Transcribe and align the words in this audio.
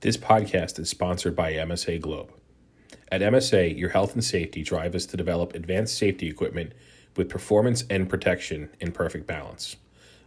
This 0.00 0.18
podcast 0.18 0.78
is 0.78 0.90
sponsored 0.90 1.34
by 1.34 1.54
MSA 1.54 2.02
Globe. 2.02 2.30
At 3.10 3.22
MSA, 3.22 3.78
your 3.78 3.88
health 3.88 4.12
and 4.12 4.22
safety 4.22 4.62
drive 4.62 4.94
us 4.94 5.06
to 5.06 5.16
develop 5.16 5.54
advanced 5.54 5.96
safety 5.96 6.28
equipment 6.28 6.74
with 7.16 7.30
performance 7.30 7.82
and 7.88 8.06
protection 8.06 8.68
in 8.78 8.92
perfect 8.92 9.26
balance. 9.26 9.76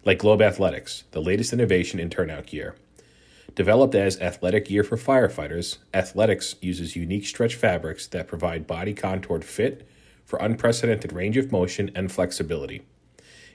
Like 0.04 0.18
Globe 0.18 0.40
ATHLETIX, 0.40 1.04
the 1.12 1.22
latest 1.22 1.54
innovation 1.54 2.00
in 2.00 2.10
turnout 2.10 2.48
gear. 2.48 2.78
Developed 3.54 3.94
as 3.94 4.20
athletic 4.20 4.66
gear 4.66 4.84
for 4.84 4.98
firefighters, 4.98 5.78
ATHLETIX 5.94 6.56
uses 6.64 6.96
unique 6.96 7.28
stretch 7.28 7.54
fabrics 7.54 8.08
that 8.08 8.28
provide 8.28 8.66
body 8.66 8.96
contoured 8.96 9.46
fit 9.46 9.88
for 10.26 10.40
unprecedented 10.40 11.14
range 11.14 11.38
of 11.38 11.52
motion 11.52 11.92
and 11.94 12.12
flexibility. 12.12 12.82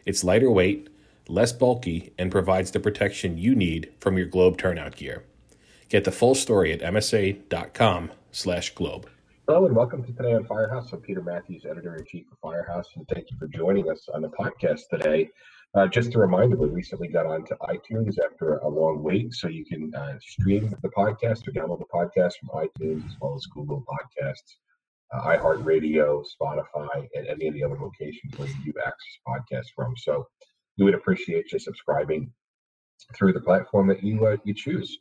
It's 0.07 0.23
lighter 0.23 0.51
weight, 0.51 0.89
less 1.27 1.53
bulky, 1.53 2.13
and 2.17 2.31
provides 2.31 2.71
the 2.71 2.79
protection 2.79 3.37
you 3.37 3.57
need 3.57 3.93
from 3.99 4.17
your 4.17 4.27
Globe 4.27 4.59
turnout 4.59 4.95
gear. 4.95 5.25
Get 5.95 6.03
the 6.03 6.11
full 6.11 6.35
story 6.35 6.73
at 6.73 6.81
msa.com 6.81 8.11
slash 8.33 8.75
globe. 8.75 9.09
Hello 9.47 9.65
and 9.65 9.77
welcome 9.77 10.03
to 10.03 10.13
Today 10.13 10.33
on 10.35 10.45
Firehouse. 10.45 10.93
I'm 10.93 11.01
Peter 11.01 11.23
Matthews, 11.23 11.65
editor-in-chief 11.65 12.25
of 12.33 12.39
Firehouse, 12.43 12.89
and 12.97 13.07
thank 13.07 13.31
you 13.31 13.37
for 13.39 13.47
joining 13.47 13.89
us 13.89 14.09
on 14.13 14.23
the 14.23 14.29
podcast 14.31 14.81
today. 14.91 15.31
Uh, 15.77 15.87
just 15.87 16.17
a 16.17 16.19
reminder, 16.19 16.57
we 16.57 16.67
recently 16.67 17.07
got 17.07 17.27
onto 17.27 17.55
iTunes 17.69 18.17
after 18.25 18.57
a 18.57 18.69
long 18.69 19.05
wait, 19.05 19.33
so 19.35 19.47
you 19.47 19.65
can 19.65 19.95
uh, 19.95 20.19
stream 20.21 20.75
the 20.83 20.89
podcast 20.89 21.47
or 21.47 21.53
download 21.53 21.79
the 21.79 21.85
podcast 21.95 22.33
from 22.41 22.49
iTunes 22.49 23.07
as 23.07 23.15
well 23.21 23.37
as 23.37 23.47
Google 23.47 23.87
Podcasts, 23.87 24.57
uh, 25.15 25.23
iHeartRadio, 25.23 26.25
Spotify, 26.43 27.07
and 27.15 27.29
any 27.29 27.47
of 27.47 27.55
the 27.55 27.63
other 27.63 27.79
locations 27.79 28.37
where 28.37 28.49
you 28.65 28.73
access 28.85 29.19
podcasts 29.29 29.71
from. 29.77 29.95
So 29.97 30.27
we 30.77 30.87
would 30.87 30.95
appreciate 30.95 31.53
you 31.53 31.61
subscribing 31.61 32.33
through 33.15 33.33
the 33.35 33.41
platform 33.41 33.87
that 33.87 34.03
you 34.03 34.27
uh, 34.27 34.39
you 34.43 34.55
choose. 34.55 34.99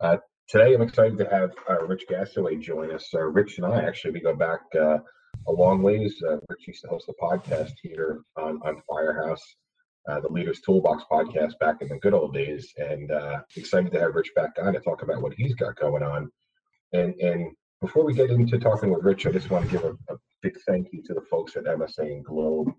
Uh, 0.00 0.16
today, 0.48 0.72
I'm 0.74 0.80
excited 0.80 1.18
to 1.18 1.28
have 1.28 1.50
uh, 1.68 1.84
Rich 1.84 2.04
Gasaway 2.10 2.58
join 2.58 2.90
us. 2.90 3.10
Uh, 3.12 3.20
Rich 3.20 3.58
and 3.58 3.66
I 3.66 3.82
actually 3.82 4.12
we 4.12 4.20
go 4.20 4.34
back 4.34 4.60
uh, 4.74 4.96
a 5.46 5.52
long 5.52 5.82
ways. 5.82 6.22
Uh, 6.26 6.38
Rich 6.48 6.68
used 6.68 6.82
to 6.82 6.88
host 6.88 7.10
a 7.10 7.22
podcast 7.22 7.72
here 7.82 8.22
on, 8.36 8.58
on 8.64 8.80
Firehouse, 8.88 9.42
uh, 10.08 10.20
the 10.20 10.32
Leaders 10.32 10.62
Toolbox 10.62 11.04
podcast 11.12 11.58
back 11.58 11.82
in 11.82 11.88
the 11.88 11.98
good 11.98 12.14
old 12.14 12.32
days, 12.32 12.72
and 12.78 13.10
excited 13.56 13.92
to 13.92 14.00
have 14.00 14.14
Rich 14.14 14.30
back 14.34 14.52
on 14.62 14.72
to 14.72 14.80
talk 14.80 15.02
about 15.02 15.20
what 15.20 15.34
he's 15.34 15.54
got 15.54 15.76
going 15.76 16.02
on. 16.02 16.30
And 16.94 17.14
and 17.16 17.50
before 17.82 18.04
we 18.06 18.14
get 18.14 18.30
into 18.30 18.58
talking 18.58 18.90
with 18.90 19.04
Rich, 19.04 19.26
I 19.26 19.32
just 19.32 19.50
want 19.50 19.66
to 19.66 19.70
give 19.70 19.84
a, 19.84 19.92
a 20.12 20.16
big 20.40 20.56
thank 20.66 20.88
you 20.92 21.02
to 21.02 21.14
the 21.14 21.22
folks 21.30 21.56
at 21.56 21.64
MSA 21.64 22.10
and 22.10 22.24
Globe. 22.24 22.72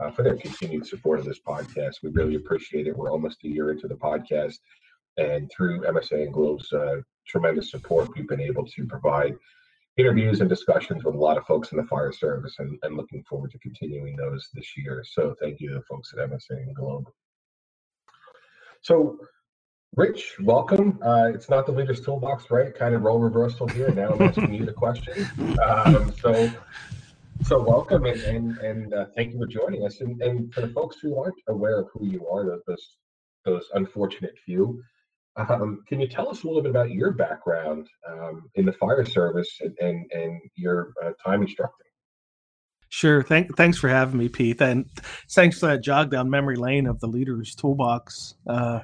Uh, 0.00 0.12
for 0.12 0.22
their 0.22 0.36
continued 0.36 0.86
support 0.86 1.18
of 1.18 1.24
this 1.24 1.40
podcast. 1.44 1.94
We 2.04 2.10
really 2.10 2.36
appreciate 2.36 2.86
it. 2.86 2.96
We're 2.96 3.10
almost 3.10 3.42
a 3.42 3.48
year 3.48 3.72
into 3.72 3.88
the 3.88 3.96
podcast, 3.96 4.54
and 5.18 5.50
through 5.50 5.82
MSA 5.82 6.24
and 6.24 6.32
Globe's 6.32 6.72
uh, 6.72 6.96
tremendous 7.26 7.70
support, 7.70 8.08
we've 8.16 8.28
been 8.28 8.40
able 8.40 8.64
to 8.64 8.86
provide 8.86 9.36
interviews 9.96 10.40
and 10.40 10.48
discussions 10.48 11.04
with 11.04 11.14
a 11.14 11.18
lot 11.18 11.36
of 11.36 11.44
folks 11.44 11.72
in 11.72 11.78
the 11.78 11.84
fire 11.84 12.12
service 12.12 12.54
and, 12.60 12.78
and 12.82 12.96
looking 12.96 13.22
forward 13.24 13.50
to 13.50 13.58
continuing 13.58 14.16
those 14.16 14.48
this 14.54 14.76
year. 14.76 15.04
So 15.04 15.34
thank 15.40 15.60
you 15.60 15.68
to 15.70 15.74
the 15.74 15.82
folks 15.82 16.12
at 16.12 16.30
MSA 16.30 16.62
and 16.62 16.74
Globe. 16.74 17.08
So 18.80 19.18
Rich, 19.96 20.36
welcome. 20.40 20.98
Uh, 21.02 21.30
it's 21.34 21.48
not 21.48 21.66
the 21.66 21.72
leader's 21.72 22.00
toolbox, 22.00 22.50
right? 22.50 22.74
Kind 22.74 22.94
of 22.94 23.02
role 23.02 23.18
reversal 23.18 23.66
here. 23.68 23.90
Now 23.90 24.10
I'm 24.10 24.22
asking 24.22 24.54
you 24.54 24.64
the 24.64 24.72
question. 24.72 25.26
Um, 25.64 26.12
so, 26.20 26.50
so 27.42 27.60
welcome 27.60 28.04
and 28.04 28.20
and, 28.20 28.58
and 28.58 28.94
uh, 28.94 29.06
thank 29.16 29.32
you 29.32 29.38
for 29.38 29.46
joining 29.46 29.84
us. 29.84 30.00
And, 30.00 30.20
and 30.22 30.52
for 30.52 30.60
the 30.60 30.68
folks 30.68 30.98
who 31.00 31.18
aren't 31.18 31.40
aware 31.48 31.80
of 31.80 31.88
who 31.92 32.04
you 32.04 32.28
are, 32.28 32.60
those 32.66 32.96
those 33.44 33.68
unfortunate 33.74 34.34
few, 34.44 34.80
um, 35.38 35.84
can 35.86 36.00
you 36.00 36.08
tell 36.08 36.28
us 36.28 36.42
a 36.42 36.46
little 36.46 36.62
bit 36.62 36.70
about 36.70 36.90
your 36.90 37.12
background 37.12 37.88
um, 38.08 38.48
in 38.54 38.66
the 38.66 38.72
fire 38.72 39.04
service 39.04 39.58
and, 39.60 39.76
and, 39.80 40.10
and 40.12 40.40
your 40.56 40.92
uh, 41.04 41.10
time 41.24 41.42
instructing? 41.42 41.86
Sure. 42.90 43.22
Thank, 43.22 43.56
thanks 43.56 43.78
for 43.78 43.88
having 43.88 44.18
me, 44.18 44.28
Pete. 44.28 44.60
And 44.62 44.86
thanks 45.30 45.58
for 45.58 45.66
that 45.66 45.82
jog 45.82 46.10
down 46.10 46.30
memory 46.30 46.56
lane 46.56 46.86
of 46.86 47.00
the 47.00 47.06
Leaders 47.06 47.54
Toolbox 47.54 48.34
uh, 48.48 48.80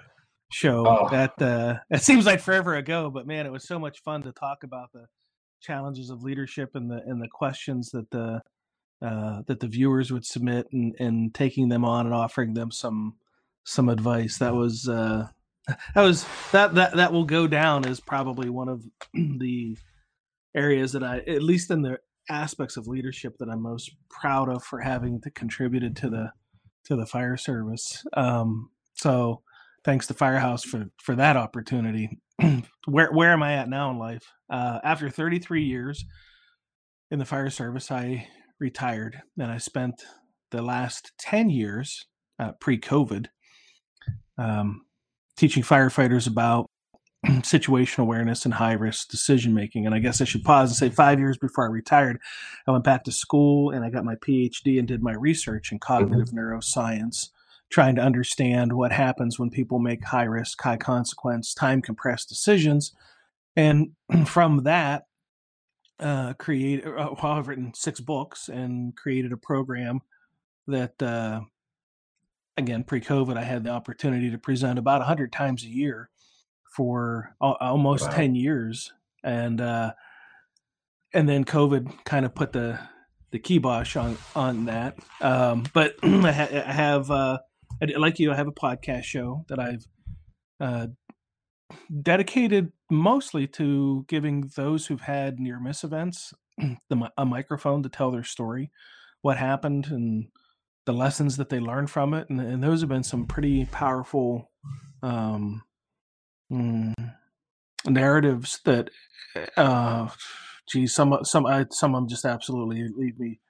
show. 0.53 0.87
Oh. 0.87 1.09
That 1.11 1.41
uh, 1.41 1.79
it 1.91 2.03
seems 2.03 2.27
like 2.27 2.41
forever 2.41 2.75
ago, 2.75 3.11
but 3.11 3.27
man, 3.27 3.47
it 3.47 3.53
was 3.53 3.67
so 3.67 3.79
much 3.79 4.03
fun 4.03 4.23
to 4.23 4.33
talk 4.33 4.63
about 4.63 4.93
the 4.93 5.07
challenges 5.61 6.11
of 6.11 6.23
leadership 6.23 6.71
and 6.75 6.91
the 6.91 7.01
and 7.07 7.21
the 7.21 7.29
questions 7.29 7.91
that 7.91 8.11
the 8.11 8.43
uh, 9.03 9.43
that 9.47 9.61
the 9.61 9.67
viewers 9.67 10.13
would 10.13 10.25
submit 10.25 10.67
and, 10.73 10.95
and 10.99 11.35
taking 11.35 11.69
them 11.69 11.85
on 11.85 12.07
and 12.07 12.15
offering 12.15 12.55
them 12.55 12.71
some 12.71 13.15
some 13.65 13.89
advice. 13.89 14.39
That 14.39 14.55
was 14.55 14.89
uh, 14.89 15.29
that 15.67 16.03
was 16.03 16.27
that 16.53 16.75
that 16.75 16.97
that 16.97 17.13
will 17.13 17.25
go 17.25 17.47
down 17.47 17.87
as 17.87 18.01
probably 18.01 18.51
one 18.51 18.69
of 18.69 18.85
the 19.15 19.77
areas 20.55 20.93
that 20.93 21.03
I, 21.03 21.19
at 21.19 21.43
least 21.43 21.71
in 21.71 21.83
the 21.83 21.99
aspects 22.31 22.77
of 22.77 22.87
leadership, 22.87 23.37
that 23.39 23.49
I'm 23.49 23.63
most 23.63 23.95
proud 24.09 24.49
of 24.49 24.63
for 24.63 24.81
having 24.81 25.21
to 25.23 25.31
contributed 25.31 25.97
to 25.97 26.11
the 26.11 26.33
to 26.85 26.97
the 26.97 27.07
fire 27.07 27.37
service. 27.37 28.05
Um, 28.15 28.71
so 28.95 29.43
thanks 29.85 30.07
to 30.09 30.15
Firehouse 30.15 30.65
for 30.65 30.87
for 31.01 31.15
that 31.17 31.37
opportunity. 31.37 32.21
where 32.87 33.13
where 33.13 33.33
am 33.33 33.43
I 33.43 33.55
at 33.55 33.69
now 33.69 33.91
in 33.91 33.99
life? 33.99 34.25
Uh, 34.51 34.81
after 34.85 35.09
33 35.09 35.65
years 35.65 36.05
in 37.11 37.19
the 37.19 37.25
fire 37.25 37.51
service, 37.51 37.91
I 37.91 38.29
retired, 38.61 39.23
and 39.39 39.51
I 39.51 39.59
spent 39.59 40.03
the 40.51 40.63
last 40.63 41.13
10 41.19 41.51
years 41.51 42.07
uh, 42.39 42.53
pre-COVID 42.61 43.27
um, 44.39 44.84
teaching 45.37 45.63
firefighters 45.63 46.27
about 46.27 46.71
situation 47.43 48.03
awareness 48.03 48.45
and 48.45 48.55
high 48.55 48.73
risk 48.73 49.09
decision 49.09 49.55
making. 49.55 49.87
And 49.87 49.95
I 49.95 49.99
guess 49.99 50.21
I 50.21 50.25
should 50.25 50.45
pause 50.45 50.71
and 50.71 50.77
say 50.77 50.95
five 50.95 51.19
years 51.19 51.37
before 51.37 51.65
I 51.65 51.71
retired, 51.71 52.21
I 52.67 52.71
went 52.73 52.85
back 52.85 53.05
to 53.05 53.13
school 53.13 53.71
and 53.71 53.85
I 53.85 53.91
got 53.91 54.05
my 54.05 54.17
PhD 54.17 54.79
and 54.79 54.89
did 54.89 55.03
my 55.03 55.15
research 55.15 55.73
in 55.73 55.79
cognitive 55.79 56.29
mm-hmm. 56.29 56.39
neuroscience, 56.39 57.31
trying 57.71 57.95
to 57.97 58.03
understand 58.03 58.73
what 58.73 58.93
happens 58.93 59.39
when 59.39 59.51
people 59.51 59.79
make 59.79 60.05
high 60.05 60.25
risk, 60.25 60.61
high 60.63 60.77
consequence, 60.77 61.55
time 61.55 61.83
compressed 61.83 62.29
decisions. 62.29 62.93
And 63.57 63.93
from 64.27 64.65
that, 64.65 65.07
uh, 66.01 66.35
create, 66.35 66.85
uh, 66.85 66.91
well, 67.23 67.33
I've 67.33 67.49
written 67.49 67.73
six 67.75 68.01
books 68.01 68.49
and 68.49 68.97
created 68.97 69.33
a 69.33 69.37
program 69.37 70.01
that 70.67 71.01
uh, 71.03 71.43
again 72.57 72.85
pre-covid 72.85 73.37
i 73.37 73.43
had 73.43 73.65
the 73.65 73.71
opportunity 73.71 74.31
to 74.31 74.39
present 74.39 74.79
about 74.79 75.01
100 75.01 75.33
times 75.33 75.65
a 75.65 75.69
year 75.69 76.11
for 76.75 77.35
almost 77.41 78.05
wow. 78.09 78.15
10 78.15 78.35
years 78.35 78.93
and 79.23 79.61
uh 79.61 79.93
and 81.13 81.29
then 81.29 81.45
covid 81.45 81.93
kind 82.05 82.27
of 82.27 82.35
put 82.35 82.53
the 82.53 82.79
the 83.31 83.39
kibosh 83.39 83.97
on 83.97 84.17
on 84.37 84.67
that 84.67 84.97
um 85.21 85.65
but 85.73 85.97
I, 86.03 86.33
ha- 86.33 86.49
I, 86.53 86.73
have 86.73 87.11
uh 87.11 87.39
like 87.97 88.19
you 88.19 88.33
i 88.33 88.37
have 88.37 88.49
a 88.49 88.53
podcast 88.53 89.05
show 89.05 89.45
that 89.49 89.59
i've 89.59 89.87
uh 90.61 90.87
dedicated 92.03 92.73
mostly 92.91 93.47
to 93.49 94.05
giving 94.09 94.51
those 94.55 94.87
who've 94.87 95.01
had 95.01 95.41
near 95.41 95.59
miss 95.59 95.83
events 95.83 96.33
the, 96.59 97.11
a 97.17 97.25
microphone 97.25 97.83
to 97.83 97.89
tell 97.89 98.11
their 98.11 98.23
story 98.23 98.71
what 99.23 99.39
happened 99.39 99.87
and 99.91 100.29
the 100.87 100.93
lessons 100.93 101.37
that 101.37 101.49
they 101.49 101.61
learned 101.61 101.91
from 101.91 102.15
it, 102.15 102.29
and, 102.29 102.41
and 102.41 102.63
those 102.63 102.81
have 102.81 102.89
been 102.89 103.03
some 103.03 103.27
pretty 103.27 103.65
powerful 103.67 104.51
um, 105.03 105.63
mm, 106.53 106.93
narratives 107.87 108.61
that, 108.65 108.91
uh, 109.57 110.09
geez, 110.69 110.95
some 110.95 111.19
some 111.23 111.47
I, 111.47 111.67
some 111.71 111.95
of 111.95 112.03
them 112.03 112.09
just 112.09 112.25
absolutely 112.25 112.89
leave 112.95 113.19
me 113.19 113.41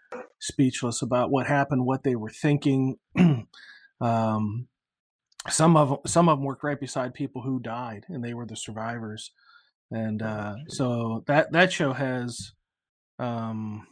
speechless 0.41 1.03
about 1.03 1.31
what 1.31 1.47
happened, 1.47 1.87
what 1.87 2.05
they 2.05 2.17
were 2.17 2.31
thinking. 2.31 2.99
um, 4.01 4.69
some 5.49 5.77
of 5.77 5.89
them, 5.89 5.99
some 6.06 6.28
of 6.28 6.39
them 6.39 6.45
worked 6.45 6.65
right 6.65 6.81
beside 6.81 7.15
people 7.15 7.43
who 7.43 7.61
died, 7.61 8.05
and 8.09 8.25
they 8.25 8.34
were 8.34 8.47
the 8.47 8.57
survivors. 8.57 9.33
And 9.91 10.22
oh, 10.22 10.27
uh, 10.27 10.57
so 10.69 11.25
that 11.27 11.53
that 11.53 11.72
show 11.72 11.92
has, 11.92 12.53
um, 13.19 13.87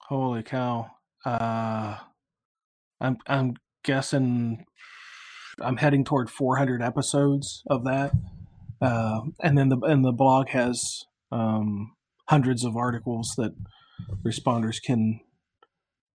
holy 0.00 0.42
cow, 0.42 0.90
uh, 1.26 1.96
I'm 3.00 3.18
I'm 3.26 3.56
guessing 3.84 4.64
I'm 5.60 5.76
heading 5.78 6.04
toward 6.04 6.30
400 6.30 6.82
episodes 6.82 7.62
of 7.68 7.84
that, 7.84 8.12
uh, 8.80 9.22
and 9.42 9.58
then 9.58 9.68
the 9.68 9.78
and 9.78 10.04
the 10.04 10.12
blog 10.12 10.48
has 10.50 11.04
um, 11.32 11.94
hundreds 12.28 12.64
of 12.64 12.76
articles 12.76 13.34
that 13.36 13.52
responders 14.24 14.80
can 14.80 15.20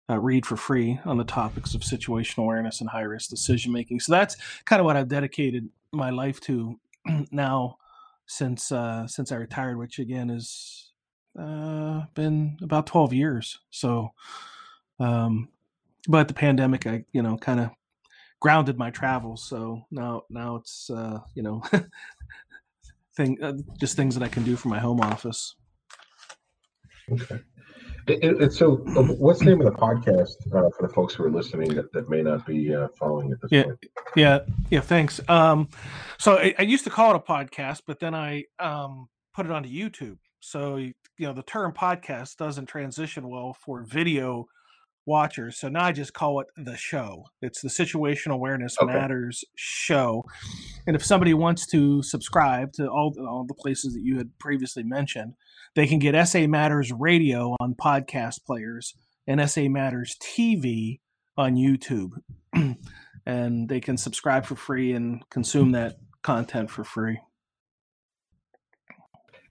uh, 0.09 0.19
read 0.19 0.47
for 0.47 0.57
free 0.57 1.01
on 1.05 1.19
the 1.19 1.25
topics 1.25 1.75
of 1.75 1.83
situational 1.83 2.45
awareness 2.45 2.81
and 2.81 2.91
high 2.91 3.03
risk 3.03 3.31
decision 3.31 3.73
making. 3.73 4.01
So 4.01 4.13
that's 4.13 4.37
kind 4.65 4.81
of 4.81 4.87
what 4.87 4.97
I've 4.97 5.09
dedicated 5.09 5.69
my 5.93 6.11
life 6.11 6.41
to 6.43 6.79
now 7.33 7.79
since 8.27 8.71
uh, 8.71 9.09
since 9.09 9.33
I 9.33 9.37
retired, 9.37 9.77
which 9.77 9.99
again 9.99 10.29
has 10.29 10.93
uh, 11.39 12.03
been 12.15 12.59
about 12.63 12.87
12 12.87 13.13
years. 13.13 13.59
So 13.71 14.11
um, 15.01 15.49
but 16.09 16.29
the 16.29 16.35
pandemic, 16.35 16.87
I 16.87 17.05
you 17.13 17.23
know 17.23 17.37
kind 17.37 17.61
of 17.61 17.71
grounded 18.41 18.79
my 18.79 18.91
travels. 18.91 19.43
So 19.43 19.87
now 19.91 20.23
now 20.31 20.57
it's 20.57 20.91
uh, 20.91 21.21
you 21.35 21.43
know 21.43 21.63
thing, 23.17 23.43
uh, 23.43 23.55
just 23.79 23.97
things 23.97 24.15
that 24.15 24.25
I 24.25 24.29
can 24.29 24.45
do 24.45 24.57
for 24.57 24.69
my 24.69 24.79
home 24.79 25.01
office. 25.01 25.57
Okay. 27.11 27.41
It, 28.07 28.43
it, 28.43 28.53
so, 28.53 28.83
uh, 28.97 29.03
what's 29.03 29.41
the 29.41 29.45
name 29.45 29.61
of 29.61 29.73
the 29.73 29.79
podcast 29.79 30.35
uh, 30.49 30.69
for 30.71 30.87
the 30.87 30.89
folks 30.89 31.15
who 31.15 31.25
are 31.25 31.31
listening 31.31 31.75
that, 31.75 31.93
that 31.93 32.09
may 32.09 32.23
not 32.23 32.45
be 32.47 32.75
uh, 32.75 32.89
following 32.99 33.31
at 33.31 33.41
this 33.41 33.53
yeah, 33.53 33.65
point? 33.65 33.79
Yeah, 34.17 34.39
yeah, 34.71 34.81
thanks. 34.81 35.21
Um, 35.29 35.69
so 36.19 36.39
I, 36.39 36.55
I, 36.59 36.63
used 36.63 36.85
to 36.85 36.91
call 36.91 37.15
it 37.15 37.17
a 37.17 37.21
podcast, 37.21 37.83
but 37.87 38.01
then 38.01 38.15
I 38.15 38.45
um, 38.59 39.09
put 39.35 39.47
it 39.47 39.53
onto 39.53 39.69
YouTube. 39.69 40.19
So 40.41 40.77
you 40.77 40.95
know, 41.19 41.33
the 41.33 41.43
term 41.43 41.73
podcast 41.73 42.37
doesn't 42.37 42.67
transition 42.67 43.29
well 43.29 43.55
for 43.65 43.85
video 43.85 44.47
watchers. 45.07 45.59
So 45.59 45.69
now 45.69 45.85
I 45.85 45.93
just 45.93 46.15
call 46.15 46.41
it 46.41 46.47
the 46.57 46.77
show. 46.77 47.25
It's 47.43 47.61
the 47.63 47.69
Situational 47.69 48.35
Awareness 48.35 48.77
okay. 48.81 48.93
Matters 48.93 49.45
show. 49.57 50.25
And 50.87 50.97
if 50.97 51.05
somebody 51.05 51.35
wants 51.35 51.67
to 51.69 52.03
subscribe 52.03 52.73
to 52.75 52.89
all, 52.89 53.15
all 53.21 53.45
the 53.47 53.55
places 53.55 53.95
that 53.95 54.03
you 54.03 54.19
had 54.19 54.39
previously 54.39 54.83
mentioned, 54.83 55.35
they 55.75 55.87
can 55.87 55.99
get 55.99 56.29
SA 56.29 56.47
Matters 56.47 56.93
Radio 56.93 57.55
on 57.61 57.75
podcast 57.75 58.45
players 58.45 58.95
and 59.27 59.49
SA 59.51 59.63
Matters 59.63 60.17
TV 60.23 61.01
on 61.37 61.55
YouTube. 61.55 62.13
and 63.27 63.69
they 63.69 63.81
can 63.81 63.97
subscribe 63.97 64.45
for 64.45 64.57
free 64.57 64.93
and 64.93 65.23
consume 65.31 65.73
that 65.73 65.97
content 66.23 66.71
for 66.71 66.85
free. 66.85 67.19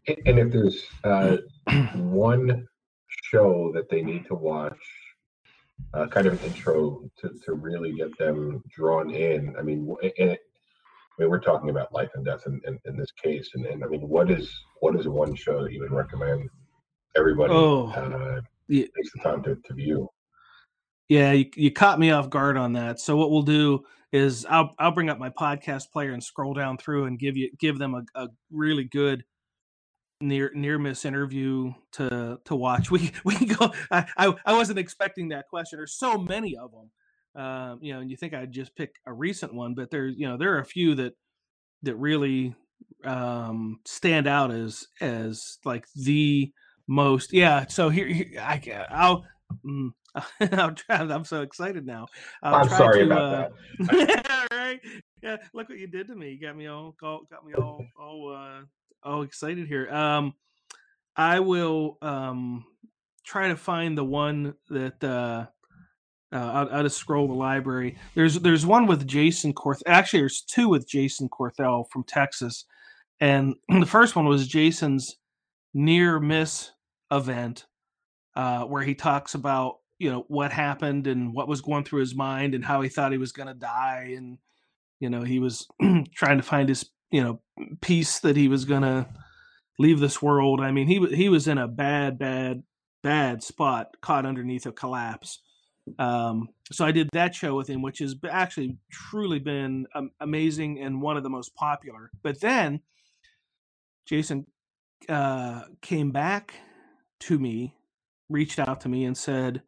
And 0.08 0.40
if 0.40 0.52
there's 0.52 0.86
uh, 1.04 1.38
one 1.96 2.68
show 3.32 3.72
that 3.76 3.90
they 3.90 4.02
need 4.02 4.26
to 4.28 4.36
watch 4.36 4.78
uh, 5.94 6.08
kind 6.08 6.28
of 6.28 6.34
an 6.34 6.52
intro 6.52 7.10
to, 7.20 7.30
to 7.46 7.54
really 7.54 7.94
get 7.94 8.18
them 8.18 8.64
drawn 8.70 9.10
in. 9.10 9.56
I 9.58 9.62
mean, 9.62 9.96
and 10.02 10.30
it, 10.32 10.40
I 11.20 11.22
mean, 11.22 11.30
we're 11.30 11.40
talking 11.40 11.70
about 11.70 11.94
life 11.94 12.10
and 12.16 12.24
death 12.24 12.44
in, 12.46 12.62
in, 12.66 12.80
in 12.86 12.98
this 12.98 13.12
case, 13.12 13.50
and, 13.56 13.66
and 13.66 13.84
I 13.84 13.88
mean, 13.88 14.08
what 14.08 14.32
is 14.32 14.50
what 14.80 14.96
is 14.96 15.08
one 15.08 15.36
show 15.36 15.64
that 15.64 15.74
you 15.74 15.82
would 15.82 15.92
recommend 15.92 16.50
everybody 17.18 17.54
oh, 17.54 17.90
uh, 17.90 18.42
yeah. 18.68 18.86
takes 18.96 19.12
the 19.14 19.20
time 19.22 19.44
to, 19.44 19.56
to 19.56 19.74
view? 19.74 20.10
Yeah, 21.10 21.32
you, 21.32 21.50
you 21.56 21.72
caught 21.72 22.00
me 22.00 22.12
off 22.12 22.30
guard 22.30 22.56
on 22.56 22.74
that. 22.74 23.00
So 23.00 23.18
what 23.18 23.32
we'll 23.32 23.42
do 23.42 23.84
is 24.12 24.46
I'll 24.46 24.74
I'll 24.80 24.92
bring 24.92 25.10
up 25.10 25.20
my 25.20 25.30
podcast 25.30 25.92
player 25.92 26.14
and 26.14 26.24
scroll 26.24 26.54
down 26.54 26.78
through 26.78 27.06
and 27.06 27.20
give 27.20 27.36
you 27.36 27.50
give 27.60 27.78
them 27.80 27.96
a, 27.96 28.04
a 28.16 28.28
really 28.52 28.84
good 28.84 29.24
near 30.22 30.52
near 30.54 30.78
miss 30.78 31.06
interview 31.06 31.74
to 31.94 32.40
to 32.46 32.56
watch. 32.56 32.92
We 33.00 33.12
we 33.24 33.36
can 33.36 33.48
go. 33.48 33.72
I, 33.92 34.06
I, 34.18 34.34
I 34.46 34.54
wasn't 34.54 34.80
expecting 34.80 35.30
that 35.30 35.48
question. 35.50 35.78
There's 35.78 35.98
so 35.98 36.18
many 36.18 36.58
of 36.58 36.72
them. 36.72 36.92
Um, 37.36 37.80
you 37.82 37.94
know, 37.94 38.00
and 38.00 38.10
you 38.10 38.18
think 38.18 38.34
I'd 38.34 38.52
just 38.52 38.76
pick 38.76 38.96
a 39.06 39.14
recent 39.14 39.54
one, 39.54 39.76
but 39.76 39.92
there's 39.92 40.16
you 40.18 40.28
know 40.28 40.38
there 40.38 40.54
are 40.56 40.60
a 40.60 40.66
few 40.66 40.96
that 40.96 41.14
that 41.84 41.96
really 41.96 42.56
um, 43.06 43.80
stand 43.86 44.28
out 44.28 44.52
as 44.52 44.86
as 45.00 45.58
like 45.64 45.86
the 45.96 46.52
most. 46.88 47.34
Yeah. 47.34 47.68
So 47.68 47.90
here, 47.90 48.08
here 48.08 48.40
I 48.42 48.86
I'll. 48.90 49.26
Mm, 49.66 49.90
I'll 50.54 50.74
try, 50.74 50.98
I'm 50.98 51.26
so 51.26 51.42
excited 51.42 51.86
now. 51.86 52.08
i 52.44 52.62
am 52.62 52.70
sorry 52.70 53.00
to, 53.00 53.06
about 53.06 53.34
uh, 53.34 53.50
that. 53.80 54.48
right? 54.52 54.80
Yeah, 55.24 55.38
look 55.54 55.70
what 55.70 55.80
you 55.80 55.88
did 55.88 56.08
to 56.08 56.16
me. 56.16 56.32
You 56.32 56.40
got 56.40 56.56
me 56.56 56.68
all, 56.68 56.96
got 57.02 57.46
me 57.46 57.54
all, 57.56 57.84
all 58.00 58.36
uh, 58.36 58.62
oh 59.04 59.22
excited 59.22 59.68
here. 59.68 59.90
Um, 59.90 60.34
I 61.16 61.40
will 61.40 61.98
um 62.02 62.66
try 63.26 63.50
to 63.50 63.56
find 63.56 63.98
the 63.98 64.04
one 64.04 64.56
that 64.70 65.04
uh, 65.04 65.46
uh 66.36 66.36
I'll, 66.36 66.70
I'll, 66.72 66.84
just 66.84 66.98
scroll 66.98 67.28
the 67.28 67.34
library. 67.34 67.98
There's 68.16 68.36
there's 68.40 68.66
one 68.66 68.88
with 68.88 69.08
Jason 69.08 69.54
Corth. 69.54 69.82
Actually, 69.86 70.22
there's 70.22 70.42
two 70.42 70.70
with 70.70 70.88
Jason 70.88 71.30
Corthell 71.30 71.90
from 71.90 72.04
Texas, 72.04 72.66
and 73.20 73.56
the 73.70 73.86
first 73.86 74.16
one 74.16 74.26
was 74.26 74.48
Jason's 74.48 75.18
near 75.74 76.20
miss 76.20 76.72
event, 77.12 77.66
uh, 78.36 78.64
where 78.64 78.84
he 78.84 78.96
talks 78.96 79.36
about 79.36 79.78
you 80.00 80.10
know 80.10 80.26
what 80.28 80.52
happened 80.52 81.08
and 81.08 81.34
what 81.34 81.48
was 81.48 81.62
going 81.62 81.84
through 81.84 82.00
his 82.00 82.16
mind 82.16 82.56
and 82.56 82.66
how 82.66 82.82
he 82.82 82.90
thought 82.90 83.12
he 83.12 83.18
was 83.18 83.34
going 83.34 83.48
to 83.48 83.54
die 83.54 84.14
and 84.16 84.38
you 85.00 85.10
know 85.10 85.22
he 85.22 85.40
was 85.40 85.68
trying 86.16 86.38
to 86.38 86.44
find 86.44 86.70
his 86.70 86.90
you 87.12 87.24
know 87.24 87.42
peace 87.82 88.20
that 88.20 88.36
he 88.36 88.48
was 88.48 88.66
gonna 88.66 89.08
leave 89.80 90.00
this 90.00 90.22
world. 90.22 90.60
I 90.62 90.72
mean, 90.72 90.88
he 90.88 91.04
he 91.16 91.30
was 91.30 91.48
in 91.48 91.58
a 91.58 91.68
bad, 91.68 92.20
bad, 92.20 92.64
bad 93.02 93.42
spot, 93.42 93.96
caught 94.02 94.26
underneath 94.26 94.68
a 94.68 94.72
collapse. 94.72 95.40
Um, 95.98 96.50
so 96.72 96.86
I 96.86 96.92
did 96.92 97.10
that 97.14 97.34
show 97.34 97.56
with 97.56 97.68
him, 97.68 97.82
which 97.82 97.98
has 98.00 98.14
actually 98.30 98.78
truly 98.92 99.40
been 99.40 99.88
um, 99.96 100.12
amazing 100.20 100.80
and 100.80 101.02
one 101.02 101.18
of 101.18 101.24
the 101.24 101.30
most 101.30 101.56
popular. 101.56 102.12
But 102.22 102.42
then 102.42 102.82
Jason 104.06 104.46
uh, 105.08 105.64
came 105.82 106.12
back 106.12 106.54
to 107.22 107.40
me, 107.40 107.74
reached 108.30 108.60
out 108.60 108.82
to 108.82 108.90
me, 108.90 109.06
and 109.06 109.18
said, 109.18 109.64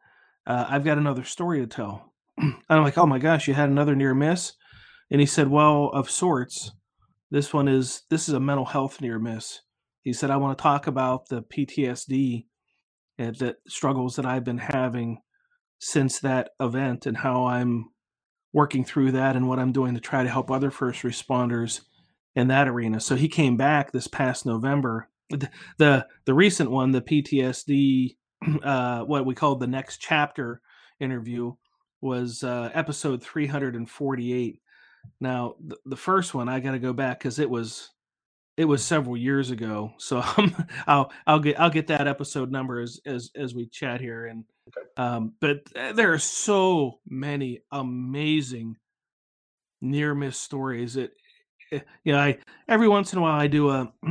uh, 0.46 0.66
"I've 0.70 0.84
got 0.84 1.00
another 1.00 1.24
story 1.24 1.62
to 1.62 1.68
tell." 1.68 2.14
and 2.38 2.56
I'm 2.70 2.84
like, 2.84 2.98
"Oh 2.98 3.08
my 3.08 3.18
gosh, 3.20 3.48
you 3.48 3.54
had 3.54 3.70
another 3.70 3.96
near 3.96 4.14
miss?" 4.14 4.54
And 5.10 5.20
he 5.20 5.26
said, 5.26 5.48
"Well, 5.48 5.90
of 5.94 6.10
sorts." 6.10 6.72
This 7.32 7.54
one 7.54 7.70
is 7.70 8.04
this 8.10 8.28
is 8.28 8.36
a 8.36 8.40
mental 8.40 8.66
health 8.66 9.00
near 9.00 9.18
miss. 9.18 9.62
He 10.04 10.12
said, 10.12 10.30
I 10.30 10.38
want 10.38 10.58
to 10.58 10.62
talk 10.62 10.86
about 10.88 11.30
the 11.30 11.42
PTSD 11.42 12.46
and 13.18 13.36
the 13.38 13.56
struggles 13.68 14.18
that 14.18 14.26
I've 14.26 14.44
been 14.44 14.58
having 14.58 15.22
since 15.80 16.20
that 16.20 16.50
event 16.60 17.06
and 17.06 17.18
how 17.18 17.46
I'm 17.46 17.86
working 18.52 18.84
through 18.84 19.14
that 19.14 19.36
and 19.36 19.48
what 19.48 19.60
I'm 19.60 19.72
doing 19.72 19.94
to 19.94 20.02
try 20.02 20.24
to 20.24 20.30
help 20.30 20.52
other 20.52 20.72
first 20.72 21.04
responders 21.04 21.82
in 22.36 22.48
that 22.50 22.68
arena. 22.68 23.00
So 23.00 23.16
he 23.16 23.30
came 23.30 23.56
back 23.56 23.92
this 23.92 24.08
past 24.08 24.46
November. 24.46 25.08
The 25.30 25.50
the, 25.78 26.08
the 26.26 26.34
recent 26.34 26.70
one, 26.70 26.92
the 26.92 27.02
PTSD, 27.02 28.18
uh, 28.64 29.04
what 29.04 29.26
we 29.26 29.36
called 29.36 29.62
the 29.62 29.68
next 29.68 30.00
chapter 30.00 30.62
interview, 31.00 31.54
was 32.02 32.44
uh, 32.44 32.72
episode 32.74 33.24
348. 33.24 34.62
Now, 35.20 35.56
the, 35.60 35.78
the 35.86 35.96
first 35.96 36.34
one 36.34 36.50
I 36.50 36.60
got 36.60 36.72
to 36.72 36.80
go 36.80 36.94
back 36.94 37.20
because 37.20 37.40
it 37.40 37.50
was 37.50 37.92
it 38.58 38.66
was 38.66 38.84
several 38.84 39.18
years 39.18 39.50
ago. 39.52 39.94
So 39.98 40.24
um, 40.38 40.56
I'll 40.88 41.12
I'll 41.26 41.40
get 41.40 41.60
I'll 41.60 41.70
get 41.70 41.88
that 41.88 42.08
episode 42.08 42.52
number 42.52 42.80
as 42.80 43.00
as 43.06 43.32
as 43.36 43.56
we 43.56 43.68
chat 43.68 44.02
here. 44.02 44.26
And 44.26 44.46
um, 44.98 45.34
but 45.40 45.60
there 45.74 46.14
are 46.14 46.20
so 46.20 47.00
many 47.08 47.62
amazing 47.72 48.78
near 49.82 50.14
miss 50.14 50.38
stories. 50.38 50.96
It, 50.96 51.14
it 51.72 51.82
eh, 51.82 51.86
you 52.04 52.14
know 52.14 52.20
I 52.20 52.38
every 52.68 52.88
once 52.88 53.14
in 53.14 53.20
a 53.20 53.22
while 53.22 53.40
I 53.40 53.48
do 53.48 53.70
a 53.70 53.92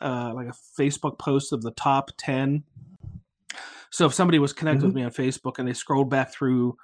uh, 0.00 0.34
like 0.34 0.48
a 0.48 0.80
Facebook 0.80 1.18
post 1.18 1.52
of 1.52 1.62
the 1.62 1.72
top 1.72 2.10
ten. 2.18 2.64
So 3.90 4.06
if 4.06 4.14
somebody 4.14 4.38
was 4.38 4.54
connected 4.54 4.78
mm-hmm. 4.78 4.86
with 4.86 4.94
me 4.94 5.02
on 5.04 5.10
Facebook 5.10 5.58
and 5.58 5.68
they 5.68 5.74
scrolled 5.74 6.08
back 6.08 6.32
through 6.32 6.76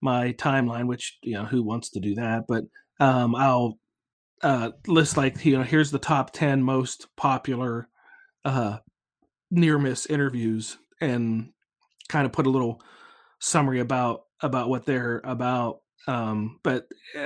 my 0.00 0.32
timeline, 0.32 0.86
which 0.86 1.18
you 1.22 1.34
know 1.34 1.44
who 1.44 1.62
wants 1.62 1.90
to 1.90 2.00
do 2.00 2.14
that, 2.14 2.44
but 2.48 2.64
um, 3.00 3.34
I'll 3.34 3.78
uh, 4.42 4.70
list 4.86 5.16
like 5.16 5.44
you 5.44 5.56
know 5.56 5.62
here's 5.62 5.90
the 5.90 5.98
top 5.98 6.30
10 6.32 6.62
most 6.62 7.08
popular 7.16 7.88
uh, 8.44 8.78
near 9.50 9.78
miss 9.78 10.06
interviews 10.06 10.76
and 11.00 11.50
kind 12.08 12.26
of 12.26 12.32
put 12.32 12.46
a 12.46 12.50
little 12.50 12.80
summary 13.38 13.80
about 13.80 14.24
about 14.42 14.68
what 14.68 14.84
they're 14.84 15.22
about 15.24 15.80
um, 16.06 16.60
but 16.62 16.86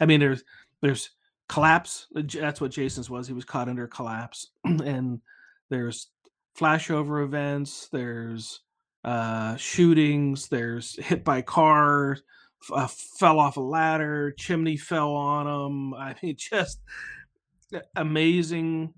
i 0.00 0.06
mean 0.06 0.20
there's 0.20 0.44
there's 0.82 1.10
collapse 1.48 2.06
that's 2.14 2.60
what 2.60 2.70
jason's 2.70 3.10
was 3.10 3.26
he 3.26 3.32
was 3.32 3.44
caught 3.44 3.68
under 3.68 3.86
collapse 3.86 4.50
and 4.64 5.20
there's 5.70 6.10
flashover 6.58 7.24
events 7.24 7.88
there's 7.92 8.60
uh, 9.04 9.54
shootings 9.56 10.48
there's 10.48 10.96
hit 11.04 11.24
by 11.24 11.40
car 11.40 12.18
uh, 12.72 12.86
fell 12.86 13.38
off 13.38 13.56
a 13.56 13.60
ladder, 13.60 14.32
chimney 14.32 14.76
fell 14.76 15.14
on 15.14 15.46
him. 15.46 15.94
I 15.94 16.14
mean, 16.22 16.36
just 16.38 16.80
amazing 17.94 18.94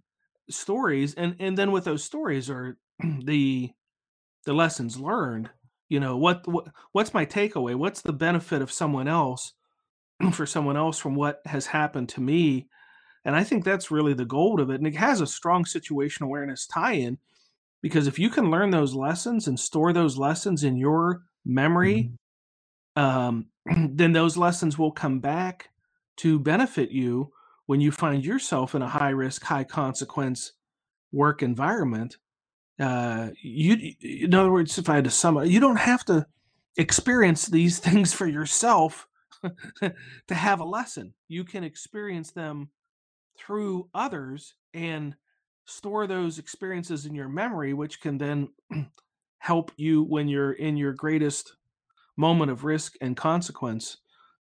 stories. 0.50 1.14
And 1.14 1.36
and 1.38 1.56
then 1.56 1.72
with 1.72 1.84
those 1.84 2.04
stories 2.04 2.50
are 2.50 2.76
the 3.24 3.70
the 4.44 4.52
lessons 4.52 4.98
learned. 4.98 5.50
You 5.88 6.00
know 6.00 6.16
what, 6.16 6.46
what 6.46 6.68
what's 6.92 7.14
my 7.14 7.24
takeaway? 7.24 7.74
What's 7.74 8.02
the 8.02 8.12
benefit 8.12 8.60
of 8.60 8.72
someone 8.72 9.08
else 9.08 9.54
for 10.32 10.46
someone 10.46 10.76
else 10.76 10.98
from 10.98 11.14
what 11.14 11.40
has 11.46 11.66
happened 11.66 12.10
to 12.10 12.20
me? 12.20 12.68
And 13.24 13.34
I 13.34 13.44
think 13.44 13.64
that's 13.64 13.90
really 13.90 14.14
the 14.14 14.24
gold 14.24 14.60
of 14.60 14.70
it. 14.70 14.76
And 14.76 14.86
it 14.86 14.96
has 14.96 15.20
a 15.20 15.26
strong 15.26 15.64
situation 15.64 16.24
awareness 16.24 16.66
tie-in 16.66 17.18
because 17.82 18.06
if 18.06 18.18
you 18.18 18.30
can 18.30 18.50
learn 18.50 18.70
those 18.70 18.94
lessons 18.94 19.48
and 19.48 19.58
store 19.58 19.92
those 19.92 20.16
lessons 20.16 20.64
in 20.64 20.76
your 20.76 21.22
memory 21.44 21.96
mm-hmm 21.96 22.14
um, 22.98 23.46
then 23.66 24.12
those 24.12 24.36
lessons 24.36 24.76
will 24.76 24.92
come 24.92 25.20
back 25.20 25.70
to 26.18 26.38
benefit 26.38 26.90
you 26.90 27.32
when 27.66 27.80
you 27.80 27.92
find 27.92 28.24
yourself 28.24 28.74
in 28.74 28.82
a 28.82 28.88
high 28.88 29.10
risk, 29.10 29.44
high 29.44 29.64
consequence 29.64 30.52
work 31.12 31.42
environment. 31.42 32.16
Uh, 32.80 33.28
you, 33.40 33.94
in 34.00 34.34
other 34.34 34.50
words, 34.50 34.78
if 34.78 34.88
I 34.88 34.96
had 34.96 35.04
to 35.04 35.10
sum 35.10 35.38
it, 35.38 35.48
you 35.48 35.60
don't 35.60 35.78
have 35.78 36.04
to 36.06 36.26
experience 36.76 37.46
these 37.46 37.78
things 37.86 38.12
for 38.12 38.26
yourself 38.26 39.06
to 39.80 40.34
have 40.34 40.60
a 40.60 40.64
lesson. 40.64 41.14
You 41.28 41.44
can 41.44 41.62
experience 41.62 42.32
them 42.32 42.70
through 43.38 43.88
others 43.94 44.54
and 44.74 45.14
store 45.66 46.06
those 46.06 46.38
experiences 46.38 47.06
in 47.06 47.14
your 47.14 47.28
memory, 47.28 47.74
which 47.74 48.00
can 48.00 48.18
then 48.18 48.48
help 49.38 49.70
you 49.76 50.02
when 50.02 50.26
you're 50.26 50.52
in 50.52 50.76
your 50.76 50.94
greatest 50.94 51.52
moment 52.18 52.50
of 52.50 52.64
risk 52.64 52.96
and 53.00 53.16
consequence. 53.16 53.96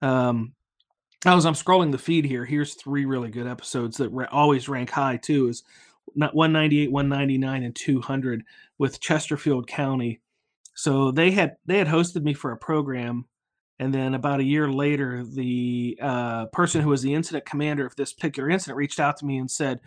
Um, 0.02 0.54
as 1.26 1.46
I'm 1.46 1.54
scrolling 1.54 1.92
the 1.92 1.98
feed 1.98 2.26
here, 2.26 2.46
here's 2.46 2.74
three 2.74 3.06
really 3.06 3.30
good 3.30 3.48
episodes 3.48 3.98
that 3.98 4.12
always 4.32 4.68
rank 4.68 4.90
high 4.90 5.18
too. 5.18 5.48
Is 5.48 5.64
198, 6.16 6.92
199, 6.92 7.64
and 7.64 7.76
200 7.76 8.44
with 8.78 9.00
Chesterfield 9.00 9.68
County. 9.68 10.20
So 10.74 11.12
they 11.12 11.32
had 11.32 11.58
they 11.66 11.78
had 11.78 11.88
hosted 11.88 12.24
me 12.24 12.34
for 12.34 12.52
a 12.52 12.58
program, 12.58 13.26
and 13.80 13.94
then 13.94 14.14
about 14.14 14.40
a 14.40 14.46
year 14.46 14.72
later, 14.72 15.24
the 15.26 16.00
uh, 16.02 16.46
person 16.48 16.82
who 16.82 16.90
was 16.90 17.02
the 17.02 17.14
incident 17.14 17.46
commander 17.46 17.86
of 17.86 17.96
this 17.96 18.14
particular 18.14 18.50
incident 18.50 18.78
reached 18.78 19.00
out 19.00 19.18
to 19.18 19.26
me 19.26 19.38
and 19.38 19.52
said, 19.52 19.82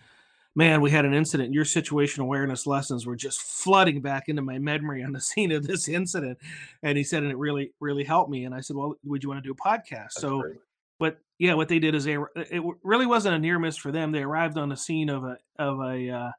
man, 0.55 0.81
we 0.81 0.91
had 0.91 1.05
an 1.05 1.15
incident. 1.15 1.55
Your 1.55 1.65
situation 1.65 2.23
awareness 2.23 2.67
lessons 2.67 3.07
were 3.07 3.17
just 3.17 3.41
flooding 3.41 4.01
back 4.01 4.29
into 4.29 4.43
my 4.43 4.59
memory 4.59 5.03
on 5.03 5.13
the 5.13 5.21
scene 5.21 5.53
of 5.53 5.67
this 5.67 5.89
incident. 5.89 6.39
And 6.83 6.99
he 6.99 7.05
said, 7.05 7.23
and 7.23 7.33
it 7.33 7.39
really, 7.39 7.73
really 7.81 8.05
helped 8.05 8.31
me. 8.31 8.45
And 8.45 8.55
I 8.55 8.61
said, 8.61 8.77
well, 8.77 8.95
would 9.05 9.23
you 9.23 9.29
want 9.29 9.43
to 9.43 9.49
do 9.49 9.53
a 9.53 9.69
podcast? 9.69 10.15
That's 10.15 10.21
so, 10.21 10.41
great. 10.41 10.57
but 10.99 11.19
yeah, 11.39 11.55
what 11.55 11.69
they 11.69 11.79
did 11.79 11.95
is 11.95 12.05
they, 12.05 12.19
it 12.37 12.63
really 12.83 13.07
wasn't 13.07 13.35
a 13.35 13.39
near 13.39 13.59
miss 13.59 13.77
for 13.77 13.93
them. 13.93 14.13
They 14.13 14.23
arrived 14.23 14.59
on 14.59 14.69
the 14.69 14.77
scene 14.77 15.09
of 15.09 15.25
a, 15.25 15.39
of 15.59 15.81
a 15.81 16.11
uh, 16.11 16.31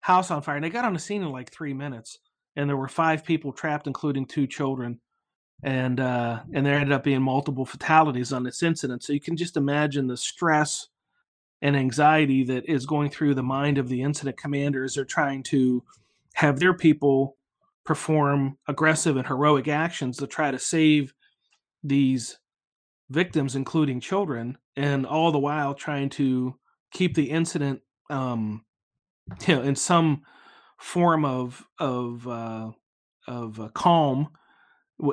house 0.00 0.30
on 0.30 0.42
fire 0.42 0.56
and 0.56 0.64
they 0.64 0.70
got 0.70 0.84
on 0.84 0.92
the 0.92 0.98
scene 0.98 1.22
in 1.22 1.30
like 1.30 1.50
three 1.50 1.74
minutes. 1.74 2.18
And 2.56 2.68
there 2.68 2.76
were 2.76 2.88
five 2.88 3.24
people 3.24 3.52
trapped, 3.52 3.86
including 3.86 4.26
two 4.26 4.46
children. 4.46 5.00
And, 5.62 6.00
uh, 6.00 6.40
and 6.52 6.64
there 6.64 6.76
ended 6.76 6.92
up 6.92 7.04
being 7.04 7.22
multiple 7.22 7.66
fatalities 7.66 8.32
on 8.32 8.42
this 8.42 8.62
incident. 8.62 9.02
So 9.02 9.12
you 9.12 9.20
can 9.20 9.36
just 9.36 9.56
imagine 9.56 10.06
the 10.06 10.16
stress, 10.16 10.88
and 11.62 11.76
anxiety 11.76 12.44
that 12.44 12.68
is 12.68 12.86
going 12.86 13.10
through 13.10 13.34
the 13.34 13.42
mind 13.42 13.78
of 13.78 13.88
the 13.88 14.02
incident 14.02 14.36
commanders. 14.36 14.94
They're 14.94 15.04
trying 15.04 15.42
to 15.44 15.82
have 16.34 16.58
their 16.58 16.74
people 16.74 17.36
perform 17.84 18.58
aggressive 18.66 19.16
and 19.16 19.26
heroic 19.26 19.68
actions 19.68 20.18
to 20.18 20.26
try 20.26 20.50
to 20.50 20.58
save 20.58 21.14
these 21.82 22.38
victims, 23.08 23.54
including 23.56 24.00
children, 24.00 24.58
and 24.76 25.06
all 25.06 25.32
the 25.32 25.38
while 25.38 25.72
trying 25.72 26.10
to 26.10 26.56
keep 26.90 27.14
the 27.14 27.30
incident, 27.30 27.80
um, 28.10 28.64
you 29.46 29.56
know, 29.56 29.62
in 29.62 29.76
some 29.76 30.22
form 30.78 31.24
of 31.24 31.64
of 31.78 32.26
uh, 32.28 32.70
of 33.26 33.60
uh, 33.60 33.68
calm. 33.68 34.28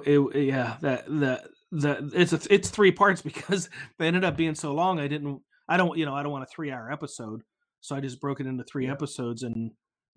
It, 0.05 0.35
yeah, 0.35 0.77
that 0.81 1.05
that 1.07 1.47
that 1.71 2.11
it's 2.13 2.33
it's 2.33 2.69
three 2.69 2.91
parts 2.91 3.21
because 3.23 3.69
they 3.97 4.07
ended 4.07 4.23
up 4.23 4.35
being 4.35 4.55
so 4.55 4.73
long. 4.73 4.99
I 4.99 5.07
didn't 5.07 5.41
I 5.67 5.77
don't, 5.77 5.97
you 5.97 6.05
know, 6.05 6.13
I 6.13 6.23
don't 6.23 6.31
want 6.31 6.43
a 6.43 6.47
three 6.53 6.71
hour 6.71 6.91
episode, 6.91 7.43
so 7.81 7.95
I 7.95 8.01
just 8.01 8.19
broke 8.19 8.39
it 8.39 8.47
into 8.47 8.63
three 8.63 8.89
episodes 8.89 9.43
and 9.43 9.71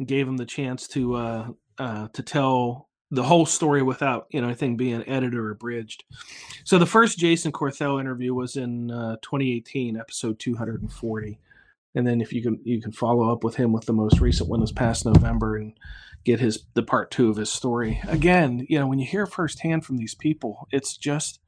gave 0.04 0.26
them 0.26 0.36
the 0.36 0.46
chance 0.46 0.86
to 0.88 1.14
uh, 1.14 1.48
uh, 1.78 2.08
to 2.12 2.22
tell 2.22 2.88
the 3.10 3.22
whole 3.22 3.46
story 3.46 3.82
without 3.82 4.26
you 4.30 4.40
know 4.40 4.48
anything 4.48 4.76
being 4.76 5.06
edited 5.08 5.34
or 5.34 5.50
abridged. 5.50 6.04
So 6.64 6.78
the 6.78 6.86
first 6.86 7.18
Jason 7.18 7.52
Corthell 7.52 8.00
interview 8.00 8.34
was 8.34 8.56
in 8.56 8.90
uh, 8.90 9.16
2018, 9.22 9.96
episode 9.96 10.38
240, 10.38 11.38
and 11.94 12.06
then 12.06 12.20
if 12.20 12.32
you 12.32 12.42
can 12.42 12.60
you 12.64 12.80
can 12.80 12.92
follow 12.92 13.30
up 13.32 13.44
with 13.44 13.56
him 13.56 13.72
with 13.72 13.86
the 13.86 13.92
most 13.92 14.20
recent 14.20 14.48
one 14.50 14.60
this 14.60 14.72
past 14.72 15.04
November 15.04 15.56
and 15.56 15.76
get 16.24 16.40
his 16.40 16.64
the 16.74 16.82
part 16.82 17.10
two 17.10 17.30
of 17.30 17.36
his 17.36 17.50
story. 17.50 18.00
Again, 18.08 18.66
you 18.68 18.78
know 18.78 18.86
when 18.86 18.98
you 18.98 19.06
hear 19.06 19.26
firsthand 19.26 19.84
from 19.84 19.96
these 19.96 20.14
people, 20.14 20.66
it's 20.72 20.96
just 20.96 21.38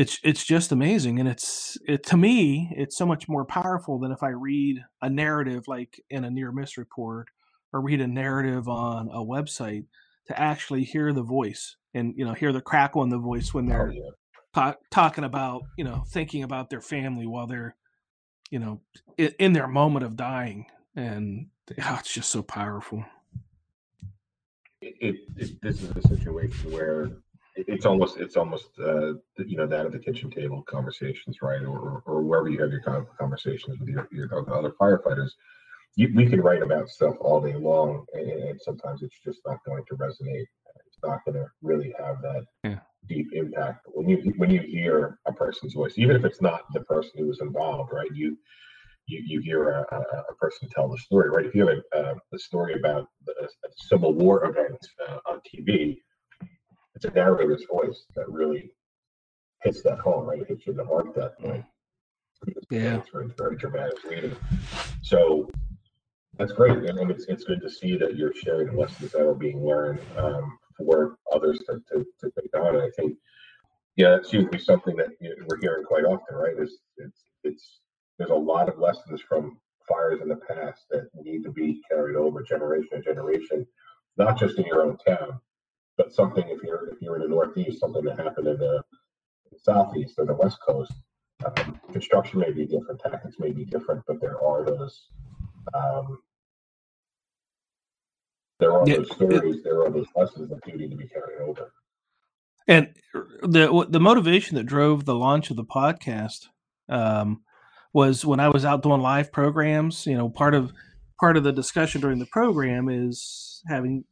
it's 0.00 0.18
it's 0.24 0.46
just 0.46 0.72
amazing 0.72 1.20
and 1.20 1.28
it's 1.28 1.76
it 1.86 2.02
to 2.02 2.16
me 2.16 2.72
it's 2.74 2.96
so 2.96 3.04
much 3.04 3.28
more 3.28 3.44
powerful 3.44 3.98
than 3.98 4.10
if 4.10 4.22
i 4.22 4.30
read 4.30 4.82
a 5.02 5.10
narrative 5.10 5.68
like 5.68 6.02
in 6.08 6.24
a 6.24 6.30
near 6.30 6.50
miss 6.50 6.78
report 6.78 7.28
or 7.74 7.82
read 7.82 8.00
a 8.00 8.06
narrative 8.06 8.66
on 8.66 9.08
a 9.08 9.18
website 9.18 9.84
to 10.26 10.40
actually 10.40 10.84
hear 10.84 11.12
the 11.12 11.22
voice 11.22 11.76
and 11.92 12.14
you 12.16 12.24
know 12.24 12.32
hear 12.32 12.50
the 12.50 12.62
crackle 12.62 13.02
in 13.02 13.10
the 13.10 13.18
voice 13.18 13.52
when 13.52 13.66
oh, 13.66 13.68
they're 13.68 13.88
oh, 13.88 13.92
yeah. 13.92 14.10
ta- 14.54 14.76
talking 14.90 15.24
about 15.24 15.64
you 15.76 15.84
know 15.84 16.02
thinking 16.08 16.44
about 16.44 16.70
their 16.70 16.80
family 16.80 17.26
while 17.26 17.46
they're 17.46 17.76
you 18.50 18.58
know 18.58 18.80
in, 19.18 19.34
in 19.38 19.52
their 19.52 19.68
moment 19.68 20.06
of 20.06 20.16
dying 20.16 20.64
and 20.96 21.46
oh, 21.72 21.96
it's 22.00 22.14
just 22.14 22.30
so 22.30 22.42
powerful 22.42 23.04
it, 24.80 24.94
it, 25.36 25.60
this 25.60 25.82
is 25.82 25.94
a 25.94 26.08
situation 26.08 26.72
where 26.72 27.10
it's 27.68 27.86
almost 27.86 28.18
it's 28.18 28.36
almost 28.36 28.70
uh, 28.78 29.14
you 29.38 29.56
know 29.56 29.66
that 29.66 29.86
of 29.86 29.92
the 29.92 29.98
kitchen 29.98 30.30
table 30.30 30.62
conversations, 30.62 31.38
right, 31.42 31.62
or, 31.62 32.02
or 32.06 32.22
wherever 32.22 32.48
you 32.48 32.60
have 32.60 32.70
your 32.70 32.80
conversations 33.18 33.78
with 33.78 33.88
your, 33.88 34.08
your 34.10 34.54
other 34.54 34.70
firefighters. 34.80 35.30
You, 35.96 36.12
we 36.14 36.26
can 36.26 36.40
write 36.40 36.62
about 36.62 36.88
stuff 36.88 37.16
all 37.20 37.40
day 37.40 37.54
long, 37.54 38.04
and, 38.14 38.30
and, 38.30 38.60
sometimes 38.60 39.02
it's 39.02 39.18
just 39.24 39.40
not 39.44 39.58
going 39.66 39.82
to 39.88 39.96
resonate. 39.96 40.46
It's 40.86 40.98
not 41.02 41.18
going 41.24 41.34
to 41.34 41.46
really 41.62 41.92
have 41.98 42.22
that 42.22 42.44
yeah. 42.62 42.78
deep 43.08 43.26
impact 43.32 43.86
when 43.86 44.08
you 44.08 44.32
when 44.36 44.50
you 44.50 44.60
hear 44.60 45.18
a 45.26 45.32
person's 45.32 45.74
voice, 45.74 45.94
even 45.96 46.16
if 46.16 46.24
it's 46.24 46.40
not 46.40 46.62
the 46.72 46.80
person 46.80 47.12
who 47.16 47.26
was 47.26 47.40
involved, 47.40 47.92
right? 47.92 48.10
You 48.14 48.36
you, 49.06 49.22
you 49.26 49.40
hear 49.40 49.68
a, 49.70 49.96
a, 49.96 50.34
person 50.38 50.68
tell 50.68 50.88
the 50.88 50.98
story, 50.98 51.30
right? 51.30 51.46
If 51.46 51.54
you 51.54 51.66
have 51.66 51.78
a, 51.92 52.14
a 52.32 52.38
story 52.38 52.74
about 52.74 53.08
a, 53.28 53.44
a 53.44 53.70
Civil 53.76 54.14
War 54.14 54.44
event 54.44 54.78
uh, 55.08 55.18
on 55.28 55.40
TV, 55.40 55.96
it's 57.02 57.10
a 57.10 57.14
narrator's 57.14 57.64
voice 57.64 58.04
that 58.14 58.28
really 58.28 58.72
hits 59.62 59.82
that 59.82 60.00
home, 60.00 60.26
right? 60.26 60.42
It 60.42 60.48
hits 60.48 60.66
you 60.66 60.72
in 60.72 60.76
the 60.76 60.84
heart 60.84 61.08
at 61.08 61.14
that 61.14 61.38
point. 61.38 61.64
Yeah. 62.70 62.96
It's 62.96 63.08
very, 63.10 63.30
very 63.38 63.56
dramatic 63.56 64.04
reading. 64.04 64.36
So 65.02 65.48
that's 66.36 66.52
great. 66.52 66.76
And 66.76 67.10
it's, 67.10 67.24
it's 67.26 67.44
good 67.44 67.62
to 67.62 67.70
see 67.70 67.96
that 67.96 68.16
you're 68.16 68.34
sharing 68.34 68.76
lessons 68.76 69.12
that 69.12 69.26
are 69.26 69.34
being 69.34 69.64
learned 69.64 70.00
um, 70.18 70.58
for 70.76 71.16
others 71.32 71.58
to, 71.60 71.80
to, 71.90 72.04
to 72.20 72.32
take 72.38 72.54
on. 72.54 72.76
And 72.76 72.84
I 72.84 72.90
think, 72.98 73.16
yeah, 73.96 74.10
that 74.10 74.26
seems 74.26 74.44
to 74.44 74.50
be 74.50 74.58
something 74.58 74.96
that 74.96 75.08
you 75.20 75.30
know, 75.30 75.46
we're 75.48 75.60
hearing 75.60 75.84
quite 75.84 76.04
often, 76.04 76.36
right? 76.36 76.54
It's, 76.58 76.76
it's, 76.98 77.22
it's, 77.44 77.80
there's 78.18 78.30
a 78.30 78.34
lot 78.34 78.68
of 78.68 78.78
lessons 78.78 79.22
from 79.26 79.56
fires 79.88 80.20
in 80.20 80.28
the 80.28 80.36
past 80.36 80.82
that 80.90 81.08
need 81.14 81.44
to 81.44 81.50
be 81.50 81.80
carried 81.90 82.16
over 82.16 82.42
generation 82.42 82.90
to 82.92 83.02
generation, 83.02 83.66
not 84.18 84.38
just 84.38 84.58
in 84.58 84.66
your 84.66 84.82
own 84.82 84.98
town, 84.98 85.40
but 86.00 86.14
something 86.14 86.44
if 86.48 86.62
you're 86.62 86.88
if 86.88 87.02
you're 87.02 87.16
in 87.16 87.22
the 87.22 87.28
Northeast, 87.28 87.80
something 87.80 88.02
that 88.04 88.18
happened 88.18 88.48
in 88.48 88.56
the 88.56 88.82
Southeast 89.58 90.14
or 90.16 90.24
the 90.24 90.34
West 90.34 90.56
Coast, 90.66 90.92
um, 91.44 91.78
construction 91.92 92.40
may 92.40 92.50
be 92.50 92.64
different, 92.64 93.00
tactics 93.00 93.36
may 93.38 93.50
be 93.50 93.66
different, 93.66 94.02
but 94.06 94.18
there 94.18 94.42
are 94.42 94.64
those 94.64 95.08
um, 95.74 96.18
there 98.60 98.72
are 98.72 98.88
yeah, 98.88 98.96
those 98.96 99.10
stories, 99.10 99.56
it, 99.56 99.64
there 99.64 99.82
are 99.82 99.90
those 99.90 100.06
lessons 100.16 100.48
that 100.48 100.64
do 100.64 100.72
need 100.72 100.90
to 100.90 100.96
be 100.96 101.06
carried 101.06 101.42
over. 101.42 101.70
And 102.66 102.94
the 103.42 103.86
the 103.86 104.00
motivation 104.00 104.56
that 104.56 104.64
drove 104.64 105.04
the 105.04 105.14
launch 105.14 105.50
of 105.50 105.56
the 105.56 105.64
podcast 105.64 106.46
um, 106.88 107.42
was 107.92 108.24
when 108.24 108.40
I 108.40 108.48
was 108.48 108.64
out 108.64 108.82
doing 108.82 109.02
live 109.02 109.30
programs. 109.32 110.06
You 110.06 110.16
know, 110.16 110.30
part 110.30 110.54
of 110.54 110.72
part 111.18 111.36
of 111.36 111.44
the 111.44 111.52
discussion 111.52 112.00
during 112.00 112.20
the 112.20 112.26
program 112.26 112.88
is 112.88 113.62
having 113.68 114.04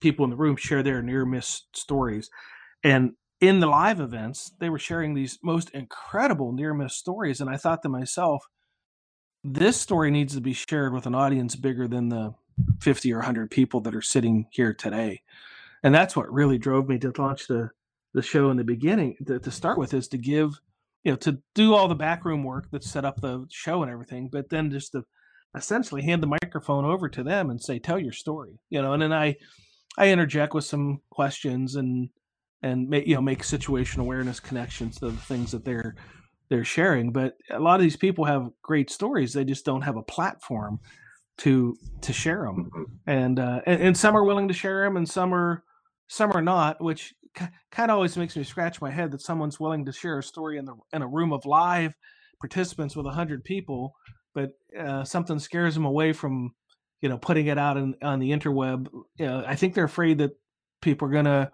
people 0.00 0.24
in 0.24 0.30
the 0.30 0.36
room 0.36 0.56
share 0.56 0.82
their 0.82 1.02
near 1.02 1.24
miss 1.24 1.62
stories. 1.72 2.30
And 2.82 3.12
in 3.40 3.60
the 3.60 3.66
live 3.66 4.00
events, 4.00 4.52
they 4.60 4.70
were 4.70 4.78
sharing 4.78 5.14
these 5.14 5.38
most 5.42 5.70
incredible 5.70 6.52
near 6.52 6.72
miss 6.74 6.96
stories. 6.96 7.40
And 7.40 7.50
I 7.50 7.56
thought 7.56 7.82
to 7.82 7.88
myself, 7.88 8.44
this 9.44 9.80
story 9.80 10.10
needs 10.10 10.34
to 10.34 10.40
be 10.40 10.52
shared 10.52 10.92
with 10.92 11.06
an 11.06 11.14
audience 11.14 11.54
bigger 11.54 11.86
than 11.86 12.08
the 12.08 12.34
50 12.80 13.12
or 13.12 13.18
100 13.18 13.50
people 13.50 13.80
that 13.82 13.94
are 13.94 14.02
sitting 14.02 14.46
here 14.50 14.72
today. 14.72 15.22
And 15.82 15.94
that's 15.94 16.16
what 16.16 16.32
really 16.32 16.58
drove 16.58 16.88
me 16.88 16.98
to 16.98 17.12
launch 17.16 17.46
the, 17.46 17.70
the 18.14 18.22
show 18.22 18.50
in 18.50 18.56
the 18.56 18.64
beginning 18.64 19.16
to, 19.26 19.38
to 19.38 19.50
start 19.50 19.78
with 19.78 19.94
is 19.94 20.08
to 20.08 20.18
give, 20.18 20.58
you 21.04 21.12
know, 21.12 21.16
to 21.18 21.38
do 21.54 21.74
all 21.74 21.86
the 21.86 21.94
backroom 21.94 22.42
work 22.42 22.70
that 22.70 22.82
set 22.82 23.04
up 23.04 23.20
the 23.20 23.46
show 23.50 23.82
and 23.82 23.92
everything, 23.92 24.28
but 24.28 24.48
then 24.48 24.70
just 24.70 24.92
to 24.92 25.04
essentially 25.54 26.02
hand 26.02 26.22
the 26.22 26.38
microphone 26.42 26.84
over 26.84 27.08
to 27.08 27.22
them 27.22 27.50
and 27.50 27.62
say, 27.62 27.78
tell 27.78 27.98
your 27.98 28.12
story, 28.12 28.58
you 28.70 28.80
know, 28.82 28.94
and 28.94 29.02
then 29.02 29.12
I, 29.12 29.36
I 29.96 30.08
interject 30.08 30.54
with 30.54 30.64
some 30.64 31.00
questions 31.10 31.76
and 31.76 32.10
and 32.62 32.88
make 32.88 33.06
you 33.06 33.14
know 33.14 33.22
make 33.22 33.44
situation 33.44 34.00
awareness 34.00 34.40
connections 34.40 34.98
to 34.98 35.10
the 35.10 35.16
things 35.16 35.52
that 35.52 35.64
they're 35.64 35.94
they're 36.48 36.64
sharing. 36.64 37.12
But 37.12 37.36
a 37.50 37.60
lot 37.60 37.76
of 37.76 37.82
these 37.82 37.96
people 37.96 38.24
have 38.24 38.50
great 38.62 38.90
stories; 38.90 39.32
they 39.32 39.44
just 39.44 39.64
don't 39.64 39.82
have 39.82 39.96
a 39.96 40.02
platform 40.02 40.80
to 41.38 41.76
to 42.02 42.12
share 42.12 42.42
them. 42.44 42.70
Mm-hmm. 42.70 42.82
And, 43.06 43.38
uh, 43.38 43.60
and 43.66 43.82
and 43.82 43.96
some 43.96 44.16
are 44.16 44.24
willing 44.24 44.48
to 44.48 44.54
share 44.54 44.84
them, 44.84 44.96
and 44.96 45.08
some 45.08 45.34
are 45.34 45.64
some 46.08 46.32
are 46.32 46.42
not, 46.42 46.80
which 46.82 47.14
kind 47.34 47.90
of 47.90 47.96
always 47.96 48.16
makes 48.16 48.36
me 48.36 48.44
scratch 48.44 48.80
my 48.80 48.90
head 48.90 49.10
that 49.10 49.20
someone's 49.20 49.60
willing 49.60 49.84
to 49.84 49.92
share 49.92 50.18
a 50.18 50.22
story 50.22 50.58
in 50.58 50.64
the 50.64 50.74
in 50.92 51.02
a 51.02 51.08
room 51.08 51.32
of 51.32 51.44
live 51.44 51.94
participants 52.40 52.96
with 52.96 53.06
a 53.06 53.10
hundred 53.10 53.44
people, 53.44 53.94
but 54.34 54.52
uh, 54.78 55.04
something 55.04 55.38
scares 55.38 55.74
them 55.74 55.84
away 55.84 56.12
from 56.12 56.54
you 57.00 57.08
know 57.08 57.18
putting 57.18 57.46
it 57.46 57.58
out 57.58 57.76
in, 57.76 57.94
on 58.02 58.18
the 58.18 58.30
interweb 58.30 58.88
you 59.16 59.26
know, 59.26 59.44
i 59.46 59.54
think 59.54 59.74
they're 59.74 59.84
afraid 59.84 60.18
that 60.18 60.36
people 60.80 61.08
are 61.08 61.12
going 61.12 61.24
to 61.24 61.50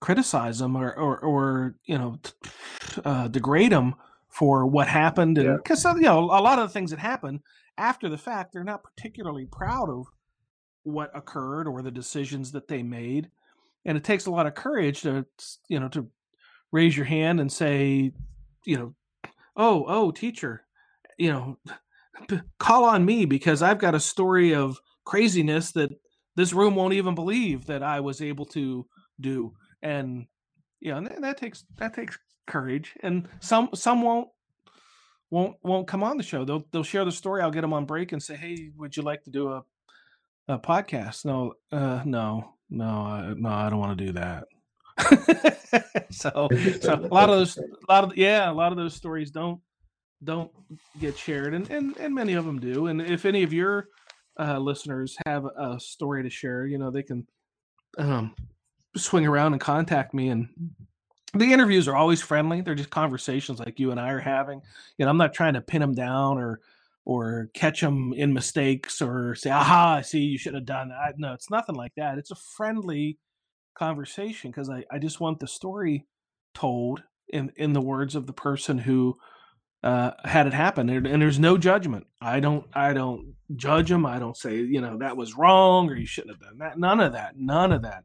criticize 0.00 0.58
them 0.58 0.76
or, 0.76 0.92
or, 0.92 1.18
or 1.18 1.74
you 1.84 1.98
know 1.98 2.18
uh, 3.04 3.28
degrade 3.28 3.72
them 3.72 3.94
for 4.28 4.66
what 4.66 4.86
happened, 4.86 5.38
and 5.38 5.56
because 5.56 5.84
yeah. 5.84 5.94
you 5.94 6.02
know 6.02 6.24
a 6.24 6.40
lot 6.40 6.58
of 6.58 6.68
the 6.68 6.72
things 6.72 6.90
that 6.90 6.98
happen 6.98 7.42
after 7.76 8.08
the 8.08 8.18
fact, 8.18 8.52
they're 8.52 8.64
not 8.64 8.82
particularly 8.82 9.46
proud 9.46 9.88
of 9.88 10.06
what 10.84 11.10
occurred 11.16 11.66
or 11.66 11.82
the 11.82 11.90
decisions 11.90 12.52
that 12.52 12.68
they 12.68 12.82
made, 12.82 13.30
and 13.84 13.96
it 13.96 14.04
takes 14.04 14.26
a 14.26 14.30
lot 14.30 14.46
of 14.46 14.54
courage 14.54 15.02
to 15.02 15.26
you 15.68 15.80
know 15.80 15.88
to 15.88 16.08
raise 16.70 16.96
your 16.96 17.06
hand 17.06 17.40
and 17.40 17.50
say, 17.50 18.12
you 18.64 18.76
know, 18.76 18.94
oh 19.56 19.84
oh 19.88 20.10
teacher, 20.10 20.64
you 21.16 21.32
know, 21.32 21.58
call 22.58 22.84
on 22.84 23.04
me 23.04 23.24
because 23.24 23.62
I've 23.62 23.78
got 23.78 23.94
a 23.94 24.00
story 24.00 24.54
of 24.54 24.78
craziness 25.04 25.72
that 25.72 25.90
this 26.36 26.52
room 26.52 26.74
won't 26.74 26.94
even 26.94 27.14
believe 27.14 27.66
that 27.66 27.82
I 27.82 28.00
was 28.00 28.20
able 28.22 28.46
to 28.46 28.86
do. 29.20 29.54
And 29.82 30.26
you 30.80 30.92
know, 30.92 30.98
and 30.98 31.24
that 31.24 31.38
takes 31.38 31.64
that 31.78 31.94
takes 31.94 32.18
courage. 32.46 32.94
And 33.02 33.28
some 33.40 33.70
some 33.74 34.02
won't 34.02 34.28
won't 35.30 35.56
won't 35.62 35.88
come 35.88 36.02
on 36.02 36.16
the 36.16 36.22
show. 36.22 36.44
They'll 36.44 36.64
they'll 36.72 36.82
share 36.82 37.04
the 37.04 37.12
story. 37.12 37.42
I'll 37.42 37.50
get 37.50 37.62
them 37.62 37.72
on 37.72 37.84
break 37.84 38.12
and 38.12 38.22
say, 38.22 38.36
"Hey, 38.36 38.70
would 38.76 38.96
you 38.96 39.02
like 39.02 39.24
to 39.24 39.30
do 39.30 39.52
a 39.52 39.62
a 40.48 40.58
podcast?" 40.58 41.24
No, 41.24 41.54
uh, 41.72 42.02
no, 42.04 42.54
no, 42.70 42.86
uh, 42.86 43.34
no. 43.36 43.48
I 43.48 43.70
don't 43.70 43.80
want 43.80 43.98
to 43.98 44.06
do 44.06 44.12
that. 44.12 44.44
so, 46.10 46.48
so 46.80 46.94
a 46.94 47.12
lot 47.12 47.30
of 47.30 47.36
those, 47.36 47.58
a 47.58 47.92
lot 47.92 48.04
of 48.04 48.16
yeah, 48.16 48.50
a 48.50 48.52
lot 48.52 48.72
of 48.72 48.78
those 48.78 48.94
stories 48.94 49.30
don't 49.30 49.60
don't 50.22 50.50
get 50.98 51.16
shared, 51.16 51.54
and 51.54 51.70
and 51.70 51.96
and 51.96 52.14
many 52.14 52.34
of 52.34 52.44
them 52.44 52.60
do. 52.60 52.86
And 52.86 53.00
if 53.00 53.24
any 53.24 53.42
of 53.42 53.52
your 53.52 53.88
uh, 54.38 54.58
listeners 54.58 55.16
have 55.26 55.44
a 55.44 55.78
story 55.78 56.22
to 56.22 56.30
share, 56.30 56.66
you 56.66 56.78
know, 56.78 56.90
they 56.90 57.02
can 57.02 57.26
um, 57.98 58.34
swing 58.96 59.26
around 59.26 59.52
and 59.52 59.60
contact 59.60 60.14
me. 60.14 60.28
And 60.28 60.48
the 61.34 61.52
interviews 61.52 61.88
are 61.88 61.96
always 61.96 62.20
friendly. 62.20 62.60
They're 62.60 62.74
just 62.74 62.90
conversations 62.90 63.58
like 63.58 63.78
you 63.78 63.90
and 63.90 64.00
I 64.00 64.10
are 64.10 64.20
having. 64.20 64.60
You 64.96 65.04
know, 65.04 65.10
I'm 65.10 65.16
not 65.16 65.34
trying 65.34 65.54
to 65.54 65.60
pin 65.60 65.80
them 65.80 65.94
down 65.94 66.38
or 66.38 66.60
or 67.04 67.48
catch 67.54 67.80
them 67.80 68.12
in 68.12 68.32
mistakes 68.32 69.00
or 69.00 69.34
say, 69.34 69.50
"Aha, 69.50 69.96
I 69.96 70.02
see 70.02 70.20
you 70.20 70.38
should 70.38 70.54
have 70.54 70.66
done 70.66 70.90
that." 70.90 71.18
No, 71.18 71.32
it's 71.32 71.50
nothing 71.50 71.74
like 71.74 71.92
that. 71.96 72.18
It's 72.18 72.30
a 72.30 72.36
friendly 72.36 73.18
conversation 73.74 74.50
because 74.50 74.68
I, 74.68 74.84
I 74.90 74.98
just 74.98 75.20
want 75.20 75.40
the 75.40 75.46
story 75.46 76.06
told 76.54 77.02
in 77.28 77.52
in 77.56 77.72
the 77.72 77.80
words 77.80 78.14
of 78.14 78.26
the 78.26 78.32
person 78.32 78.78
who 78.78 79.16
uh, 79.82 80.12
had 80.24 80.46
it 80.46 80.52
happen 80.52 80.88
and, 80.90 81.06
and, 81.06 81.22
there's 81.22 81.38
no 81.38 81.56
judgment. 81.56 82.06
I 82.20 82.40
don't 82.40 82.66
i 82.74 82.92
don't 82.92 83.34
judge 83.56 83.88
them 83.88 84.04
i 84.04 84.18
don't 84.18 84.36
say 84.36 84.56
you 84.56 84.80
know 84.80 84.98
that 84.98 85.16
was 85.16 85.36
wrong 85.36 85.88
or 85.88 85.96
you 85.96 86.06
shouldn't 86.06 86.34
have 86.34 86.40
done 86.40 86.58
that. 86.58 86.78
None 86.78 87.00
of 87.00 87.12
that 87.12 87.38
none 87.38 87.72
of 87.72 87.82
that. 87.82 88.04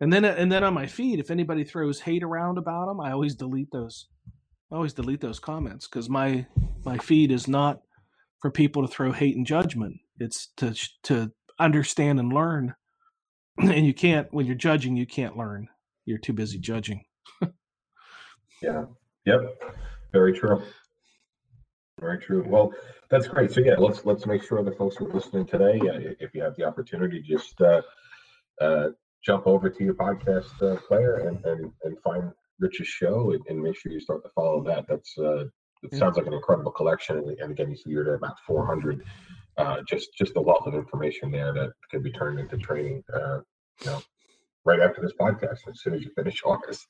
And 0.00 0.12
then 0.12 0.24
and 0.24 0.50
then 0.50 0.64
on 0.64 0.74
my 0.74 0.86
feed 0.86 1.20
if 1.20 1.30
anybody 1.30 1.64
throws 1.64 2.00
hate 2.00 2.22
around 2.22 2.58
about 2.58 2.86
them 2.86 3.00
i 3.00 3.12
always 3.12 3.34
delete 3.34 3.70
those 3.70 4.06
I 4.72 4.76
always 4.76 4.92
delete 4.92 5.20
those 5.20 5.40
comments 5.40 5.88
because 5.88 6.08
my 6.08 6.46
my 6.84 6.98
feed 6.98 7.32
is 7.32 7.48
not 7.48 7.82
for 8.40 8.50
people 8.50 8.86
to 8.86 8.92
throw 8.92 9.12
hate 9.12 9.36
and 9.36 9.46
judgment. 9.46 9.96
It's 10.18 10.48
to 10.58 10.74
to 11.04 11.32
understand 11.58 12.20
and 12.20 12.32
learn. 12.32 12.74
And 13.58 13.84
you 13.84 13.92
can't 13.92 14.28
when 14.32 14.46
you're 14.46 14.54
judging 14.54 14.96
you 14.96 15.06
can't 15.06 15.36
learn. 15.36 15.68
You're 16.06 16.18
too 16.18 16.32
busy 16.32 16.58
judging. 16.58 17.04
Yeah. 18.62 18.84
Yep. 19.24 19.62
Very 20.12 20.34
true 20.34 20.62
very 22.00 22.18
true. 22.18 22.44
Well, 22.46 22.72
that's 23.10 23.26
great. 23.26 23.50
So 23.50 23.60
yeah, 23.60 23.74
let's 23.78 24.04
let's 24.04 24.26
make 24.26 24.42
sure 24.42 24.62
the 24.62 24.72
folks 24.72 24.96
who 24.96 25.06
are 25.06 25.12
listening 25.12 25.46
today, 25.46 25.78
uh, 25.80 26.14
if 26.18 26.34
you 26.34 26.42
have 26.42 26.56
the 26.56 26.64
opportunity, 26.64 27.20
just 27.20 27.60
uh, 27.60 27.82
uh, 28.60 28.88
jump 29.24 29.46
over 29.46 29.68
to 29.68 29.84
your 29.84 29.94
podcast 29.94 30.62
uh, 30.62 30.80
player 30.88 31.28
and, 31.28 31.44
and 31.44 31.72
and 31.84 31.96
find 32.02 32.32
Rich's 32.58 32.86
show 32.86 33.32
and, 33.32 33.42
and, 33.48 33.62
make 33.62 33.76
sure 33.76 33.92
you 33.92 34.00
start 34.00 34.22
to 34.22 34.30
follow 34.30 34.62
that. 34.64 34.86
That's 34.88 35.16
uh, 35.18 35.44
it 35.82 35.94
sounds 35.94 36.16
like 36.16 36.26
an 36.26 36.34
incredible 36.34 36.72
collection. 36.72 37.18
And, 37.18 37.38
and 37.38 37.52
again, 37.52 37.70
you 37.70 37.76
see 37.76 37.90
you're 37.90 38.08
at 38.14 38.18
about 38.18 38.36
400. 38.46 39.04
Uh, 39.56 39.78
just 39.86 40.10
just 40.16 40.36
a 40.36 40.40
wealth 40.40 40.66
of 40.66 40.74
information 40.74 41.30
there 41.30 41.52
that 41.52 41.72
could 41.90 42.02
be 42.02 42.12
turned 42.12 42.38
into 42.38 42.56
training. 42.56 43.02
you 43.12 43.86
know, 43.86 44.02
right 44.64 44.80
after 44.80 45.00
this 45.00 45.12
podcast, 45.18 45.58
as 45.68 45.80
soon 45.82 45.94
as 45.94 46.02
you 46.02 46.10
finish 46.14 46.42
ours. 46.46 46.86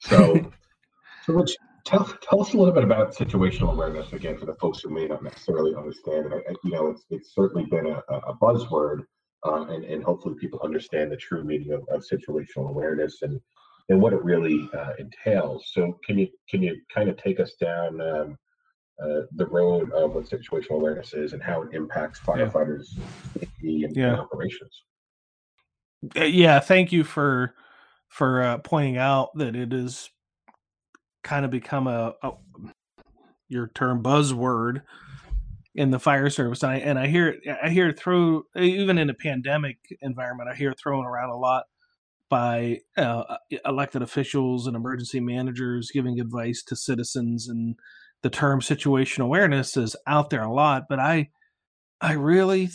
So, 0.00 0.52
so 1.24 1.32
Rich, 1.32 1.56
Tell, 1.86 2.04
tell 2.20 2.42
us 2.42 2.52
a 2.52 2.56
little 2.56 2.74
bit 2.74 2.82
about 2.82 3.14
situational 3.14 3.72
awareness 3.72 4.12
again 4.12 4.36
for 4.36 4.46
the 4.46 4.54
folks 4.54 4.80
who 4.80 4.90
may 4.90 5.06
not 5.06 5.22
necessarily 5.22 5.72
understand 5.76 6.32
it. 6.32 6.44
I, 6.48 6.54
you 6.64 6.72
know, 6.72 6.88
it's, 6.88 7.04
it's 7.10 7.32
certainly 7.32 7.64
been 7.66 7.86
a, 7.86 8.02
a 8.12 8.34
buzzword, 8.34 9.04
uh, 9.46 9.66
and, 9.66 9.84
and 9.84 10.02
hopefully 10.02 10.34
people 10.34 10.60
understand 10.64 11.12
the 11.12 11.16
true 11.16 11.44
meaning 11.44 11.72
of, 11.72 11.82
of 11.88 12.04
situational 12.04 12.68
awareness 12.68 13.22
and 13.22 13.40
and 13.88 14.02
what 14.02 14.12
it 14.12 14.24
really 14.24 14.68
uh, 14.76 14.94
entails. 14.98 15.70
So, 15.72 15.96
can 16.04 16.18
you 16.18 16.26
can 16.50 16.60
you 16.60 16.76
kind 16.92 17.08
of 17.08 17.16
take 17.18 17.38
us 17.38 17.54
down 17.60 18.00
um, 18.00 18.38
uh, 19.00 19.20
the 19.36 19.46
road 19.46 19.92
of 19.92 20.12
what 20.12 20.24
situational 20.24 20.72
awareness 20.72 21.14
is 21.14 21.34
and 21.34 21.42
how 21.42 21.62
it 21.62 21.72
impacts 21.72 22.18
firefighters' 22.18 22.98
safety 23.38 23.84
and, 23.84 23.94
yeah. 23.94 24.08
and 24.08 24.16
operations? 24.16 24.82
Uh, 26.16 26.24
yeah, 26.24 26.58
thank 26.58 26.90
you 26.90 27.04
for 27.04 27.54
for 28.08 28.42
uh, 28.42 28.58
pointing 28.58 28.96
out 28.96 29.30
that 29.36 29.54
it 29.54 29.72
is 29.72 30.10
kind 31.26 31.44
of 31.44 31.50
become 31.50 31.88
a, 31.88 32.14
a 32.22 32.30
your 33.48 33.66
term 33.74 34.00
buzzword 34.00 34.82
in 35.74 35.90
the 35.90 35.98
fire 35.98 36.30
service 36.30 36.62
and 36.62 36.72
I 36.72 36.76
and 36.76 36.98
I 36.98 37.08
hear 37.08 37.28
it 37.28 37.40
I 37.62 37.68
hear 37.68 37.88
it 37.88 37.98
through 37.98 38.44
even 38.56 38.96
in 38.96 39.10
a 39.10 39.14
pandemic 39.14 39.78
environment 40.00 40.48
I 40.50 40.54
hear 40.54 40.70
it 40.70 40.78
thrown 40.78 41.04
around 41.04 41.30
a 41.30 41.36
lot 41.36 41.64
by 42.30 42.78
uh, 42.96 43.22
elected 43.64 44.02
officials 44.02 44.66
and 44.66 44.76
emergency 44.76 45.18
managers 45.18 45.90
giving 45.92 46.20
advice 46.20 46.62
to 46.68 46.76
citizens 46.76 47.48
and 47.48 47.74
the 48.22 48.30
term 48.30 48.62
situation 48.62 49.22
awareness 49.22 49.76
is 49.76 49.96
out 50.06 50.30
there 50.30 50.42
a 50.42 50.52
lot 50.52 50.84
but 50.88 51.00
I 51.00 51.30
I 52.00 52.12
really 52.12 52.70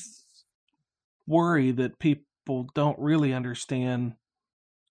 worry 1.25 1.71
that 1.71 1.99
people 1.99 2.67
don't 2.75 2.99
really 2.99 3.33
understand 3.33 4.15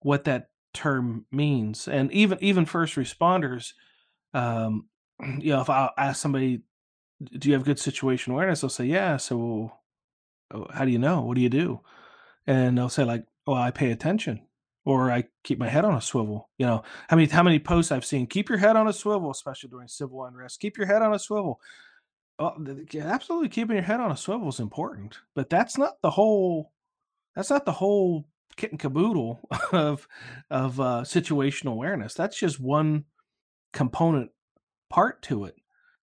what 0.00 0.24
that 0.24 0.49
term 0.72 1.26
means. 1.32 1.88
And 1.88 2.12
even 2.12 2.38
even 2.40 2.64
first 2.66 2.96
responders 2.96 3.72
um 4.32 4.86
you 5.38 5.52
know 5.52 5.60
if 5.60 5.68
i 5.68 5.90
ask 5.98 6.20
somebody 6.20 6.60
do 7.38 7.48
you 7.48 7.54
have 7.54 7.64
good 7.64 7.78
situation 7.78 8.32
awareness? 8.32 8.60
they'll 8.60 8.70
say 8.70 8.86
yeah. 8.86 9.16
So 9.16 9.72
oh, 10.52 10.66
how 10.72 10.84
do 10.84 10.90
you 10.90 10.98
know? 10.98 11.22
What 11.22 11.34
do 11.34 11.42
you 11.42 11.50
do? 11.50 11.80
And 12.46 12.78
they'll 12.78 12.88
say 12.88 13.04
like 13.04 13.24
well 13.46 13.56
i 13.56 13.70
pay 13.70 13.90
attention 13.90 14.40
or 14.84 15.10
i 15.10 15.24
keep 15.44 15.58
my 15.58 15.68
head 15.68 15.84
on 15.84 15.94
a 15.94 16.00
swivel. 16.00 16.48
You 16.58 16.66
know 16.66 16.82
how 17.08 17.16
many 17.16 17.28
how 17.28 17.42
many 17.42 17.58
posts 17.58 17.92
i've 17.92 18.04
seen 18.04 18.26
keep 18.26 18.48
your 18.48 18.58
head 18.58 18.76
on 18.76 18.88
a 18.88 18.92
swivel 18.92 19.30
especially 19.30 19.70
during 19.70 19.88
civil 19.88 20.24
unrest 20.24 20.60
keep 20.60 20.78
your 20.78 20.86
head 20.86 21.02
on 21.02 21.14
a 21.14 21.18
swivel. 21.18 21.60
Oh, 22.38 22.54
absolutely 22.98 23.50
keeping 23.50 23.76
your 23.76 23.84
head 23.84 24.00
on 24.00 24.10
a 24.10 24.16
swivel 24.16 24.48
is 24.48 24.60
important 24.60 25.18
but 25.34 25.50
that's 25.50 25.76
not 25.76 26.00
the 26.00 26.10
whole 26.10 26.72
that's 27.36 27.50
not 27.50 27.66
the 27.66 27.72
whole 27.72 28.26
kit 28.60 28.70
and 28.70 28.80
caboodle 28.80 29.40
of 29.72 30.06
of 30.50 30.78
uh, 30.80 31.02
situational 31.02 31.72
awareness. 31.72 32.14
That's 32.14 32.38
just 32.38 32.60
one 32.60 33.04
component 33.72 34.30
part 34.90 35.22
to 35.22 35.44
it. 35.44 35.56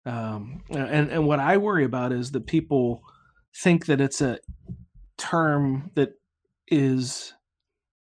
Um, 0.05 0.63
and 0.69 1.12
and 1.12 1.27
what 1.27 1.39
I 1.39 1.57
worry 1.57 1.83
about 1.83 2.13
is 2.13 2.31
that 2.31 2.47
people 2.47 3.03
think 3.53 3.88
that 3.88 3.99
it's 3.99 4.21
a 4.21 4.39
term 5.17 5.91
that 5.95 6.13
is 6.67 7.33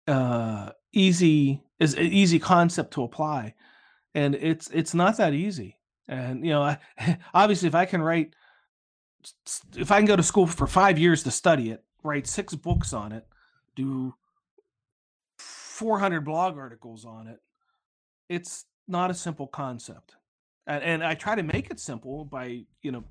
uh, 0.08 0.72
easy 0.94 1.64
is 1.80 1.96
an 1.96 2.06
easy 2.06 2.40
concept 2.40 2.94
to 2.94 3.04
apply, 3.04 3.56
and 4.14 4.36
it's 4.36 4.70
it's 4.70 4.94
not 4.94 5.18
that 5.18 5.34
easy. 5.34 5.78
And 6.08 6.46
you 6.46 6.52
know, 6.52 6.62
I, 6.62 6.78
obviously, 7.34 7.68
if 7.68 7.76
I 7.76 7.86
can 7.86 8.02
write, 8.02 8.36
if 9.76 9.92
I 9.92 9.98
can 9.98 10.06
go 10.06 10.16
to 10.16 10.24
school 10.24 10.46
for 10.46 10.68
five 10.68 11.00
years 11.00 11.24
to 11.24 11.32
study 11.32 11.72
it, 11.72 11.84
write 12.04 12.28
six 12.28 12.54
books 12.54 12.94
on 12.94 13.12
it, 13.12 13.26
do 13.76 14.14
400 15.78 16.26
blog 16.26 16.58
articles 16.58 17.06
on 17.06 17.28
it. 17.28 17.38
It's 18.30 18.66
not 18.88 19.12
a 19.12 19.14
simple 19.14 19.48
concept. 19.48 20.16
And, 20.66 20.84
and 20.84 21.04
I 21.04 21.14
try 21.14 21.36
to 21.36 21.44
make 21.44 21.70
it 21.70 21.80
simple 21.80 22.26
by, 22.26 22.64
you 22.82 22.92
know, 22.92 23.04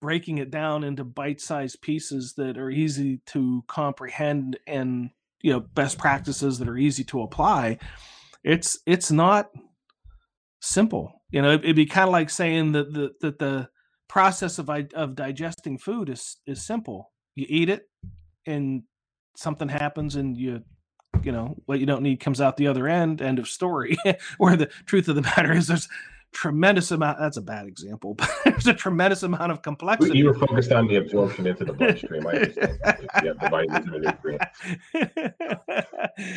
breaking 0.00 0.38
it 0.38 0.50
down 0.50 0.82
into 0.82 1.04
bite-sized 1.04 1.82
pieces 1.82 2.32
that 2.38 2.56
are 2.56 2.70
easy 2.70 3.20
to 3.26 3.64
comprehend 3.68 4.58
and, 4.66 5.10
you 5.42 5.52
know, 5.52 5.60
best 5.60 5.98
practices 5.98 6.58
that 6.58 6.68
are 6.68 6.78
easy 6.78 7.04
to 7.04 7.20
apply. 7.20 7.78
It's 8.42 8.78
it's 8.86 9.10
not 9.12 9.50
simple. 10.62 11.20
You 11.30 11.42
know, 11.42 11.52
it, 11.52 11.64
would 11.64 11.76
be 11.76 11.84
kind 11.84 12.08
of 12.08 12.12
like 12.12 12.30
saying 12.30 12.72
that 12.72 12.94
the 12.94 13.10
that 13.20 13.38
the 13.38 13.68
process 14.08 14.58
of 14.58 14.70
of 14.94 15.14
digesting 15.14 15.76
food 15.76 16.08
is 16.08 16.38
is 16.46 16.66
simple. 16.66 17.12
You 17.34 17.44
eat 17.50 17.68
it 17.68 17.82
and 18.46 18.84
something 19.36 19.68
happens 19.68 20.16
and 20.16 20.34
you 20.36 20.62
you 21.24 21.32
know 21.32 21.56
what 21.66 21.80
you 21.80 21.86
don't 21.86 22.02
need 22.02 22.20
comes 22.20 22.40
out 22.40 22.56
the 22.56 22.66
other 22.66 22.88
end 22.88 23.20
end 23.22 23.38
of 23.38 23.48
story 23.48 23.96
where 24.38 24.56
the 24.56 24.66
truth 24.86 25.08
of 25.08 25.14
the 25.14 25.22
matter 25.22 25.52
is 25.52 25.66
there's 25.66 25.88
tremendous 26.32 26.92
amount 26.92 27.18
that's 27.18 27.36
a 27.36 27.42
bad 27.42 27.66
example 27.66 28.14
but 28.18 28.30
there's 28.44 28.68
a 28.68 28.74
tremendous 28.74 29.24
amount 29.24 29.50
of 29.50 29.62
complexity 29.62 30.16
you 30.16 30.26
were 30.26 30.34
focused 30.34 30.70
on 30.70 30.86
the 30.86 30.94
absorption 30.96 31.46
into 31.46 31.64
the 31.64 31.72
bloodstream 31.72 32.24
i 32.26 32.32
understand 32.32 32.88
the 32.92 33.34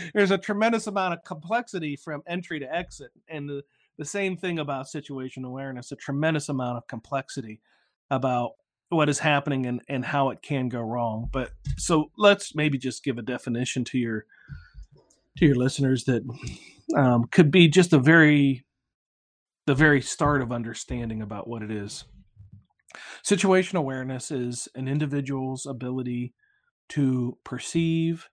there's 0.13 0.31
a 0.31 0.37
tremendous 0.37 0.87
amount 0.87 1.13
of 1.13 1.23
complexity 1.23 1.95
from 1.95 2.23
entry 2.27 2.59
to 2.59 2.75
exit 2.75 3.11
and 3.27 3.47
the 3.47 3.61
the 3.97 4.05
same 4.05 4.37
thing 4.37 4.59
about 4.59 4.87
situation 4.87 5.45
awareness, 5.45 5.91
a 5.91 5.95
tremendous 5.95 6.49
amount 6.49 6.77
of 6.77 6.87
complexity 6.87 7.61
about 8.09 8.51
what 8.89 9.09
is 9.09 9.19
happening 9.19 9.65
and, 9.65 9.81
and 9.87 10.05
how 10.05 10.29
it 10.29 10.41
can 10.41 10.69
go 10.69 10.81
wrong. 10.81 11.29
But 11.31 11.51
so 11.77 12.11
let's 12.17 12.55
maybe 12.55 12.77
just 12.77 13.03
give 13.03 13.17
a 13.17 13.23
definition 13.23 13.83
to 13.85 13.97
your 13.97 14.25
to 15.37 15.45
your 15.45 15.55
listeners 15.55 16.03
that 16.05 16.23
um, 16.95 17.25
could 17.31 17.51
be 17.51 17.67
just 17.67 17.93
a 17.93 17.99
very 17.99 18.65
the 19.65 19.75
very 19.75 20.01
start 20.01 20.41
of 20.41 20.51
understanding 20.51 21.21
about 21.21 21.47
what 21.47 21.61
it 21.61 21.71
is. 21.71 22.03
Situation 23.23 23.77
awareness 23.77 24.29
is 24.29 24.67
an 24.75 24.89
individual's 24.89 25.65
ability 25.65 26.33
to 26.89 27.37
perceive 27.45 28.27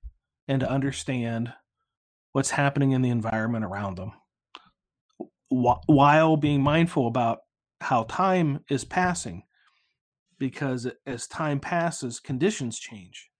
and 0.48 0.60
to 0.60 0.68
understand 0.68 1.52
what's 2.32 2.50
happening 2.50 2.90
in 2.92 3.02
the 3.02 3.10
environment 3.10 3.64
around 3.64 3.96
them 3.96 4.12
while 5.50 6.36
being 6.36 6.62
mindful 6.62 7.06
about 7.06 7.40
how 7.80 8.04
time 8.04 8.60
is 8.70 8.84
passing 8.84 9.42
because 10.38 10.86
as 11.06 11.26
time 11.26 11.58
passes 11.58 12.20
conditions 12.20 12.78
change 12.78 13.30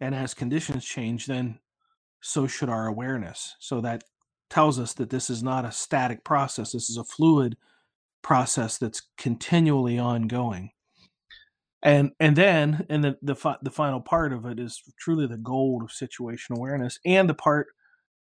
and 0.00 0.14
as 0.14 0.34
conditions 0.34 0.84
change 0.84 1.26
then 1.26 1.58
so 2.20 2.46
should 2.46 2.68
our 2.68 2.86
awareness. 2.86 3.56
So 3.60 3.80
that 3.80 4.04
tells 4.48 4.78
us 4.78 4.94
that 4.94 5.10
this 5.10 5.30
is 5.30 5.42
not 5.42 5.64
a 5.64 5.72
static 5.72 6.24
process. 6.24 6.72
This 6.72 6.90
is 6.90 6.96
a 6.96 7.04
fluid 7.04 7.56
process 8.22 8.78
that's 8.78 9.02
continually 9.16 9.98
ongoing. 9.98 10.70
And 11.82 12.12
and 12.20 12.36
then 12.36 12.84
and 12.90 13.02
the 13.02 13.18
the, 13.22 13.34
fi- 13.34 13.56
the 13.62 13.70
final 13.70 14.00
part 14.00 14.32
of 14.32 14.44
it 14.44 14.60
is 14.60 14.82
truly 14.98 15.26
the 15.26 15.38
gold 15.38 15.82
of 15.82 15.88
situational 15.88 16.58
awareness 16.58 16.98
and 17.06 17.26
the 17.26 17.32
part 17.32 17.68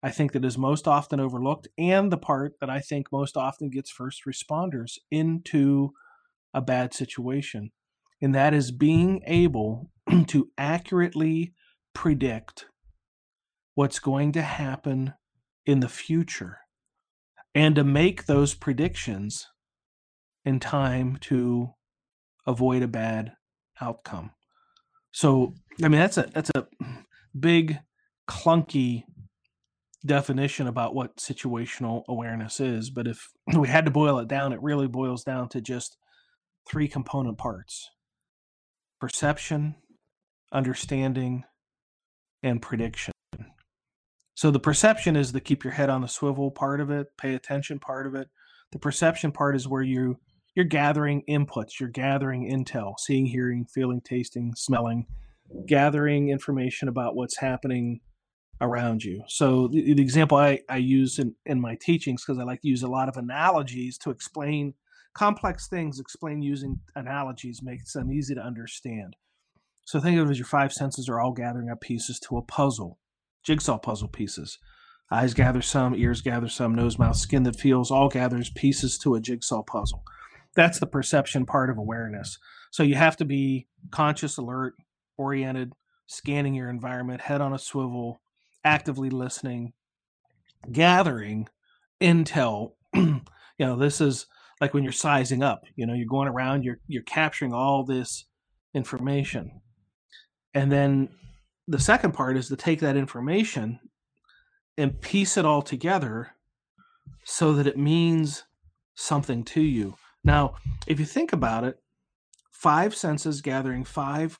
i 0.02 0.10
think 0.10 0.32
that 0.32 0.46
is 0.46 0.58
most 0.58 0.88
often 0.88 1.20
overlooked 1.20 1.68
and 1.78 2.10
the 2.10 2.18
part 2.18 2.54
that 2.62 2.70
i 2.70 2.80
think 2.80 3.08
most 3.12 3.36
often 3.36 3.70
gets 3.70 3.92
first 3.92 4.22
responders 4.26 4.98
into 5.12 5.92
a 6.54 6.62
bad 6.62 6.94
situation. 6.94 7.72
And 8.22 8.36
that 8.36 8.54
is 8.54 8.72
being 8.72 9.22
able 9.26 9.92
to 10.28 10.50
accurately 10.58 11.54
predict 11.94 12.66
what's 13.80 14.00
going 14.00 14.34
to 14.34 14.42
happen 14.42 15.14
in 15.66 15.80
the 15.80 15.88
future 15.88 16.58
and 17.56 17.78
to 17.78 17.84
make 17.86 18.26
those 18.26 18.54
predictions 18.54 19.48
in 20.44 20.60
time 20.60 21.16
to 21.22 21.70
avoid 22.46 22.84
a 22.84 22.88
bad 22.90 23.32
outcome. 23.80 24.32
So, 25.14 25.54
I 25.82 25.88
mean, 25.88 26.02
that's 26.02 26.18
a 26.18 26.30
that's 26.34 26.52
a 26.56 26.68
big, 27.40 27.80
clunky 28.30 29.06
definition 30.06 30.68
about 30.68 30.94
what 30.94 31.16
situational 31.16 32.04
awareness 32.10 32.60
is. 32.60 32.90
But 32.90 33.08
if 33.08 33.30
we 33.58 33.70
had 33.70 33.86
to 33.86 33.92
boil 33.92 34.20
it 34.20 34.28
down, 34.28 34.52
it 34.52 34.62
really 34.62 34.88
boils 34.88 35.24
down 35.24 35.48
to 35.50 35.62
just 35.62 35.96
three 36.70 36.90
component 36.90 37.38
parts: 37.38 37.90
perception, 39.00 39.76
understanding, 40.52 41.46
and 42.44 42.62
prediction. 42.62 43.14
So 44.40 44.52
the 44.52 44.58
perception 44.58 45.18
is 45.18 45.34
the 45.34 45.42
keep 45.42 45.66
your 45.66 45.74
head 45.74 45.90
on 45.90 46.00
the 46.00 46.08
swivel 46.08 46.50
part 46.50 46.80
of 46.80 46.90
it, 46.90 47.08
pay 47.18 47.36
attention 47.36 47.78
part 47.78 48.08
of 48.08 48.16
it. 48.16 48.30
The 48.72 48.80
perception 48.80 49.34
part 49.34 49.54
is 49.54 49.68
where 49.68 49.82
you 49.82 50.18
you're 50.56 50.64
gathering 50.64 51.24
inputs, 51.28 51.78
you're 51.78 51.90
gathering 51.90 52.50
intel, 52.50 52.98
seeing, 52.98 53.26
hearing, 53.26 53.66
feeling, 53.66 54.00
tasting, 54.00 54.54
smelling, 54.56 55.08
gathering 55.66 56.30
information 56.30 56.88
about 56.88 57.18
what's 57.18 57.36
happening 57.36 58.00
around 58.62 59.04
you. 59.04 59.24
So 59.28 59.68
the, 59.68 59.94
the 59.94 60.02
example 60.02 60.38
I, 60.38 60.62
I 60.70 60.78
use 60.78 61.20
in, 61.20 61.36
in 61.46 61.60
my 61.60 61.76
teachings, 61.76 62.24
because 62.24 62.40
I 62.40 62.46
like 62.46 62.62
to 62.62 62.70
use 62.70 62.82
a 62.82 62.88
lot 62.88 63.10
of 63.10 63.18
analogies 63.18 63.98
to 63.98 64.10
explain 64.10 64.74
complex 65.14 65.68
things, 65.68 66.00
explain 66.00 66.42
using 66.42 66.80
analogies 66.96 67.60
makes 67.62 67.92
them 67.92 68.10
easy 68.10 68.36
to 68.36 68.42
understand. 68.42 69.18
So 69.84 70.00
think 70.00 70.18
of 70.18 70.30
it 70.30 70.32
as 70.32 70.40
your 70.40 70.48
five 70.48 70.72
senses 70.72 71.10
are 71.10 71.20
all 71.20 71.34
gathering 71.34 71.70
up 71.70 71.82
pieces 71.82 72.22
to 72.22 72.38
a 72.38 72.42
puzzle, 72.42 73.00
jigsaw 73.50 73.80
puzzle 73.80 74.08
pieces. 74.10 74.60
Eyes 75.12 75.34
gather 75.34 75.62
some, 75.62 75.96
ears 75.96 76.22
gather 76.22 76.48
some, 76.48 76.76
nose, 76.76 77.00
mouth, 77.00 77.18
skin 77.18 77.44
that 77.44 77.60
feels, 77.60 77.90
all 77.92 78.10
gathers 78.10 78.52
pieces 78.52 78.98
to 79.00 79.16
a 79.16 79.20
jigsaw 79.20 79.64
puzzle 79.64 80.04
that's 80.56 80.80
the 80.80 80.88
perception 80.88 81.46
part 81.46 81.70
of 81.70 81.78
awareness. 81.78 82.38
So 82.72 82.84
you 82.84 82.96
have 82.96 83.18
to 83.18 83.26
be 83.26 83.68
conscious, 83.92 84.38
alert, 84.38 84.76
oriented, 85.18 85.74
scanning 86.08 86.54
your 86.54 86.70
environment, 86.70 87.22
head 87.22 87.42
on 87.42 87.54
a 87.54 87.60
swivel, 87.60 88.22
actively 88.64 89.10
listening, 89.10 89.74
gathering 90.72 91.48
intel. 92.02 92.74
you 92.94 93.22
know, 93.60 93.78
this 93.78 94.02
is 94.02 94.28
like 94.62 94.74
when 94.74 94.84
you're 94.84 94.92
sizing 94.92 95.44
up, 95.44 95.64
you 95.76 95.86
know, 95.86 95.94
you're 95.94 96.08
going 96.08 96.28
around, 96.28 96.64
you're 96.64 96.80
you're 96.88 97.04
capturing 97.04 97.54
all 97.54 97.86
this 97.86 98.26
information. 98.74 99.62
And 100.54 100.72
then 100.72 101.10
the 101.70 101.80
second 101.80 102.14
part 102.14 102.36
is 102.36 102.48
to 102.48 102.56
take 102.56 102.80
that 102.80 102.98
information 102.98 103.80
and 104.76 105.00
piece 105.02 105.38
it 105.38 105.46
all 105.46 105.62
together 105.62 106.32
so 107.24 107.54
that 107.54 107.68
it 107.68 107.78
means 107.78 108.44
something 108.96 109.44
to 109.44 109.62
you. 109.62 109.96
Now, 110.24 110.56
if 110.88 111.00
you 111.00 111.06
think 111.06 111.32
about 111.32 111.64
it, 111.64 111.80
five 112.50 112.96
senses 112.96 113.42
gathering 113.42 113.84
five 113.84 114.40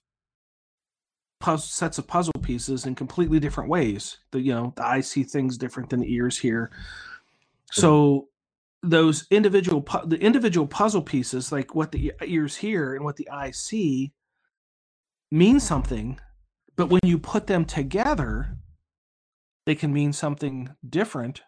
sets 1.58 2.00
of 2.00 2.08
puzzle 2.08 2.34
pieces 2.42 2.88
in 2.88 2.96
completely 2.96 3.40
different 3.40 3.70
ways. 3.70 4.18
The 4.32 4.42
you 4.42 4.54
know 4.54 4.74
the 4.76 4.86
eye 4.86 5.02
see 5.02 5.24
things 5.24 5.58
different 5.58 5.92
than 5.92 6.00
the 6.00 6.12
ears 6.12 6.40
hear. 6.40 6.72
So 7.72 8.28
those 8.82 9.28
individual 9.30 9.86
the 10.06 10.20
individual 10.20 10.66
puzzle 10.66 11.04
pieces, 11.04 11.52
like 11.52 11.76
what 11.76 11.92
the 11.92 12.12
ears 12.26 12.56
hear 12.56 12.96
and 12.96 13.06
what 13.06 13.18
the 13.18 13.30
eyes 13.30 13.58
see, 13.58 14.14
mean 15.32 15.60
something. 15.60 16.20
But 16.80 16.90
when 16.90 17.02
you 17.04 17.20
put 17.20 17.48
them 17.48 17.66
together, 17.66 18.56
they 19.66 19.76
can 19.76 19.92
mean 19.92 20.14
something 20.14 20.70
different 20.88 21.42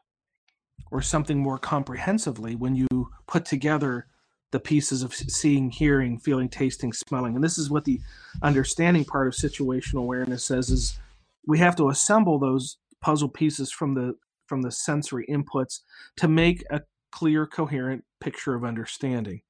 or 0.91 1.01
something 1.01 1.39
more 1.39 1.57
comprehensively 1.57 2.53
when 2.53 2.75
you 2.75 2.87
put 3.27 3.45
together 3.45 4.07
the 4.51 4.59
pieces 4.59 5.03
of 5.03 5.13
seeing, 5.13 5.71
hearing, 5.71 6.19
feeling, 6.19 6.49
tasting, 6.49 6.91
smelling. 6.91 7.35
And 7.35 7.41
this 7.41 7.57
is 7.57 7.69
what 7.69 7.85
the 7.85 8.01
understanding 8.41 9.05
part 9.05 9.25
of 9.25 9.33
situational 9.33 9.99
awareness 9.99 10.43
says 10.43 10.69
is 10.69 10.99
we 11.47 11.59
have 11.59 11.77
to 11.77 11.87
assemble 11.87 12.37
those 12.37 12.75
puzzle 12.99 13.29
pieces 13.29 13.71
from 13.71 13.93
the 13.93 14.15
from 14.47 14.63
the 14.63 14.71
sensory 14.71 15.25
inputs 15.29 15.79
to 16.17 16.27
make 16.27 16.65
a 16.69 16.81
clear, 17.13 17.47
coherent 17.47 18.03
picture 18.19 18.53
of 18.53 18.65
understanding. 18.65 19.43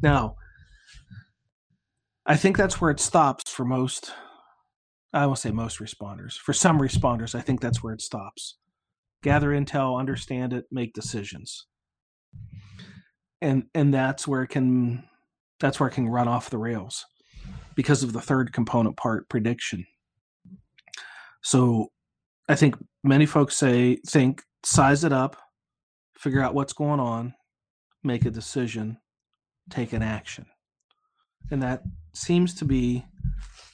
Now, 0.00 0.36
I 2.24 2.36
think 2.36 2.56
that's 2.56 2.80
where 2.80 2.92
it 2.92 3.00
stops 3.00 3.50
for 3.50 3.64
most 3.64 4.12
I 5.14 5.26
won't 5.26 5.38
say 5.38 5.50
most 5.50 5.78
responders. 5.78 6.34
For 6.34 6.52
some 6.52 6.78
responders, 6.78 7.34
I 7.34 7.40
think 7.40 7.60
that's 7.60 7.82
where 7.82 7.94
it 7.94 8.02
stops. 8.02 8.58
Gather 9.22 9.50
intel, 9.50 9.98
understand 9.98 10.52
it, 10.52 10.66
make 10.70 10.92
decisions 10.92 11.66
and 13.44 13.64
and 13.74 13.92
that's 13.92 14.26
where 14.26 14.42
it 14.42 14.48
can 14.48 15.04
that's 15.60 15.78
where 15.78 15.88
it 15.88 15.92
can 15.92 16.08
run 16.08 16.28
off 16.28 16.50
the 16.50 16.58
rails 16.58 17.04
because 17.74 18.02
of 18.02 18.12
the 18.12 18.20
third 18.20 18.52
component 18.52 18.96
part 18.96 19.28
prediction 19.28 19.84
so 21.42 21.88
i 22.48 22.54
think 22.54 22.74
many 23.02 23.26
folks 23.26 23.54
say 23.54 23.96
think 24.06 24.42
size 24.64 25.04
it 25.04 25.12
up 25.12 25.36
figure 26.18 26.40
out 26.40 26.54
what's 26.54 26.72
going 26.72 27.00
on 27.00 27.34
make 28.02 28.24
a 28.24 28.30
decision 28.30 28.96
take 29.68 29.92
an 29.92 30.02
action 30.02 30.46
and 31.50 31.62
that 31.62 31.82
seems 32.14 32.54
to 32.54 32.64
be 32.64 33.04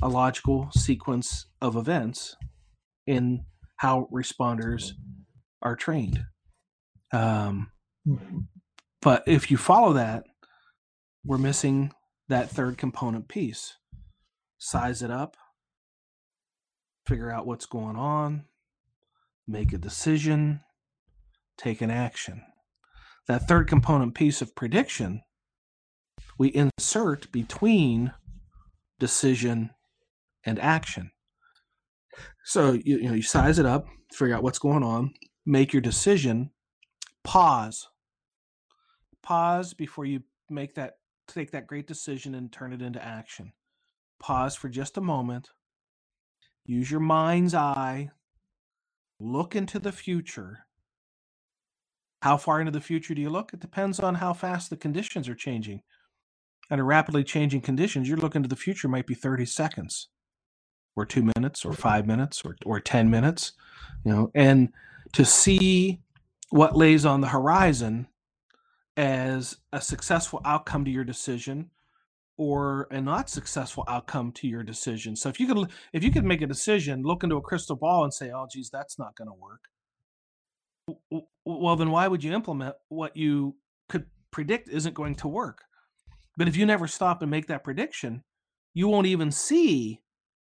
a 0.03 0.09
logical 0.09 0.71
sequence 0.73 1.47
of 1.61 1.77
events 1.77 2.37
in 3.07 3.45
how 3.77 4.09
responders 4.13 4.93
are 5.63 5.77
trained 5.77 6.25
um, 7.13 7.71
but 9.03 9.25
if 9.27 9.51
you 9.51 9.57
follow 9.57 9.93
that, 9.95 10.25
we're 11.25 11.39
missing 11.39 11.93
that 12.29 12.51
third 12.51 12.79
component 12.79 13.29
piece. 13.29 13.75
Size 14.59 15.03
it 15.03 15.11
up, 15.11 15.37
figure 17.07 17.31
out 17.31 17.47
what's 17.47 17.67
going 17.67 17.97
on, 17.97 18.45
make 19.49 19.73
a 19.73 19.79
decision, 19.79 20.61
take 21.57 21.81
an 21.81 21.91
action. 21.91 22.43
That 23.27 23.49
third 23.49 23.69
component 23.69 24.15
piece 24.15 24.43
of 24.43 24.55
prediction, 24.55 25.23
we 26.39 26.49
insert 26.49 27.33
between 27.33 28.13
decision 28.99 29.71
and 30.45 30.59
action. 30.61 31.11
So 32.45 32.73
you, 32.73 32.99
you 32.99 33.09
know 33.09 33.15
you 33.15 33.23
size 33.23 33.59
it 33.59 33.67
up, 33.67 33.87
figure 34.13 34.37
out 34.37 34.43
what's 34.43 34.59
going 34.59 34.83
on, 34.85 35.15
make 35.47 35.73
your 35.73 35.83
decision, 35.83 36.51
pause, 37.25 37.89
pause 39.23 39.75
before 39.75 40.07
you 40.07 40.23
make 40.51 40.75
that 40.77 40.95
take 41.29 41.53
that 41.53 41.67
great 41.67 41.87
decision 41.87 42.35
and 42.35 42.53
turn 42.53 42.73
it 42.73 42.83
into 42.83 43.05
action. 43.05 43.53
Pause 44.21 44.57
for 44.57 44.69
just 44.69 44.97
a 44.99 45.01
moment. 45.03 45.51
Use 46.67 46.91
your 46.91 47.01
mind's 47.01 47.55
eye. 47.55 48.11
Look 49.21 49.57
into 49.57 49.79
the 49.81 49.93
future 49.93 50.59
How 52.23 52.37
far 52.37 52.61
into 52.61 52.73
the 52.73 52.81
future 52.81 53.15
do 53.15 53.23
you 53.23 53.31
look? 53.31 53.53
It 53.55 53.61
depends 53.61 54.01
on 54.01 54.17
how 54.17 54.35
fast 54.35 54.71
the 54.71 54.77
conditions 54.77 55.29
are 55.29 55.35
changing. 55.35 55.83
Under 56.71 56.85
rapidly 56.85 57.25
changing 57.25 57.63
conditions, 57.63 58.09
you're 58.09 58.19
looking 58.19 58.43
to 58.43 58.49
the 58.49 58.57
future 58.57 58.89
might 58.89 59.07
be 59.07 59.15
30 59.15 59.47
seconds 59.47 60.09
or 60.97 61.07
two 61.07 61.31
minutes 61.37 61.65
or 61.65 61.73
five 61.73 62.07
minutes 62.07 62.43
or, 62.45 62.57
or 62.65 62.81
10 62.81 63.11
minutes, 63.11 63.53
you 64.05 64.13
know, 64.13 64.31
and 64.35 64.73
to 65.13 65.25
see 65.25 66.01
what 66.51 66.77
lays 66.77 67.05
on 67.05 67.21
the 67.21 67.29
horizon 67.29 68.09
as 68.97 69.57
a 69.73 69.81
successful 69.81 70.41
outcome 70.45 70.85
to 70.85 70.91
your 70.91 71.05
decision 71.05 71.71
or 72.37 72.89
a 72.91 73.01
not 73.01 73.29
successful 73.29 73.85
outcome 73.87 74.33
to 74.33 74.49
your 74.49 74.63
decision. 74.63 75.15
So 75.15 75.29
if 75.29 75.39
you 75.39 75.47
could 75.47 75.71
if 75.93 76.03
you 76.03 76.11
could 76.11 76.25
make 76.25 76.43
a 76.43 76.47
decision, 76.47 77.03
look 77.03 77.23
into 77.23 77.37
a 77.37 77.43
crystal 77.43 77.77
ball 77.77 78.05
and 78.05 78.13
say, 78.13 78.31
"Oh 78.31 78.47
geez, 78.51 78.71
that's 78.71 78.99
not 78.99 79.15
going 79.15 79.29
to 79.29 79.35
work." 79.35 79.61
well 81.45 81.77
then 81.77 81.91
why 81.91 82.09
would 82.09 82.25
you 82.25 82.33
implement 82.33 82.75
what 82.89 83.17
you 83.17 83.55
could 83.89 84.07
predict 84.31 84.69
isn't 84.69 84.95
going 84.95 85.15
to 85.15 85.29
work 85.29 85.63
but 86.37 86.49
if 86.49 86.57
you 86.57 86.67
never 86.67 86.87
stop 86.87 87.23
and 87.23 87.31
make 87.31 87.47
that 87.47 87.65
prediction 87.65 88.23
you 88.75 88.89
won't 88.89 89.07
even 89.07 89.31
see 89.31 90.01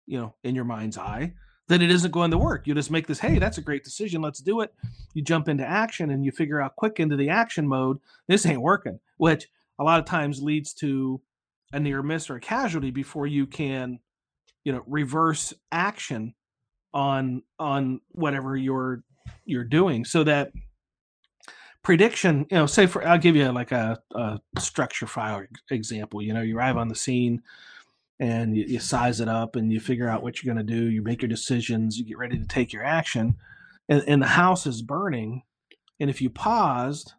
you 0.09 0.19
know 0.19 0.35
in 0.43 0.55
your 0.55 0.65
mind's 0.65 0.97
eye 0.97 1.33
that 1.67 1.83
it 1.83 1.91
isn't 1.91 2.11
going 2.11 2.31
to 2.31 2.37
work. 2.37 2.65
You 2.65 2.73
just 2.73 2.91
make 2.91 3.07
this 3.07 3.19
hey 3.19 3.39
that's 3.39 3.57
a 3.57 3.61
great 3.61 3.83
decision. 3.83 4.21
Let's 4.21 4.39
do 4.39 4.61
it. 4.61 4.73
You 5.13 5.21
jump 5.21 5.47
into 5.47 5.65
action 5.65 6.09
and 6.09 6.25
you 6.25 6.31
figure 6.31 6.61
out 6.61 6.75
quick 6.75 6.99
into 6.99 7.15
the 7.15 7.29
action 7.29 7.67
mode 7.67 7.99
this 8.27 8.45
ain't 8.45 8.61
working 8.61 8.99
which 9.17 9.47
a 9.77 9.83
lot 9.83 9.99
of 9.99 10.05
times 10.05 10.41
leads 10.41 10.73
to 10.73 11.21
a 11.73 11.79
near 11.79 12.01
miss 12.01 12.29
or 12.29 12.37
a 12.37 12.41
casualty 12.41 12.89
before 12.89 13.27
you 13.27 13.45
can 13.45 13.99
you 14.63 14.71
know 14.71 14.83
reverse 14.87 15.53
action 15.71 16.33
on 16.93 17.43
on 17.59 18.01
whatever 18.09 18.57
you're 18.57 19.03
you're 19.45 19.63
doing 19.63 20.03
so 20.03 20.23
that 20.23 20.51
prediction 21.83 22.47
you 22.49 22.57
know 22.57 22.65
say 22.65 22.87
for 22.87 23.07
i'll 23.07 23.17
give 23.17 23.35
you 23.35 23.49
like 23.51 23.71
a, 23.71 23.99
a 24.15 24.39
structure 24.57 25.05
fire 25.05 25.47
example 25.69 26.21
you 26.21 26.33
know 26.33 26.41
you 26.41 26.57
arrive 26.57 26.77
on 26.77 26.87
the 26.87 26.95
scene 26.95 27.41
and 28.19 28.55
you, 28.55 28.65
you 28.67 28.79
size 28.79 29.21
it 29.21 29.29
up 29.29 29.55
and 29.55 29.71
you 29.71 29.79
figure 29.79 30.09
out 30.09 30.23
what 30.23 30.41
you're 30.41 30.53
going 30.53 30.65
to 30.65 30.73
do. 30.73 30.89
You 30.89 31.01
make 31.01 31.21
your 31.21 31.29
decisions. 31.29 31.97
You 31.97 32.05
get 32.05 32.17
ready 32.17 32.37
to 32.37 32.45
take 32.45 32.73
your 32.73 32.83
action. 32.83 33.35
And, 33.87 34.03
and 34.07 34.21
the 34.21 34.27
house 34.27 34.67
is 34.67 34.81
burning. 34.81 35.43
And 35.99 36.09
if 36.09 36.21
you 36.21 36.29
paused 36.29 37.13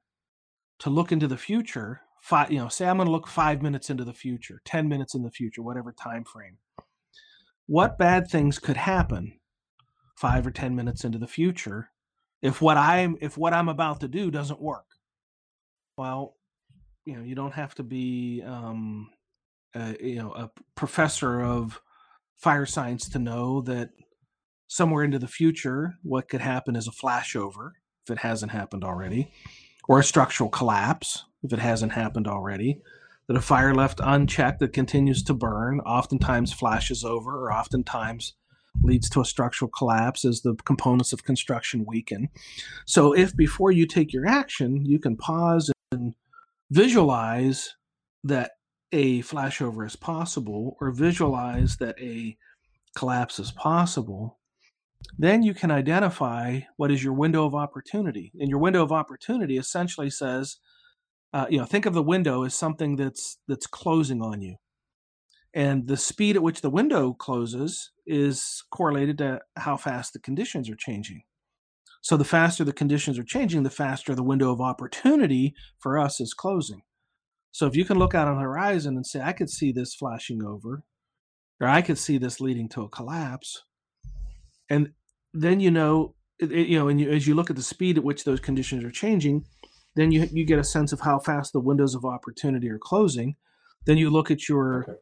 to 0.81 0.91
look 0.91 1.13
into 1.13 1.29
the 1.29 1.37
future 1.37 2.03
five 2.21 2.51
you 2.51 2.59
know 2.59 2.69
say 2.69 2.87
i'm 2.87 2.97
going 2.97 3.07
to 3.07 3.13
look 3.13 3.27
five 3.27 3.63
minutes 3.63 3.89
into 3.89 4.05
the 4.05 4.13
future 4.13 4.61
10 4.67 4.89
minutes 4.89 5.15
in 5.15 5.23
the 5.23 5.31
future 5.31 5.63
whatever 5.63 5.93
time 5.93 6.23
frame 6.25 6.59
what 7.67 7.99
bad 7.99 8.29
things 8.29 8.59
could 8.59 8.77
happen 8.77 9.41
five 10.17 10.47
or 10.47 10.51
ten 10.51 10.77
minutes 10.77 11.05
into 11.05 11.19
the 11.19 11.27
future 11.27 11.91
if 12.43 12.61
what 12.61 12.77
i'm 12.77 13.17
if 13.21 13.39
what 13.39 13.55
i'm 13.55 13.69
about 13.69 14.01
to 14.01 14.09
do 14.09 14.31
doesn't 14.31 14.61
work? 14.61 14.85
Well 15.97 16.37
you 17.07 17.17
know 17.17 17.23
you 17.23 17.35
don't 17.35 17.55
have 17.55 17.75
to 17.77 17.83
be 17.83 18.43
um 18.45 19.11
Uh, 19.75 19.93
you 20.01 20.17
know 20.17 20.33
a 20.33 20.51
professor 20.75 21.41
of 21.41 21.81
fire 22.37 22.67
science 22.67 23.09
to 23.09 23.19
know 23.19 23.61
that 23.61 23.91
somewhere 24.67 25.05
into 25.05 25.19
the 25.19 25.29
future 25.29 25.95
what 26.03 26.29
could 26.29 26.41
happen 26.41 26.75
is 26.75 26.89
a 26.89 26.91
flashover 26.91 27.73
if 28.05 28.11
it 28.11 28.19
hasn't 28.19 28.51
happened 28.51 28.83
already 28.83 29.31
or 29.89 30.01
a 30.01 30.05
structural 30.05 30.51
collapse 30.51 31.25
if 31.45 31.53
it 31.53 31.61
hasn't 31.61 31.93
happened 31.93 32.27
already 32.27 32.81
that 33.29 33.37
a 33.37 33.41
fire 33.41 33.73
left 33.73 34.01
unchecked 34.03 34.59
that 34.59 34.73
continues 34.73 35.23
to 35.23 35.33
burn 35.33 35.79
oftentimes 35.83 36.53
flashes 36.53 37.05
over 37.05 37.39
or 37.39 37.53
oftentimes 37.53 38.35
leads 38.83 39.09
to 39.11 39.21
a 39.21 39.25
structural 39.25 39.71
collapse 39.71 40.25
as 40.25 40.43
the 40.43 40.55
components 40.65 41.13
of 41.13 41.25
construction 41.25 41.85
weaken. 41.87 42.29
So, 42.87 43.13
if 43.13 43.37
before 43.37 43.71
you 43.71 43.87
take 43.87 44.13
your 44.13 44.27
action, 44.27 44.85
you 44.85 44.99
can 44.99 45.17
pause 45.17 45.71
and 45.93 46.15
visualize 46.71 47.77
that 48.25 48.53
a 48.92 49.22
flashover 49.22 49.87
is 49.87 49.96
possible 49.96 50.76
or 50.81 50.90
visualize 50.90 51.76
that 51.76 51.98
a 52.00 52.37
collapse 52.96 53.38
is 53.38 53.53
possible, 53.53 54.38
then 55.18 55.42
you 55.42 55.55
can 55.55 55.70
identify 55.70 56.61
what 56.76 56.90
is 56.90 57.03
your 57.03 57.12
window 57.12 57.46
of 57.46 57.55
opportunity. 57.55 58.33
And 58.38 58.48
your 58.50 58.59
window 58.59 58.83
of 58.83 58.92
opportunity 58.92 59.57
essentially 59.57 60.11
says, 60.11 60.57
uh, 61.33 61.46
you 61.48 61.59
know, 61.59 61.64
think 61.64 61.87
of 61.87 61.94
the 61.94 62.03
window 62.03 62.42
as 62.44 62.55
something 62.55 62.96
that's 62.96 63.38
that's 63.46 63.66
closing 63.66 64.20
on 64.20 64.42
you 64.42 64.57
and 65.55 65.88
the 65.88 65.96
speed 65.96 66.37
at 66.37 66.42
which 66.42 66.61
the 66.61 66.70
window 66.70 67.12
closes 67.12 67.90
is 68.07 68.62
correlated 68.70 69.18
to 69.18 69.40
how 69.57 69.76
fast 69.76 70.12
the 70.12 70.20
conditions 70.20 70.70
are 70.70 70.76
changing. 70.76 71.22
So 72.03 72.16
the 72.16 72.24
faster 72.24 72.64
the 72.64 72.72
conditions 72.72 73.18
are 73.18 73.24
changing, 73.24 73.62
the 73.62 73.70
faster 73.70 74.14
the 74.14 74.22
window 74.22 74.53
of 74.53 74.61
opportunity 74.61 75.55
for 75.79 75.98
us 75.98 76.20
is 76.20 76.35
closing. 76.35 76.83
So 77.53 77.67
if 77.67 77.77
you 77.77 77.85
can 77.85 77.99
look 77.99 78.15
out 78.15 78.29
on 78.29 78.37
the 78.37 78.43
horizon 78.43 78.97
and 78.97 79.07
say, 79.07 79.21
I 79.21 79.33
could 79.33 79.51
see 79.51 79.73
this 79.73 79.95
flashing 79.95 80.45
over, 80.45 80.85
or 81.61 81.67
I 81.67 81.83
could 81.83 81.99
see 81.99 82.19
this 82.19 82.41
leading 82.41 82.69
to 82.71 82.83
a 82.83 82.89
collapse, 82.89 83.65
and 84.69 84.93
then 85.35 85.61
you 85.61 85.71
know, 85.71 86.15
you 86.41 86.79
know, 86.79 86.89
and 86.89 87.01
you, 87.01 87.11
as 87.11 87.27
you 87.27 87.35
look 87.35 87.51
at 87.51 87.57
the 87.57 87.63
speed 87.63 87.99
at 87.99 88.05
which 88.05 88.25
those 88.25 88.41
conditions 88.41 88.85
are 88.85 88.91
changing, 88.91 89.45
then 89.97 90.13
you 90.13 90.29
you 90.33 90.45
get 90.45 90.59
a 90.59 90.65
sense 90.65 90.93
of 90.93 91.01
how 91.01 91.19
fast 91.19 91.53
the 91.53 91.61
windows 91.61 91.95
of 91.95 92.05
opportunity 92.05 92.69
are 92.71 92.79
closing. 92.79 93.37
Then 93.87 93.99
you 93.99 94.11
look 94.11 94.31
at 94.31 94.49
your 94.49 94.85
okay 94.85 94.95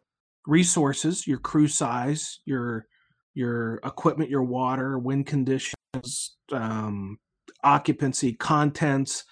resources, 0.48 1.26
your 1.26 1.38
crew 1.38 1.68
size, 1.68 2.40
your 2.44 2.86
your 3.34 3.76
equipment, 3.84 4.30
your 4.30 4.42
water, 4.42 4.98
wind 4.98 5.26
conditions, 5.26 6.36
um, 6.50 7.18
occupancy, 7.62 8.32
contents, 8.32 9.24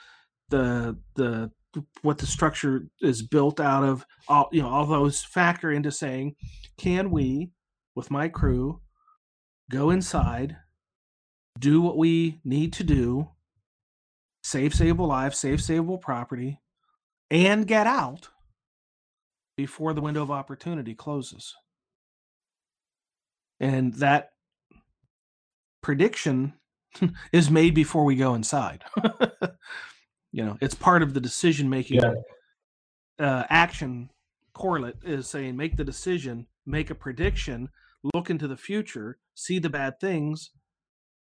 the 0.51 0.97
the 1.17 1.51
what 2.03 2.19
the 2.19 2.27
structure 2.27 2.87
is 3.01 3.23
built 3.23 3.61
out 3.61 3.85
of. 3.85 4.05
All 4.29 4.49
you 4.53 4.63
know, 4.63 4.69
all 4.69 4.87
those 4.87 5.23
factor 5.23 5.71
into 5.71 5.91
saying, 5.91 6.37
can 6.79 7.11
we, 7.11 7.51
with 7.95 8.11
my 8.11 8.29
crew, 8.29 8.81
go 9.71 9.91
inside, 9.91 10.57
do 11.59 11.81
what 11.81 11.97
we 11.97 12.41
need 12.45 12.73
to 12.75 12.85
do, 12.85 13.29
save 14.43 14.73
savable 14.73 15.09
lives, 15.09 15.39
save 15.39 15.59
savable 15.59 16.01
property, 16.01 16.61
and 17.31 17.67
get 17.67 17.87
out 17.87 18.29
before 19.57 19.93
the 19.93 20.01
window 20.01 20.23
of 20.23 20.31
opportunity 20.31 20.95
closes. 20.95 21.55
And 23.59 23.95
that 23.95 24.31
prediction 25.83 26.55
is 27.33 27.51
made 27.51 27.75
before 27.75 28.05
we 28.05 28.17
go 28.17 28.35
inside. 28.35 28.85
you 30.37 30.45
know, 30.45 30.59
it's 30.61 30.75
part 30.75 31.03
of 31.03 31.15
the 31.15 31.21
decision 31.21 31.71
making 31.71 31.99
yeah. 31.99 32.13
uh, 33.19 33.45
action 33.49 34.11
correlate 34.53 34.97
is 35.03 35.27
saying 35.27 35.57
make 35.57 35.79
the 35.79 35.85
decision, 35.85 36.47
make 36.67 36.91
a 36.91 36.95
prediction, 36.95 37.71
look 38.13 38.29
into 38.29 38.47
the 38.47 38.57
future, 38.57 39.19
see 39.35 39.59
the 39.59 39.71
bad 39.71 39.99
things, 39.99 40.51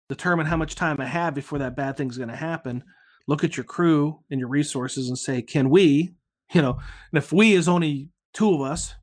determine 0.08 0.46
how 0.46 0.56
much 0.56 0.74
time 0.74 1.02
I 1.02 1.04
have 1.04 1.34
before 1.34 1.58
that 1.58 1.76
bad 1.76 1.98
thing's 1.98 2.16
going 2.16 2.30
to 2.30 2.36
happen. 2.36 2.82
Look 3.28 3.44
at 3.44 3.58
your 3.58 3.64
crew 3.64 4.20
and 4.30 4.40
your 4.40 4.48
resources 4.48 5.08
and 5.08 5.18
say, 5.18 5.42
can 5.42 5.68
we, 5.68 6.14
you 6.54 6.62
know, 6.62 6.78
and 7.12 7.18
if 7.18 7.30
we 7.30 7.52
is 7.52 7.68
only 7.68 8.08
two 8.32 8.54
of 8.54 8.62
us, 8.62 8.94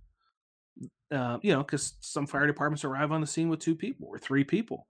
uh, 1.12 1.38
you 1.44 1.54
know, 1.54 1.62
because 1.62 1.94
some 2.00 2.26
fire 2.26 2.48
departments 2.48 2.84
arrive 2.84 3.12
on 3.12 3.22
the 3.22 3.28
scene 3.28 3.50
with 3.50 3.60
two 3.60 3.76
people 3.76 4.08
or 4.10 4.18
three 4.18 4.46
people. 4.46 4.88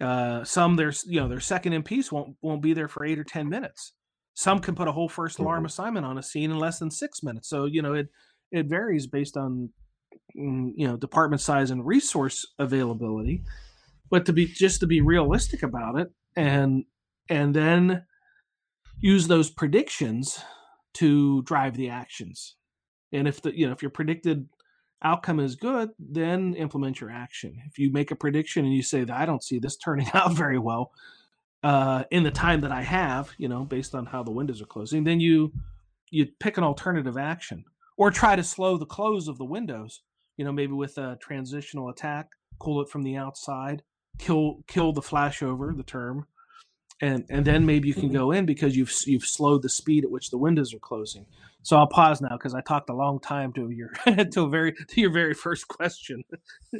Uh, 0.00 0.42
some 0.42 0.76
there's 0.76 1.04
you 1.06 1.18
know 1.18 1.28
their 1.28 1.40
second 1.40 1.72
in 1.72 1.82
piece 1.82 2.12
won't 2.12 2.36
won't 2.42 2.60
be 2.60 2.74
there 2.74 2.88
for 2.88 3.04
eight 3.04 3.18
or 3.18 3.24
ten 3.24 3.48
minutes. 3.48 3.92
Some 4.36 4.60
can 4.60 4.74
put 4.74 4.86
a 4.86 4.92
whole 4.92 5.08
first 5.08 5.38
alarm 5.38 5.60
mm-hmm. 5.60 5.66
assignment 5.66 6.06
on 6.06 6.18
a 6.18 6.22
scene 6.22 6.50
in 6.50 6.58
less 6.58 6.78
than 6.78 6.90
six 6.90 7.22
minutes. 7.22 7.48
So 7.48 7.64
you 7.64 7.82
know 7.82 7.94
it 7.94 8.08
it 8.52 8.66
varies 8.66 9.06
based 9.06 9.36
on 9.36 9.70
mm, 10.38 10.72
you 10.76 10.86
know 10.86 10.96
department 10.96 11.40
size 11.40 11.70
and 11.70 11.84
resource 11.84 12.46
availability. 12.58 13.42
But 14.10 14.26
to 14.26 14.32
be 14.32 14.46
just 14.46 14.80
to 14.80 14.86
be 14.86 15.00
realistic 15.00 15.62
about 15.62 15.98
it 15.98 16.08
and 16.36 16.84
and 17.28 17.54
then 17.54 18.04
use 19.00 19.26
those 19.26 19.50
predictions 19.50 20.38
to 20.94 21.42
drive 21.42 21.76
the 21.76 21.90
actions 21.90 22.56
and 23.12 23.28
if 23.28 23.42
the 23.42 23.56
you 23.56 23.66
know 23.66 23.72
if 23.72 23.82
your 23.82 23.90
predicted 23.90 24.48
outcome 25.02 25.40
is 25.40 25.56
good, 25.56 25.90
then 25.98 26.54
implement 26.54 27.00
your 27.00 27.10
action. 27.10 27.54
If 27.66 27.78
you 27.78 27.92
make 27.92 28.10
a 28.10 28.16
prediction 28.16 28.64
and 28.64 28.74
you 28.74 28.82
say 28.82 29.04
that 29.04 29.16
I 29.16 29.26
don't 29.26 29.44
see 29.44 29.58
this 29.58 29.76
turning 29.76 30.08
out 30.14 30.32
very 30.32 30.58
well 30.58 30.92
uh, 31.66 32.04
in 32.12 32.22
the 32.22 32.30
time 32.30 32.60
that 32.60 32.70
I 32.70 32.82
have, 32.82 33.32
you 33.38 33.48
know, 33.48 33.64
based 33.64 33.92
on 33.96 34.06
how 34.06 34.22
the 34.22 34.30
windows 34.30 34.62
are 34.62 34.66
closing, 34.66 35.02
then 35.02 35.18
you 35.18 35.52
you 36.10 36.26
pick 36.38 36.58
an 36.58 36.62
alternative 36.62 37.18
action 37.18 37.64
or 37.98 38.12
try 38.12 38.36
to 38.36 38.44
slow 38.44 38.76
the 38.76 38.86
close 38.86 39.26
of 39.26 39.36
the 39.36 39.44
windows. 39.44 40.02
You 40.36 40.44
know, 40.44 40.52
maybe 40.52 40.74
with 40.74 40.96
a 40.96 41.18
transitional 41.20 41.88
attack, 41.88 42.28
cool 42.60 42.80
it 42.82 42.88
from 42.88 43.02
the 43.02 43.16
outside, 43.16 43.82
kill 44.16 44.62
kill 44.68 44.92
the 44.92 45.00
flashover, 45.00 45.76
the 45.76 45.82
term, 45.82 46.28
and 47.00 47.24
and 47.28 47.44
then 47.44 47.66
maybe 47.66 47.88
you 47.88 47.94
can 47.94 48.04
mm-hmm. 48.04 48.16
go 48.16 48.30
in 48.32 48.46
because 48.46 48.76
you've 48.76 48.92
you've 49.06 49.24
slowed 49.24 49.62
the 49.62 49.68
speed 49.68 50.04
at 50.04 50.10
which 50.10 50.30
the 50.30 50.38
windows 50.38 50.72
are 50.72 50.78
closing. 50.78 51.26
So 51.62 51.76
I'll 51.76 51.88
pause 51.88 52.20
now 52.20 52.36
because 52.36 52.54
I 52.54 52.60
talked 52.60 52.90
a 52.90 52.94
long 52.94 53.18
time 53.18 53.52
to 53.54 53.70
your 53.70 53.88
to 54.30 54.42
a 54.42 54.48
very 54.48 54.72
to 54.72 55.00
your 55.00 55.12
very 55.12 55.34
first 55.34 55.68
question. 55.68 56.22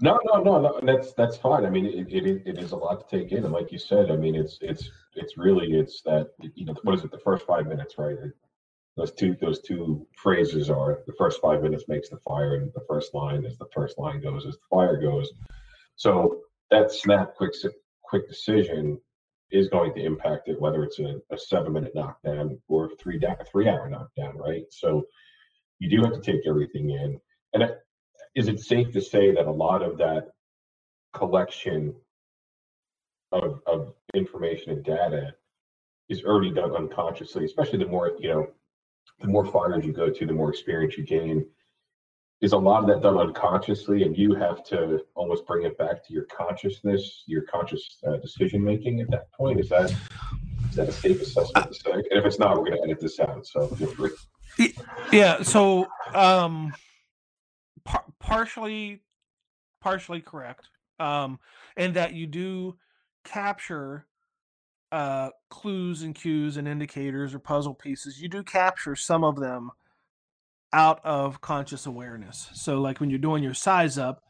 no, 0.00 0.18
no, 0.24 0.42
no, 0.42 0.60
no. 0.60 0.80
That's 0.82 1.12
that's 1.14 1.36
fine. 1.36 1.66
I 1.66 1.70
mean, 1.70 1.86
it, 1.86 2.06
it 2.08 2.42
it 2.46 2.58
is 2.58 2.72
a 2.72 2.76
lot 2.76 3.08
to 3.08 3.18
take 3.18 3.32
in, 3.32 3.44
and 3.44 3.52
like 3.52 3.72
you 3.72 3.78
said, 3.78 4.10
I 4.10 4.16
mean, 4.16 4.34
it's 4.34 4.58
it's 4.60 4.88
it's 5.16 5.36
really 5.36 5.72
it's 5.72 6.02
that 6.02 6.30
you 6.54 6.64
know 6.64 6.74
what 6.84 6.94
is 6.94 7.04
it? 7.04 7.10
The 7.10 7.18
first 7.18 7.46
five 7.46 7.66
minutes, 7.66 7.96
right? 7.98 8.16
Those 8.96 9.12
two 9.12 9.36
those 9.40 9.60
two 9.60 10.06
phrases 10.16 10.70
are 10.70 11.00
the 11.06 11.14
first 11.18 11.40
five 11.42 11.62
minutes 11.62 11.84
makes 11.88 12.08
the 12.08 12.18
fire, 12.18 12.54
and 12.54 12.72
the 12.74 12.84
first 12.88 13.12
line 13.12 13.44
as 13.44 13.58
the 13.58 13.68
first 13.74 13.98
line 13.98 14.22
goes 14.22 14.46
as 14.46 14.54
the 14.54 14.66
fire 14.70 15.00
goes. 15.00 15.30
So 15.96 16.42
that 16.70 16.90
snap 16.90 17.34
quick 17.34 17.52
quick 18.02 18.28
decision 18.28 19.00
is 19.50 19.68
going 19.68 19.94
to 19.94 20.04
impact 20.04 20.48
it, 20.48 20.60
whether 20.60 20.84
it's 20.84 20.98
a, 20.98 21.16
a 21.30 21.38
seven 21.38 21.72
minute 21.72 21.92
knockdown 21.94 22.58
or 22.68 22.90
three 23.00 23.18
da- 23.18 23.34
three 23.50 23.68
hour 23.68 23.88
knockdown, 23.88 24.36
right? 24.36 24.64
So 24.70 25.04
you 25.78 25.90
do 25.90 26.02
have 26.04 26.14
to 26.14 26.20
take 26.20 26.46
everything 26.46 26.90
in. 26.90 27.20
And 27.54 27.62
it, 27.64 27.78
is 28.34 28.48
it 28.48 28.60
safe 28.60 28.92
to 28.92 29.00
say 29.00 29.32
that 29.34 29.46
a 29.46 29.50
lot 29.50 29.82
of 29.82 29.98
that 29.98 30.28
collection 31.12 31.94
of, 33.32 33.60
of 33.66 33.94
information 34.14 34.72
and 34.72 34.84
data 34.84 35.34
is 36.08 36.24
already 36.24 36.52
done 36.52 36.74
unconsciously, 36.74 37.44
especially 37.44 37.78
the 37.78 37.86
more, 37.86 38.12
you 38.18 38.28
know, 38.28 38.46
the 39.20 39.28
more 39.28 39.46
fires 39.46 39.84
you 39.84 39.92
go 39.92 40.10
to, 40.10 40.26
the 40.26 40.32
more 40.32 40.50
experience 40.50 40.96
you 40.96 41.04
gain 41.04 41.44
is 42.40 42.52
a 42.52 42.56
lot 42.56 42.82
of 42.82 42.88
that 42.88 43.02
done 43.02 43.18
unconsciously 43.18 44.02
and 44.02 44.16
you 44.16 44.34
have 44.34 44.64
to 44.64 45.00
almost 45.14 45.46
bring 45.46 45.66
it 45.66 45.76
back 45.76 46.04
to 46.06 46.12
your 46.12 46.24
consciousness 46.24 47.24
your 47.26 47.42
conscious 47.42 47.98
uh, 48.06 48.16
decision 48.16 48.64
making 48.64 49.00
at 49.00 49.10
that 49.10 49.30
point. 49.32 49.60
Is 49.60 49.68
that 49.68 49.90
is 50.70 50.76
that 50.76 50.88
a 50.88 50.92
safe 50.92 51.20
assessment 51.20 51.76
and 51.84 52.04
if 52.10 52.24
it's 52.24 52.38
not 52.38 52.56
we're 52.56 52.70
going 52.70 52.78
to 52.78 52.82
edit 52.84 53.00
this 53.00 53.20
out 53.20 53.46
so 53.46 53.66
feel 53.68 53.88
free. 53.88 54.72
Yeah 55.12 55.42
so 55.42 55.86
um 56.14 56.72
par- 57.84 58.04
partially 58.18 59.02
partially 59.80 60.20
correct 60.20 60.68
um 60.98 61.38
and 61.76 61.94
that 61.94 62.14
you 62.14 62.26
do 62.26 62.76
capture 63.24 64.06
uh 64.92 65.28
clues 65.50 66.02
and 66.02 66.14
cues 66.14 66.56
and 66.56 66.66
indicators 66.66 67.34
or 67.34 67.38
puzzle 67.38 67.74
pieces. 67.74 68.20
You 68.20 68.28
do 68.28 68.42
capture 68.42 68.96
some 68.96 69.24
of 69.24 69.38
them 69.38 69.70
out 70.72 71.00
of 71.04 71.40
conscious 71.40 71.86
awareness. 71.86 72.48
So, 72.54 72.80
like 72.80 73.00
when 73.00 73.10
you're 73.10 73.18
doing 73.18 73.42
your 73.42 73.54
size 73.54 73.98
up, 73.98 74.22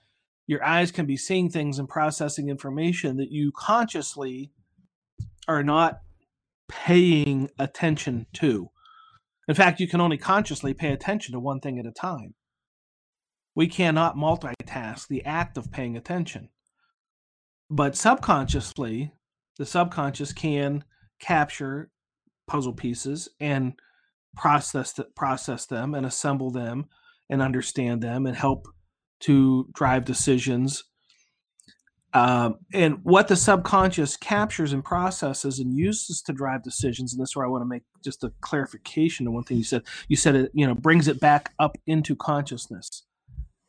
your 0.47 0.65
eyes 0.65 0.91
can 0.91 1.07
be 1.07 1.17
seeing 1.17 1.49
things 1.49 1.79
and 1.79 1.89
processing 1.89 2.49
information 2.49 3.17
that 3.19 3.31
you 3.31 3.53
consciously 3.57 4.51
are 5.47 5.63
not 5.63 6.01
paying 6.69 7.51
attention 7.59 8.27
to. 8.35 8.71
In 9.49 9.55
fact, 9.55 9.81
you 9.81 9.89
can 9.89 10.01
only 10.01 10.17
consciously 10.17 10.75
pay 10.75 10.93
attention 10.93 11.33
to 11.33 11.41
one 11.41 11.61
thing 11.61 11.79
at 11.79 11.87
a 11.87 11.93
time. 11.93 12.35
We 13.55 13.67
cannot 13.67 14.17
multitask 14.17 15.09
the 15.09 15.25
act 15.25 15.59
of 15.59 15.73
paying 15.73 15.97
attention. 15.97 16.49
But 17.69 17.97
subconsciously, 17.97 19.13
the 19.59 19.67
subconscious 19.67 20.33
can 20.33 20.85
capture 21.21 21.91
puzzle 22.47 22.73
pieces 22.73 23.29
and 23.39 23.75
process 24.37 24.99
process 25.17 25.67
them 25.67 25.95
and 25.95 26.07
assemble 26.07 26.51
them 26.51 26.87
and 27.29 27.43
understand 27.43 28.03
them 28.03 28.27
and 28.27 28.37
help 28.37 28.67
to 29.21 29.69
drive 29.73 30.05
decisions. 30.05 30.85
Um, 32.13 32.57
and 32.73 32.99
what 33.05 33.29
the 33.29 33.37
subconscious 33.37 34.17
captures 34.17 34.73
and 34.73 34.85
processes 34.85 35.61
and 35.61 35.73
uses 35.77 36.21
to 36.23 36.33
drive 36.33 36.65
decisions 36.65 37.13
and 37.13 37.23
this 37.23 37.31
is 37.31 37.37
where 37.37 37.47
i 37.47 37.49
want 37.49 37.63
to 37.63 37.69
make 37.69 37.85
just 38.03 38.25
a 38.25 38.33
clarification 38.41 39.27
to 39.27 39.31
one 39.31 39.45
thing 39.45 39.59
you 39.59 39.65
said. 39.65 39.83
You 40.09 40.17
said 40.17 40.35
it 40.35 40.51
you 40.53 40.67
know 40.67 40.75
brings 40.75 41.07
it 41.07 41.21
back 41.21 41.53
up 41.59 41.77
into 41.87 42.17
consciousness. 42.17 43.05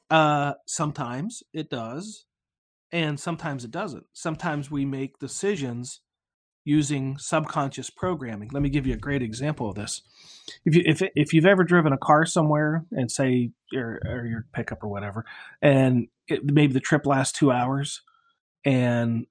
Uh, 0.09 0.53
sometimes 0.65 1.43
it 1.53 1.69
does 1.69 2.25
and 2.91 3.19
sometimes 3.19 3.63
it 3.63 3.71
doesn't. 3.71 4.05
Sometimes 4.13 4.69
we 4.69 4.85
make 4.85 5.19
decisions 5.19 6.01
using 6.63 7.17
subconscious 7.17 7.89
programming. 7.89 8.49
Let 8.51 8.61
me 8.61 8.69
give 8.69 8.85
you 8.85 8.93
a 8.93 8.97
great 8.97 9.21
example 9.21 9.69
of 9.69 9.75
this. 9.75 10.01
If 10.65 10.75
you 10.75 10.83
if 10.85 11.01
if 11.15 11.33
you've 11.33 11.45
ever 11.45 11.63
driven 11.63 11.93
a 11.93 11.97
car 11.97 12.25
somewhere 12.25 12.85
and 12.91 13.11
say 13.11 13.51
or, 13.75 13.99
or 14.05 14.25
your 14.25 14.45
pickup 14.53 14.83
or 14.83 14.89
whatever, 14.89 15.25
and 15.61 16.07
it, 16.27 16.43
maybe 16.43 16.73
the 16.73 16.79
trip 16.79 17.05
lasts 17.05 17.37
two 17.37 17.51
hours, 17.51 18.01
and 18.65 19.25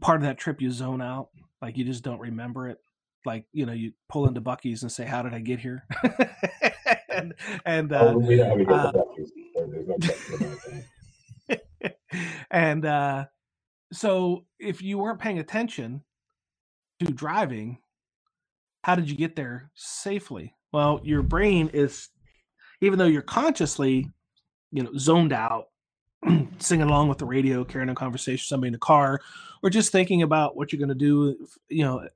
part 0.00 0.16
of 0.16 0.22
that 0.24 0.38
trip 0.38 0.60
you 0.60 0.70
zone 0.70 1.00
out, 1.00 1.28
like 1.62 1.76
you 1.76 1.84
just 1.84 2.02
don't 2.02 2.20
remember 2.20 2.68
it. 2.68 2.78
Like 3.24 3.44
you 3.52 3.66
know, 3.66 3.72
you 3.72 3.92
pull 4.08 4.26
into 4.26 4.40
Buc-ee's 4.40 4.82
and 4.82 4.92
say, 4.92 5.04
"How 5.04 5.22
did 5.22 5.34
I 5.34 5.40
get 5.40 5.60
here?" 5.60 5.84
and 7.08 7.34
and 7.64 7.92
uh, 7.92 8.12
oh, 8.14 8.18
we 8.18 8.36
don't 8.36 8.66
have 8.68 8.96
uh, 11.48 11.88
and 12.50 12.84
uh, 12.84 13.24
so 13.92 14.44
if 14.58 14.82
you 14.82 14.98
weren't 14.98 15.20
paying 15.20 15.38
attention 15.38 16.02
to 17.00 17.12
driving, 17.12 17.78
how 18.82 18.94
did 18.94 19.10
you 19.10 19.16
get 19.16 19.36
there 19.36 19.70
safely? 19.74 20.54
Well, 20.72 21.00
your 21.02 21.22
brain 21.22 21.70
is, 21.72 22.08
even 22.80 22.98
though 22.98 23.06
you're 23.06 23.22
consciously, 23.22 24.10
you 24.72 24.82
know, 24.82 24.96
zoned 24.96 25.32
out, 25.32 25.68
singing 26.58 26.86
along 26.86 27.08
with 27.08 27.18
the 27.18 27.26
radio, 27.26 27.64
carrying 27.64 27.88
a 27.88 27.94
conversation 27.94 28.42
with 28.42 28.48
somebody 28.48 28.68
in 28.68 28.72
the 28.72 28.78
car, 28.78 29.20
or 29.62 29.70
just 29.70 29.92
thinking 29.92 30.22
about 30.22 30.56
what 30.56 30.72
you're 30.72 30.78
going 30.78 30.88
to 30.88 30.94
do, 30.94 31.36
you 31.68 31.84
know, 31.84 32.06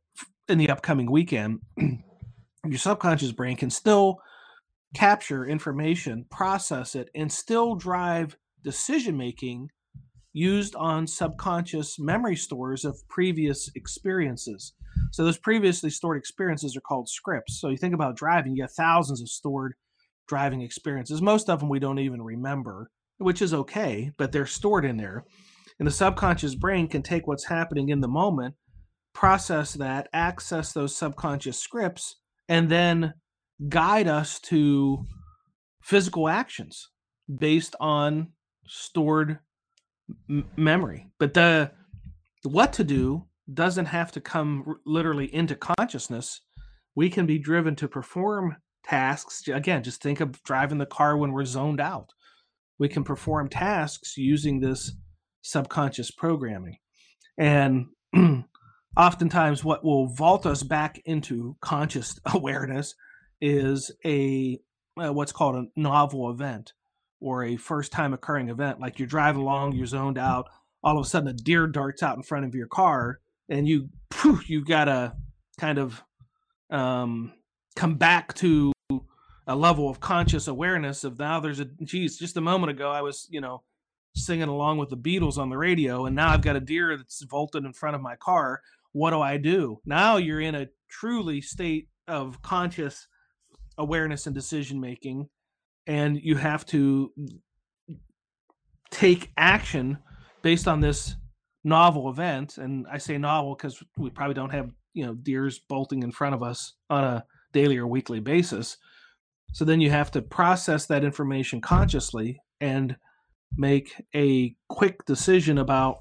in 0.48 0.58
the 0.58 0.70
upcoming 0.70 1.10
weekend, 1.10 1.60
your 1.76 2.78
subconscious 2.78 3.32
brain 3.32 3.56
can 3.56 3.70
still 3.70 4.20
capture 4.94 5.46
information, 5.46 6.26
process 6.30 6.94
it, 6.94 7.08
and 7.14 7.30
still 7.30 7.74
drive 7.74 8.36
decision 8.62 9.16
making 9.16 9.70
used 10.32 10.74
on 10.76 11.06
subconscious 11.06 11.98
memory 11.98 12.36
stores 12.36 12.84
of 12.84 12.96
previous 13.08 13.70
experiences. 13.74 14.74
So 15.12 15.24
those 15.24 15.38
previously 15.38 15.90
stored 15.90 16.18
experiences 16.18 16.76
are 16.76 16.80
called 16.80 17.08
scripts. 17.08 17.60
So 17.60 17.68
you 17.68 17.76
think 17.76 17.94
about 17.94 18.16
driving, 18.16 18.54
you 18.54 18.62
have 18.62 18.72
thousands 18.72 19.20
of 19.20 19.28
stored 19.28 19.74
driving 20.28 20.62
experiences. 20.62 21.20
Most 21.20 21.50
of 21.50 21.60
them 21.60 21.68
we 21.68 21.80
don't 21.80 21.98
even 21.98 22.22
remember, 22.22 22.90
which 23.18 23.42
is 23.42 23.52
okay, 23.52 24.12
but 24.16 24.30
they're 24.30 24.46
stored 24.46 24.84
in 24.84 24.96
there. 24.96 25.24
And 25.78 25.86
the 25.86 25.92
subconscious 25.92 26.54
brain 26.54 26.88
can 26.88 27.02
take 27.02 27.26
what's 27.26 27.46
happening 27.46 27.88
in 27.88 28.00
the 28.00 28.08
moment, 28.08 28.54
process 29.14 29.72
that, 29.74 30.08
access 30.12 30.72
those 30.72 30.94
subconscious 30.94 31.58
scripts, 31.58 32.16
and 32.48 32.68
then 32.68 33.14
guide 33.68 34.06
us 34.06 34.38
to 34.40 35.06
physical 35.82 36.28
actions 36.28 36.90
based 37.38 37.74
on 37.80 38.28
stored 38.66 39.38
m- 40.28 40.48
memory. 40.56 41.08
But 41.18 41.34
the 41.34 41.72
what 42.42 42.72
to 42.74 42.84
do 42.84 43.26
doesn't 43.52 43.86
have 43.86 44.12
to 44.12 44.20
come 44.20 44.64
r- 44.66 44.76
literally 44.86 45.32
into 45.34 45.54
consciousness. 45.54 46.40
We 46.94 47.10
can 47.10 47.26
be 47.26 47.38
driven 47.38 47.76
to 47.76 47.88
perform 47.88 48.56
tasks. 48.84 49.46
Again, 49.48 49.82
just 49.82 50.02
think 50.02 50.20
of 50.20 50.42
driving 50.42 50.78
the 50.78 50.86
car 50.86 51.16
when 51.16 51.32
we're 51.32 51.44
zoned 51.44 51.80
out. 51.80 52.10
We 52.78 52.88
can 52.88 53.04
perform 53.04 53.48
tasks 53.48 54.16
using 54.16 54.60
this 54.60 54.92
subconscious 55.42 56.10
programming. 56.10 56.78
And 57.38 57.86
oftentimes, 58.96 59.64
what 59.64 59.84
will 59.84 60.06
vault 60.08 60.46
us 60.46 60.62
back 60.62 61.00
into 61.04 61.56
conscious 61.60 62.18
awareness 62.32 62.94
is 63.40 63.90
a 64.04 64.58
uh, 65.00 65.12
what's 65.12 65.32
called 65.32 65.56
a 65.56 65.80
novel 65.80 66.30
event 66.30 66.72
or 67.20 67.44
a 67.44 67.56
first 67.56 67.92
time 67.92 68.12
occurring 68.12 68.48
event, 68.48 68.80
like 68.80 68.98
you're 68.98 69.08
driving 69.08 69.42
along, 69.42 69.72
you're 69.72 69.86
zoned 69.86 70.18
out, 70.18 70.48
all 70.82 70.98
of 70.98 71.04
a 71.04 71.08
sudden 71.08 71.28
a 71.28 71.32
deer 71.32 71.66
darts 71.66 72.02
out 72.02 72.16
in 72.16 72.22
front 72.22 72.44
of 72.44 72.54
your 72.54 72.66
car, 72.66 73.20
and 73.48 73.68
you 73.68 73.90
you've 74.46 74.66
got 74.66 74.84
to 74.86 75.14
kind 75.58 75.78
of 75.78 76.02
um, 76.70 77.32
come 77.76 77.96
back 77.96 78.34
to 78.34 78.72
a 79.46 79.56
level 79.56 79.88
of 79.88 80.00
conscious 80.00 80.46
awareness 80.46 81.04
of 81.04 81.18
now 81.18 81.40
there's 81.40 81.60
a 81.60 81.64
geez, 81.84 82.18
just 82.18 82.36
a 82.36 82.40
moment 82.40 82.70
ago 82.70 82.90
I 82.90 83.02
was 83.02 83.26
you 83.30 83.40
know 83.40 83.62
singing 84.14 84.48
along 84.48 84.78
with 84.78 84.90
the 84.90 84.96
Beatles 84.96 85.38
on 85.38 85.50
the 85.50 85.58
radio, 85.58 86.06
and 86.06 86.16
now 86.16 86.30
I've 86.30 86.42
got 86.42 86.56
a 86.56 86.60
deer 86.60 86.96
that's 86.96 87.22
vaulted 87.24 87.64
in 87.64 87.72
front 87.72 87.96
of 87.96 88.02
my 88.02 88.16
car. 88.16 88.60
What 88.92 89.10
do 89.10 89.20
I 89.20 89.36
do? 89.36 89.80
Now 89.84 90.16
you're 90.16 90.40
in 90.40 90.54
a 90.54 90.68
truly 90.88 91.40
state 91.40 91.88
of 92.08 92.42
conscious 92.42 93.06
awareness 93.78 94.26
and 94.26 94.34
decision 94.34 94.80
making 94.80 95.28
and 95.90 96.18
you 96.22 96.36
have 96.36 96.64
to 96.66 97.12
take 98.90 99.30
action 99.36 99.98
based 100.42 100.66
on 100.66 100.80
this 100.80 101.14
novel 101.62 102.08
event 102.08 102.56
and 102.56 102.86
i 102.90 102.96
say 102.96 103.18
novel 103.18 103.54
because 103.54 103.82
we 103.98 104.08
probably 104.08 104.34
don't 104.34 104.50
have 104.50 104.70
you 104.94 105.04
know 105.04 105.14
deers 105.14 105.58
bolting 105.68 106.02
in 106.02 106.10
front 106.10 106.34
of 106.34 106.42
us 106.42 106.74
on 106.88 107.04
a 107.04 107.24
daily 107.52 107.76
or 107.76 107.86
weekly 107.86 108.20
basis. 108.20 108.76
So 109.52 109.64
then 109.64 109.80
you 109.80 109.90
have 109.90 110.10
to 110.12 110.22
process 110.22 110.86
that 110.86 111.04
information 111.04 111.60
consciously 111.60 112.40
and 112.60 112.96
make 113.56 113.94
a 114.14 114.54
quick 114.68 115.04
decision 115.06 115.58
about 115.58 115.98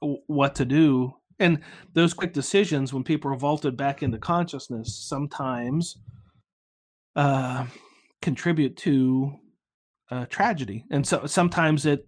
what 0.00 0.56
to 0.56 0.64
do. 0.64 1.14
And 1.38 1.60
those 1.94 2.14
quick 2.14 2.32
decisions 2.32 2.92
when 2.92 3.04
people 3.04 3.32
are 3.32 3.36
vaulted 3.36 3.76
back 3.76 4.02
into 4.02 4.18
consciousness 4.18 5.06
sometimes 5.08 5.98
uh, 7.14 7.66
contribute 8.22 8.76
to 8.78 9.32
uh, 10.10 10.26
tragedy. 10.26 10.84
And 10.90 11.06
so 11.06 11.26
sometimes 11.26 11.86
it, 11.86 12.06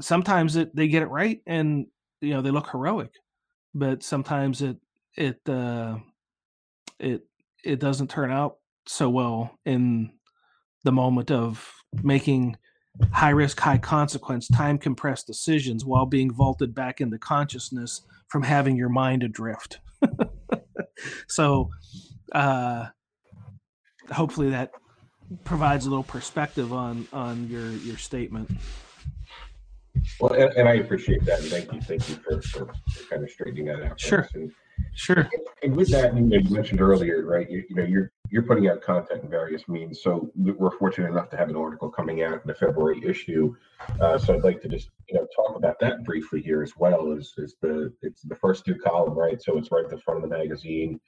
sometimes 0.00 0.56
it 0.56 0.74
they 0.74 0.88
get 0.88 1.02
it 1.02 1.10
right, 1.10 1.40
and 1.46 1.86
you 2.20 2.30
know 2.30 2.42
they 2.42 2.50
look 2.50 2.70
heroic, 2.70 3.12
but 3.74 4.02
sometimes 4.02 4.62
it 4.62 4.76
it 5.16 5.40
uh, 5.48 5.96
it 6.98 7.22
it 7.64 7.80
doesn't 7.80 8.10
turn 8.10 8.30
out 8.30 8.56
so 8.86 9.08
well 9.08 9.58
in 9.64 10.12
the 10.84 10.92
moment 10.92 11.30
of 11.30 11.72
making 12.02 12.56
high 13.12 13.30
risk, 13.30 13.58
high 13.60 13.78
consequence, 13.78 14.48
time 14.48 14.78
compressed 14.78 15.26
decisions 15.26 15.84
while 15.84 16.06
being 16.06 16.32
vaulted 16.32 16.74
back 16.74 17.00
into 17.00 17.18
consciousness 17.18 18.02
from 18.28 18.42
having 18.42 18.76
your 18.76 18.88
mind 18.88 19.22
adrift. 19.22 19.80
so, 21.28 21.70
uh, 22.32 22.86
hopefully 24.12 24.50
that 24.50 24.70
provides 25.44 25.86
a 25.86 25.90
little 25.90 26.04
perspective 26.04 26.72
on 26.72 27.08
on 27.12 27.48
your 27.48 27.70
your 27.70 27.96
statement. 27.96 28.50
Well, 30.20 30.32
and, 30.32 30.52
and 30.54 30.68
I 30.68 30.74
appreciate 30.74 31.24
that, 31.24 31.40
and 31.40 31.48
thank 31.48 31.72
you, 31.72 31.80
thank 31.80 32.08
you 32.08 32.16
for, 32.16 32.42
for, 32.42 32.74
kind 33.08 33.22
of 33.22 33.30
straightening 33.30 33.66
that 33.66 33.82
out. 33.82 34.00
Sure. 34.00 34.28
And, 34.34 34.52
Sure. 34.94 35.28
And 35.62 35.74
with 35.76 35.90
that, 35.90 36.14
you, 36.14 36.20
know, 36.22 36.36
you 36.36 36.50
mentioned 36.50 36.80
earlier, 36.80 37.24
right? 37.24 37.48
You, 37.50 37.64
you, 37.68 37.76
know, 37.76 37.84
you're 37.84 38.12
you're 38.30 38.42
putting 38.42 38.68
out 38.68 38.80
content 38.80 39.22
in 39.22 39.28
various 39.30 39.68
means. 39.68 40.02
So 40.02 40.30
we're 40.36 40.76
fortunate 40.78 41.10
enough 41.10 41.30
to 41.30 41.36
have 41.36 41.48
an 41.48 41.56
article 41.56 41.90
coming 41.90 42.22
out 42.22 42.34
in 42.34 42.46
the 42.46 42.54
February 42.54 43.00
issue. 43.04 43.54
Uh, 44.00 44.18
so 44.18 44.34
I'd 44.34 44.44
like 44.44 44.60
to 44.62 44.68
just 44.68 44.90
you 45.08 45.14
know 45.14 45.26
talk 45.34 45.56
about 45.56 45.78
that 45.80 46.04
briefly 46.04 46.42
here 46.42 46.62
as 46.62 46.76
well. 46.76 47.12
Is 47.12 47.34
is 47.38 47.56
the 47.60 47.92
it's 48.02 48.22
the 48.22 48.36
first 48.36 48.64
two 48.64 48.76
column, 48.76 49.16
right? 49.16 49.40
So 49.40 49.58
it's 49.58 49.70
right 49.70 49.84
at 49.84 49.90
the 49.90 49.98
front 49.98 50.22
of 50.22 50.28
the 50.28 50.36
magazine, 50.36 51.00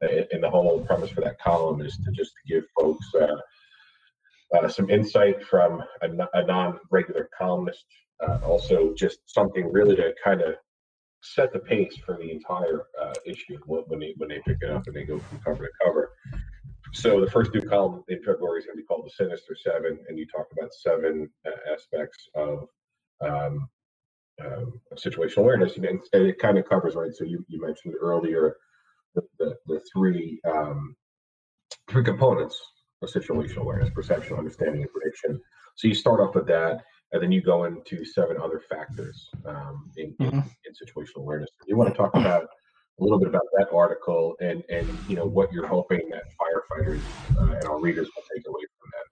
and 0.00 0.42
the 0.42 0.50
whole 0.50 0.80
premise 0.80 1.10
for 1.10 1.20
that 1.22 1.38
column 1.38 1.80
is 1.80 1.96
to 2.04 2.12
just 2.12 2.32
give 2.46 2.64
folks. 2.78 3.06
Uh, 3.14 3.36
uh, 4.56 4.68
some 4.68 4.90
insight 4.90 5.42
from 5.44 5.82
a, 6.02 6.08
a 6.34 6.46
non-regular 6.46 7.28
columnist, 7.36 7.84
uh, 8.26 8.38
also 8.44 8.94
just 8.94 9.18
something 9.26 9.70
really 9.72 9.96
to 9.96 10.12
kind 10.22 10.40
of 10.42 10.54
set 11.22 11.52
the 11.52 11.58
pace 11.58 11.96
for 12.04 12.16
the 12.18 12.30
entire 12.30 12.86
uh, 13.02 13.14
issue 13.26 13.58
when 13.66 13.98
they 13.98 14.14
when 14.18 14.28
they 14.28 14.40
pick 14.46 14.58
it 14.60 14.70
up 14.70 14.86
and 14.86 14.94
they 14.94 15.04
go 15.04 15.18
from 15.18 15.38
cover 15.38 15.66
to 15.66 15.72
cover. 15.84 16.12
So 16.92 17.20
the 17.20 17.30
first 17.30 17.52
new 17.52 17.62
column 17.62 18.04
in 18.08 18.18
February 18.22 18.60
is 18.60 18.66
going 18.66 18.76
to 18.76 18.82
be 18.82 18.86
called 18.86 19.06
the 19.06 19.10
Sinister 19.10 19.56
Seven, 19.56 19.98
and 20.08 20.18
you 20.18 20.26
talk 20.26 20.46
about 20.52 20.72
seven 20.72 21.28
uh, 21.46 21.72
aspects 21.72 22.28
of 22.36 22.68
um, 23.20 23.68
um, 24.44 24.80
situational 24.96 25.38
awareness, 25.38 25.76
and, 25.76 25.86
and, 25.86 26.02
it 26.12 26.38
kind 26.38 26.58
of 26.58 26.68
covers 26.68 26.94
right. 26.94 27.12
So 27.14 27.24
you, 27.24 27.44
you 27.48 27.60
mentioned 27.60 27.94
earlier 28.00 28.56
the 29.14 29.22
the, 29.38 29.56
the 29.66 29.80
three 29.92 30.40
um, 30.46 30.94
three 31.88 32.04
components 32.04 32.60
of 33.04 33.10
situational 33.10 33.58
awareness: 33.58 33.90
perception, 33.90 34.36
understanding, 34.36 34.82
and 34.82 34.90
prediction. 34.92 35.40
So 35.76 35.88
you 35.88 35.94
start 35.94 36.20
off 36.20 36.34
with 36.34 36.46
that, 36.48 36.82
and 37.12 37.22
then 37.22 37.32
you 37.32 37.42
go 37.42 37.64
into 37.64 38.04
seven 38.04 38.36
other 38.42 38.60
factors 38.68 39.28
um, 39.46 39.90
in, 39.96 40.12
mm-hmm. 40.14 40.38
in, 40.38 40.38
in, 40.38 40.72
situational 40.74 41.18
awareness. 41.18 41.50
You 41.66 41.76
want 41.76 41.90
to 41.90 41.96
talk 41.96 42.14
about 42.14 42.44
a 42.44 43.02
little 43.02 43.18
bit 43.18 43.28
about 43.28 43.42
that 43.58 43.68
article 43.72 44.36
and 44.40 44.62
and 44.70 44.86
you 45.08 45.16
know 45.16 45.26
what 45.26 45.52
you're 45.52 45.66
hoping 45.66 46.08
that 46.10 46.24
firefighters 46.40 47.00
uh, 47.38 47.54
and 47.54 47.64
our 47.64 47.80
readers 47.80 48.08
will 48.14 48.22
take 48.34 48.46
away 48.48 48.62
from 48.78 48.90
that. 48.92 49.04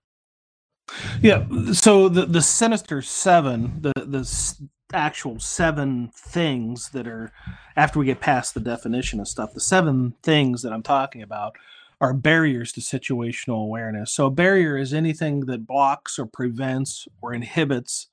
Yeah. 1.20 1.72
So 1.72 2.08
the 2.08 2.26
the 2.26 2.42
sinister 2.42 3.02
seven, 3.02 3.80
the 3.80 3.92
the 3.96 4.68
actual 4.92 5.40
seven 5.40 6.10
things 6.14 6.90
that 6.90 7.06
are 7.06 7.32
after 7.76 7.98
we 7.98 8.06
get 8.06 8.20
past 8.20 8.54
the 8.54 8.60
definition 8.60 9.20
of 9.20 9.28
stuff, 9.28 9.54
the 9.54 9.60
seven 9.60 10.14
things 10.22 10.62
that 10.62 10.72
I'm 10.72 10.82
talking 10.82 11.22
about 11.22 11.56
are 12.02 12.12
barriers 12.12 12.72
to 12.72 12.80
situational 12.80 13.62
awareness. 13.62 14.12
So, 14.12 14.26
a 14.26 14.30
barrier 14.30 14.76
is 14.76 14.92
anything 14.92 15.46
that 15.46 15.66
blocks 15.66 16.18
or 16.18 16.26
prevents 16.26 17.06
or 17.22 17.32
inhibits 17.32 18.08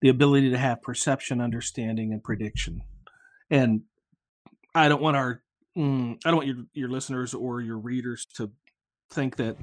the 0.00 0.08
ability 0.08 0.50
to 0.50 0.58
have 0.58 0.82
perception, 0.82 1.40
understanding, 1.40 2.12
and 2.12 2.24
prediction. 2.24 2.82
And 3.50 3.82
I 4.74 4.88
don't 4.88 5.02
want 5.02 5.18
our 5.18 5.42
mm, 5.76 6.18
I 6.24 6.30
don't 6.30 6.38
want 6.38 6.48
your 6.48 6.64
your 6.72 6.88
listeners 6.88 7.34
or 7.34 7.60
your 7.60 7.76
readers 7.76 8.26
to 8.36 8.50
think 9.10 9.36
that 9.36 9.58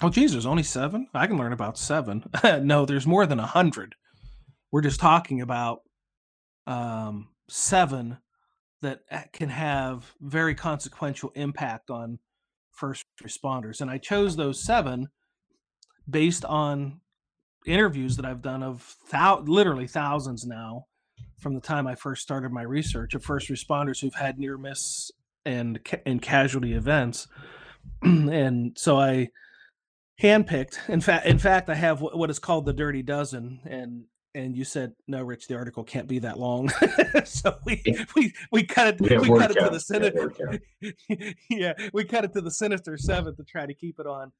oh 0.00 0.08
geez, 0.08 0.30
there's 0.30 0.46
only 0.46 0.62
seven. 0.62 1.08
I 1.12 1.26
can 1.26 1.38
learn 1.38 1.52
about 1.52 1.76
seven. 1.76 2.24
no, 2.62 2.86
there's 2.86 3.06
more 3.06 3.26
than 3.26 3.40
a 3.40 3.46
hundred. 3.46 3.96
We're 4.70 4.82
just 4.82 5.00
talking 5.00 5.40
about 5.40 5.80
um, 6.68 7.30
seven 7.48 8.18
that 8.82 9.00
can 9.32 9.48
have 9.48 10.14
very 10.20 10.54
consequential 10.54 11.32
impact 11.34 11.90
on 11.90 12.20
first 12.76 13.04
responders. 13.22 13.80
And 13.80 13.90
I 13.90 13.98
chose 13.98 14.36
those 14.36 14.62
seven 14.62 15.08
based 16.08 16.44
on 16.44 17.00
interviews 17.66 18.16
that 18.16 18.24
I've 18.24 18.42
done 18.42 18.62
of 18.62 18.94
thou- 19.10 19.40
literally 19.40 19.88
thousands 19.88 20.46
now 20.46 20.86
from 21.38 21.54
the 21.54 21.60
time 21.60 21.86
I 21.86 21.94
first 21.94 22.22
started 22.22 22.52
my 22.52 22.62
research 22.62 23.14
of 23.14 23.24
first 23.24 23.48
responders 23.48 24.00
who've 24.00 24.14
had 24.14 24.38
near 24.38 24.56
miss 24.56 25.10
and 25.44 25.78
and 26.04 26.20
casualty 26.22 26.74
events. 26.74 27.26
and 28.02 28.76
so 28.78 28.98
I 28.98 29.28
handpicked. 30.22 30.88
In 30.88 31.00
fact, 31.00 31.26
in 31.26 31.38
fact, 31.38 31.68
I 31.68 31.74
have 31.74 32.00
what 32.00 32.30
is 32.30 32.38
called 32.38 32.66
the 32.66 32.72
Dirty 32.72 33.02
Dozen, 33.02 33.60
and 33.64 34.04
and 34.36 34.54
you 34.54 34.64
said 34.64 34.92
no 35.08 35.22
rich 35.22 35.48
the 35.48 35.56
article 35.56 35.82
can't 35.82 36.06
be 36.06 36.18
that 36.20 36.38
long. 36.38 36.70
So 37.24 37.56
we 37.64 37.82
we 38.14 38.32
we 38.52 38.62
cut 38.62 38.88
it 38.88 39.00
we, 39.00 39.16
we 39.16 39.38
cut 39.38 39.50
it 39.50 39.58
to 39.58 39.70
the 39.70 39.80
sinister 39.80 40.60
yeah 41.50 41.72
we 41.92 42.04
cut 42.04 42.24
it 42.24 42.32
to 42.34 42.40
the 42.40 42.50
sinister 42.50 42.96
seven 42.96 43.34
to 43.36 43.42
try 43.42 43.66
to 43.66 43.74
keep 43.74 43.98
it 43.98 44.06
on 44.06 44.30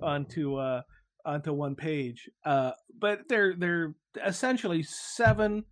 onto 0.00 0.56
uh 0.56 0.82
onto 1.26 1.52
one 1.52 1.74
page. 1.74 2.30
Uh 2.44 2.72
but 2.98 3.28
they're 3.28 3.54
they're 3.56 3.94
essentially 4.24 4.82
seven 4.82 5.64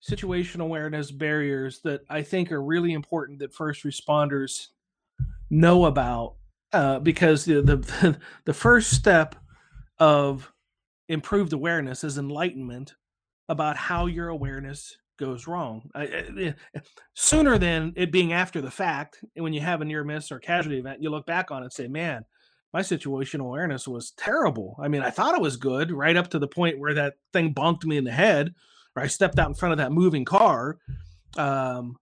situation 0.00 0.60
awareness 0.60 1.10
barriers 1.10 1.80
that 1.80 2.02
i 2.10 2.20
think 2.20 2.52
are 2.52 2.62
really 2.62 2.92
important 2.92 3.38
that 3.38 3.54
first 3.54 3.84
responders 3.84 4.68
know 5.48 5.86
about 5.86 6.34
uh 6.74 6.98
because 6.98 7.46
the 7.46 7.62
the, 7.62 8.18
the 8.44 8.52
first 8.52 8.90
step 8.90 9.34
of 9.98 10.52
improved 11.08 11.52
awareness 11.52 12.04
is 12.04 12.18
enlightenment 12.18 12.94
about 13.48 13.76
how 13.76 14.06
your 14.06 14.28
awareness 14.28 14.96
goes 15.18 15.46
wrong. 15.46 15.90
I, 15.94 16.02
I, 16.02 16.54
sooner 17.14 17.58
than 17.58 17.92
it 17.96 18.10
being 18.10 18.32
after 18.32 18.60
the 18.60 18.70
fact, 18.70 19.22
when 19.34 19.52
you 19.52 19.60
have 19.60 19.80
a 19.80 19.84
near 19.84 20.04
miss 20.04 20.32
or 20.32 20.38
casualty 20.38 20.78
event, 20.78 21.02
you 21.02 21.10
look 21.10 21.26
back 21.26 21.50
on 21.50 21.62
it 21.62 21.66
and 21.66 21.72
say, 21.72 21.86
man, 21.86 22.24
my 22.72 22.80
situational 22.80 23.46
awareness 23.46 23.86
was 23.86 24.12
terrible. 24.12 24.76
I 24.82 24.88
mean, 24.88 25.02
I 25.02 25.10
thought 25.10 25.36
it 25.36 25.40
was 25.40 25.56
good 25.56 25.92
right 25.92 26.16
up 26.16 26.30
to 26.30 26.38
the 26.38 26.48
point 26.48 26.78
where 26.78 26.94
that 26.94 27.14
thing 27.32 27.54
bonked 27.54 27.84
me 27.84 27.96
in 27.96 28.04
the 28.04 28.12
head, 28.12 28.54
or 28.96 29.02
I 29.02 29.06
stepped 29.06 29.38
out 29.38 29.48
in 29.48 29.54
front 29.54 29.72
of 29.72 29.78
that 29.78 29.92
moving 29.92 30.24
car 30.24 30.78
um, 31.36 31.96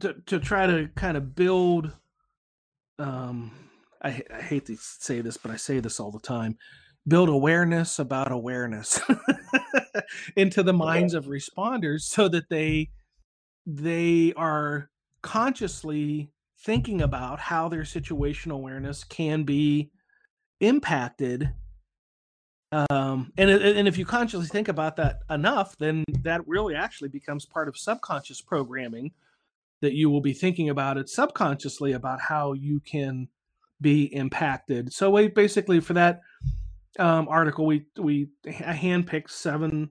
to, 0.00 0.14
to 0.26 0.40
try 0.40 0.66
to 0.66 0.88
kind 0.94 1.16
of 1.16 1.34
build. 1.34 1.92
Um, 2.98 3.52
I, 4.02 4.22
I 4.34 4.40
hate 4.40 4.66
to 4.66 4.76
say 4.80 5.20
this, 5.20 5.36
but 5.36 5.50
I 5.50 5.56
say 5.56 5.80
this 5.80 6.00
all 6.00 6.10
the 6.10 6.20
time 6.20 6.56
build 7.08 7.28
awareness 7.28 7.98
about 7.98 8.30
awareness 8.30 9.00
into 10.36 10.62
the 10.62 10.72
minds 10.72 11.14
of 11.14 11.26
responders 11.26 12.02
so 12.02 12.28
that 12.28 12.48
they 12.48 12.90
they 13.66 14.32
are 14.36 14.90
consciously 15.22 16.30
thinking 16.60 17.02
about 17.02 17.40
how 17.40 17.68
their 17.68 17.82
situational 17.82 18.52
awareness 18.52 19.04
can 19.04 19.44
be 19.44 19.90
impacted 20.60 21.52
um, 22.70 23.32
and 23.38 23.50
and 23.50 23.88
if 23.88 23.96
you 23.96 24.04
consciously 24.04 24.46
think 24.46 24.68
about 24.68 24.96
that 24.96 25.20
enough 25.30 25.76
then 25.78 26.04
that 26.22 26.46
really 26.46 26.74
actually 26.74 27.08
becomes 27.08 27.46
part 27.46 27.68
of 27.68 27.76
subconscious 27.76 28.40
programming 28.40 29.10
that 29.80 29.94
you 29.94 30.10
will 30.10 30.20
be 30.20 30.32
thinking 30.32 30.68
about 30.68 30.98
it 30.98 31.08
subconsciously 31.08 31.92
about 31.92 32.20
how 32.20 32.52
you 32.52 32.80
can 32.80 33.28
be 33.80 34.12
impacted. 34.14 34.92
So 34.92 35.10
we 35.10 35.28
basically 35.28 35.80
for 35.80 35.94
that 35.94 36.20
um, 36.98 37.28
article, 37.28 37.66
we 37.66 37.86
we 37.96 38.28
handpicked 38.46 39.30
seven 39.30 39.90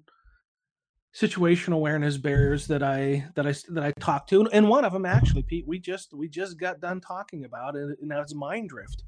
situation 1.14 1.74
awareness 1.74 2.18
barriers 2.18 2.68
that 2.68 2.84
I 2.84 3.28
that 3.36 3.48
I 3.48 3.54
that 3.70 3.84
I 3.84 3.92
talked 4.00 4.30
to, 4.30 4.48
and 4.48 4.70
one 4.70 4.86
of 4.86 4.94
them 4.94 5.06
actually, 5.06 5.44
Pete, 5.44 5.68
we 5.68 5.80
just 5.80 6.14
we 6.14 6.28
just 6.28 6.60
got 6.60 6.80
done 6.80 7.02
talking 7.02 7.46
about, 7.46 7.76
and, 7.76 7.96
and 8.02 8.12
that's 8.12 8.36
mind 8.36 8.70
drift. 8.70 9.04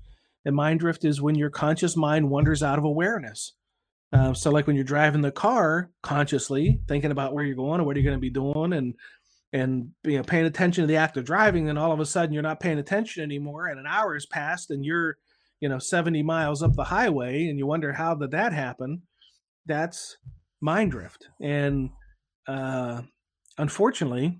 And 0.46 0.56
mind 0.56 0.80
drift 0.80 1.04
is 1.06 1.22
when 1.22 1.36
your 1.36 1.50
conscious 1.50 1.96
mind 1.96 2.30
wanders 2.30 2.64
out 2.64 2.78
of 2.80 2.86
awareness. 2.86 3.54
Uh, 4.12 4.34
so, 4.34 4.50
like 4.50 4.66
when 4.66 4.76
you're 4.76 4.86
driving 4.86 5.22
the 5.22 5.32
car 5.32 5.92
consciously, 6.02 6.82
thinking 6.88 7.12
about 7.12 7.34
where 7.34 7.44
you're 7.44 7.56
going 7.56 7.80
or 7.80 7.84
what 7.84 7.96
you're 7.96 8.04
going 8.04 8.18
to 8.18 8.22
be 8.22 8.30
doing, 8.30 8.74
and 8.74 8.96
and 9.54 9.90
you 10.04 10.18
know 10.18 10.24
paying 10.24 10.46
attention 10.46 10.84
to 10.84 10.88
the 10.88 10.96
act 10.96 11.18
of 11.18 11.26
driving, 11.26 11.66
then 11.66 11.78
all 11.78 11.92
of 11.92 12.00
a 12.00 12.06
sudden 12.06 12.34
you're 12.34 12.42
not 12.42 12.60
paying 12.60 12.80
attention 12.80 13.24
anymore, 13.24 13.68
and 13.68 13.80
an 13.80 13.86
hour 13.88 14.14
has 14.16 14.26
passed, 14.26 14.72
and 14.72 14.84
you're 14.84 15.18
you 15.62 15.70
know 15.70 15.80
70 15.80 16.24
miles 16.24 16.64
up 16.64 16.74
the 16.74 16.86
highway 16.86 17.48
and 17.48 17.58
you 17.58 17.66
wonder 17.66 17.94
how 17.94 18.16
did 18.16 18.32
that 18.32 18.54
happen 18.54 19.02
that's 19.66 20.18
mind 20.62 20.92
drift 20.92 21.28
and 21.42 21.90
uh, 22.48 23.02
unfortunately 23.58 24.40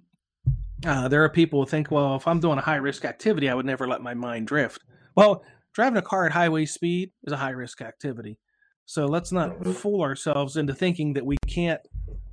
uh, 0.86 1.08
there 1.08 1.24
are 1.24 1.30
people 1.30 1.62
who 1.62 1.70
think 1.70 1.92
well 1.92 2.16
if 2.16 2.28
i'm 2.28 2.40
doing 2.40 2.58
a 2.58 2.62
high 2.62 2.76
risk 2.76 3.06
activity 3.06 3.50
i 3.50 3.54
would 3.54 3.66
never 3.66 3.88
let 3.88 4.02
my 4.02 4.14
mind 4.14 4.48
drift 4.48 4.82
well 5.16 5.44
driving 5.74 5.98
a 5.98 6.02
car 6.02 6.26
at 6.26 6.32
highway 6.32 6.66
speed 6.66 7.12
is 7.24 7.34
a 7.34 7.38
high 7.38 7.52
risk 7.52 7.82
activity. 7.82 8.38
So 8.86 9.06
let's 9.06 9.32
not 9.32 9.52
mm-hmm. 9.52 9.72
fool 9.72 10.02
ourselves 10.02 10.58
into 10.58 10.74
thinking 10.74 11.14
that 11.14 11.26
we 11.26 11.38
can't 11.48 11.82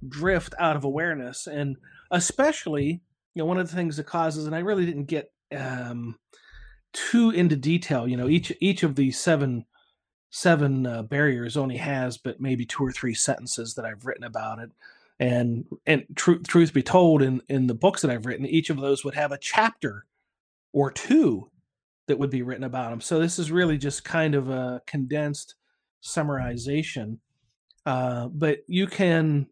drift 0.09 0.55
out 0.59 0.77
of 0.77 0.85
awareness. 0.85 1.47
And 1.47 1.77
especially, 2.11 3.03
you 3.35 3.43
know, 3.43 3.45
one 3.45 3.59
of 3.59 3.69
the 3.69 3.77
things 3.77 3.99
that 3.99 4.07
causes, 4.07 4.47
and 4.47 4.55
I 4.55 4.61
really 4.61 4.87
didn't 4.87 5.05
get 5.05 5.31
um, 5.57 6.17
too 6.97 7.31
into 7.31 7.57
detail. 7.57 8.09
You 8.09 8.17
know, 8.17 8.29
each 8.29 8.53
each 8.61 8.83
of 8.83 8.97
these 8.97 9.21
seven 9.21 9.67
seven 10.31 10.87
uh, 10.87 11.03
barriers 11.03 11.57
only 11.57 11.77
has 11.77 12.19
but 12.19 12.41
maybe 12.41 12.67
two 12.67 12.85
or 12.85 12.93
three 12.93 13.15
sentences 13.15 13.75
that 13.75 13.85
I've 13.85 14.07
written 14.07 14.25
about 14.25 14.59
it. 14.59 14.71
And 15.19 15.67
and 15.87 16.05
tr- 16.15 16.43
truth 16.47 16.73
be 16.73 16.83
told, 16.83 17.23
in 17.23 17.43
in 17.49 17.67
the 17.67 17.75
books 17.75 18.03
that 18.03 18.11
I've 18.11 18.27
written, 18.27 18.47
each 18.47 18.71
of 18.71 18.81
those 18.81 19.05
would 19.05 19.15
have 19.15 19.33
a 19.33 19.39
chapter 19.39 20.07
or 20.73 20.91
two 20.91 21.51
that 22.07 22.19
would 22.19 22.31
be 22.31 22.43
written 22.43 22.65
about 22.65 22.91
them. 22.91 23.01
So 23.01 23.19
this 23.19 23.39
is 23.39 23.51
really 23.51 23.79
just 23.79 24.05
kind 24.05 24.35
of 24.35 24.49
a 24.49 24.83
condensed 24.87 25.55
summarization. 26.03 27.19
Uh, 27.85 28.29
but 28.29 28.59
you 28.67 28.87
can 28.87 29.47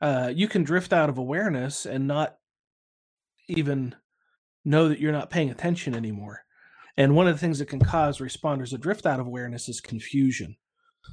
uh, 0.00 0.32
you 0.34 0.48
can 0.48 0.64
drift 0.64 0.92
out 0.92 1.08
of 1.08 1.18
awareness 1.18 1.86
and 1.86 2.06
not 2.06 2.38
even 3.48 3.94
know 4.64 4.88
that 4.88 5.00
you're 5.00 5.12
not 5.12 5.30
paying 5.30 5.50
attention 5.50 5.94
anymore. 5.94 6.45
And 6.96 7.14
one 7.14 7.28
of 7.28 7.34
the 7.34 7.40
things 7.40 7.58
that 7.58 7.68
can 7.68 7.80
cause 7.80 8.18
responders 8.18 8.70
to 8.70 8.78
drift 8.78 9.06
out 9.06 9.20
of 9.20 9.26
awareness 9.26 9.68
is 9.68 9.80
confusion. 9.80 10.56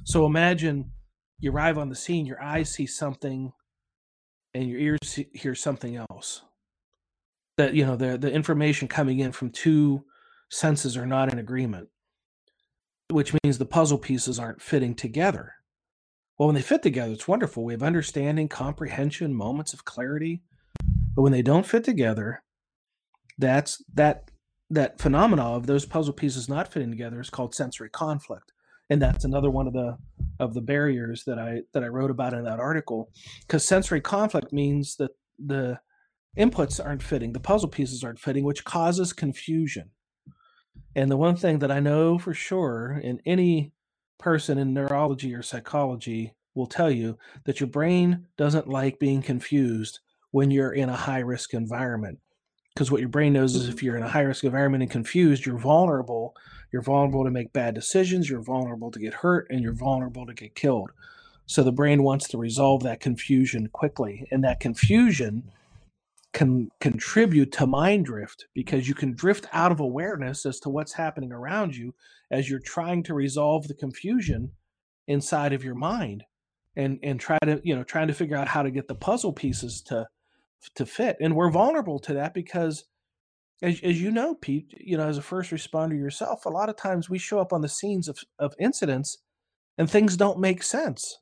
So 0.04 0.24
imagine 0.26 0.92
you 1.38 1.52
arrive 1.52 1.78
on 1.78 1.88
the 1.88 1.94
scene, 1.94 2.26
your 2.26 2.42
eyes 2.42 2.70
see 2.70 2.86
something, 2.86 3.52
and 4.54 4.68
your 4.68 4.78
ears 4.78 5.20
hear 5.32 5.54
something 5.54 5.96
else. 5.96 6.42
That 7.56 7.74
you 7.74 7.86
know 7.86 7.96
the 7.96 8.18
the 8.18 8.32
information 8.32 8.88
coming 8.88 9.20
in 9.20 9.30
from 9.30 9.50
two 9.50 10.04
senses 10.50 10.96
are 10.96 11.06
not 11.06 11.32
in 11.32 11.38
agreement, 11.38 11.88
which 13.10 13.32
means 13.44 13.58
the 13.58 13.66
puzzle 13.66 13.98
pieces 13.98 14.38
aren't 14.38 14.62
fitting 14.62 14.94
together. 14.94 15.52
Well, 16.38 16.48
when 16.48 16.56
they 16.56 16.62
fit 16.62 16.82
together, 16.82 17.12
it's 17.12 17.28
wonderful. 17.28 17.64
We 17.64 17.74
have 17.74 17.82
understanding, 17.82 18.48
comprehension, 18.48 19.34
moments 19.34 19.72
of 19.72 19.84
clarity. 19.84 20.42
But 21.14 21.22
when 21.22 21.30
they 21.30 21.42
don't 21.42 21.66
fit 21.66 21.84
together, 21.84 22.42
that's 23.38 23.82
that 23.94 24.30
that 24.70 24.98
phenomena 24.98 25.42
of 25.42 25.66
those 25.66 25.84
puzzle 25.84 26.14
pieces 26.14 26.48
not 26.48 26.72
fitting 26.72 26.90
together 26.90 27.20
is 27.20 27.30
called 27.30 27.54
sensory 27.54 27.90
conflict. 27.90 28.52
And 28.90 29.00
that's 29.00 29.24
another 29.24 29.50
one 29.50 29.66
of 29.66 29.72
the 29.72 29.96
of 30.40 30.52
the 30.52 30.60
barriers 30.60 31.24
that 31.24 31.38
i 31.38 31.62
that 31.72 31.84
i 31.84 31.86
wrote 31.86 32.10
about 32.10 32.34
in 32.34 32.44
that 32.44 32.60
article. 32.60 33.10
Because 33.40 33.66
sensory 33.66 34.00
conflict 34.00 34.52
means 34.52 34.96
that 34.96 35.12
the 35.44 35.78
inputs 36.36 36.84
aren't 36.84 37.02
fitting 37.02 37.32
the 37.32 37.40
puzzle 37.40 37.68
pieces 37.68 38.02
aren't 38.02 38.18
fitting 38.18 38.44
which 38.44 38.64
causes 38.64 39.12
confusion. 39.12 39.90
And 40.96 41.10
the 41.10 41.16
one 41.16 41.36
thing 41.36 41.60
that 41.60 41.70
i 41.70 41.80
know 41.80 42.18
for 42.18 42.34
sure 42.34 43.00
in 43.02 43.20
any 43.24 43.72
person 44.18 44.58
in 44.58 44.74
neurology 44.74 45.34
or 45.34 45.42
psychology 45.42 46.34
will 46.54 46.66
tell 46.66 46.90
you 46.90 47.18
that 47.44 47.60
your 47.60 47.68
brain 47.68 48.26
doesn't 48.36 48.68
like 48.68 48.98
being 48.98 49.22
confused 49.22 50.00
when 50.30 50.50
you're 50.50 50.72
in 50.72 50.88
a 50.88 50.96
high 50.96 51.20
risk 51.20 51.54
environment 51.54 52.18
because 52.74 52.90
what 52.90 53.00
your 53.00 53.08
brain 53.08 53.32
knows 53.32 53.54
is 53.54 53.68
if 53.68 53.82
you're 53.82 53.96
in 53.96 54.02
a 54.02 54.08
high 54.08 54.22
risk 54.22 54.42
environment 54.42 54.82
and 54.82 54.90
confused, 54.90 55.46
you're 55.46 55.58
vulnerable. 55.58 56.34
You're 56.72 56.82
vulnerable 56.82 57.24
to 57.24 57.30
make 57.30 57.52
bad 57.52 57.74
decisions, 57.74 58.28
you're 58.28 58.42
vulnerable 58.42 58.90
to 58.90 58.98
get 58.98 59.14
hurt, 59.14 59.46
and 59.48 59.60
you're 59.60 59.72
vulnerable 59.72 60.26
to 60.26 60.34
get 60.34 60.56
killed. 60.56 60.90
So 61.46 61.62
the 61.62 61.70
brain 61.70 62.02
wants 62.02 62.26
to 62.28 62.38
resolve 62.38 62.82
that 62.82 62.98
confusion 62.98 63.68
quickly. 63.68 64.26
And 64.32 64.42
that 64.42 64.58
confusion 64.58 65.44
can 66.32 66.68
contribute 66.80 67.52
to 67.52 67.66
mind 67.66 68.06
drift 68.06 68.46
because 68.54 68.88
you 68.88 68.94
can 68.94 69.12
drift 69.12 69.46
out 69.52 69.70
of 69.70 69.78
awareness 69.78 70.44
as 70.44 70.58
to 70.60 70.68
what's 70.68 70.94
happening 70.94 71.30
around 71.30 71.76
you 71.76 71.94
as 72.32 72.50
you're 72.50 72.58
trying 72.58 73.04
to 73.04 73.14
resolve 73.14 73.68
the 73.68 73.74
confusion 73.74 74.50
inside 75.06 75.52
of 75.52 75.62
your 75.62 75.76
mind 75.76 76.24
and 76.74 76.98
and 77.04 77.20
try 77.20 77.38
to 77.44 77.60
you 77.62 77.76
know 77.76 77.84
trying 77.84 78.08
to 78.08 78.14
figure 78.14 78.36
out 78.36 78.48
how 78.48 78.62
to 78.62 78.70
get 78.70 78.88
the 78.88 78.94
puzzle 78.96 79.32
pieces 79.32 79.80
to 79.82 80.08
to 80.74 80.86
fit 80.86 81.16
and 81.20 81.34
we're 81.34 81.50
vulnerable 81.50 81.98
to 81.98 82.14
that 82.14 82.34
because 82.34 82.84
as, 83.62 83.80
as 83.82 84.00
you 84.00 84.10
know 84.10 84.34
pete 84.34 84.72
you 84.78 84.96
know 84.96 85.06
as 85.06 85.18
a 85.18 85.22
first 85.22 85.50
responder 85.50 85.96
yourself 85.96 86.44
a 86.46 86.50
lot 86.50 86.68
of 86.68 86.76
times 86.76 87.08
we 87.08 87.18
show 87.18 87.38
up 87.38 87.52
on 87.52 87.60
the 87.60 87.68
scenes 87.68 88.08
of, 88.08 88.18
of 88.38 88.54
incidents 88.58 89.18
and 89.78 89.90
things 89.90 90.16
don't 90.16 90.38
make 90.38 90.62
sense. 90.62 91.18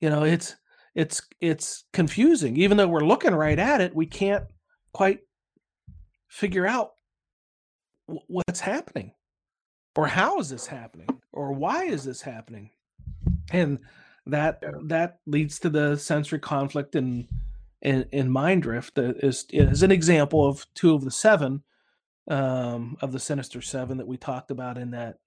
You 0.00 0.10
know 0.10 0.24
it's 0.24 0.56
it's 0.94 1.22
it's 1.40 1.84
confusing. 1.92 2.56
Even 2.56 2.76
though 2.76 2.88
we're 2.88 3.00
looking 3.00 3.34
right 3.34 3.58
at 3.58 3.80
it 3.80 3.94
we 3.94 4.06
can't 4.06 4.44
quite 4.92 5.20
figure 6.28 6.66
out 6.66 6.92
what's 8.06 8.60
happening 8.60 9.12
or 9.96 10.06
how 10.06 10.38
is 10.38 10.50
this 10.50 10.66
happening 10.66 11.08
or 11.32 11.52
why 11.52 11.84
is 11.84 12.04
this 12.04 12.22
happening? 12.22 12.70
And 13.50 13.78
that 14.26 14.62
that 14.84 15.18
leads 15.26 15.58
to 15.60 15.70
the 15.70 15.96
sensory 15.96 16.38
conflict 16.38 16.94
and 16.94 17.26
in, 17.82 18.06
in 18.12 18.30
Mind 18.30 18.62
Drift 18.62 18.96
is 18.96 19.44
is 19.50 19.82
an 19.82 19.90
example 19.90 20.48
of 20.48 20.66
two 20.74 20.94
of 20.94 21.04
the 21.04 21.10
seven 21.10 21.62
um, 22.30 22.96
of 23.00 23.12
the 23.12 23.18
Sinister 23.18 23.60
Seven 23.60 23.98
that 23.98 24.06
we 24.06 24.16
talked 24.16 24.50
about 24.50 24.78
in 24.78 24.92
that 24.92 25.18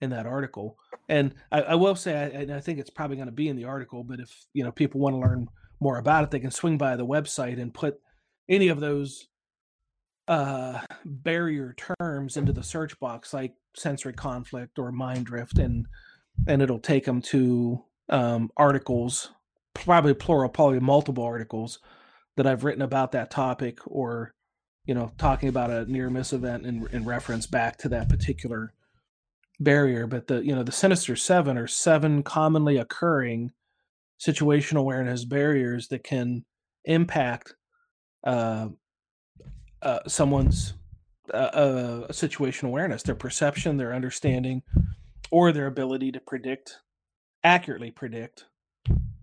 in 0.00 0.10
that 0.10 0.26
article. 0.26 0.78
And 1.08 1.34
I, 1.50 1.62
I 1.62 1.74
will 1.74 1.96
say, 1.96 2.14
I, 2.14 2.56
I 2.56 2.60
think 2.60 2.78
it's 2.78 2.90
probably 2.90 3.16
going 3.16 3.26
to 3.26 3.32
be 3.32 3.48
in 3.48 3.56
the 3.56 3.64
article. 3.64 4.04
But 4.04 4.20
if 4.20 4.46
you 4.52 4.62
know 4.62 4.70
people 4.70 5.00
want 5.00 5.14
to 5.14 5.20
learn 5.20 5.48
more 5.80 5.98
about 5.98 6.24
it, 6.24 6.30
they 6.30 6.40
can 6.40 6.52
swing 6.52 6.78
by 6.78 6.96
the 6.96 7.06
website 7.06 7.60
and 7.60 7.74
put 7.74 8.00
any 8.48 8.68
of 8.68 8.80
those 8.80 9.28
uh, 10.28 10.80
barrier 11.04 11.74
terms 11.98 12.36
into 12.36 12.52
the 12.52 12.62
search 12.62 12.98
box, 13.00 13.34
like 13.34 13.54
sensory 13.74 14.12
conflict 14.12 14.78
or 14.78 14.92
mind 14.92 15.26
drift, 15.26 15.58
and 15.58 15.86
and 16.46 16.62
it'll 16.62 16.78
take 16.78 17.04
them 17.04 17.20
to 17.22 17.82
um, 18.08 18.50
articles 18.56 19.30
probably 19.74 20.14
plural, 20.14 20.48
probably 20.48 20.80
multiple 20.80 21.24
articles 21.24 21.78
that 22.36 22.46
I've 22.46 22.64
written 22.64 22.82
about 22.82 23.12
that 23.12 23.30
topic 23.30 23.78
or, 23.86 24.34
you 24.84 24.94
know, 24.94 25.12
talking 25.18 25.48
about 25.48 25.70
a 25.70 25.90
near 25.90 26.10
miss 26.10 26.32
event 26.32 26.66
in, 26.66 26.86
in 26.92 27.04
reference 27.04 27.46
back 27.46 27.78
to 27.78 27.88
that 27.90 28.08
particular 28.08 28.72
barrier. 29.60 30.06
But 30.06 30.26
the, 30.28 30.44
you 30.44 30.54
know, 30.54 30.62
the 30.62 30.72
Sinister 30.72 31.16
Seven 31.16 31.58
are 31.58 31.66
seven 31.66 32.22
commonly 32.22 32.76
occurring 32.76 33.52
situational 34.20 34.78
awareness 34.78 35.24
barriers 35.24 35.88
that 35.88 36.04
can 36.04 36.44
impact 36.84 37.54
uh, 38.24 38.68
uh, 39.82 40.00
someone's 40.06 40.74
uh, 41.32 41.36
uh, 41.36 42.08
situational 42.08 42.68
awareness, 42.68 43.02
their 43.02 43.14
perception, 43.14 43.76
their 43.76 43.94
understanding, 43.94 44.62
or 45.30 45.52
their 45.52 45.66
ability 45.66 46.10
to 46.12 46.20
predict, 46.20 46.78
accurately 47.44 47.90
predict 47.90 48.46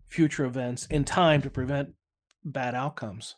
future 0.07 0.45
events 0.45 0.85
in 0.87 1.03
time 1.03 1.41
to 1.41 1.49
prevent 1.49 1.89
bad 2.43 2.75
outcomes 2.75 3.35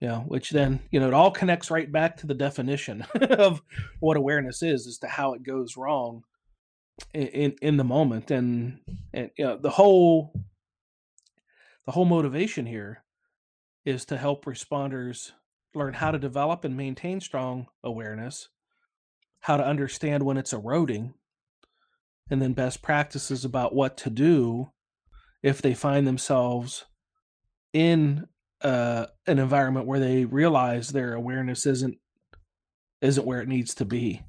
know 0.00 0.24
which 0.26 0.50
then 0.50 0.80
you 0.90 1.00
know 1.00 1.08
it 1.08 1.14
all 1.14 1.30
connects 1.30 1.70
right 1.70 1.90
back 1.90 2.16
to 2.16 2.26
the 2.26 2.34
definition 2.34 3.02
of 3.20 3.62
what 4.00 4.16
awareness 4.16 4.62
is 4.62 4.86
as 4.86 4.98
to 4.98 5.06
how 5.06 5.32
it 5.32 5.42
goes 5.42 5.76
wrong 5.76 6.22
in 7.14 7.26
in, 7.28 7.56
in 7.62 7.76
the 7.76 7.84
moment. 7.84 8.30
And 8.30 8.80
and 9.12 9.30
you 9.36 9.44
know 9.44 9.56
the 9.56 9.70
whole 9.70 10.32
the 11.86 11.92
whole 11.92 12.04
motivation 12.04 12.66
here 12.66 13.04
is 13.84 14.04
to 14.06 14.16
help 14.16 14.44
responders 14.44 15.32
learn 15.74 15.94
how 15.94 16.10
to 16.10 16.18
develop 16.18 16.64
and 16.64 16.76
maintain 16.76 17.20
strong 17.20 17.66
awareness 17.82 18.48
how 19.40 19.56
to 19.56 19.66
understand 19.66 20.22
when 20.22 20.36
it's 20.36 20.52
eroding 20.52 21.14
and 22.30 22.40
then 22.40 22.52
best 22.52 22.82
practices 22.82 23.44
about 23.44 23.74
what 23.74 23.96
to 23.96 24.10
do 24.10 24.70
if 25.42 25.60
they 25.60 25.74
find 25.74 26.06
themselves 26.06 26.84
in 27.72 28.26
uh, 28.62 29.06
an 29.26 29.38
environment 29.38 29.86
where 29.86 30.00
they 30.00 30.24
realize 30.24 30.88
their 30.88 31.14
awareness 31.14 31.66
isn't 31.66 31.98
isn't 33.00 33.26
where 33.26 33.40
it 33.40 33.48
needs 33.48 33.74
to 33.74 33.84
be. 33.84 34.22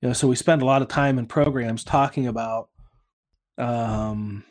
You 0.00 0.08
know, 0.08 0.12
so 0.12 0.28
we 0.28 0.36
spend 0.36 0.62
a 0.62 0.66
lot 0.66 0.82
of 0.82 0.88
time 0.88 1.18
in 1.18 1.26
programs 1.26 1.82
talking 1.82 2.26
about 2.28 2.68
um, 3.58 4.44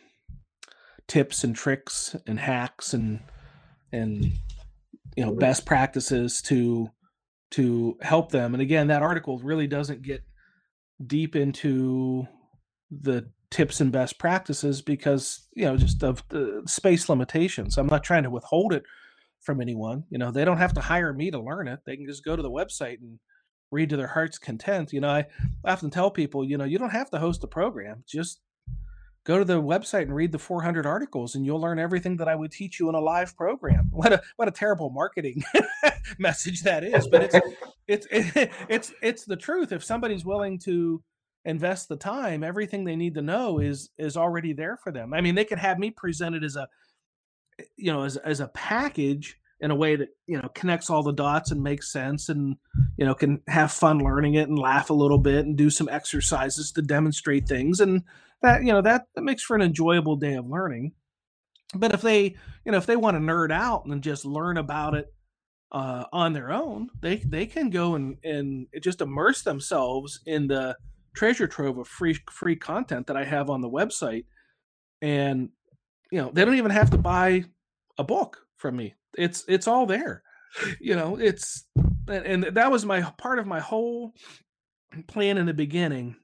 tips 1.08 1.44
and 1.44 1.56
tricks 1.56 2.16
and 2.28 2.40
hacks 2.40 2.94
and 2.94 3.22
and 3.92 4.34
you 5.16 5.26
know 5.26 5.34
best 5.34 5.66
practices 5.66 6.42
to 6.44 6.92
to 7.52 7.98
help 8.02 8.32
them. 8.32 8.54
And 8.54 8.62
again, 8.62 8.88
that 8.88 9.04
article 9.04 9.38
really 9.40 9.68
doesn't 9.68 10.02
get 10.02 10.24
deep 11.06 11.36
into 11.36 12.28
the 12.92 13.30
tips 13.50 13.82
and 13.82 13.92
best 13.92 14.18
practices 14.20 14.82
because 14.82 15.48
you 15.54 15.66
know 15.66 15.78
just 15.78 16.04
of 16.04 16.24
the 16.30 16.64
space 16.66 17.10
limitations. 17.10 17.78
I'm 17.78 17.88
not 17.88 18.04
trying 18.04 18.24
to 18.24 18.30
withhold 18.30 18.74
it 18.74 18.84
from 19.42 19.62
anyone 19.62 20.04
you 20.10 20.18
know 20.18 20.32
they 20.32 20.44
don't 20.44 20.58
have 20.58 20.74
to 20.74 20.82
hire 20.82 21.14
me 21.14 21.32
to 21.32 21.40
learn 21.40 21.68
it. 21.68 21.80
They 21.86 21.96
can 21.98 22.08
just 22.08 22.24
go 22.24 22.36
to 22.36 22.42
the 22.42 22.52
website 22.52 23.00
and 23.02 23.20
read 23.72 23.90
to 23.90 23.98
their 23.98 24.08
heart's 24.08 24.38
content. 24.38 24.94
You 24.94 25.02
know 25.02 25.10
i 25.10 25.26
often 25.64 25.90
tell 25.90 26.12
people 26.12 26.44
you 26.44 26.58
know 26.58 26.66
you 26.66 26.78
don't 26.78 26.90
have 26.92 27.10
to 27.12 27.20
host 27.20 27.44
a 27.44 27.48
program. 27.48 28.04
Just 28.08 28.42
go 29.24 29.40
to 29.40 29.46
the 29.46 29.62
website 29.62 30.04
and 30.04 30.16
read 30.16 30.32
the 30.32 30.40
400 30.40 30.86
articles 30.86 31.34
and 31.34 31.46
you'll 31.46 31.60
learn 31.60 31.80
everything 31.80 32.18
that 32.18 32.28
i 32.28 32.36
would 32.36 32.52
teach 32.52 32.80
you 32.80 32.90
in 32.90 32.96
a 32.96 33.00
live 33.00 33.36
program. 33.36 33.90
What 33.92 34.14
a 34.14 34.22
what 34.36 34.48
a 34.48 34.52
terrible 34.52 34.90
marketing 34.90 35.44
message 36.20 36.62
that 36.62 36.84
is 36.84 37.08
but 37.08 37.24
it's 37.24 37.36
it's 37.88 38.08
it's 38.70 38.94
it's 39.02 39.26
the 39.26 39.36
truth. 39.36 39.72
If 39.72 39.84
somebody's 39.84 40.26
willing 40.26 40.60
to 40.60 41.02
invest 41.46 41.88
the 41.88 41.96
time, 41.96 42.44
everything 42.44 42.84
they 42.84 42.96
need 42.96 43.16
to 43.16 43.22
know 43.22 43.60
is 43.60 43.90
is 43.98 44.18
already 44.18 44.54
there 44.54 44.78
for 44.78 44.92
them. 44.92 45.14
I 45.14 45.22
mean, 45.22 45.36
they 45.36 45.46
could 45.46 45.60
have 45.60 45.80
me 45.80 45.92
presented 45.92 46.44
as 46.44 46.56
a 46.56 46.68
you 47.78 47.92
know 47.92 48.04
as 48.04 48.18
as 48.18 48.40
a 48.40 48.48
package 48.50 49.40
in 49.62 49.72
a 49.72 49.76
way 49.76 49.96
that 49.96 50.10
you 50.28 50.38
know 50.38 50.50
connects 50.54 50.90
all 50.90 51.04
the 51.04 51.14
dots 51.14 51.52
and 51.52 51.64
makes 51.64 51.92
sense 51.92 52.28
and 52.30 52.58
you 52.98 53.06
know 53.06 53.16
can 53.16 53.42
have 53.48 53.72
fun 53.72 54.00
learning 54.00 54.34
it 54.34 54.50
and 54.50 54.60
laugh 54.60 54.90
a 54.90 54.94
little 54.94 55.18
bit 55.18 55.46
and 55.46 55.56
do 55.56 55.70
some 55.70 55.88
exercises 55.90 56.72
to 56.72 56.82
demonstrate 56.82 57.48
things 57.48 57.80
and 57.80 58.04
that 58.42 58.64
you 58.64 58.74
know 58.74 58.82
that 58.82 59.08
that 59.16 59.24
makes 59.24 59.44
for 59.44 59.56
an 59.56 59.62
enjoyable 59.62 60.18
day 60.18 60.34
of 60.34 60.46
learning 60.48 60.92
but 61.74 61.94
if 61.94 62.02
they 62.02 62.36
you 62.66 62.72
know 62.72 62.78
if 62.78 62.86
they 62.86 62.98
want 62.98 63.16
to 63.16 63.22
nerd 63.22 63.52
out 63.52 63.86
and 63.86 64.04
just 64.04 64.26
learn 64.26 64.58
about 64.58 64.94
it 64.94 65.14
uh, 65.72 66.04
on 66.12 66.34
their 66.34 66.52
own 66.52 66.90
they 67.02 67.18
they 67.18 67.46
can 67.46 67.70
go 67.70 67.96
and 67.96 68.18
and 68.24 68.68
just 68.82 69.02
immerse 69.02 69.42
themselves 69.42 70.20
in 70.26 70.48
the 70.48 70.76
treasure 71.16 71.48
trove 71.48 71.78
of 71.78 71.88
free 71.88 72.18
free 72.30 72.56
content 72.56 73.08
that 73.08 73.18
i 73.18 73.24
have 73.24 73.50
on 73.50 73.62
the 73.62 73.70
website 73.70 74.26
and 75.02 75.50
you 76.12 76.22
know 76.22 76.32
they 76.34 76.46
don't 76.46 76.56
even 76.56 76.72
have 76.72 76.90
to 76.90 76.98
buy 76.98 77.44
a 77.98 78.04
book 78.04 78.46
from 78.58 78.76
me. 78.76 78.96
It's 79.18 79.44
it's 79.48 79.68
all 79.68 79.86
there. 79.86 80.24
You 80.80 80.96
know 80.96 81.18
it's 81.18 81.66
and 82.08 82.44
that 82.44 82.72
was 82.72 82.86
my 82.86 83.02
part 83.18 83.40
of 83.40 83.48
my 83.48 83.60
whole 83.60 84.14
plan 85.08 85.38
in 85.38 85.46
the 85.46 85.54
beginning 85.54 86.16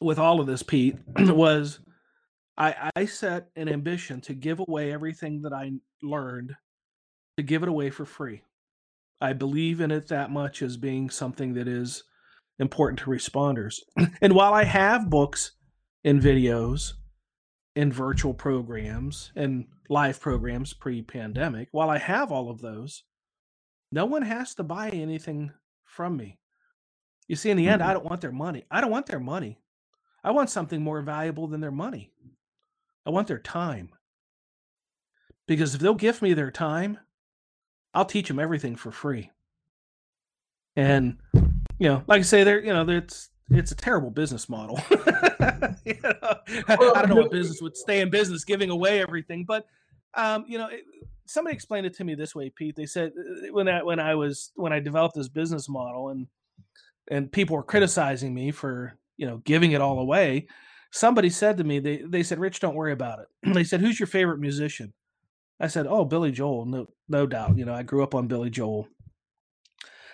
with 0.00 0.18
all 0.18 0.40
of 0.40 0.46
this 0.46 0.62
pete 0.62 0.96
was 1.18 1.78
i 2.58 2.90
i 2.96 3.04
set 3.04 3.50
an 3.54 3.68
ambition 3.68 4.20
to 4.20 4.34
give 4.34 4.58
away 4.58 4.92
everything 4.92 5.42
that 5.42 5.52
i 5.52 5.70
learned 6.02 6.56
to 7.36 7.42
give 7.44 7.62
it 7.62 7.68
away 7.68 7.90
for 7.90 8.04
free. 8.04 8.42
I 9.20 9.32
believe 9.32 9.80
in 9.80 9.92
it 9.92 10.08
that 10.08 10.32
much 10.32 10.62
as 10.62 10.76
being 10.76 11.08
something 11.08 11.54
that 11.54 11.68
is 11.68 12.02
important 12.58 12.98
to 13.00 13.10
responders. 13.10 13.80
And 14.20 14.34
while 14.34 14.54
i 14.54 14.64
have 14.64 15.10
books 15.10 15.52
and 16.04 16.20
videos 16.20 16.94
and 17.74 17.92
virtual 17.92 18.34
programs 18.34 19.32
and 19.34 19.66
live 19.88 20.20
programs 20.20 20.72
pre-pandemic 20.72 21.68
while 21.72 21.90
i 21.90 21.98
have 21.98 22.30
all 22.30 22.50
of 22.50 22.60
those 22.60 23.04
no 23.92 24.06
one 24.06 24.22
has 24.22 24.54
to 24.54 24.62
buy 24.62 24.88
anything 24.88 25.52
from 25.84 26.16
me. 26.16 26.38
You 27.28 27.36
see 27.36 27.50
in 27.50 27.58
the 27.58 27.68
end 27.68 27.82
i 27.82 27.86
mm-hmm. 27.86 27.94
don't 27.94 28.06
want 28.06 28.20
their 28.22 28.32
money. 28.32 28.64
I 28.70 28.80
don't 28.80 28.90
want 28.90 29.06
their 29.06 29.20
money. 29.20 29.58
I 30.24 30.30
want 30.30 30.50
something 30.50 30.82
more 30.82 31.02
valuable 31.02 31.46
than 31.46 31.60
their 31.60 31.70
money. 31.70 32.10
I 33.04 33.10
want 33.10 33.28
their 33.28 33.38
time. 33.38 33.90
Because 35.46 35.74
if 35.74 35.80
they'll 35.80 35.94
give 35.94 36.22
me 36.22 36.32
their 36.32 36.50
time 36.50 36.98
i'll 37.94 38.06
teach 38.06 38.28
them 38.28 38.38
everything 38.38 38.74
for 38.74 38.90
free. 38.90 39.30
And 40.74 41.18
you 41.82 41.88
know 41.88 42.02
like 42.06 42.20
i 42.20 42.22
say 42.22 42.44
there 42.44 42.64
you 42.64 42.72
know 42.72 42.88
it's 42.88 43.30
it's 43.50 43.72
a 43.72 43.76
terrible 43.76 44.10
business 44.10 44.48
model 44.48 44.80
you 45.84 45.94
know, 46.02 46.14
I, 46.68 46.76
don't 46.76 47.08
know 47.08 47.16
what 47.16 47.30
business 47.30 47.60
would 47.60 47.76
stay 47.76 48.00
in 48.00 48.08
business 48.08 48.44
giving 48.44 48.70
away 48.70 49.02
everything 49.02 49.44
but 49.46 49.66
um, 50.14 50.44
you 50.46 50.58
know, 50.58 50.68
it, 50.68 50.84
somebody 51.26 51.54
explained 51.54 51.86
it 51.86 51.94
to 51.96 52.04
me 52.04 52.14
this 52.14 52.34
way, 52.34 52.50
Pete. 52.50 52.76
They 52.76 52.86
said 52.86 53.12
uh, 53.18 53.52
when 53.52 53.68
I 53.68 53.82
when 53.82 54.00
I 54.00 54.14
was 54.14 54.52
when 54.54 54.72
I 54.72 54.80
developed 54.80 55.14
this 55.14 55.28
business 55.28 55.68
model 55.68 56.10
and 56.10 56.26
and 57.10 57.32
people 57.32 57.56
were 57.56 57.62
criticizing 57.62 58.34
me 58.34 58.50
for 58.50 58.98
you 59.16 59.26
know 59.26 59.38
giving 59.38 59.72
it 59.72 59.80
all 59.80 59.98
away. 59.98 60.48
Somebody 60.90 61.30
said 61.30 61.56
to 61.58 61.64
me, 61.64 61.78
they 61.78 62.02
they 62.06 62.22
said, 62.22 62.38
"Rich, 62.38 62.60
don't 62.60 62.74
worry 62.74 62.92
about 62.92 63.20
it." 63.20 63.26
they 63.54 63.64
said, 63.64 63.80
"Who's 63.80 63.98
your 63.98 64.06
favorite 64.06 64.40
musician?" 64.40 64.92
I 65.60 65.68
said, 65.68 65.86
"Oh, 65.86 66.04
Billy 66.04 66.32
Joel, 66.32 66.66
no 66.66 66.86
no 67.08 67.26
doubt. 67.26 67.56
You 67.56 67.64
know, 67.64 67.74
I 67.74 67.82
grew 67.82 68.02
up 68.02 68.14
on 68.14 68.28
Billy 68.28 68.50
Joel." 68.50 68.88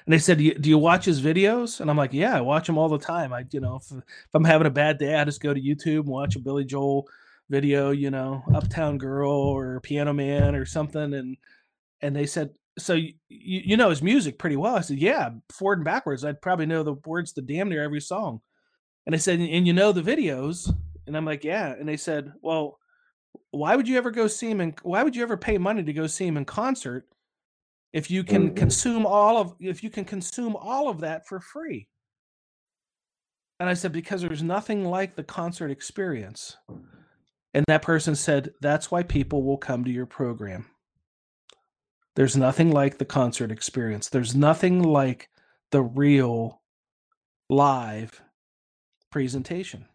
And 0.09 0.15
they 0.15 0.19
said, 0.21 0.39
do 0.39 0.45
you, 0.45 0.55
do 0.55 0.71
you, 0.71 0.79
watch 0.79 1.05
his 1.05 1.21
videos?" 1.21 1.81
And 1.81 1.91
I'm 1.91 1.99
like, 1.99 2.15
"Yeah, 2.15 2.35
I 2.35 2.41
watch 2.41 2.67
them 2.67 2.79
all 2.79 2.89
the 2.89 2.99
time. 2.99 3.31
I, 3.31 3.45
you 3.51 3.61
know, 3.61 3.77
if, 3.77 3.93
if 3.93 4.33
I'm 4.33 4.43
having 4.43 4.67
a 4.67 4.71
bad 4.71 4.97
day, 4.97 5.15
I 5.15 5.25
just 5.25 5.43
go 5.43 5.53
to 5.53 5.61
YouTube 5.61 6.05
and 6.05 6.09
watch 6.09 6.35
a 6.35 6.39
Billy 6.39 6.65
Joel 6.65 7.07
video, 7.51 7.91
you 7.91 8.11
know, 8.11 8.43
Uptown 8.55 8.97
Girl 8.97 9.31
or 9.31 9.81
Piano 9.81 10.15
Man 10.15 10.55
or 10.55 10.65
something, 10.65 11.13
and 11.13 11.37
and 12.01 12.17
they 12.17 12.25
said, 12.25 12.55
so 12.79 12.95
you, 12.95 13.13
you 13.29 13.77
know 13.77 13.91
his 13.91 14.01
music 14.01 14.39
pretty 14.39 14.57
well. 14.57 14.77
I 14.77 14.81
said, 14.81 14.97
yeah, 14.97 15.29
forward 15.53 15.81
and 15.81 15.85
backwards. 15.85 16.25
I'd 16.25 16.41
probably 16.41 16.65
know 16.65 16.83
the 16.83 16.95
words 17.05 17.35
to 17.35 17.43
damn 17.43 17.69
near 17.69 17.85
every 17.85 18.01
song. 18.01 18.41
And 19.05 19.13
they 19.13 19.19
said, 19.19 19.41
and 19.41 19.67
you 19.67 19.75
know 19.75 19.93
the 19.93 20.01
videos? 20.01 20.75
And 21.07 21.19
I'm 21.19 21.27
like, 21.27 21.45
yeah. 21.45 21.75
And 21.75 21.87
they 21.87 21.99
said, 21.99 22.33
well, 22.41 22.79
why 23.51 23.77
would 23.77 23.87
you 23.87 23.99
ever 23.99 24.11
go 24.11 24.27
see 24.27 24.51
him? 24.51 24.63
And 24.63 24.75
why 24.85 25.03
would 25.03 25.15
you 25.15 25.23
ever 25.23 25.37
pay 25.37 25.59
money 25.59 25.83
to 25.83 25.93
go 25.93 26.07
see 26.07 26.27
him 26.27 26.39
in 26.39 26.47
concert 26.47 27.07
if 27.93 28.11
you 28.11 28.25
can 28.25 28.49
mm-hmm. 28.49 28.57
consume 28.57 29.07
all 29.07 29.39
of 29.39 29.55
if 29.61 29.83
you 29.83 29.91
can 29.91 30.05
consume 30.05 30.57
all 30.57 30.89
of 30.89 31.01
that 31.01 31.27
for 31.27 31.41
free? 31.41 31.89
And 33.61 33.69
I 33.69 33.75
said, 33.75 33.93
because 33.93 34.23
there's 34.23 34.43
nothing 34.43 34.85
like 34.85 35.17
the 35.17 35.25
concert 35.25 35.71
experience. 35.71 36.57
And 37.55 37.65
that 37.67 37.83
person 37.83 38.15
said, 38.15 38.53
That's 38.61 38.91
why 38.91 39.03
people 39.03 39.43
will 39.43 39.59
come 39.59 39.85
to 39.85 39.91
your 39.91 40.07
program. 40.07 40.67
There's 42.15 42.37
nothing 42.37 42.73
like 42.73 42.99
the 42.99 43.05
concert 43.05 43.51
experience. 43.51 44.09
There's 44.09 44.35
nothing 44.35 44.83
like 44.83 45.29
the 45.71 45.83
real 45.83 46.63
live 47.49 48.21
presentation. 49.11 49.87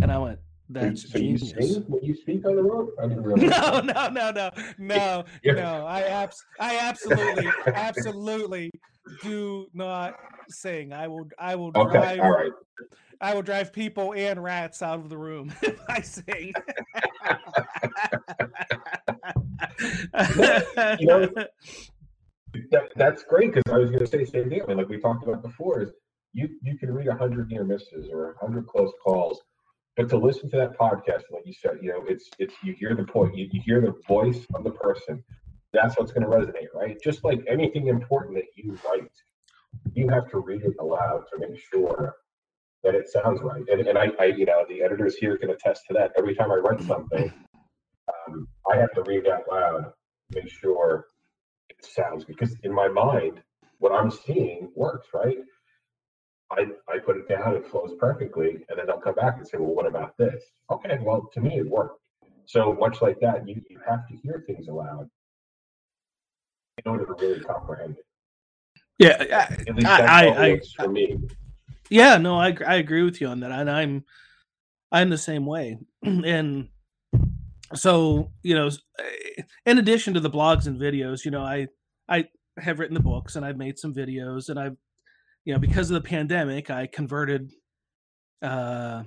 And 0.00 0.12
I 0.12 0.18
went, 0.18 0.38
that's 0.70 1.10
so 1.10 1.18
genius. 1.18 1.52
You 1.56 1.62
sing 1.62 1.84
when 1.88 2.02
you 2.02 2.14
speak 2.14 2.46
on 2.46 2.56
the 2.56 2.62
road? 2.62 2.90
I 3.00 3.06
didn't 3.06 3.22
realize. 3.24 3.50
No, 3.50 3.80
no, 3.80 4.08
no, 4.08 4.30
no, 4.78 5.24
no, 5.44 5.52
no. 5.52 5.86
I 5.86 6.02
abs- 6.02 6.44
I 6.58 6.78
absolutely, 6.78 7.50
absolutely 7.66 8.70
do 9.22 9.66
not 9.74 10.14
sing. 10.48 10.92
I 10.92 11.08
will, 11.08 11.28
I 11.38 11.54
will 11.54 11.70
okay, 11.74 11.92
drive. 11.92 12.20
All 12.20 12.30
right. 12.30 12.52
I 13.20 13.34
will 13.34 13.42
drive 13.42 13.72
people 13.72 14.12
and 14.14 14.42
rats 14.42 14.82
out 14.82 14.98
of 14.98 15.08
the 15.08 15.16
room 15.16 15.52
if 15.62 15.78
I 15.88 16.00
sing. 16.00 16.52
you 20.98 21.06
know, 21.06 21.28
that, 22.70 22.92
that's 22.96 23.22
great 23.24 23.54
because 23.54 23.72
I 23.72 23.78
was 23.78 23.90
going 23.90 24.04
to 24.04 24.06
say 24.06 24.24
same 24.24 24.50
thing. 24.50 24.62
I 24.62 24.66
mean, 24.66 24.76
like 24.76 24.88
we 24.88 24.98
talked 24.98 25.26
about 25.26 25.42
before, 25.42 25.82
is 25.82 25.90
you 26.32 26.48
you 26.62 26.76
can 26.76 26.92
read 26.92 27.08
a 27.08 27.14
hundred 27.14 27.48
near 27.48 27.64
misses 27.64 28.08
or 28.12 28.32
a 28.32 28.38
hundred 28.38 28.66
close 28.66 28.92
calls, 29.02 29.42
but 29.96 30.08
to 30.08 30.16
listen 30.16 30.50
to 30.50 30.56
that 30.56 30.78
podcast, 30.78 31.22
like 31.30 31.46
you 31.46 31.52
said, 31.52 31.78
you 31.80 31.90
know, 31.90 32.04
it's 32.08 32.28
it's 32.38 32.54
you 32.62 32.74
hear 32.74 32.94
the 32.94 33.04
point, 33.04 33.36
you, 33.36 33.48
you 33.52 33.60
hear 33.64 33.80
the 33.80 33.94
voice 34.08 34.44
of 34.54 34.64
the 34.64 34.70
person. 34.70 35.22
That's 35.72 35.98
what's 35.98 36.12
going 36.12 36.28
to 36.28 36.36
resonate, 36.36 36.68
right? 36.74 36.96
Just 37.02 37.24
like 37.24 37.44
anything 37.48 37.88
important 37.88 38.36
that 38.36 38.44
you 38.56 38.78
write, 38.88 39.10
you 39.94 40.08
have 40.08 40.30
to 40.30 40.38
read 40.38 40.62
it 40.62 40.74
aloud 40.80 41.24
to 41.32 41.38
make 41.38 41.58
sure 41.72 42.14
that 42.84 42.94
it 42.94 43.08
sounds 43.08 43.40
right. 43.42 43.64
And, 43.68 43.80
and 43.80 43.98
I, 43.98 44.10
I, 44.20 44.26
you 44.26 44.44
know, 44.44 44.64
the 44.68 44.82
editors 44.82 45.16
here 45.16 45.36
can 45.36 45.50
attest 45.50 45.82
to 45.88 45.94
that. 45.94 46.12
Every 46.16 46.34
time 46.34 46.52
I 46.52 46.56
write 46.56 46.82
something, 46.82 47.32
um, 48.08 48.46
I 48.70 48.76
have 48.76 48.92
to 48.92 49.02
read 49.02 49.24
it 49.24 49.28
out 49.28 49.44
loud, 49.50 49.92
to 50.32 50.42
make 50.42 50.48
sure 50.48 51.06
it 51.70 51.84
sounds 51.84 52.24
good. 52.24 52.36
Because 52.38 52.56
in 52.62 52.72
my 52.72 52.88
mind, 52.88 53.40
what 53.78 53.92
I'm 53.92 54.10
seeing 54.10 54.70
works, 54.76 55.08
right? 55.12 55.38
I, 56.56 56.66
I 56.92 56.98
put 56.98 57.16
it 57.16 57.28
down, 57.28 57.56
it 57.56 57.66
flows 57.66 57.94
perfectly, 57.98 58.64
and 58.68 58.78
then 58.78 58.86
they'll 58.86 58.98
come 58.98 59.14
back 59.14 59.36
and 59.38 59.46
say, 59.46 59.58
well, 59.58 59.74
what 59.74 59.86
about 59.86 60.16
this? 60.16 60.42
Okay, 60.70 60.98
well, 61.00 61.28
to 61.32 61.40
me, 61.40 61.58
it 61.58 61.68
worked. 61.68 62.00
So 62.46 62.74
much 62.74 63.00
like 63.00 63.20
that, 63.20 63.48
you, 63.48 63.62
you 63.70 63.80
have 63.88 64.06
to 64.08 64.16
hear 64.22 64.44
things 64.46 64.68
aloud 64.68 65.08
in 66.84 66.90
order 66.90 67.06
to 67.06 67.14
really 67.14 67.40
comprehend 67.40 67.96
it. 67.96 68.04
Yeah, 68.98 69.46
At 69.48 69.74
least 69.74 69.82
that's 69.82 70.02
I, 70.02 70.26
I, 70.26 70.46
I, 70.46 70.60
for 70.76 70.88
me. 70.88 71.18
Yeah, 71.90 72.16
no, 72.16 72.38
I 72.38 72.56
I 72.66 72.76
agree 72.76 73.02
with 73.02 73.20
you 73.20 73.26
on 73.26 73.40
that, 73.40 73.50
and 73.50 73.70
I'm 73.70 74.04
I'm 74.92 75.10
the 75.10 75.18
same 75.18 75.46
way. 75.46 75.78
and 76.02 76.68
so 77.74 78.30
you 78.42 78.54
know, 78.54 78.68
eh, 78.68 79.42
in 79.66 79.78
addition 79.78 80.14
to 80.14 80.20
the 80.20 80.30
blogs 80.30 80.66
and 80.66 80.80
videos, 80.80 81.24
you 81.24 81.30
know, 81.30 81.42
I 81.42 81.68
I 82.08 82.26
have 82.58 82.78
written 82.78 82.94
the 82.94 83.00
books 83.00 83.36
and 83.36 83.44
I've 83.44 83.56
made 83.58 83.78
some 83.78 83.92
videos, 83.92 84.48
and 84.48 84.58
I've 84.58 84.76
you 85.44 85.52
know 85.52 85.58
because 85.58 85.90
of 85.90 85.94
the 85.94 86.08
pandemic, 86.08 86.70
I 86.70 86.86
converted 86.86 87.52
uh 88.42 89.04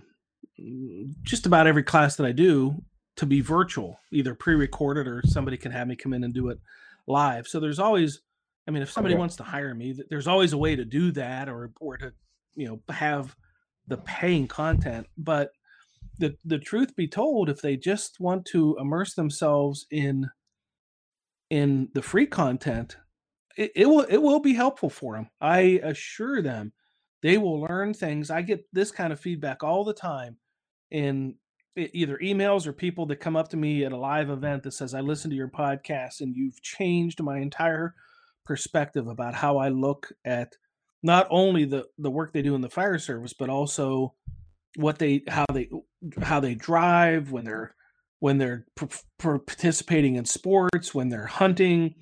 just 1.24 1.46
about 1.46 1.68
every 1.68 1.84
class 1.84 2.16
that 2.16 2.26
I 2.26 2.32
do 2.32 2.84
to 3.18 3.26
be 3.26 3.42
virtual, 3.42 4.00
either 4.12 4.34
pre-recorded 4.34 5.08
or 5.08 5.22
somebody 5.26 5.58
can 5.58 5.72
have 5.72 5.88
me 5.88 5.96
come 5.96 6.14
in 6.14 6.24
and 6.24 6.34
do 6.34 6.50
it 6.50 6.60
live. 7.08 7.48
So 7.48 7.60
there's 7.60 7.80
always 7.80 8.22
I 8.68 8.72
mean, 8.72 8.84
if 8.84 8.92
somebody 8.92 9.16
okay. 9.16 9.20
wants 9.20 9.38
to 9.38 9.44
hire 9.44 9.74
me, 9.74 9.98
there's 10.10 10.28
always 10.28 10.52
a 10.52 10.58
way 10.58 10.76
to 10.76 10.84
do 10.86 11.12
that 11.12 11.48
or 11.50 11.72
or 11.80 11.98
to 11.98 12.14
you 12.56 12.68
know 12.68 12.94
have 12.94 13.36
the 13.88 13.98
paying 13.98 14.48
content 14.48 15.08
but 15.18 15.52
the 16.20 16.36
the 16.44 16.60
truth 16.60 16.96
be 16.96 17.08
told 17.08 17.50
if 17.50 17.62
they 17.62 17.78
just 17.78 18.20
want 18.20 18.46
to 18.46 18.76
immerse 18.80 19.14
themselves 19.14 19.86
in 19.92 20.30
in 21.50 21.90
the 21.94 22.02
free 22.02 22.26
content 22.26 22.98
it, 23.58 23.72
it 23.76 23.86
will 23.86 24.02
it 24.02 24.18
will 24.18 24.40
be 24.40 24.54
helpful 24.54 24.90
for 24.90 25.16
them 25.16 25.30
i 25.42 25.80
assure 25.84 26.42
them. 26.42 26.72
They 27.24 27.38
will 27.38 27.62
learn 27.62 27.94
things 27.94 28.30
i 28.30 28.42
get 28.42 28.66
this 28.72 28.92
kind 28.92 29.12
of 29.12 29.20
feedback 29.20 29.64
all 29.64 29.84
the 29.84 29.94
time 29.94 30.38
in 30.92 31.36
either 31.76 32.18
emails 32.18 32.66
or 32.66 32.74
people 32.74 33.06
that 33.08 33.18
come 33.18 33.36
up 33.36 33.50
to 33.50 33.58
me 33.58 33.84
at 33.84 33.92
a 33.92 33.98
live 33.98 34.30
event 34.30 34.64
that 34.64 34.74
says 34.74 34.94
i 34.94 35.02
listened 35.02 35.32
to 35.32 35.38
your 35.38 35.50
podcast 35.50 36.22
and 36.22 36.36
you've 36.36 36.62
changed 36.62 37.22
my 37.22 37.40
entire 37.40 37.94
perspective 38.46 39.08
about 39.08 39.34
how 39.34 39.58
i 39.58 39.70
look 39.70 40.12
at 40.26 40.54
not 41.04 41.28
only 41.30 41.66
the 41.66 41.86
the 41.98 42.12
work 42.12 42.34
they 42.34 42.42
do 42.42 42.56
in 42.56 42.62
the 42.62 42.70
fire 42.70 43.00
service, 43.00 43.34
but 43.34 43.50
also 43.50 44.14
what 44.76 45.00
they 45.00 45.24
how 45.28 45.46
they 45.54 45.70
how 46.22 46.40
they 46.40 46.56
drive 46.56 47.32
when 47.32 47.46
they're 47.46 47.76
when 48.20 48.38
they're 48.38 48.66
participating 49.20 50.16
in 50.16 50.26
sports, 50.26 50.94
when 50.94 51.10
they're 51.10 51.28
hunting, 51.28 51.94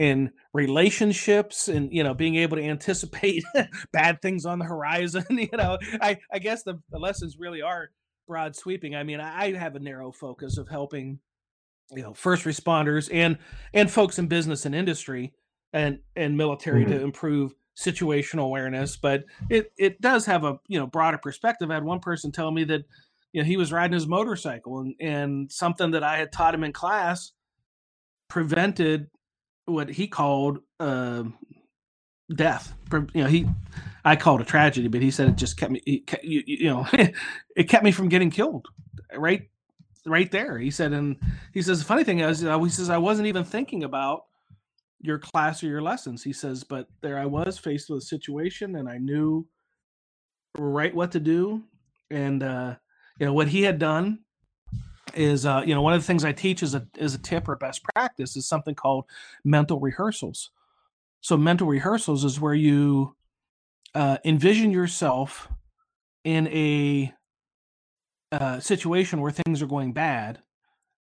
in 0.00 0.30
relationships 0.54 1.68
and 1.68 1.92
you 1.92 2.02
know 2.02 2.14
being 2.14 2.36
able 2.36 2.56
to 2.56 2.64
anticipate 2.64 3.44
bad 3.92 4.20
things 4.22 4.46
on 4.46 4.58
the 4.58 4.64
horizon 4.64 5.24
you 5.30 5.48
know 5.52 5.76
i 6.00 6.16
i 6.32 6.38
guess 6.38 6.62
the, 6.62 6.80
the 6.90 6.98
lessons 6.98 7.36
really 7.38 7.60
are 7.60 7.90
broad 8.26 8.56
sweeping 8.56 8.96
i 8.96 9.02
mean 9.02 9.20
I, 9.20 9.44
I 9.44 9.52
have 9.52 9.76
a 9.76 9.78
narrow 9.78 10.10
focus 10.10 10.56
of 10.56 10.70
helping 10.70 11.20
you 11.90 12.02
know 12.02 12.14
first 12.14 12.44
responders 12.44 13.10
and 13.12 13.36
and 13.74 13.90
folks 13.90 14.18
in 14.18 14.26
business 14.26 14.64
and 14.64 14.74
industry 14.74 15.34
and 15.74 15.98
and 16.16 16.34
military 16.34 16.84
mm-hmm. 16.84 16.92
to 16.92 17.02
improve 17.02 17.52
situational 17.76 18.44
awareness 18.44 18.96
but 18.96 19.24
it 19.50 19.70
it 19.76 20.00
does 20.00 20.24
have 20.24 20.44
a 20.44 20.58
you 20.66 20.78
know 20.78 20.86
broader 20.86 21.18
perspective 21.18 21.70
i 21.70 21.74
had 21.74 21.84
one 21.84 22.00
person 22.00 22.32
tell 22.32 22.50
me 22.50 22.64
that 22.64 22.84
you 23.34 23.42
know 23.42 23.46
he 23.46 23.58
was 23.58 23.70
riding 23.70 23.92
his 23.92 24.06
motorcycle 24.06 24.80
and 24.80 24.94
and 24.98 25.52
something 25.52 25.90
that 25.90 26.02
i 26.02 26.16
had 26.16 26.32
taught 26.32 26.54
him 26.54 26.64
in 26.64 26.72
class 26.72 27.32
prevented 28.28 29.10
what 29.70 29.88
he 29.88 30.06
called 30.06 30.60
uh, 30.78 31.24
death. 32.34 32.74
You 32.92 33.08
know, 33.14 33.26
he 33.26 33.46
I 34.04 34.16
called 34.16 34.40
a 34.40 34.44
tragedy, 34.44 34.88
but 34.88 35.02
he 35.02 35.10
said 35.10 35.28
it 35.28 35.36
just 35.36 35.56
kept 35.56 35.72
me. 35.72 35.82
you, 36.22 36.42
you 36.46 36.68
know, 36.68 36.86
it 37.56 37.68
kept 37.68 37.84
me 37.84 37.92
from 37.92 38.08
getting 38.08 38.30
killed. 38.30 38.66
Right, 39.14 39.50
right 40.06 40.30
there. 40.30 40.58
He 40.58 40.70
said, 40.70 40.92
and 40.92 41.16
he 41.52 41.62
says 41.62 41.80
the 41.80 41.84
funny 41.84 42.04
thing 42.04 42.20
is, 42.20 42.44
uh, 42.44 42.58
he 42.60 42.70
says 42.70 42.90
I 42.90 42.98
wasn't 42.98 43.28
even 43.28 43.44
thinking 43.44 43.84
about 43.84 44.24
your 45.00 45.18
class 45.18 45.62
or 45.62 45.66
your 45.66 45.82
lessons. 45.82 46.22
He 46.22 46.32
says, 46.32 46.62
but 46.64 46.86
there 47.00 47.18
I 47.18 47.26
was 47.26 47.58
faced 47.58 47.90
with 47.90 48.02
a 48.02 48.06
situation, 48.06 48.76
and 48.76 48.88
I 48.88 48.98
knew 48.98 49.46
right 50.58 50.94
what 50.94 51.12
to 51.12 51.20
do, 51.20 51.64
and 52.10 52.42
uh, 52.42 52.76
you 53.18 53.26
know 53.26 53.32
what 53.32 53.48
he 53.48 53.62
had 53.62 53.78
done 53.78 54.20
is 55.14 55.46
uh, 55.46 55.62
you 55.64 55.74
know 55.74 55.82
one 55.82 55.92
of 55.92 56.00
the 56.00 56.06
things 56.06 56.24
I 56.24 56.32
teach 56.32 56.62
is 56.62 56.74
a 56.74 56.86
is 56.98 57.14
a 57.14 57.18
tip 57.18 57.48
or 57.48 57.56
best 57.56 57.82
practice 57.94 58.36
is 58.36 58.46
something 58.46 58.74
called 58.74 59.04
mental 59.44 59.80
rehearsals. 59.80 60.50
So 61.20 61.36
mental 61.36 61.66
rehearsals 61.66 62.24
is 62.24 62.40
where 62.40 62.54
you 62.54 63.14
uh, 63.94 64.18
envision 64.24 64.70
yourself 64.70 65.48
in 66.24 66.46
a 66.48 67.12
uh, 68.32 68.60
situation 68.60 69.20
where 69.20 69.32
things 69.32 69.60
are 69.60 69.66
going 69.66 69.92
bad, 69.92 70.40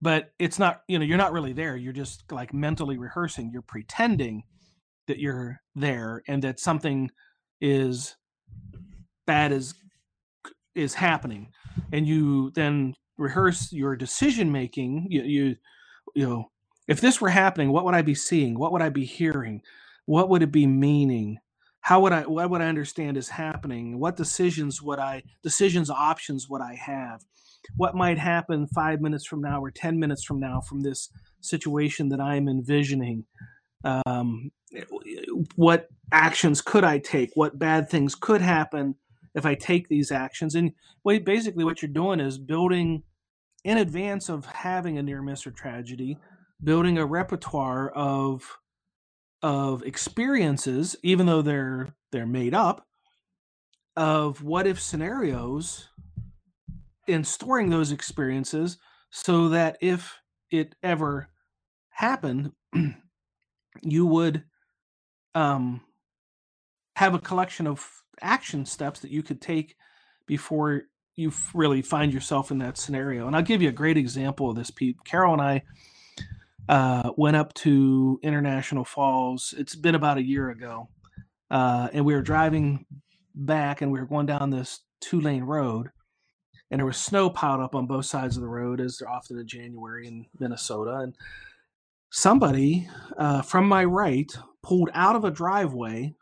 but 0.01 0.33
it's 0.39 0.59
not 0.59 0.83
you 0.89 0.99
know 0.99 1.05
you're 1.05 1.19
not 1.19 1.33
really 1.33 1.53
there. 1.53 1.77
You're 1.77 1.93
just 1.93 2.31
like 2.31 2.53
mentally 2.53 2.99
rehearsing. 2.99 3.51
You're 3.53 3.63
pretending 3.63 4.45
that 5.07 5.19
you're 5.19 5.61
there 5.75 6.23
and 6.29 6.43
that 6.43 6.61
something 6.61 7.11
is 7.61 8.17
bad 9.27 9.53
is 9.53 9.75
is 10.75 10.95
happening 10.95 11.51
and 11.93 12.07
you 12.07 12.51
then 12.53 12.95
rehearse 13.19 13.73
your 13.73 13.97
decision 13.97 14.51
making 14.53 15.07
you, 15.11 15.23
you 15.23 15.57
you 16.15 16.29
know 16.29 16.51
if 16.89 17.01
this 17.01 17.21
were 17.21 17.29
happening 17.29 17.71
what 17.71 17.85
would 17.85 17.95
i 17.95 18.03
be 18.03 18.15
seeing? 18.15 18.59
What 18.59 18.73
would 18.73 18.83
i 18.83 18.89
be 18.89 19.05
hearing? 19.05 19.63
What 20.07 20.29
would 20.29 20.43
it 20.43 20.53
be 20.53 20.67
meaning? 20.67 21.39
How 21.81 22.01
would 22.01 22.13
i 22.13 22.23
what 22.23 22.51
would 22.51 22.61
i 22.61 22.69
understand 22.69 23.17
is 23.17 23.29
happening? 23.29 23.99
What 23.99 24.17
decisions 24.17 24.83
would 24.83 24.99
i 24.99 25.23
decisions 25.43 25.91
options 25.91 26.49
would 26.49 26.61
i 26.63 26.75
have? 26.75 27.23
What 27.77 27.95
might 27.95 28.19
happen 28.19 28.67
five 28.67 29.01
minutes 29.01 29.27
from 29.27 29.41
now 29.41 29.61
or 29.63 29.71
ten 29.71 29.99
minutes 29.99 30.25
from 30.25 30.41
now 30.41 30.61
from 30.61 30.81
this 30.81 31.09
situation 31.41 32.09
that 32.11 32.21
i'm 32.21 32.49
envisioning? 32.49 33.25
Um, 33.85 34.51
what 35.57 35.89
actions 36.13 36.61
could 36.63 36.85
i 36.85 36.99
take? 36.99 37.31
What 37.35 37.59
bad 37.59 37.89
things 37.89 38.15
could 38.15 38.41
happen 38.41 38.97
if 39.35 39.47
I 39.47 39.55
take 39.55 39.89
these 39.89 40.11
actions. 40.11 40.55
And 40.55 40.73
basically, 41.05 41.65
what 41.65 41.83
you're 41.83 41.91
doing 41.91 42.21
is 42.21 42.39
building 42.39 43.03
in 43.65 43.79
advance 43.79 44.29
of 44.29 44.45
having 44.47 44.99
a 44.99 45.03
near 45.03 45.23
miss 45.23 45.47
or 45.47 45.51
tragedy, 45.51 46.19
building 46.63 46.99
a 46.99 47.07
repertoire 47.07 47.91
of 47.91 48.59
of 49.43 49.83
experiences, 49.83 50.95
even 51.03 51.27
though 51.27 51.43
they're 51.43 51.95
they're 52.13 52.27
made 52.27 52.55
up, 52.55 52.87
of 53.97 54.43
what 54.43 54.67
if 54.67 54.81
scenarios, 54.81 55.89
and 57.09 57.27
storing 57.27 57.71
those 57.71 57.93
experiences 57.93 58.79
so 59.11 59.49
that 59.51 59.77
if 59.81 60.19
it 60.51 60.75
ever 60.83 61.29
happened, 61.91 62.53
you 63.83 64.07
would 64.07 64.45
um, 65.35 65.81
have 66.97 67.15
a 67.15 67.19
collection 67.19 67.67
of 67.67 67.87
action 68.23 68.65
steps 68.65 69.01
that 69.01 69.11
you 69.11 69.23
could 69.23 69.41
take 69.41 69.77
before 70.27 70.83
you 71.15 71.33
really 71.55 71.83
find 71.83 72.13
yourself 72.13 72.51
in 72.51 72.59
that 72.59 72.79
scenario. 72.79 73.27
And 73.27 73.37
I'll 73.37 73.43
give 73.43 73.61
you 73.61 73.69
a 73.69 73.73
great 73.73 73.97
example 73.97 74.49
of 74.49 74.57
this, 74.57 74.71
Pete. 74.71 74.97
Carol 75.05 75.35
and 75.35 75.43
I 75.43 75.63
uh, 76.69 77.11
went 77.17 77.37
up 77.37 77.53
to 77.55 78.19
International 78.23 78.85
Falls. 78.85 79.55
It's 79.59 79.75
been 79.75 79.95
about 79.95 80.19
a 80.19 80.23
year 80.23 80.51
ago. 80.51 80.89
Uh, 81.51 81.89
and 81.93 82.05
we 82.05 82.15
were 82.15 82.23
driving 82.23 82.87
back 83.35 83.83
and 83.83 83.93
we 83.93 84.01
were 84.01 84.07
going 84.07 84.27
down 84.27 84.51
this 84.51 84.81
two 85.01 85.21
lane 85.21 85.45
road. 85.45 85.91
And 86.71 86.79
there 86.79 86.87
was 86.87 86.97
snow 86.97 87.29
piled 87.29 87.61
up 87.61 87.75
on 87.75 87.87
both 87.87 88.07
sides 88.07 88.37
of 88.37 88.43
the 88.43 88.49
road, 88.49 88.81
as 88.81 88.97
they're 88.97 89.11
often 89.11 89.39
in 89.39 89.47
January 89.47 90.09
in 90.09 90.25
Minnesota. 90.39 91.01
And 91.01 91.15
somebody 92.11 92.89
uh, 93.19 93.43
from 93.43 93.69
my 93.69 93.85
right 93.85 94.33
pulled 94.63 94.89
out 94.95 95.15
of 95.15 95.25
a 95.25 95.31
driveway 95.31 96.15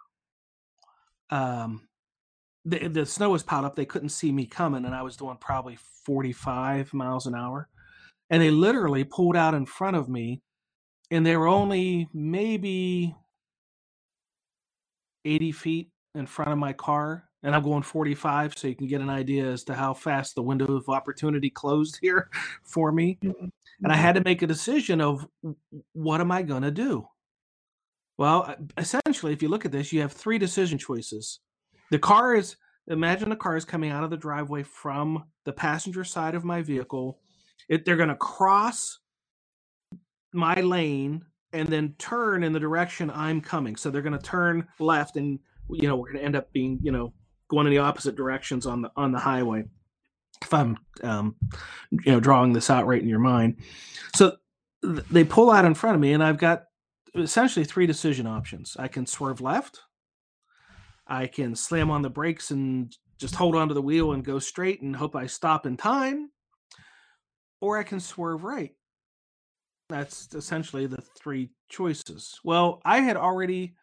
um, 1.30 1.86
the, 2.64 2.88
the 2.88 3.06
snow 3.06 3.30
was 3.30 3.42
piled 3.42 3.64
up. 3.64 3.76
They 3.76 3.86
couldn't 3.86 4.11
see 4.11 4.32
me 4.32 4.46
coming, 4.46 4.84
and 4.84 4.94
I 4.94 5.02
was 5.02 5.16
doing 5.16 5.36
probably 5.40 5.78
45 6.04 6.92
miles 6.92 7.26
an 7.26 7.34
hour. 7.34 7.68
And 8.28 8.42
they 8.42 8.50
literally 8.50 9.04
pulled 9.04 9.36
out 9.36 9.54
in 9.54 9.66
front 9.66 9.96
of 9.96 10.08
me, 10.08 10.42
and 11.11 11.24
they 11.26 11.36
were 11.36 11.48
only 11.48 12.08
maybe 12.12 13.14
80 15.24 15.52
feet 15.52 15.90
in 16.14 16.26
front 16.26 16.52
of 16.52 16.58
my 16.58 16.72
car. 16.72 17.24
And 17.42 17.54
I'm 17.54 17.62
going 17.62 17.82
45, 17.82 18.54
so 18.56 18.68
you 18.68 18.76
can 18.76 18.86
get 18.86 19.00
an 19.00 19.08
idea 19.08 19.46
as 19.46 19.64
to 19.64 19.74
how 19.74 19.94
fast 19.94 20.34
the 20.34 20.42
window 20.42 20.76
of 20.76 20.88
opportunity 20.88 21.48
closed 21.54 21.98
here 22.02 22.28
for 22.62 22.92
me. 22.92 23.18
Mm-hmm. 23.24 23.46
And 23.82 23.92
I 23.92 23.94
mm-hmm. 23.94 24.02
had 24.02 24.14
to 24.16 24.24
make 24.24 24.42
a 24.42 24.46
decision 24.46 25.00
of 25.00 25.26
what 25.94 26.20
am 26.20 26.30
I 26.30 26.42
going 26.42 26.62
to 26.62 26.70
do? 26.70 27.08
Well, 28.18 28.54
essentially, 28.76 29.32
if 29.32 29.40
you 29.40 29.48
look 29.48 29.64
at 29.64 29.72
this, 29.72 29.94
you 29.94 30.02
have 30.02 30.12
three 30.12 30.36
decision 30.36 30.76
choices. 30.76 31.40
The 31.91 31.99
car 31.99 32.34
is 32.34 32.57
imagine 32.86 33.28
the 33.28 33.36
car 33.36 33.57
is 33.57 33.64
coming 33.64 33.91
out 33.91 34.05
of 34.05 34.11
the 34.11 34.16
driveway 34.16 34.62
from 34.62 35.24
the 35.45 35.53
passenger 35.53 36.05
side 36.05 36.34
of 36.34 36.45
my 36.45 36.62
vehicle. 36.62 37.18
It, 37.68 37.84
they're 37.84 37.97
going 37.97 38.09
to 38.09 38.16
cross 38.16 38.99
my 40.32 40.61
lane 40.61 41.24
and 41.53 41.68
then 41.68 41.95
turn 41.99 42.43
in 42.45 42.53
the 42.53 42.61
direction 42.61 43.11
I'm 43.11 43.41
coming. 43.41 43.76
So 43.76 43.91
they're 43.91 44.03
going 44.03 44.18
to 44.18 44.24
turn 44.24 44.66
left, 44.78 45.16
and 45.16 45.38
you 45.68 45.88
know 45.88 45.97
we're 45.97 46.12
going 46.12 46.20
to 46.20 46.24
end 46.24 46.36
up 46.36 46.53
being 46.53 46.78
you 46.82 46.93
know 46.93 47.12
going 47.49 47.66
in 47.66 47.72
the 47.72 47.78
opposite 47.78 48.16
directions 48.16 48.66
on 48.66 48.82
the 48.82 48.91
on 48.97 49.12
the 49.12 49.18
highway. 49.18 49.64
If 50.43 50.55
I'm 50.55 50.78
um, 51.03 51.36
you 51.91 52.12
know 52.12 52.20
drawing 52.20 52.53
this 52.53 52.70
out 52.70 52.86
right 52.86 53.03
in 53.03 53.09
your 53.09 53.18
mind, 53.18 53.57
so 54.14 54.36
th- 54.82 55.05
they 55.11 55.24
pull 55.24 55.51
out 55.51 55.64
in 55.64 55.74
front 55.74 55.97
of 55.97 56.01
me, 56.01 56.12
and 56.12 56.22
I've 56.22 56.38
got 56.38 56.64
essentially 57.14 57.64
three 57.64 57.86
decision 57.86 58.26
options. 58.26 58.76
I 58.78 58.88
can 58.88 59.07
swerve 59.07 59.41
left. 59.41 59.80
I 61.11 61.26
can 61.26 61.56
slam 61.56 61.90
on 61.90 62.02
the 62.02 62.08
brakes 62.08 62.52
and 62.52 62.96
just 63.18 63.34
hold 63.34 63.56
onto 63.56 63.74
the 63.74 63.82
wheel 63.82 64.12
and 64.12 64.24
go 64.24 64.38
straight 64.38 64.80
and 64.80 64.94
hope 64.94 65.16
I 65.16 65.26
stop 65.26 65.66
in 65.66 65.76
time, 65.76 66.30
or 67.61 67.76
I 67.76 67.82
can 67.82 68.00
swerve 68.00 68.44
right. 68.44 68.70
That's 69.88 70.28
essentially 70.34 70.86
the 70.86 71.02
three 71.18 71.50
choices. 71.68 72.38
Well, 72.44 72.80
I 72.84 73.00
had 73.00 73.16
already 73.16 73.74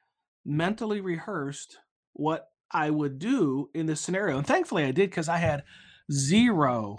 mentally 0.46 1.02
rehearsed 1.02 1.78
what 2.14 2.48
I 2.72 2.90
would 2.90 3.20
do 3.20 3.70
in 3.74 3.86
this 3.86 4.00
scenario. 4.00 4.38
And 4.38 4.48
thankfully 4.48 4.86
I 4.86 4.92
did 4.92 5.10
because 5.10 5.30
I 5.30 5.38
had 5.38 5.64
zero 6.12 6.98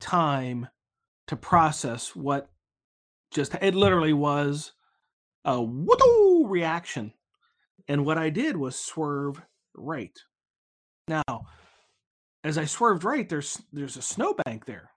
time 0.00 0.66
to 1.28 1.36
process 1.36 2.14
what 2.16 2.50
just 3.30 3.54
it 3.60 3.74
literally 3.74 4.12
was 4.12 4.72
a 5.44 5.62
woo 5.62 6.46
reaction 6.46 7.12
and 7.88 8.04
what 8.04 8.18
I 8.18 8.30
did 8.30 8.56
was 8.56 8.76
swerve 8.76 9.40
right. 9.74 10.16
Now, 11.08 11.46
as 12.44 12.58
I 12.58 12.66
swerved 12.66 13.04
right, 13.04 13.28
there's 13.28 13.60
there's 13.72 13.96
a 13.96 14.02
snowbank 14.02 14.66
there. 14.66 14.90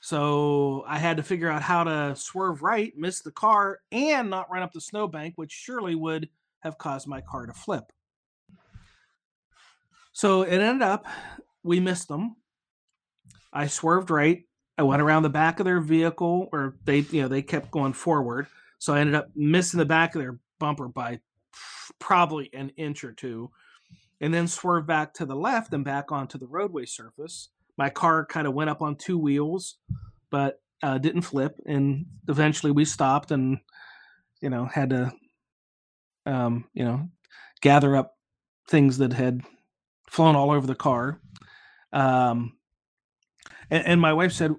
So 0.00 0.84
I 0.86 0.98
had 0.98 1.16
to 1.16 1.24
figure 1.24 1.50
out 1.50 1.62
how 1.62 1.84
to 1.84 2.14
swerve 2.14 2.62
right, 2.62 2.92
miss 2.96 3.20
the 3.20 3.32
car, 3.32 3.80
and 3.90 4.30
not 4.30 4.50
run 4.50 4.62
up 4.62 4.72
the 4.72 4.80
snowbank, 4.80 5.34
which 5.36 5.50
surely 5.50 5.96
would 5.96 6.28
have 6.60 6.78
caused 6.78 7.08
my 7.08 7.20
car 7.20 7.46
to 7.46 7.52
flip. 7.52 7.92
So 10.12 10.42
it 10.42 10.60
ended 10.60 10.82
up 10.82 11.06
we 11.62 11.80
missed 11.80 12.08
them. 12.08 12.36
I 13.52 13.66
swerved 13.66 14.10
right. 14.10 14.44
I 14.76 14.82
went 14.82 15.02
around 15.02 15.24
the 15.24 15.28
back 15.28 15.58
of 15.58 15.64
their 15.64 15.80
vehicle, 15.80 16.48
or 16.52 16.76
they, 16.84 16.98
you 16.98 17.22
know, 17.22 17.28
they 17.28 17.42
kept 17.42 17.70
going 17.70 17.92
forward. 17.92 18.46
So 18.78 18.94
I 18.94 19.00
ended 19.00 19.16
up 19.16 19.30
missing 19.34 19.78
the 19.78 19.84
back 19.84 20.14
of 20.14 20.20
their 20.20 20.38
bumper 20.58 20.88
by 20.88 21.20
probably 21.98 22.50
an 22.52 22.70
inch 22.76 23.04
or 23.04 23.12
two, 23.12 23.50
and 24.20 24.32
then 24.32 24.46
swerved 24.46 24.86
back 24.86 25.14
to 25.14 25.26
the 25.26 25.36
left 25.36 25.72
and 25.72 25.84
back 25.84 26.12
onto 26.12 26.38
the 26.38 26.46
roadway 26.46 26.84
surface. 26.84 27.50
My 27.76 27.90
car 27.90 28.26
kind 28.26 28.46
of 28.46 28.54
went 28.54 28.70
up 28.70 28.82
on 28.82 28.96
two 28.96 29.18
wheels, 29.18 29.78
but 30.30 30.60
uh, 30.82 30.98
didn't 30.98 31.22
flip. 31.22 31.60
And 31.66 32.06
eventually 32.28 32.72
we 32.72 32.84
stopped 32.84 33.30
and, 33.30 33.58
you 34.40 34.50
know, 34.50 34.66
had 34.66 34.90
to, 34.90 35.12
um, 36.26 36.64
you 36.74 36.84
know, 36.84 37.08
gather 37.60 37.96
up 37.96 38.16
things 38.68 38.98
that 38.98 39.12
had 39.12 39.42
flown 40.10 40.36
all 40.36 40.50
over 40.50 40.66
the 40.66 40.74
car. 40.74 41.20
Um, 41.92 42.56
and, 43.70 43.86
and 43.86 44.00
my 44.00 44.12
wife 44.12 44.32
said, 44.32 44.54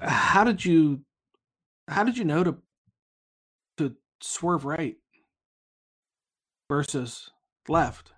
"How 0.00 0.44
did 0.44 0.64
you, 0.64 1.02
how 1.88 2.04
did 2.04 2.16
you 2.18 2.24
know 2.24 2.42
to, 2.42 2.52
to 2.52 2.58
swerve 4.20 4.64
right 4.64 4.96
versus 6.68 7.30
left?" 7.68 8.12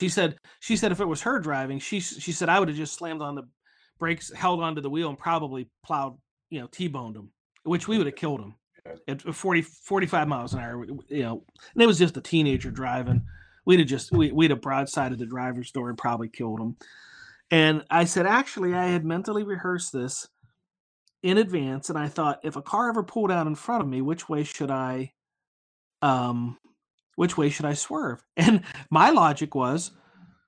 She 0.00 0.08
said, 0.08 0.36
"She 0.60 0.76
said 0.76 0.92
if 0.92 1.00
it 1.00 1.08
was 1.08 1.22
her 1.22 1.38
driving, 1.38 1.78
she 1.78 2.00
she 2.00 2.32
said 2.32 2.48
I 2.48 2.58
would 2.58 2.68
have 2.68 2.76
just 2.76 2.94
slammed 2.94 3.22
on 3.22 3.34
the 3.34 3.48
brakes, 3.98 4.32
held 4.32 4.60
onto 4.62 4.80
the 4.80 4.90
wheel, 4.90 5.08
and 5.08 5.18
probably 5.18 5.70
plowed, 5.84 6.18
you 6.50 6.60
know, 6.60 6.66
t-boned 6.66 7.16
him, 7.16 7.30
which 7.64 7.88
we 7.88 7.98
would 7.98 8.06
have 8.06 8.16
killed 8.16 8.40
him." 8.40 8.54
at 9.08 9.26
uh, 9.26 9.32
40 9.32 9.62
45 9.62 10.28
miles 10.28 10.54
an 10.54 10.60
hour 10.60 10.84
you 11.08 11.22
know 11.22 11.42
and 11.74 11.82
it 11.82 11.86
was 11.86 11.98
just 11.98 12.16
a 12.16 12.20
teenager 12.20 12.70
driving 12.70 13.22
we'd 13.64 13.78
have 13.78 13.88
just 13.88 14.12
we, 14.12 14.32
we'd 14.32 14.50
have 14.50 14.60
broadsided 14.60 15.18
the 15.18 15.26
driver's 15.26 15.70
door 15.70 15.88
and 15.88 15.98
probably 15.98 16.28
killed 16.28 16.60
him 16.60 16.76
and 17.50 17.82
i 17.90 18.04
said 18.04 18.26
actually 18.26 18.74
i 18.74 18.86
had 18.86 19.04
mentally 19.04 19.42
rehearsed 19.42 19.92
this 19.92 20.28
in 21.26 21.38
advance 21.38 21.90
and 21.90 21.98
i 21.98 22.06
thought 22.06 22.38
if 22.44 22.54
a 22.54 22.62
car 22.62 22.88
ever 22.88 23.02
pulled 23.02 23.32
out 23.32 23.48
in 23.48 23.54
front 23.56 23.82
of 23.82 23.88
me 23.88 24.00
which 24.00 24.28
way 24.28 24.44
should 24.44 24.70
i 24.70 25.10
um 26.00 26.56
which 27.16 27.36
way 27.36 27.48
should 27.48 27.64
i 27.64 27.74
swerve 27.74 28.22
and 28.36 28.62
my 28.90 29.10
logic 29.10 29.54
was 29.54 29.90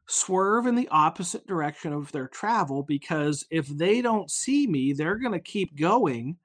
swerve 0.06 0.66
in 0.66 0.76
the 0.76 0.88
opposite 0.90 1.46
direction 1.48 1.92
of 1.92 2.12
their 2.12 2.28
travel 2.28 2.84
because 2.84 3.44
if 3.50 3.66
they 3.66 4.00
don't 4.00 4.30
see 4.30 4.68
me 4.68 4.92
they're 4.92 5.18
going 5.18 5.32
to 5.32 5.40
keep 5.40 5.76
going 5.76 6.36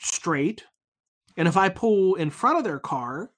straight 0.00 0.64
and 1.36 1.46
if 1.46 1.58
i 1.58 1.68
pull 1.68 2.14
in 2.14 2.30
front 2.30 2.56
of 2.56 2.64
their 2.64 2.80
car 2.80 3.30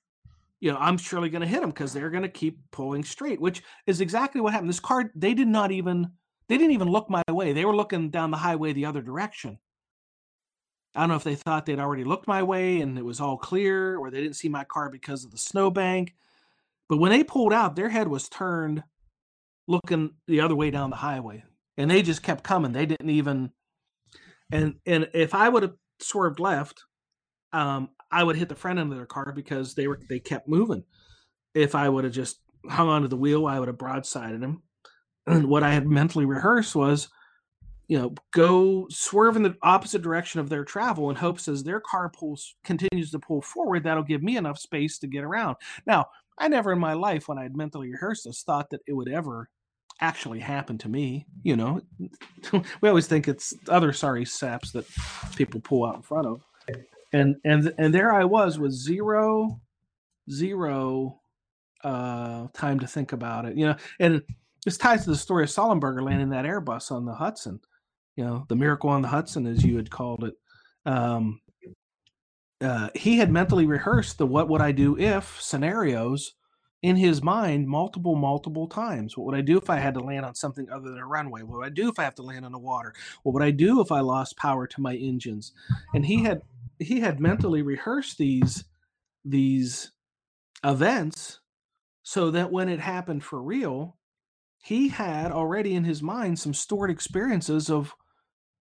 you 0.61 0.70
know, 0.70 0.78
I'm 0.78 0.97
surely 0.97 1.28
going 1.28 1.43
to 1.43 1.49
hit 1.49 1.61
them 1.61 1.70
because 1.70 1.93
they're 1.93 2.09
going 2.09 2.22
to 2.22 2.28
keep 2.28 2.57
pulling 2.70 3.03
straight, 3.03 3.41
which 3.41 3.64
is 3.89 4.01
exactly 4.01 4.41
what 4.41 4.53
happened. 4.53 4.68
This 4.68 4.78
car, 4.78 5.11
they 5.16 5.35
did 5.35 5.49
not 5.49 5.72
even, 5.72 6.09
they 6.49 6.57
didn't 6.57 6.70
even 6.70 6.87
look 6.87 7.11
my 7.11 7.22
way. 7.28 7.53
They 7.53 7.64
were 7.64 7.74
looking 7.74 8.11
down 8.11 8.30
the 8.30 8.37
highway 8.37 8.72
the 8.72 8.85
other 8.87 9.03
direction. 9.03 9.59
I 10.95 11.01
don't 11.01 11.09
know 11.09 11.16
if 11.16 11.24
they 11.24 11.34
thought 11.34 11.66
they'd 11.66 11.78
already 11.78 12.05
looked 12.05 12.28
my 12.28 12.43
way 12.43 12.80
and 12.80 12.99
it 12.99 13.05
was 13.05 13.20
all 13.20 13.36
clear, 13.36 13.97
or 13.97 14.11
they 14.11 14.20
didn't 14.20 14.36
see 14.36 14.49
my 14.49 14.64
car 14.64 14.90
because 14.90 15.24
of 15.24 15.30
the 15.30 15.38
snowbank. 15.38 16.14
But 16.88 16.99
when 16.99 17.12
they 17.12 17.24
pulled 17.24 17.53
out, 17.53 17.76
their 17.76 17.88
head 17.88 18.09
was 18.09 18.28
turned 18.28 18.84
looking 19.66 20.11
the 20.26 20.40
other 20.40 20.55
way 20.55 20.70
down 20.70 20.90
the 20.90 20.97
highway. 20.97 21.45
And 21.78 21.90
they 21.90 22.03
just 22.03 22.22
kept 22.22 22.45
coming. 22.45 22.72
They 22.72 22.84
didn't 22.84 23.09
even 23.09 23.53
and 24.53 24.74
and 24.86 25.09
if 25.14 25.34
I 25.34 25.49
would 25.49 25.62
have 25.62 25.74
swerved 25.99 26.38
left, 26.38 26.84
um, 27.53 27.88
I 28.11 28.22
would 28.22 28.36
hit 28.36 28.51
the 28.51 28.55
front 28.55 28.78
end 28.78 28.93
of 28.93 28.99
their 28.99 29.07
car 29.07 29.32
because 29.34 29.74
they 29.74 29.88
were 29.88 29.99
they 30.09 30.20
kept 30.20 30.47
moving. 30.47 30.84
If 31.55 31.74
I 31.74 31.88
would 31.88 32.05
have 32.05 32.12
just 32.12 32.40
hung 32.68 32.88
onto 32.88 33.09
the 33.09 33.16
wheel, 33.16 33.47
I 33.47 33.59
would 33.59 33.68
have 33.68 33.78
broadsided 33.78 34.40
them. 34.40 34.62
And 35.26 35.49
what 35.49 35.62
I 35.62 35.72
had 35.72 35.86
mentally 35.86 36.24
rehearsed 36.24 36.74
was, 36.74 37.09
you 37.89 37.99
know, 37.99 38.14
go 38.33 38.87
swerve 38.91 39.37
in 39.37 39.43
the 39.43 39.57
opposite 39.62 40.03
direction 40.03 40.41
of 40.41 40.49
their 40.49 40.64
travel 40.64 41.11
in 41.11 41.16
hopes 41.16 41.49
as 41.49 41.62
their 41.62 41.80
car 41.80 42.09
pulls 42.09 42.55
continues 42.64 43.11
to 43.11 43.18
pull 43.18 43.43
forward, 43.43 43.85
that'll 43.85 44.03
give 44.03 44.22
me 44.22 44.37
enough 44.37 44.59
space 44.59 44.99
to 44.99 45.07
get 45.07 45.24
around. 45.24 45.57
Now, 45.87 46.07
I 46.39 46.49
never 46.49 46.72
in 46.72 46.78
my 46.78 46.95
life, 46.95 47.28
when 47.28 47.39
I'd 47.39 47.57
mentally 47.57 47.91
rehearsed 47.91 48.24
this, 48.24 48.43
thought 48.43 48.70
that 48.70 48.80
it 48.87 48.95
would 48.95 49.09
ever 49.09 49.49
actually 50.01 50.41
happen 50.41 50.78
to 50.78 50.89
me. 50.89 51.26
You 51.43 51.57
know, 51.57 51.80
we 52.80 52.89
always 52.89 53.07
think 53.07 53.28
it's 53.28 53.55
other 53.68 53.93
sorry 53.93 54.24
saps 54.24 54.72
that 54.72 54.87
people 55.37 55.61
pull 55.61 55.85
out 55.85 55.97
in 55.97 56.03
front 56.03 56.26
of 56.26 56.43
and 57.12 57.37
and 57.45 57.72
and 57.78 57.95
there 57.95 58.12
I 58.12 58.24
was 58.24 58.59
with 58.59 58.72
zero 58.72 59.61
zero 60.30 61.20
uh 61.85 62.47
time 62.55 62.78
to 62.78 62.87
think 62.87 63.12
about 63.12 63.45
it 63.45 63.57
you 63.57 63.66
know 63.66 63.76
and 63.99 64.22
this 64.64 64.78
ties 64.78 65.05
to 65.05 65.11
the 65.11 65.16
story 65.16 65.43
of 65.43 65.51
Sullenberger 65.51 66.03
landing 66.03 66.30
that 66.30 66.45
Airbus 66.45 66.93
on 66.93 67.05
the 67.05 67.14
Hudson 67.14 67.61
you 68.17 68.25
know 68.25 68.45
the 68.49 68.57
miracle 68.57 68.91
on 68.91 69.03
the 69.03 69.09
Hudson 69.09 69.47
as 69.47 69.65
you 69.65 69.77
had 69.77 69.91
called 69.91 70.25
it 70.25 70.35
um 70.87 71.41
uh, 72.63 72.91
he 72.95 73.19
had 73.19 73.33
mentally 73.33 73.67
rehearsed 73.67 74.19
the 74.19 74.27
what 74.27 74.49
would 74.49 74.61
I 74.61 74.71
do 74.71 74.97
if 74.97 75.41
scenarios 75.41 76.35
in 76.83 76.97
his 76.97 77.23
mind 77.23 77.69
multiple, 77.69 78.17
multiple 78.17 78.67
times. 78.67 79.17
What 79.17 79.27
would 79.27 79.37
I 79.37 79.41
do 79.41 79.57
if 79.57 79.71
I 79.71 79.79
had 79.79 79.95
to 79.95 80.01
land 80.01 80.25
on 80.27 80.35
something 80.35 80.69
other 80.71 80.91
than 80.91 80.99
a 80.99 81.07
runway? 81.07 81.43
What 81.43 81.59
would 81.59 81.67
I 81.67 81.71
do 81.71 81.89
if 81.89 81.99
I 81.99 82.05
have 82.05 82.17
to 82.17 82.23
land 82.23 82.45
on 82.45 82.53
the 82.53 82.59
water? 82.59 82.95
What 83.23 83.33
would 83.35 83.43
I 83.43 83.51
do 83.51 83.81
if 83.81 83.93
I 83.93 84.01
lost 84.01 84.37
power 84.37 84.67
to 84.67 84.81
my 84.81 84.95
engines? 84.95 85.53
And 85.95 86.07
he 86.07 86.23
had 86.23 86.43
he 86.79 87.01
had 87.01 87.21
mentally 87.21 87.63
rehearsed 87.63 88.19
these 88.19 88.65
these 89.25 89.93
events 90.65 91.41
so 92.03 92.31
that 92.33 92.51
when 92.51 92.69
it 92.69 92.81
happened 92.81 93.23
for 93.25 93.43
real 93.43 93.97
he 94.65 94.89
had 94.89 95.33
already 95.33 95.75
in 95.75 95.85
his 95.85 96.03
mind 96.03 96.39
some 96.39 96.55
stored 96.55 96.91
experiences 96.91 97.69
of 97.69 97.95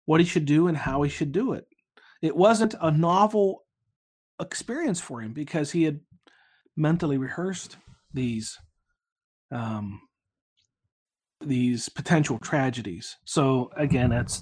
what 0.09 0.19
he 0.19 0.25
should 0.25 0.45
do 0.45 0.67
and 0.67 0.75
how 0.75 1.03
he 1.03 1.09
should 1.09 1.31
do 1.31 1.53
it 1.53 1.67
it 2.23 2.35
wasn't 2.35 2.73
a 2.81 2.89
novel 2.89 3.63
experience 4.41 4.99
for 4.99 5.21
him 5.21 5.33
because 5.33 5.69
he 5.69 5.83
had 5.83 5.99
mentally 6.75 7.19
rehearsed 7.19 7.77
these 8.11 8.57
um 9.51 10.01
these 11.41 11.89
potential 11.89 12.39
tragedies 12.39 13.17
so 13.23 13.69
again 13.77 14.09
that's 14.09 14.41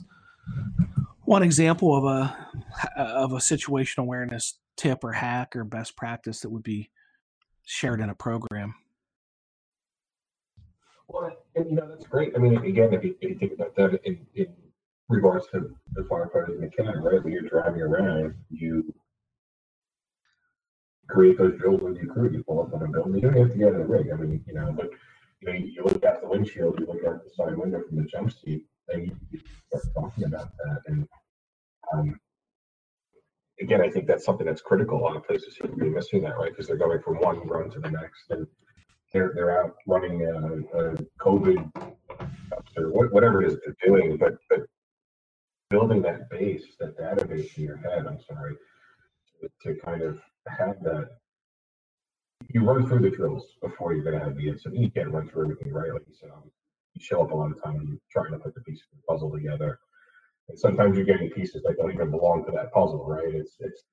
one 1.26 1.44
example 1.44 1.98
of 1.98 2.06
a 2.06 2.48
of 2.96 3.34
a 3.34 3.42
situation 3.42 4.02
awareness 4.02 4.60
tip 4.78 5.04
or 5.04 5.12
hack 5.12 5.54
or 5.54 5.66
best 5.66 5.98
practice 5.98 6.40
that 6.40 6.50
would 6.50 6.64
be 6.64 6.90
shared 7.66 8.00
in 8.00 8.10
a 8.10 8.16
program. 8.16 8.74
Well, 11.10 11.36
and, 11.56 11.70
you 11.70 11.76
know 11.76 11.90
that's 11.90 12.08
great. 12.08 12.34
I 12.38 12.40
mean, 12.40 12.56
again, 12.58 12.94
if 12.94 13.04
you, 13.04 13.16
if 13.20 13.30
you 13.32 13.36
think 13.36 13.52
about 13.52 13.76
that 13.76 14.00
in, 14.06 14.26
in 14.36 14.48
regards 15.10 15.48
to 15.54 15.74
the 15.94 16.02
firefighters 16.04 16.56
in 16.56 16.62
the 16.62 16.70
cabin, 16.70 17.02
right? 17.02 17.24
When 17.24 17.34
you're 17.34 17.44
driving 17.44 17.82
around, 17.82 18.36
you 18.50 18.94
create 21.08 21.38
those 21.38 21.58
drills 21.58 21.82
with 21.82 21.98
your 21.98 22.14
crew. 22.14 22.30
You 22.32 22.44
pull 22.44 22.62
up 22.62 22.74
on 22.74 22.84
a 22.84 22.88
building. 22.88 23.16
You 23.16 23.22
don't 23.22 23.38
have 23.38 23.52
to 23.52 23.58
get 23.58 23.70
in 23.70 23.82
a 23.82 23.86
rig. 23.86 24.08
I 24.12 24.16
mean, 24.16 24.44
you 24.46 24.54
know, 24.54 24.72
but 24.72 24.90
you 25.42 25.48
know, 25.48 25.54
you 25.54 25.84
look 25.84 26.04
out 26.04 26.22
the 26.22 26.28
windshield, 26.28 26.80
you 26.80 26.86
look 26.86 27.06
out 27.06 27.24
the 27.24 27.30
side 27.36 27.58
window 27.58 27.82
from 27.88 27.98
the 27.98 28.04
jump 28.04 28.32
seat, 28.32 28.66
and 28.90 29.12
you 29.32 29.40
start 29.68 29.84
talking 29.94 30.26
about 30.26 30.50
that. 30.58 30.82
And 30.88 31.08
um, 31.94 32.20
again, 33.62 33.82
I 33.82 33.90
think 33.90 34.08
that's 34.08 34.26
something 34.26 34.46
that's 34.46 34.62
critical. 34.62 35.00
A 35.00 35.04
lot 35.04 35.16
of 35.16 35.26
places 35.26 35.56
seem 35.56 35.72
to 35.72 35.78
be 35.78 35.90
missing 35.90 36.22
that, 36.24 36.38
right? 36.38 36.52
Because 36.52 36.68
they're 36.68 36.78
going 36.78 37.02
from 37.02 37.18
one 37.18 37.48
run 37.48 37.70
to 37.72 37.80
the 37.80 37.92
next, 37.92 38.24
and 38.30 38.48
they're 39.14 39.32
they're 39.36 39.62
out 39.62 39.76
running 39.86 40.24
a, 40.26 40.78
a 40.78 40.96
COVID 41.22 41.72
or 42.78 43.08
whatever 43.10 43.42
it 43.44 43.48
is 43.48 43.58
they're 43.64 43.76
doing, 43.86 44.18
but 44.18 44.34
but 44.50 44.62
building 45.70 46.02
that 46.04 46.30
base, 46.30 46.64
that 46.80 46.98
database 46.98 47.58
in 47.58 47.64
your 47.64 47.78
head. 47.78 48.06
I'm 48.08 48.20
sorry, 48.22 48.56
to, 49.64 49.76
kind 49.84 50.02
of 50.02 50.20
have 50.48 50.82
that. 50.84 51.10
You 52.50 52.64
run 52.64 52.88
through 52.88 53.00
the 53.00 53.16
drills 53.16 53.46
before 53.62 53.94
you're 53.94 54.04
going 54.04 54.18
to 54.18 54.24
have 54.24 54.38
the 54.38 54.48
incident. 54.48 54.82
You 54.82 54.92
can't 54.92 55.12
run 55.12 55.28
through 55.28 55.44
everything, 55.44 55.74
right? 55.74 55.92
Like 55.92 56.04
you 56.08 56.16
said, 56.20 56.30
you 56.94 57.04
show 57.04 57.24
up 57.24 57.32
a 57.32 57.36
lot 57.36 57.52
of 57.52 57.62
times, 57.62 57.90
you're 57.90 57.98
trying 58.12 58.32
to 58.32 58.40
put 58.40 58.56
the 58.56 58.62
pieces 58.62 58.86
of 58.94 59.00
the 59.00 59.04
puzzle 59.04 59.32
together 59.32 59.80
and 60.50 60.58
sometimes 60.58 60.96
you're 60.96 61.06
getting 61.06 61.30
pieces 61.30 61.64
that 61.64 61.78
don't 61.78 61.94
even 61.94 62.12
belong 62.12 62.46
to 62.46 62.52
that 62.52 62.72
puzzle, 62.72 63.06
right? 63.06 63.34
It's 63.34 63.56
it's 63.60 63.84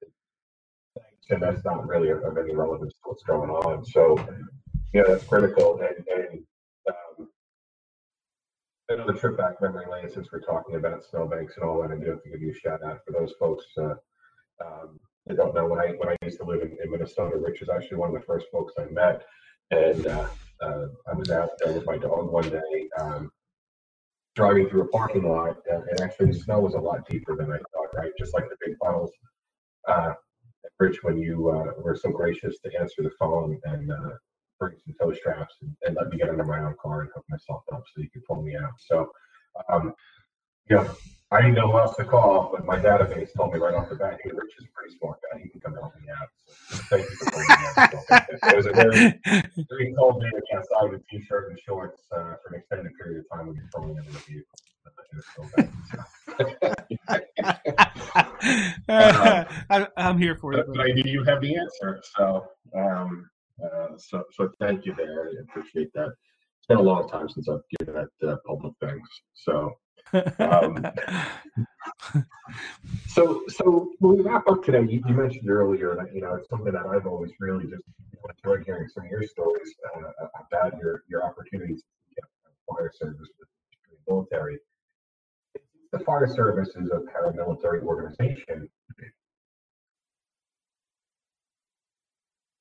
and 1.31 1.43
that's 1.43 1.65
not 1.65 1.87
really 1.89 2.11
of 2.11 2.37
any 2.39 2.55
relevance 2.55 2.93
to 2.93 2.99
what's 3.05 3.23
going 3.23 3.49
on. 3.49 3.83
So, 3.85 4.19
yeah, 4.93 5.05
that's 5.09 5.25
critical. 5.25 5.81
And, 5.81 6.07
and 6.07 6.29
um, 6.29 6.45
another 8.89 9.15
trip 9.15 9.37
back 9.37 9.61
memory 9.61 9.87
lane, 9.91 10.11
since 10.11 10.31
we're 10.33 10.41
talking 10.41 10.77
about 10.77 11.05
snowbanks 11.05 11.57
and 11.57 11.65
all 11.65 11.81
that, 11.83 11.91
I 11.91 11.97
do 11.97 12.11
have 12.11 12.23
to 12.23 12.31
give 12.31 12.43
you 12.43 12.51
a 12.51 12.55
shout 12.55 12.83
out 12.85 13.01
for 13.07 13.13
those 13.13 13.33
folks. 13.39 13.65
Uh, 13.77 13.95
um, 14.65 15.01
I 15.29 15.35
don't 15.35 15.55
know 15.55 15.67
when 15.67 15.81
I 15.81 15.93
when 15.93 16.11
I 16.11 16.17
used 16.23 16.39
to 16.39 16.45
live 16.45 16.63
in, 16.63 16.77
in, 16.83 16.91
Minnesota, 16.91 17.37
Rich 17.37 17.63
is 17.63 17.71
actually 17.71 17.97
one 17.97 18.15
of 18.15 18.15
the 18.15 18.27
first 18.27 18.47
folks 18.53 18.75
I 18.79 18.85
met, 18.87 19.25
and 19.71 20.07
uh, 20.07 20.27
uh, 20.61 20.87
I 21.11 21.15
was 21.15 21.31
out 21.31 21.51
there 21.59 21.73
with 21.73 21.87
my 21.87 21.97
dog 21.97 22.31
one 22.31 22.49
day. 22.49 22.89
Um, 23.01 23.31
driving 24.35 24.69
through 24.69 24.83
a 24.83 24.89
parking 24.89 25.29
lot, 25.29 25.57
and, 25.71 25.85
and, 25.89 26.01
actually 26.01 26.27
the 26.27 26.35
snow 26.35 26.59
was 26.59 26.75
a 26.75 26.79
lot 26.79 27.09
deeper 27.09 27.37
than 27.37 27.53
I 27.53 27.57
thought. 27.57 27.95
Right, 27.95 28.13
just 28.19 28.35
like 28.35 28.49
the 28.49 28.57
big 28.65 28.77
puddles. 28.79 29.11
Uh, 29.89 30.15
Rich, 30.79 31.03
when 31.03 31.19
you 31.19 31.51
uh, 31.51 31.81
were 31.81 31.97
so 31.97 32.11
gracious 32.11 32.59
to 32.61 32.81
answer 32.81 33.03
the 33.03 33.13
phone 33.19 33.61
and 33.65 33.93
uh, 33.93 34.11
bring 34.59 34.75
some 34.85 34.95
tow 35.01 35.13
straps 35.15 35.55
and, 35.63 35.75
and, 35.87 35.97
let 35.97 36.09
me 36.09 36.19
get 36.19 36.29
under 36.29 36.45
my 36.45 36.61
own 36.61 36.75
car 36.81 37.03
and 37.03 37.11
hook 37.15 37.25
myself 37.29 37.63
up 37.73 37.85
so 37.95 38.03
you 38.03 38.11
could 38.11 38.25
pull 38.25 38.43
me 38.43 38.57
out. 38.57 38.73
So, 38.79 39.11
um, 39.69 39.95
you 40.69 40.77
know, 40.77 40.91
I 41.31 41.41
didn't 41.41 41.55
know 41.55 41.71
who 41.71 41.79
else 41.79 41.97
to 41.97 42.05
call, 42.05 42.51
but 42.53 42.65
my 42.65 42.79
database 42.79 43.35
told 43.37 43.53
me 43.53 43.59
right 43.59 43.75
off 43.75 43.89
the 43.89 43.97
bat, 43.97 44.19
hey, 44.23 44.31
Rich 44.33 44.53
is 44.59 44.67
a 44.67 44.69
pretty 44.73 44.97
smart 44.99 45.19
guy. 45.33 45.41
He 45.43 45.49
can 45.49 45.61
come 45.61 45.75
help 45.75 45.93
me 46.01 46.09
out. 46.11 46.29
So 46.69 46.77
thank 46.91 47.11
you 47.11 47.17
for 47.17 47.31
calling 47.31 47.47
me 47.49 47.57
It 48.51 48.57
was 48.57 48.67
a 48.67 48.73
very, 48.73 49.21
very 49.69 49.95
cold 49.99 50.23
day 50.23 50.31
outside 50.57 50.91
with 50.91 51.07
t-shirt 51.09 51.51
and 51.51 51.59
shorts 51.67 52.03
uh, 52.13 52.35
for 52.43 52.53
an 52.53 52.61
extended 52.61 52.93
period 53.03 53.25
of 53.25 53.37
time 53.37 53.47
when 53.49 53.57
you're 53.57 53.69
throwing 53.75 53.97
into 53.97 54.13
the 54.13 54.19
vehicle. 54.19 54.59
uh, 58.89 59.45
I, 59.71 59.89
am 59.97 60.19
here 60.19 60.37
for 60.37 60.53
you. 60.55 60.65
But 60.67 60.81
I 60.81 60.93
knew 60.93 61.03
you 61.05 61.25
have 61.25 61.41
the 61.41 61.57
answer, 61.57 62.01
so 62.17 62.47
um, 62.77 63.29
uh, 63.63 63.97
so 63.97 64.25
so 64.33 64.51
thank 64.59 64.87
you 64.87 64.95
there. 64.97 65.29
I 65.29 65.43
appreciate 65.43 65.93
that. 65.95 66.09
It's 66.09 66.67
been 66.69 66.79
a 66.79 66.83
long 66.83 67.09
time 67.09 67.29
since 67.29 67.49
I've 67.49 67.61
given 67.79 67.95
that 67.95 68.29
uh, 68.29 68.37
public 68.47 68.73
thanks. 68.81 69.09
So 69.35 69.75
um, 70.39 70.87
so, 73.09 73.43
so 73.49 73.91
when 73.99 74.17
we 74.19 74.23
wrap 74.23 74.47
up 74.49 74.63
today, 74.63 74.83
you, 74.89 75.03
you, 75.07 75.15
mentioned 75.15 75.49
earlier 75.51 75.97
that 75.97 76.15
you 76.15 76.21
know 76.21 76.35
it's 76.35 76.49
something 76.49 76.73
that 76.73 76.87
I've 76.87 77.07
always 77.07 77.33
really 77.41 77.65
just 77.65 77.83
enjoyed 78.45 78.65
hearing 78.65 78.89
some 78.89 79.05
of 79.05 79.11
your 79.11 79.23
stories 79.25 79.75
uh, 79.97 80.27
about 80.47 80.79
your 80.79 81.03
your 81.09 81.25
opportunities 81.25 81.83
to 81.83 82.15
get 82.15 82.25
fire 82.69 82.93
service 82.95 83.29
with 83.39 83.49
the 83.91 84.13
military. 84.13 84.59
The 85.93 85.99
fire 86.01 86.29
service 86.29 86.71
is 86.71 86.91
a 86.91 87.01
paramilitary 87.11 87.83
organization. 87.83 88.69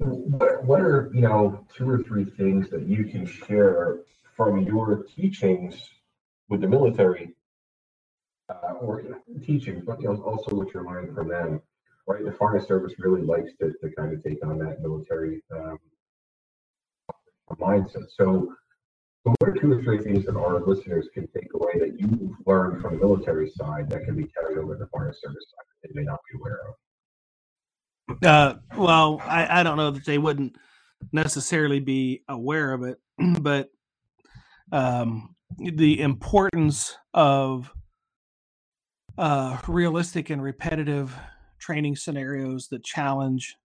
What, 0.03 0.65
what 0.65 0.81
are 0.81 1.09
you 1.13 1.21
know 1.21 1.65
two 1.75 1.89
or 1.89 2.03
three 2.03 2.25
things 2.25 2.69
that 2.69 2.85
you 2.87 3.05
can 3.05 3.25
share 3.25 3.99
from 4.35 4.61
your 4.63 5.03
teachings 5.15 5.89
with 6.49 6.61
the 6.61 6.67
military 6.67 7.35
uh, 8.49 8.73
or 8.81 9.01
teachings, 9.45 9.83
but 9.85 10.01
you 10.01 10.09
know, 10.09 10.21
also 10.23 10.55
what 10.55 10.73
you're 10.73 10.85
learning 10.85 11.13
from 11.13 11.29
them. 11.29 11.61
Right, 12.05 12.25
the 12.25 12.33
fire 12.33 12.59
service 12.59 12.93
really 12.99 13.21
likes 13.21 13.51
to, 13.61 13.71
to 13.81 13.95
kind 13.95 14.13
of 14.13 14.21
take 14.23 14.45
on 14.45 14.59
that 14.59 14.81
military 14.81 15.41
um, 15.55 15.79
mindset. 17.51 18.09
So, 18.09 18.53
what 19.23 19.37
are 19.41 19.53
two 19.53 19.71
or 19.71 19.81
three 19.81 19.99
things 19.99 20.25
that 20.25 20.35
our 20.35 20.59
listeners 20.59 21.07
can 21.13 21.27
take 21.27 21.47
away 21.53 21.79
that 21.79 21.97
you've 21.97 22.35
learned 22.45 22.81
from 22.81 22.95
the 22.95 22.99
military 22.99 23.49
side 23.51 23.89
that 23.89 24.03
can 24.03 24.17
be 24.17 24.25
carried 24.25 24.57
over 24.57 24.73
to 24.73 24.79
the 24.79 24.87
fire 24.87 25.13
service 25.13 25.45
side 25.49 25.65
that 25.81 25.87
they 25.87 25.97
may 25.97 26.05
not 26.05 26.19
be 26.29 26.37
aware 26.37 26.59
of? 26.67 26.75
Uh, 28.21 28.55
well, 28.77 29.21
I, 29.23 29.59
I 29.59 29.63
don't 29.63 29.77
know 29.77 29.91
that 29.91 30.05
they 30.05 30.17
wouldn't 30.17 30.55
necessarily 31.11 31.79
be 31.79 32.23
aware 32.27 32.73
of 32.73 32.83
it, 32.83 32.97
but 33.41 33.69
um, 34.71 35.35
the 35.57 36.01
importance 36.01 36.95
of 37.13 37.71
uh, 39.17 39.57
realistic 39.67 40.29
and 40.29 40.41
repetitive 40.41 41.15
training 41.59 41.95
scenarios 41.95 42.67
that 42.69 42.83
challenge 42.83 43.55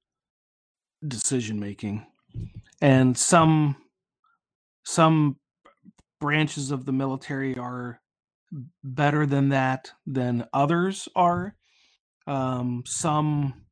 decision 1.06 1.58
making 1.58 2.04
and 2.80 3.16
some 3.16 3.76
some 4.84 5.36
branches 6.20 6.70
of 6.70 6.84
the 6.84 6.92
military 6.92 7.56
are 7.56 8.00
better 8.82 9.26
than 9.26 9.50
that 9.50 9.92
than 10.06 10.46
others 10.52 11.08
are. 11.14 11.54
Um, 12.26 12.82
some 12.86 13.66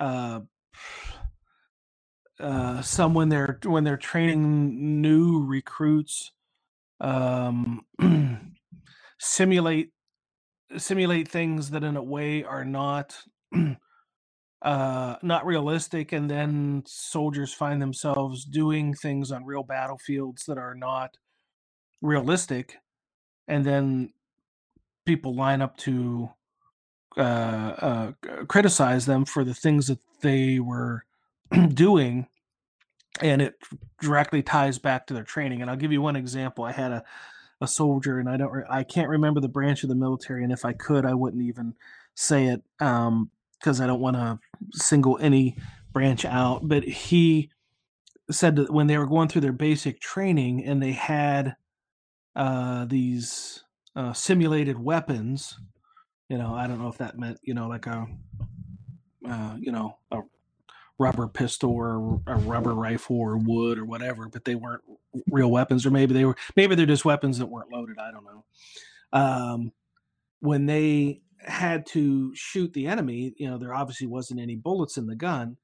uh, 0.00 0.40
uh, 2.40 2.80
some 2.80 3.14
when 3.14 3.28
they're 3.28 3.60
when 3.64 3.84
they're 3.84 3.96
training 3.96 5.00
new 5.00 5.44
recruits 5.44 6.32
um, 7.00 7.84
simulate 9.18 9.90
simulate 10.76 11.28
things 11.28 11.70
that 11.70 11.84
in 11.84 11.96
a 11.96 12.02
way 12.02 12.44
are 12.44 12.64
not 12.64 13.16
uh 14.62 15.16
not 15.22 15.46
realistic 15.46 16.12
and 16.12 16.30
then 16.30 16.82
soldiers 16.86 17.52
find 17.52 17.80
themselves 17.80 18.44
doing 18.44 18.94
things 18.94 19.32
on 19.32 19.44
real 19.44 19.62
battlefields 19.62 20.44
that 20.44 20.58
are 20.58 20.74
not 20.74 21.16
realistic 22.02 22.76
and 23.48 23.64
then 23.64 24.12
people 25.06 25.34
line 25.34 25.62
up 25.62 25.76
to 25.78 26.30
uh, 27.16 27.20
uh 27.20 28.12
criticize 28.46 29.06
them 29.06 29.24
for 29.24 29.44
the 29.44 29.54
things 29.54 29.86
that 29.88 29.98
they 30.20 30.58
were 30.58 31.04
doing 31.74 32.26
and 33.20 33.42
it 33.42 33.54
directly 34.00 34.42
ties 34.42 34.78
back 34.78 35.06
to 35.06 35.14
their 35.14 35.24
training 35.24 35.60
and 35.60 35.70
i'll 35.70 35.76
give 35.76 35.92
you 35.92 36.00
one 36.00 36.16
example 36.16 36.64
i 36.64 36.72
had 36.72 36.92
a 36.92 37.04
a 37.60 37.68
soldier, 37.68 38.18
and 38.18 38.28
I 38.28 38.36
don't, 38.36 38.52
re- 38.52 38.64
I 38.68 38.82
can't 38.82 39.08
remember 39.08 39.40
the 39.40 39.48
branch 39.48 39.82
of 39.82 39.88
the 39.88 39.94
military, 39.94 40.42
and 40.42 40.52
if 40.52 40.64
I 40.64 40.72
could, 40.72 41.04
I 41.04 41.14
wouldn't 41.14 41.42
even 41.42 41.74
say 42.14 42.46
it 42.46 42.62
because 42.78 43.08
um, 43.08 43.30
I 43.80 43.86
don't 43.86 44.00
want 44.00 44.16
to 44.16 44.38
single 44.72 45.18
any 45.20 45.56
branch 45.92 46.24
out. 46.24 46.66
But 46.66 46.84
he 46.84 47.50
said 48.30 48.56
that 48.56 48.70
when 48.70 48.86
they 48.86 48.96
were 48.96 49.06
going 49.06 49.28
through 49.28 49.42
their 49.42 49.52
basic 49.52 50.00
training 50.00 50.64
and 50.64 50.82
they 50.82 50.92
had 50.92 51.56
uh, 52.34 52.86
these 52.86 53.64
uh, 53.94 54.12
simulated 54.12 54.78
weapons, 54.78 55.58
you 56.30 56.38
know, 56.38 56.54
I 56.54 56.68
don't 56.68 56.80
know 56.80 56.88
if 56.88 56.98
that 56.98 57.18
meant, 57.18 57.40
you 57.42 57.54
know, 57.54 57.66
like 57.66 57.86
a, 57.86 58.06
uh, 59.28 59.56
you 59.58 59.72
know, 59.72 59.98
a 60.12 60.20
rubber 60.96 61.26
pistol 61.26 61.72
or 61.72 62.20
a 62.28 62.36
rubber 62.36 62.72
rifle 62.72 63.16
or 63.16 63.36
wood 63.36 63.78
or 63.78 63.84
whatever, 63.84 64.28
but 64.28 64.44
they 64.44 64.54
weren't 64.54 64.82
real 65.28 65.50
weapons, 65.50 65.84
or 65.84 65.90
maybe 65.90 66.14
they 66.14 66.24
were 66.24 66.36
maybe 66.54 66.76
they're 66.76 66.86
just 66.86 67.04
weapons 67.04 67.38
that 67.38 67.46
weren't 67.46 67.72
loaded. 67.72 67.98
I 67.98 68.12
don't 68.12 68.24
know. 68.24 68.44
Um, 69.12 69.72
when 70.38 70.66
they 70.66 71.20
had 71.40 71.84
to 71.86 72.32
shoot 72.36 72.72
the 72.74 72.86
enemy, 72.86 73.34
you 73.36 73.50
know, 73.50 73.58
there 73.58 73.74
obviously 73.74 74.06
wasn't 74.06 74.40
any 74.40 74.54
bullets 74.54 74.96
in 74.96 75.08
the 75.08 75.16
gun, 75.16 75.56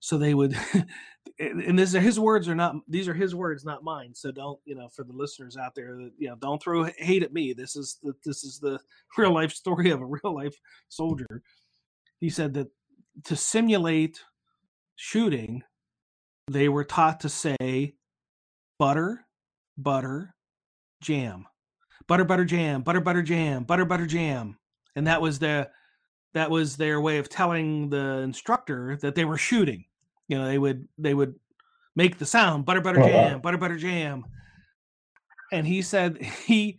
so 0.00 0.16
they 0.16 0.32
would. 0.32 0.56
and 1.38 1.78
this 1.78 1.92
his 1.92 2.20
words 2.20 2.48
are 2.48 2.54
not 2.54 2.76
these 2.88 3.08
are 3.08 3.14
his 3.14 3.34
words, 3.34 3.64
not 3.64 3.82
mine. 3.82 4.14
So 4.14 4.30
don't 4.30 4.60
you 4.64 4.74
know 4.74 4.88
for 4.88 5.04
the 5.04 5.12
listeners 5.12 5.56
out 5.56 5.74
there, 5.74 5.98
you 6.16 6.28
know, 6.28 6.36
don't 6.36 6.62
throw 6.62 6.84
hate 6.96 7.22
at 7.22 7.32
me. 7.32 7.52
This 7.52 7.74
is 7.76 7.98
the 8.02 8.14
this 8.24 8.44
is 8.44 8.58
the 8.60 8.78
real 9.18 9.32
life 9.32 9.52
story 9.52 9.90
of 9.90 10.00
a 10.00 10.06
real 10.06 10.34
life 10.34 10.54
soldier. 10.88 11.42
He 12.20 12.30
said 12.30 12.54
that 12.54 12.68
to 13.24 13.36
simulate 13.36 14.20
shooting, 14.96 15.62
they 16.48 16.68
were 16.68 16.84
taught 16.84 17.20
to 17.20 17.28
say 17.28 17.94
butter, 18.78 19.26
butter, 19.76 20.34
jam. 21.02 21.46
Butter, 22.06 22.24
butter, 22.24 22.44
jam, 22.44 22.82
butter, 22.82 23.00
butter, 23.00 23.22
jam, 23.22 23.64
butter, 23.64 23.84
butter, 23.84 24.06
jam. 24.06 24.58
And 24.94 25.06
that 25.06 25.20
was 25.20 25.38
the 25.38 25.70
that 26.34 26.50
was 26.50 26.76
their 26.76 27.00
way 27.00 27.18
of 27.18 27.28
telling 27.28 27.88
the 27.88 28.18
instructor 28.18 28.96
that 29.00 29.14
they 29.14 29.24
were 29.24 29.38
shooting. 29.38 29.84
You 30.28 30.38
know, 30.38 30.46
they 30.46 30.58
would 30.58 30.88
they 30.98 31.14
would 31.14 31.34
make 31.96 32.18
the 32.18 32.26
sound 32.26 32.64
butter, 32.64 32.80
butter, 32.80 33.02
jam, 33.02 33.40
butter, 33.40 33.58
butter, 33.58 33.76
jam. 33.76 34.24
And 35.52 35.66
he 35.66 35.82
said 35.82 36.20
he 36.46 36.78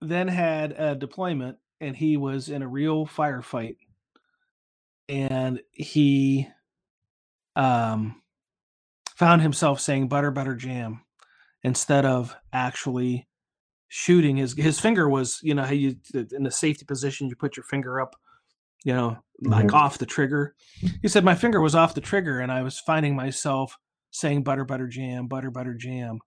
then 0.00 0.28
had 0.28 0.72
a 0.72 0.94
deployment 0.94 1.58
and 1.80 1.96
he 1.96 2.16
was 2.16 2.48
in 2.48 2.62
a 2.62 2.68
real 2.68 3.06
firefight. 3.06 3.76
And 5.08 5.60
he 5.72 6.48
um, 7.56 8.22
found 9.16 9.42
himself 9.42 9.80
saying 9.80 10.08
butter, 10.08 10.30
butter, 10.30 10.54
jam 10.54 11.02
instead 11.62 12.04
of 12.04 12.34
actually 12.52 13.28
shooting. 13.88 14.36
His 14.36 14.54
his 14.54 14.80
finger 14.80 15.08
was, 15.08 15.40
you 15.42 15.54
know, 15.54 15.64
how 15.64 15.72
you 15.72 15.96
in 16.14 16.44
the 16.44 16.50
safety 16.50 16.84
position, 16.84 17.28
you 17.28 17.36
put 17.36 17.56
your 17.56 17.64
finger 17.64 18.00
up, 18.00 18.16
you 18.84 18.94
know, 18.94 19.18
like 19.44 19.66
mm-hmm. 19.66 19.76
off 19.76 19.98
the 19.98 20.06
trigger. 20.06 20.54
He 21.00 21.08
said 21.08 21.24
my 21.24 21.34
finger 21.34 21.60
was 21.60 21.74
off 21.74 21.94
the 21.94 22.00
trigger, 22.00 22.40
and 22.40 22.50
I 22.52 22.62
was 22.62 22.78
finding 22.78 23.16
myself 23.16 23.76
saying 24.10 24.42
butter, 24.42 24.64
butter, 24.64 24.86
jam, 24.86 25.26
butter, 25.26 25.50
butter, 25.50 25.74
jam, 25.74 26.20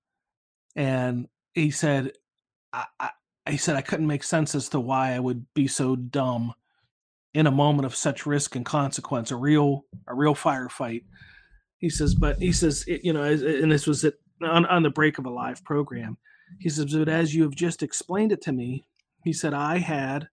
and 0.76 1.28
he 1.53 1.72
said, 1.72 2.11
I, 2.74 2.86
I 2.99 3.09
he 3.49 3.57
said 3.57 3.76
I 3.76 3.82
couldn't 3.82 4.07
make 4.07 4.24
sense 4.24 4.55
as 4.55 4.70
to 4.70 4.80
why 4.80 5.13
I 5.13 5.20
would 5.20 5.45
be 5.53 5.68
so 5.68 5.95
dumb 5.95 6.53
in 7.34 7.47
a 7.47 7.51
moment 7.51 7.86
of 7.86 7.95
such 7.95 8.26
risk 8.26 8.55
and 8.55 8.66
consequence, 8.66 9.32
a 9.32 9.36
real 9.36 9.86
a 10.07 10.16
real 10.16 10.36
firefight. 10.36 11.03
He 11.78 11.89
says, 11.89 12.16
but 12.16 12.38
he 12.39 12.51
says, 12.51 12.84
it, 12.88 13.03
you 13.03 13.13
know, 13.13 13.24
and 13.24 13.72
this 13.72 13.86
was 13.86 14.03
it 14.03 14.16
on, 14.41 14.66
on 14.66 14.84
the 14.84 14.89
break 14.89 15.18
of 15.18 15.26
a 15.26 15.30
live 15.30 15.63
program. 15.63 16.18
He 16.59 16.70
says, 16.70 16.86
but 16.93 17.09
as 17.09 17.36
you 17.36 17.43
have 17.43 17.55
just 17.55 17.84
explained 17.84 18.32
it 18.32 18.41
to 18.43 18.51
me, 18.51 18.86
he 19.24 19.34
said, 19.34 19.53
I 19.53 19.80
had 19.80 20.30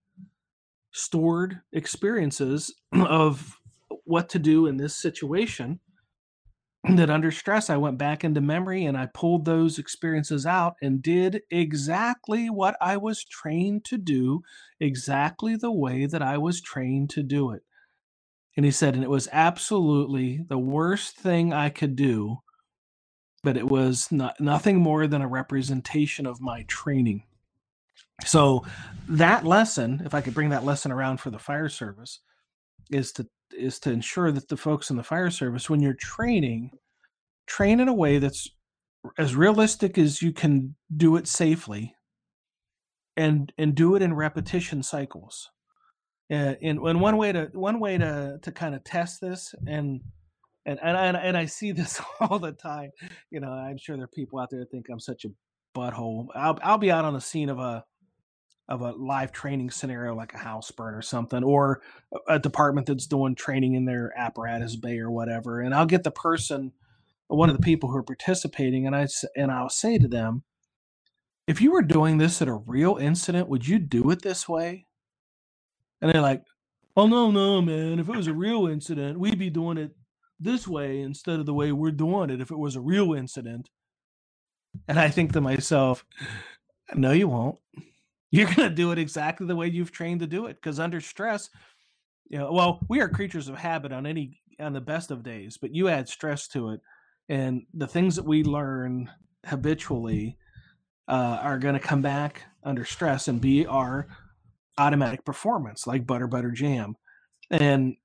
stored 0.92 1.60
experiences 1.72 2.74
of 2.92 3.58
what 4.04 4.28
to 4.30 4.38
do 4.38 4.66
in 4.66 4.76
this 4.76 4.94
situation 4.94 5.80
that 6.96 7.10
under 7.10 7.30
stress 7.30 7.70
I 7.70 7.76
went 7.76 7.98
back 7.98 8.24
into 8.24 8.40
memory 8.40 8.84
and 8.84 8.96
I 8.96 9.06
pulled 9.06 9.44
those 9.44 9.78
experiences 9.78 10.46
out 10.46 10.74
and 10.82 11.02
did 11.02 11.42
exactly 11.50 12.50
what 12.50 12.76
I 12.80 12.96
was 12.96 13.24
trained 13.24 13.84
to 13.86 13.98
do, 13.98 14.42
exactly 14.80 15.56
the 15.56 15.72
way 15.72 16.06
that 16.06 16.22
I 16.22 16.38
was 16.38 16.60
trained 16.60 17.10
to 17.10 17.22
do 17.22 17.52
it. 17.52 17.62
And 18.56 18.66
he 18.66 18.72
said, 18.72 18.94
and 18.94 19.04
it 19.04 19.10
was 19.10 19.28
absolutely 19.32 20.44
the 20.48 20.58
worst 20.58 21.16
thing 21.16 21.52
I 21.52 21.70
could 21.70 21.96
do, 21.96 22.38
but 23.42 23.56
it 23.56 23.68
was 23.68 24.10
not 24.10 24.40
nothing 24.40 24.78
more 24.78 25.06
than 25.06 25.22
a 25.22 25.28
representation 25.28 26.26
of 26.26 26.40
my 26.40 26.64
training. 26.64 27.22
So 28.24 28.64
that 29.08 29.44
lesson, 29.44 30.02
if 30.04 30.14
I 30.14 30.20
could 30.20 30.34
bring 30.34 30.50
that 30.50 30.64
lesson 30.64 30.92
around 30.92 31.18
for 31.18 31.30
the 31.30 31.38
fire 31.38 31.68
service, 31.68 32.20
is 32.90 33.12
to 33.12 33.26
is 33.56 33.78
to 33.80 33.90
ensure 33.90 34.32
that 34.32 34.48
the 34.48 34.56
folks 34.56 34.90
in 34.90 34.96
the 34.96 35.02
fire 35.02 35.30
service, 35.30 35.68
when 35.68 35.80
you're 35.80 35.94
training, 35.94 36.70
train 37.46 37.80
in 37.80 37.88
a 37.88 37.94
way 37.94 38.18
that's 38.18 38.48
as 39.18 39.34
realistic 39.34 39.98
as 39.98 40.22
you 40.22 40.32
can 40.32 40.74
do 40.96 41.16
it 41.16 41.26
safely 41.26 41.94
and 43.16 43.52
and 43.58 43.74
do 43.74 43.94
it 43.94 44.02
in 44.02 44.14
repetition 44.14 44.82
cycles. 44.82 45.50
Uh, 46.30 46.54
and, 46.62 46.78
and 46.78 47.00
one 47.00 47.18
way 47.18 47.32
to 47.32 47.50
one 47.52 47.78
way 47.78 47.98
to 47.98 48.38
to 48.42 48.52
kind 48.52 48.74
of 48.74 48.82
test 48.84 49.20
this 49.20 49.54
and 49.66 50.00
and 50.64 50.78
and 50.82 50.96
I, 50.96 51.06
and 51.06 51.36
I 51.36 51.44
see 51.44 51.72
this 51.72 52.00
all 52.20 52.38
the 52.38 52.52
time 52.52 52.90
you 53.30 53.40
know 53.40 53.50
i'm 53.50 53.76
sure 53.76 53.96
there 53.96 54.04
are 54.04 54.08
people 54.14 54.38
out 54.38 54.48
there 54.48 54.60
that 54.60 54.70
think 54.70 54.86
i'm 54.90 55.00
such 55.00 55.26
a 55.26 55.28
butthole. 55.74 56.28
I'll, 56.34 56.58
I'll 56.62 56.78
be 56.78 56.90
out 56.90 57.04
on 57.04 57.14
the 57.14 57.20
scene 57.20 57.48
of 57.48 57.58
a 57.58 57.84
of 58.68 58.82
a 58.82 58.92
live 58.92 59.32
training 59.32 59.70
scenario 59.70 60.14
like 60.14 60.34
a 60.34 60.38
house 60.38 60.70
burn 60.70 60.94
or 60.94 61.02
something 61.02 61.44
or 61.44 61.82
a 62.28 62.38
department 62.38 62.86
that's 62.86 63.06
doing 63.06 63.34
training 63.34 63.74
in 63.74 63.84
their 63.84 64.12
apparatus 64.16 64.76
bay 64.76 64.98
or 64.98 65.10
whatever 65.10 65.60
and 65.60 65.74
i'll 65.74 65.86
get 65.86 66.04
the 66.04 66.10
person 66.10 66.72
one 67.28 67.50
of 67.50 67.56
the 67.56 67.62
people 67.62 67.90
who 67.90 67.96
are 67.96 68.02
participating 68.02 68.86
and 68.86 68.96
i 68.96 69.06
and 69.36 69.50
i'll 69.50 69.68
say 69.70 69.98
to 69.98 70.08
them 70.08 70.42
if 71.46 71.60
you 71.60 71.72
were 71.72 71.82
doing 71.82 72.18
this 72.18 72.40
at 72.40 72.48
a 72.48 72.54
real 72.54 72.96
incident 72.96 73.48
would 73.48 73.66
you 73.66 73.78
do 73.78 74.10
it 74.10 74.22
this 74.22 74.48
way? 74.48 74.86
And 76.00 76.12
they're 76.12 76.22
like 76.22 76.44
oh 76.96 77.06
no 77.06 77.30
no 77.30 77.62
man. 77.62 77.98
If 77.98 78.08
it 78.08 78.16
was 78.16 78.26
a 78.28 78.34
real 78.34 78.66
incident 78.66 79.18
we'd 79.18 79.38
be 79.38 79.50
doing 79.50 79.78
it 79.78 79.92
this 80.40 80.66
way 80.68 81.00
instead 81.00 81.40
of 81.40 81.46
the 81.46 81.54
way 81.54 81.72
we're 81.72 81.92
doing 81.92 82.30
it 82.30 82.40
if 82.40 82.50
it 82.50 82.58
was 82.58 82.76
a 82.76 82.80
real 82.80 83.14
incident. 83.14 83.70
And 84.88 84.98
i 84.98 85.08
think 85.10 85.32
to 85.32 85.40
myself 85.40 86.04
no 86.94 87.12
you 87.12 87.28
won't 87.28 87.58
you're 88.32 88.46
going 88.46 88.68
to 88.68 88.74
do 88.74 88.90
it 88.90 88.98
exactly 88.98 89.46
the 89.46 89.54
way 89.54 89.68
you've 89.68 89.92
trained 89.92 90.20
to 90.20 90.26
do 90.26 90.46
it 90.46 90.56
because 90.56 90.80
under 90.80 91.00
stress 91.00 91.50
you 92.28 92.38
know 92.38 92.52
well 92.52 92.80
we 92.88 93.00
are 93.00 93.08
creatures 93.08 93.48
of 93.48 93.56
habit 93.56 93.92
on 93.92 94.06
any 94.06 94.40
on 94.58 94.72
the 94.72 94.80
best 94.80 95.12
of 95.12 95.22
days 95.22 95.56
but 95.60 95.72
you 95.72 95.88
add 95.88 96.08
stress 96.08 96.48
to 96.48 96.70
it 96.70 96.80
and 97.28 97.62
the 97.74 97.86
things 97.86 98.16
that 98.16 98.24
we 98.24 98.42
learn 98.42 99.08
habitually 99.46 100.36
uh, 101.08 101.38
are 101.42 101.58
going 101.58 101.74
to 101.74 101.80
come 101.80 102.02
back 102.02 102.44
under 102.64 102.84
stress 102.84 103.28
and 103.28 103.40
be 103.40 103.66
our 103.66 104.06
automatic 104.78 105.24
performance 105.24 105.86
like 105.86 106.06
butter 106.06 106.26
butter 106.26 106.50
jam. 106.50 106.96
And 107.50 107.96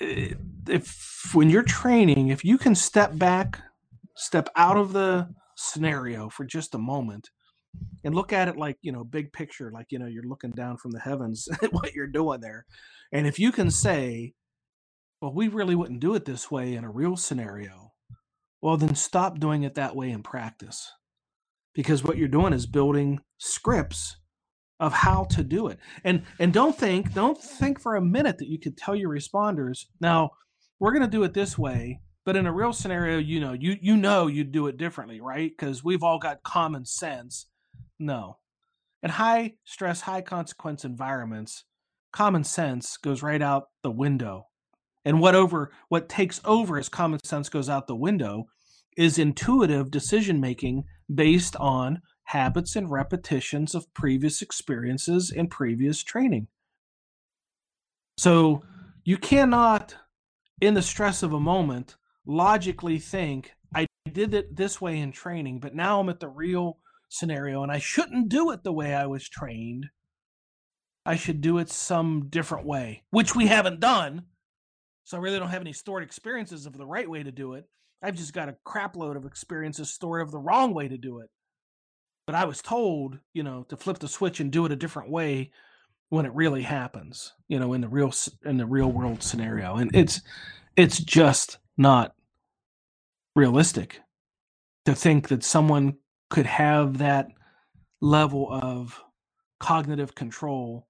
eh, 0.00 0.34
if 0.68 1.30
when 1.32 1.50
you're 1.50 1.62
training 1.62 2.28
if 2.28 2.44
you 2.44 2.58
can 2.58 2.74
step 2.74 3.16
back 3.16 3.60
step 4.16 4.48
out 4.56 4.76
of 4.76 4.92
the 4.92 5.28
scenario 5.56 6.28
for 6.28 6.44
just 6.44 6.74
a 6.74 6.78
moment 6.78 7.30
and 8.04 8.14
look 8.14 8.32
at 8.32 8.48
it 8.48 8.56
like 8.56 8.78
you 8.82 8.92
know 8.92 9.04
big 9.04 9.32
picture 9.32 9.70
like 9.72 9.86
you 9.90 9.98
know 9.98 10.06
you're 10.06 10.24
looking 10.24 10.50
down 10.50 10.76
from 10.76 10.90
the 10.90 11.00
heavens 11.00 11.48
at 11.62 11.72
what 11.72 11.94
you're 11.94 12.06
doing 12.06 12.40
there. 12.40 12.66
And 13.12 13.26
if 13.26 13.38
you 13.38 13.52
can 13.52 13.70
say 13.70 14.34
well 15.20 15.32
we 15.32 15.48
really 15.48 15.74
wouldn't 15.74 16.00
do 16.00 16.14
it 16.14 16.24
this 16.24 16.50
way 16.50 16.74
in 16.74 16.84
a 16.84 16.90
real 16.90 17.16
scenario 17.16 17.92
well 18.62 18.76
then 18.76 18.94
stop 18.94 19.38
doing 19.38 19.62
it 19.62 19.74
that 19.74 19.96
way 19.96 20.10
in 20.10 20.22
practice. 20.22 20.92
Because 21.74 22.02
what 22.02 22.16
you're 22.16 22.28
doing 22.28 22.52
is 22.52 22.66
building 22.66 23.20
scripts 23.38 24.16
of 24.80 24.92
how 24.92 25.24
to 25.24 25.44
do 25.44 25.68
it. 25.68 25.78
And 26.04 26.22
and 26.38 26.52
don't 26.52 26.76
think 26.76 27.12
don't 27.12 27.40
think 27.40 27.80
for 27.80 27.96
a 27.96 28.02
minute 28.02 28.38
that 28.38 28.48
you 28.48 28.58
could 28.58 28.76
tell 28.76 28.96
your 28.96 29.10
responders 29.10 29.86
now 30.00 30.30
we're 30.78 30.92
going 30.92 31.02
to 31.02 31.08
do 31.08 31.22
it 31.24 31.34
this 31.34 31.58
way 31.58 32.00
but 32.24 32.36
in 32.36 32.46
a 32.46 32.52
real 32.52 32.72
scenario 32.72 33.18
you 33.18 33.38
know 33.38 33.52
you 33.52 33.76
you 33.80 33.96
know 33.96 34.26
you'd 34.26 34.52
do 34.52 34.66
it 34.66 34.78
differently 34.78 35.20
right? 35.20 35.52
Because 35.56 35.84
we've 35.84 36.02
all 36.02 36.18
got 36.18 36.42
common 36.42 36.86
sense 36.86 37.46
no. 38.00 38.38
In 39.02 39.10
high 39.10 39.54
stress, 39.64 40.02
high 40.02 40.20
consequence 40.22 40.84
environments, 40.84 41.64
common 42.12 42.44
sense 42.44 42.96
goes 42.96 43.22
right 43.22 43.40
out 43.40 43.68
the 43.82 43.90
window. 43.90 44.48
And 45.04 45.20
what 45.20 45.34
over 45.34 45.70
what 45.88 46.08
takes 46.08 46.40
over 46.44 46.78
as 46.78 46.88
common 46.88 47.20
sense 47.24 47.48
goes 47.48 47.68
out 47.68 47.86
the 47.86 47.96
window 47.96 48.46
is 48.96 49.18
intuitive 49.18 49.90
decision 49.90 50.40
making 50.40 50.84
based 51.12 51.56
on 51.56 52.02
habits 52.24 52.76
and 52.76 52.90
repetitions 52.90 53.74
of 53.74 53.92
previous 53.94 54.42
experiences 54.42 55.32
and 55.34 55.50
previous 55.50 56.02
training. 56.02 56.48
So 58.18 58.62
you 59.04 59.16
cannot, 59.16 59.96
in 60.60 60.74
the 60.74 60.82
stress 60.82 61.22
of 61.22 61.32
a 61.32 61.40
moment, 61.40 61.96
logically 62.26 62.98
think, 62.98 63.52
I 63.74 63.86
did 64.12 64.34
it 64.34 64.54
this 64.54 64.80
way 64.80 64.98
in 64.98 65.10
training, 65.10 65.60
but 65.60 65.74
now 65.74 66.00
I'm 66.00 66.10
at 66.10 66.20
the 66.20 66.28
real 66.28 66.78
scenario 67.10 67.62
and 67.62 67.70
I 67.70 67.78
shouldn't 67.78 68.30
do 68.30 68.50
it 68.50 68.64
the 68.64 68.72
way 68.72 68.94
I 68.94 69.06
was 69.06 69.28
trained. 69.28 69.86
I 71.04 71.16
should 71.16 71.40
do 71.40 71.58
it 71.58 71.68
some 71.68 72.28
different 72.30 72.66
way, 72.66 73.02
which 73.10 73.34
we 73.34 73.46
haven't 73.46 73.80
done. 73.80 74.24
So 75.04 75.16
I 75.16 75.20
really 75.20 75.38
don't 75.38 75.48
have 75.48 75.60
any 75.60 75.72
stored 75.72 76.02
experiences 76.02 76.66
of 76.66 76.76
the 76.76 76.86
right 76.86 77.08
way 77.08 77.22
to 77.22 77.32
do 77.32 77.54
it. 77.54 77.64
I've 78.02 78.16
just 78.16 78.32
got 78.32 78.48
a 78.48 78.56
crapload 78.66 79.16
of 79.16 79.26
experiences 79.26 79.90
stored 79.90 80.22
of 80.22 80.30
the 80.30 80.38
wrong 80.38 80.72
way 80.72 80.88
to 80.88 80.96
do 80.96 81.20
it. 81.20 81.28
But 82.26 82.36
I 82.36 82.44
was 82.44 82.62
told, 82.62 83.18
you 83.34 83.42
know, 83.42 83.64
to 83.68 83.76
flip 83.76 83.98
the 83.98 84.08
switch 84.08 84.40
and 84.40 84.52
do 84.52 84.64
it 84.64 84.72
a 84.72 84.76
different 84.76 85.10
way 85.10 85.50
when 86.10 86.26
it 86.26 86.34
really 86.34 86.62
happens, 86.62 87.32
you 87.48 87.58
know, 87.58 87.72
in 87.72 87.80
the 87.80 87.88
real 87.88 88.12
in 88.44 88.56
the 88.56 88.66
real 88.66 88.92
world 88.92 89.22
scenario. 89.22 89.76
And 89.76 89.94
it's 89.94 90.20
it's 90.76 90.98
just 90.98 91.58
not 91.76 92.14
realistic 93.34 94.00
to 94.84 94.94
think 94.94 95.28
that 95.28 95.42
someone 95.42 95.96
could 96.30 96.46
have 96.46 96.98
that 96.98 97.28
level 98.00 98.48
of 98.50 99.02
cognitive 99.58 100.14
control 100.14 100.86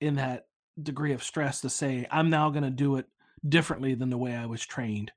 in 0.00 0.16
that 0.16 0.46
degree 0.82 1.12
of 1.12 1.22
stress 1.22 1.60
to 1.60 1.70
say 1.70 2.06
i'm 2.10 2.30
now 2.30 2.50
going 2.50 2.64
to 2.64 2.70
do 2.70 2.96
it 2.96 3.06
differently 3.48 3.94
than 3.94 4.10
the 4.10 4.18
way 4.18 4.34
i 4.34 4.46
was 4.46 4.64
trained 4.64 5.12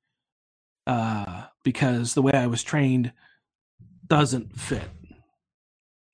uh, 0.85 1.45
because 1.63 2.13
the 2.13 2.21
way 2.21 2.33
i 2.33 2.45
was 2.45 2.61
trained 2.61 3.11
doesn't 4.07 4.55
fit 4.59 4.87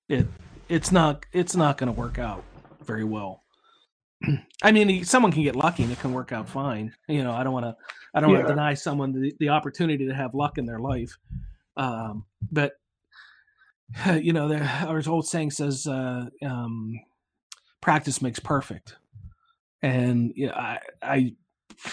it 0.08 0.28
it's 0.70 0.92
not 0.92 1.26
it's 1.34 1.56
not 1.56 1.78
going 1.78 1.94
to 1.94 2.00
work 2.00 2.18
out 2.18 2.44
very 2.84 3.04
well 3.04 3.44
i 4.64 4.72
mean 4.72 5.04
someone 5.04 5.32
can 5.32 5.44
get 5.44 5.56
lucky 5.56 5.84
and 5.84 5.92
it 5.92 6.00
can 6.00 6.14
work 6.14 6.32
out 6.32 6.48
fine 6.48 6.94
you 7.10 7.24
know 7.24 7.34
i 7.34 7.44
don't 7.44 7.54
want 7.54 7.66
to 7.66 7.76
i 8.14 8.22
don't 8.22 8.30
yeah. 8.30 8.38
want 8.38 8.48
to 8.48 8.54
deny 8.54 8.74
someone 8.74 9.12
the, 9.12 9.34
the 9.40 9.50
opportunity 9.50 10.08
to 10.08 10.14
have 10.14 10.34
luck 10.34 10.58
in 10.58 10.66
their 10.66 10.80
life 10.80 11.18
um, 11.78 12.26
but 12.52 12.74
you 14.22 14.34
know, 14.34 14.48
there, 14.48 14.64
our 14.88 15.02
old 15.08 15.28
saying 15.28 15.52
says, 15.52 15.88
uh, 15.88 16.26
um, 16.44 17.00
"Practice 17.82 18.22
makes 18.22 18.40
perfect," 18.40 18.96
and 19.82 20.32
you 20.36 20.48
know, 20.48 20.54
I, 20.54 20.80
I 21.02 21.36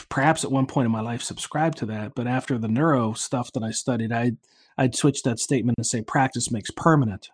perhaps 0.09 0.45
at 0.45 0.53
one 0.53 0.67
point 0.67 0.87
in 0.87 0.93
my 0.93 1.01
life 1.01 1.23
subscribed 1.23 1.79
to 1.79 1.87
that, 1.87 2.15
but 2.15 2.27
after 2.27 2.59
the 2.59 2.69
neuro 2.69 3.15
stuff 3.15 3.53
that 3.53 3.63
I 3.63 3.71
studied, 3.71 4.13
I 4.13 4.33
I'd 4.77 4.95
switch 4.95 5.23
that 5.23 5.39
statement 5.39 5.79
and 5.79 5.87
say, 5.87 6.03
"Practice 6.03 6.51
makes 6.51 6.71
permanent," 6.71 7.29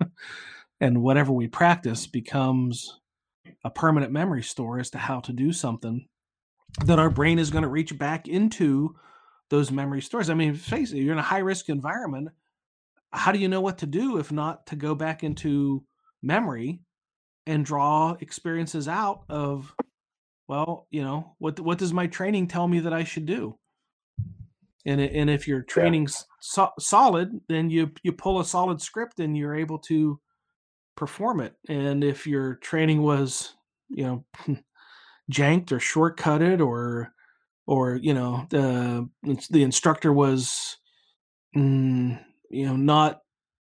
and 0.80 1.02
whatever 1.02 1.32
we 1.32 1.48
practice 1.48 2.06
becomes 2.06 2.98
a 3.64 3.70
permanent 3.70 4.12
memory 4.12 4.42
store 4.42 4.78
as 4.78 4.90
to 4.90 4.98
how 4.98 5.20
to 5.20 5.32
do 5.32 5.52
something 5.52 6.06
that 6.84 6.98
our 6.98 7.10
brain 7.10 7.38
is 7.38 7.50
going 7.50 7.62
to 7.62 7.68
reach 7.68 7.96
back 7.98 8.28
into 8.28 8.94
those 9.48 9.70
memory 9.70 10.02
stores. 10.02 10.28
I 10.28 10.34
mean, 10.34 10.54
face 10.54 10.92
it, 10.92 10.98
you're 10.98 11.12
in 11.12 11.18
a 11.18 11.22
high 11.22 11.38
risk 11.38 11.68
environment 11.68 12.28
how 13.12 13.32
do 13.32 13.38
you 13.38 13.48
know 13.48 13.60
what 13.60 13.78
to 13.78 13.86
do 13.86 14.18
if 14.18 14.32
not 14.32 14.66
to 14.66 14.76
go 14.76 14.94
back 14.94 15.24
into 15.24 15.84
memory 16.22 16.80
and 17.46 17.64
draw 17.64 18.16
experiences 18.20 18.88
out 18.88 19.24
of 19.28 19.74
well 20.48 20.86
you 20.90 21.02
know 21.02 21.34
what 21.38 21.58
what 21.60 21.78
does 21.78 21.92
my 21.92 22.06
training 22.06 22.46
tell 22.46 22.66
me 22.68 22.80
that 22.80 22.92
i 22.92 23.04
should 23.04 23.26
do? 23.26 23.58
And 24.84 25.00
and 25.00 25.28
if 25.28 25.48
your 25.48 25.62
training's 25.62 26.26
so, 26.40 26.70
solid 26.78 27.40
then 27.48 27.70
you 27.70 27.90
you 28.02 28.12
pull 28.12 28.38
a 28.38 28.44
solid 28.44 28.80
script 28.80 29.18
and 29.18 29.36
you're 29.36 29.56
able 29.56 29.78
to 29.80 30.20
perform 30.96 31.40
it. 31.40 31.54
And 31.68 32.02
if 32.04 32.26
your 32.26 32.54
training 32.56 33.02
was 33.02 33.54
you 33.88 34.04
know 34.04 34.24
janked 35.30 35.72
or 35.72 35.78
shortcutted 35.78 36.64
or 36.64 37.12
or 37.66 37.96
you 37.96 38.14
know 38.14 38.46
the 38.50 39.08
the 39.50 39.62
instructor 39.62 40.12
was 40.12 40.76
mm, 41.56 42.18
you 42.50 42.66
know 42.66 42.76
not 42.76 43.22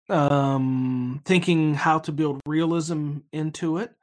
um 0.08 1.20
thinking 1.24 1.74
how 1.74 1.98
to 1.98 2.12
build 2.12 2.40
realism 2.46 3.18
into 3.32 3.78
it 3.78 3.94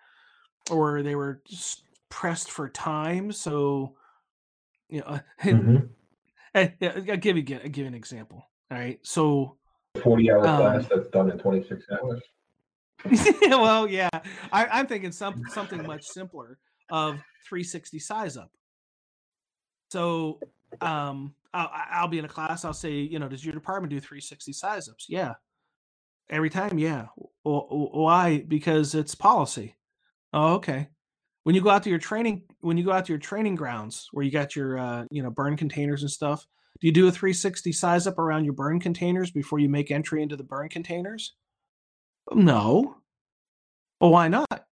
or 0.72 1.04
they 1.04 1.16
were 1.16 1.42
just 1.48 1.84
pressed 2.10 2.52
for 2.52 2.70
time 2.70 3.32
so 3.32 3.96
you 4.90 5.02
know 5.02 5.20
mm-hmm. 5.44 5.78
I, 6.56 6.74
will 6.82 7.18
give 7.18 7.38
you 7.38 7.60
I'll 7.62 7.70
give 7.70 7.78
you 7.78 7.86
an 7.86 7.94
example 7.94 8.50
all 8.72 8.78
right? 8.78 9.00
So 9.04 9.58
40 10.04 10.32
hour 10.32 10.48
um, 10.48 10.58
class 10.58 10.88
that's 10.90 11.10
done 11.10 11.32
in 11.32 11.38
26 11.38 11.86
hours? 11.92 12.22
Well 13.48 13.88
yeah 13.88 14.10
I, 14.52 14.80
am 14.80 14.88
thinking 14.88 15.12
some 15.12 15.44
something 15.50 15.86
much 15.86 16.06
simpler 16.06 16.58
of 16.90 17.16
360 17.48 18.00
size 18.00 18.38
up. 18.38 18.52
So 19.90 20.40
um 20.82 21.34
I'll, 21.54 21.70
I'll 21.74 22.08
be 22.08 22.20
in 22.20 22.26
a 22.26 22.30
class. 22.30 22.66
I'll 22.66 22.74
say, 22.74 22.92
you 22.92 23.20
know, 23.20 23.28
does 23.28 23.44
your 23.44 23.54
department 23.54 23.92
do 23.92 24.00
360 24.00 24.54
size 24.54 24.90
ups? 24.90 25.06
Yeah. 25.10 25.34
Every 26.30 26.50
time, 26.50 26.78
yeah. 26.78 27.08
Why? 27.44 28.44
Because 28.48 28.94
it's 28.94 29.16
policy. 29.16 29.76
Oh, 30.32 30.56
okay. 30.56 30.90
When 31.44 31.56
you 31.56 31.62
go 31.62 31.72
out 31.72 31.84
to 31.84 31.90
your 31.90 32.00
training, 32.00 32.44
when 32.60 32.78
you 32.78 32.84
go 32.84 32.92
out 32.92 33.06
to 33.06 33.12
your 33.12 33.20
training 33.20 33.56
grounds 33.56 34.08
where 34.12 34.24
you 34.24 34.32
got 34.32 34.56
your, 34.56 34.78
uh, 34.78 35.06
you 35.10 35.24
know, 35.24 35.32
burn 35.32 35.58
containers 35.58 36.04
and 36.04 36.12
stuff, 36.12 36.46
do 36.80 36.88
you 36.88 36.94
do 36.94 37.08
a 37.08 37.12
360 37.12 37.72
size 37.72 38.06
up 38.06 38.20
around 38.20 38.46
your 38.46 38.54
burn 38.54 38.80
containers 38.80 39.32
before 39.32 39.60
you 39.60 39.70
make 39.70 39.90
entry 39.90 40.22
into 40.22 40.36
the 40.36 40.44
burn 40.44 40.70
containers? 40.70 41.34
No. 42.32 42.96
Well, 44.00 44.12
why 44.12 44.28
not? 44.28 44.66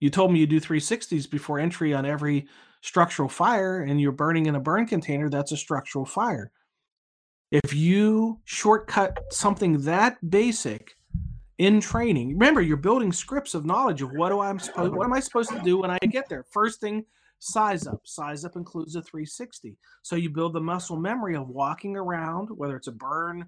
You 0.00 0.10
told 0.10 0.32
me 0.32 0.40
you 0.40 0.46
do 0.46 0.60
360s 0.60 1.30
before 1.30 1.58
entry 1.58 1.94
on 1.94 2.06
every 2.06 2.46
structural 2.82 3.28
fire, 3.28 3.82
and 3.82 4.00
you're 4.00 4.12
burning 4.12 4.46
in 4.46 4.56
a 4.56 4.60
burn 4.60 4.86
container. 4.86 5.30
That's 5.30 5.52
a 5.52 5.56
structural 5.56 6.04
fire. 6.04 6.50
If 7.50 7.74
you 7.74 8.40
shortcut 8.44 9.32
something 9.32 9.80
that 9.82 10.18
basic 10.28 10.96
in 11.58 11.80
training, 11.80 12.30
remember 12.30 12.60
you're 12.60 12.76
building 12.76 13.12
scripts 13.12 13.54
of 13.54 13.64
knowledge 13.64 14.02
of 14.02 14.12
what 14.12 14.30
do 14.30 14.40
I'm 14.40 14.58
supposed 14.58 14.94
what 14.94 15.04
am 15.04 15.12
I 15.12 15.20
supposed 15.20 15.50
to 15.50 15.60
do 15.60 15.78
when 15.78 15.90
I 15.90 15.98
get 15.98 16.28
there. 16.28 16.44
First 16.50 16.80
thing, 16.80 17.04
size 17.38 17.86
up. 17.86 18.00
Size 18.04 18.44
up 18.44 18.56
includes 18.56 18.96
a 18.96 19.02
360. 19.02 19.76
So 20.02 20.16
you 20.16 20.30
build 20.30 20.54
the 20.54 20.60
muscle 20.60 20.96
memory 20.96 21.36
of 21.36 21.48
walking 21.48 21.96
around, 21.96 22.48
whether 22.50 22.76
it's 22.76 22.88
a 22.88 22.92
burn 22.92 23.46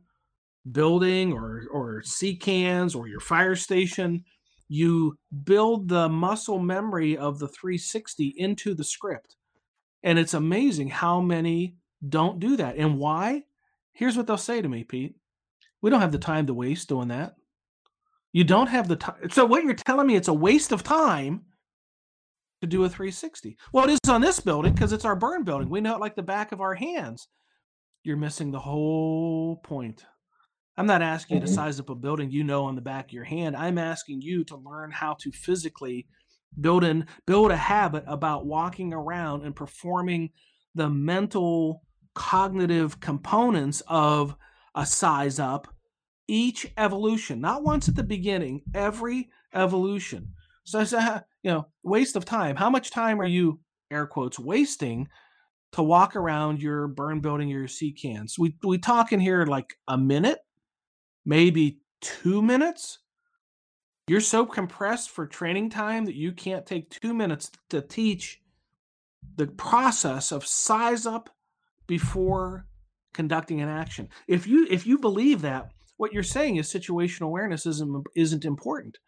building 0.72 1.32
or 1.32 1.64
or 1.72 2.02
sea 2.02 2.36
cans 2.36 2.94
or 2.94 3.08
your 3.08 3.20
fire 3.20 3.56
station 3.56 4.24
you 4.68 5.18
build 5.44 5.88
the 5.88 6.08
muscle 6.08 6.58
memory 6.58 7.16
of 7.16 7.38
the 7.38 7.48
360 7.48 8.34
into 8.36 8.74
the 8.74 8.84
script. 8.84 9.36
And 10.02 10.18
it's 10.18 10.34
amazing 10.34 10.88
how 10.88 11.20
many 11.20 11.76
don't 12.06 12.40
do 12.40 12.56
that. 12.56 12.76
And 12.76 12.98
why? 12.98 13.44
Here's 13.92 14.16
what 14.16 14.26
they'll 14.26 14.36
say 14.36 14.60
to 14.60 14.68
me, 14.68 14.84
Pete. 14.84 15.14
We 15.80 15.90
don't 15.90 16.00
have 16.00 16.12
the 16.12 16.18
time 16.18 16.46
to 16.46 16.54
waste 16.54 16.88
doing 16.88 17.08
that. 17.08 17.34
You 18.32 18.44
don't 18.44 18.66
have 18.66 18.88
the 18.88 18.96
time. 18.96 19.30
So 19.30 19.44
what 19.44 19.64
you're 19.64 19.74
telling 19.74 20.06
me 20.06 20.16
it's 20.16 20.28
a 20.28 20.34
waste 20.34 20.72
of 20.72 20.82
time 20.82 21.42
to 22.60 22.66
do 22.66 22.84
a 22.84 22.88
360. 22.88 23.56
Well, 23.72 23.84
it 23.84 23.92
is 23.92 24.10
on 24.10 24.20
this 24.20 24.40
building 24.40 24.72
because 24.72 24.92
it's 24.92 25.04
our 25.04 25.14
burn 25.14 25.44
building. 25.44 25.68
We 25.68 25.80
know 25.80 25.94
it 25.94 26.00
like 26.00 26.16
the 26.16 26.22
back 26.22 26.52
of 26.52 26.60
our 26.60 26.74
hands. 26.74 27.28
You're 28.02 28.16
missing 28.16 28.50
the 28.50 28.60
whole 28.60 29.56
point. 29.56 30.04
I'm 30.76 30.86
not 30.86 31.02
asking 31.02 31.36
you 31.36 31.40
to 31.42 31.46
mm-hmm. 31.46 31.54
size 31.54 31.78
up 31.78 31.90
a 31.90 31.94
building 31.94 32.30
you 32.30 32.44
know 32.44 32.64
on 32.64 32.74
the 32.74 32.80
back 32.80 33.06
of 33.06 33.12
your 33.12 33.24
hand. 33.24 33.56
I'm 33.56 33.78
asking 33.78 34.22
you 34.22 34.44
to 34.44 34.56
learn 34.56 34.90
how 34.90 35.14
to 35.20 35.30
physically 35.30 36.06
build 36.60 36.84
in 36.84 37.06
build 37.26 37.50
a 37.50 37.56
habit 37.56 38.04
about 38.06 38.46
walking 38.46 38.92
around 38.92 39.42
and 39.42 39.54
performing 39.54 40.30
the 40.74 40.88
mental 40.88 41.82
cognitive 42.14 43.00
components 43.00 43.82
of 43.88 44.36
a 44.74 44.86
size 44.86 45.38
up 45.38 45.68
each 46.26 46.72
evolution, 46.76 47.40
not 47.40 47.62
once 47.62 47.88
at 47.88 47.96
the 47.96 48.02
beginning, 48.02 48.62
every 48.74 49.30
evolution. 49.52 50.32
So 50.64 50.80
I 50.80 50.84
said, 50.84 51.24
you 51.42 51.50
know, 51.50 51.66
waste 51.82 52.16
of 52.16 52.24
time. 52.24 52.56
How 52.56 52.70
much 52.70 52.90
time 52.90 53.20
are 53.20 53.26
you, 53.26 53.60
air 53.90 54.06
quotes, 54.06 54.38
wasting 54.38 55.08
to 55.72 55.82
walk 55.82 56.16
around 56.16 56.62
your 56.62 56.88
burn 56.88 57.20
building 57.20 57.52
or 57.52 57.58
your 57.58 57.68
sea 57.68 57.92
cans? 57.92 58.38
We 58.38 58.56
we 58.64 58.78
talking 58.78 59.20
here 59.20 59.44
like 59.44 59.74
a 59.86 59.98
minute, 59.98 60.38
maybe 61.24 61.80
two 62.00 62.42
minutes. 62.42 62.98
You're 64.06 64.20
so 64.20 64.44
compressed 64.44 65.10
for 65.10 65.26
training 65.26 65.70
time 65.70 66.04
that 66.04 66.14
you 66.14 66.32
can't 66.32 66.66
take 66.66 66.90
two 66.90 67.14
minutes 67.14 67.50
to 67.70 67.80
teach 67.80 68.40
the 69.36 69.46
process 69.46 70.30
of 70.30 70.46
size 70.46 71.06
up 71.06 71.30
before 71.86 72.66
conducting 73.14 73.60
an 73.60 73.68
action. 73.68 74.08
If 74.28 74.46
you 74.46 74.66
if 74.70 74.86
you 74.86 74.98
believe 74.98 75.40
that, 75.42 75.70
what 75.96 76.12
you're 76.12 76.22
saying 76.22 76.56
is 76.56 76.70
situational 76.70 77.26
awareness 77.26 77.64
isn't 77.66 78.06
isn't 78.14 78.44
important. 78.44 78.98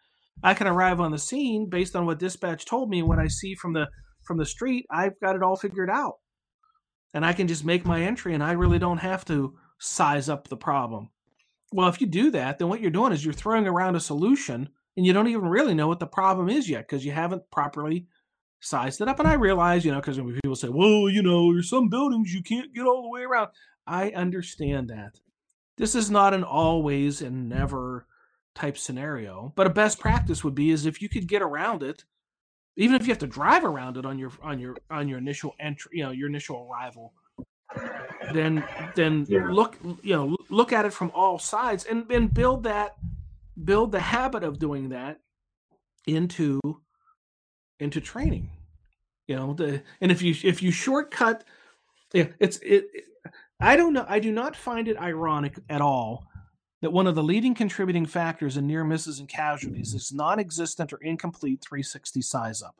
I 0.42 0.54
can 0.54 0.66
arrive 0.66 1.00
on 1.00 1.12
the 1.12 1.18
scene 1.18 1.68
based 1.68 1.96
on 1.96 2.06
what 2.06 2.18
dispatch 2.18 2.64
told 2.64 2.90
me 2.90 3.00
and 3.00 3.08
what 3.08 3.18
I 3.18 3.28
see 3.28 3.54
from 3.54 3.72
the 3.74 3.88
from 4.22 4.38
the 4.38 4.46
street. 4.46 4.86
I've 4.90 5.18
got 5.20 5.36
it 5.36 5.42
all 5.42 5.56
figured 5.56 5.90
out, 5.90 6.14
and 7.12 7.24
I 7.24 7.32
can 7.32 7.48
just 7.48 7.64
make 7.64 7.84
my 7.84 8.02
entry, 8.02 8.34
and 8.34 8.42
I 8.42 8.52
really 8.52 8.78
don't 8.78 8.98
have 8.98 9.24
to 9.26 9.58
size 9.78 10.28
up 10.28 10.48
the 10.48 10.56
problem. 10.56 11.10
Well, 11.76 11.88
if 11.88 12.00
you 12.00 12.06
do 12.06 12.30
that, 12.30 12.58
then 12.58 12.70
what 12.70 12.80
you're 12.80 12.90
doing 12.90 13.12
is 13.12 13.22
you're 13.22 13.34
throwing 13.34 13.66
around 13.66 13.96
a 13.96 14.00
solution 14.00 14.70
and 14.96 15.04
you 15.04 15.12
don't 15.12 15.28
even 15.28 15.44
really 15.46 15.74
know 15.74 15.88
what 15.88 16.00
the 16.00 16.06
problem 16.06 16.48
is 16.48 16.70
yet 16.70 16.88
because 16.88 17.04
you 17.04 17.12
haven't 17.12 17.50
properly 17.50 18.06
sized 18.60 19.02
it 19.02 19.08
up. 19.08 19.18
And 19.18 19.28
I 19.28 19.34
realize, 19.34 19.84
you 19.84 19.92
know, 19.92 20.00
because 20.00 20.16
people 20.16 20.56
say, 20.56 20.70
well, 20.70 21.10
you 21.10 21.22
know, 21.22 21.52
there's 21.52 21.68
some 21.68 21.90
buildings 21.90 22.32
you 22.32 22.42
can't 22.42 22.72
get 22.72 22.86
all 22.86 23.02
the 23.02 23.10
way 23.10 23.24
around. 23.24 23.50
I 23.86 24.08
understand 24.12 24.88
that. 24.88 25.20
This 25.76 25.94
is 25.94 26.10
not 26.10 26.32
an 26.32 26.44
always 26.44 27.20
and 27.20 27.46
never 27.46 28.06
type 28.54 28.78
scenario, 28.78 29.52
but 29.54 29.66
a 29.66 29.70
best 29.70 30.00
practice 30.00 30.42
would 30.42 30.54
be 30.54 30.70
is 30.70 30.86
if 30.86 31.02
you 31.02 31.10
could 31.10 31.28
get 31.28 31.42
around 31.42 31.82
it, 31.82 32.06
even 32.78 32.96
if 32.96 33.02
you 33.06 33.10
have 33.10 33.18
to 33.18 33.26
drive 33.26 33.64
around 33.64 33.98
it 33.98 34.06
on 34.06 34.18
your 34.18 34.32
on 34.42 34.58
your 34.58 34.78
on 34.90 35.08
your 35.08 35.18
initial 35.18 35.54
entry, 35.60 35.90
you 35.92 36.04
know, 36.04 36.10
your 36.10 36.30
initial 36.30 36.66
arrival 36.70 37.12
then 38.32 38.64
then 38.94 39.26
yeah. 39.28 39.46
look 39.50 39.76
you 40.02 40.14
know 40.14 40.36
look 40.48 40.72
at 40.72 40.84
it 40.84 40.92
from 40.92 41.10
all 41.14 41.38
sides 41.38 41.84
and 41.84 42.10
and 42.10 42.32
build 42.32 42.64
that 42.64 42.96
build 43.64 43.92
the 43.92 44.00
habit 44.00 44.42
of 44.42 44.58
doing 44.58 44.90
that 44.90 45.18
into 46.06 46.60
into 47.80 48.00
training 48.00 48.50
you 49.26 49.36
know 49.36 49.52
the 49.54 49.82
and 50.00 50.10
if 50.12 50.22
you 50.22 50.34
if 50.44 50.62
you 50.62 50.70
shortcut 50.70 51.44
yeah 52.12 52.28
it's 52.38 52.58
it, 52.58 52.86
it 52.92 53.04
i 53.60 53.76
don't 53.76 53.92
know 53.92 54.04
i 54.08 54.18
do 54.18 54.32
not 54.32 54.56
find 54.56 54.88
it 54.88 54.96
ironic 54.98 55.58
at 55.68 55.80
all 55.80 56.26
that 56.82 56.92
one 56.92 57.06
of 57.06 57.14
the 57.14 57.22
leading 57.22 57.54
contributing 57.54 58.06
factors 58.06 58.56
in 58.56 58.66
near 58.66 58.84
misses 58.84 59.18
and 59.18 59.28
casualties 59.28 59.94
is 59.94 60.12
non-existent 60.12 60.92
or 60.92 60.98
incomplete 60.98 61.60
360 61.60 62.22
size 62.22 62.62
up 62.62 62.76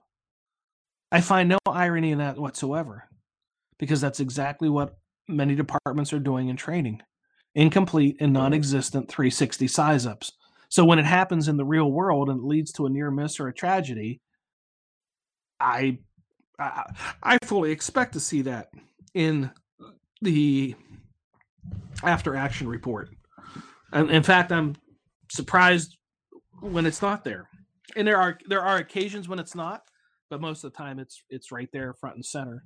i 1.11 1.21
find 1.21 1.49
no 1.49 1.59
irony 1.67 2.13
in 2.13 2.19
that 2.19 2.39
whatsoever 2.39 3.09
because 3.79 4.01
that's 4.01 4.21
exactly 4.21 4.69
what 4.69 4.97
many 5.29 5.55
departments 5.55 6.13
are 6.13 6.19
doing 6.19 6.49
in 6.49 6.57
training 6.57 7.03
incomplete 7.57 8.19
and 8.21 8.33
non 8.33 8.53
existent 8.55 9.09
360 9.09 9.67
size 9.67 10.07
ups. 10.07 10.33
So 10.69 10.85
when 10.85 10.99
it 11.01 11.07
happens 11.07 11.49
in 11.49 11.57
the 11.57 11.65
real 11.65 11.91
world 11.91 12.29
and 12.29 12.41
it 12.41 12.47
leads 12.47 12.71
to 12.73 12.87
a 12.87 12.91
near 12.91 13.11
miss 13.11 13.41
or 13.41 13.49
a 13.49 13.55
tragedy, 13.55 14.21
I, 15.59 15.99
I, 16.61 16.93
I 17.23 17.39
fully 17.45 17.73
expect 17.73 18.13
to 18.13 18.21
see 18.21 18.43
that 18.43 18.69
in 19.15 19.51
the 20.21 20.75
after 22.05 22.37
action 22.37 22.69
report. 22.69 23.09
And 23.93 24.11
in 24.11 24.23
fact, 24.23 24.53
I'm 24.53 24.77
surprised 25.31 25.97
when 26.61 26.85
it's 26.85 27.03
not 27.03 27.25
there. 27.25 27.49
And 27.97 28.07
there 28.07 28.19
are 28.19 28.39
there 28.47 28.63
are 28.63 28.77
occasions 28.77 29.29
when 29.29 29.39
it's 29.39 29.55
not, 29.55 29.83
but 30.29 30.41
most 30.41 30.63
of 30.63 30.73
the 30.73 30.77
time 30.77 30.99
it's 30.99 31.23
it's 31.31 31.53
right 31.53 31.69
there 31.73 31.95
front 31.95 32.17
and 32.17 32.25
center. 32.25 32.65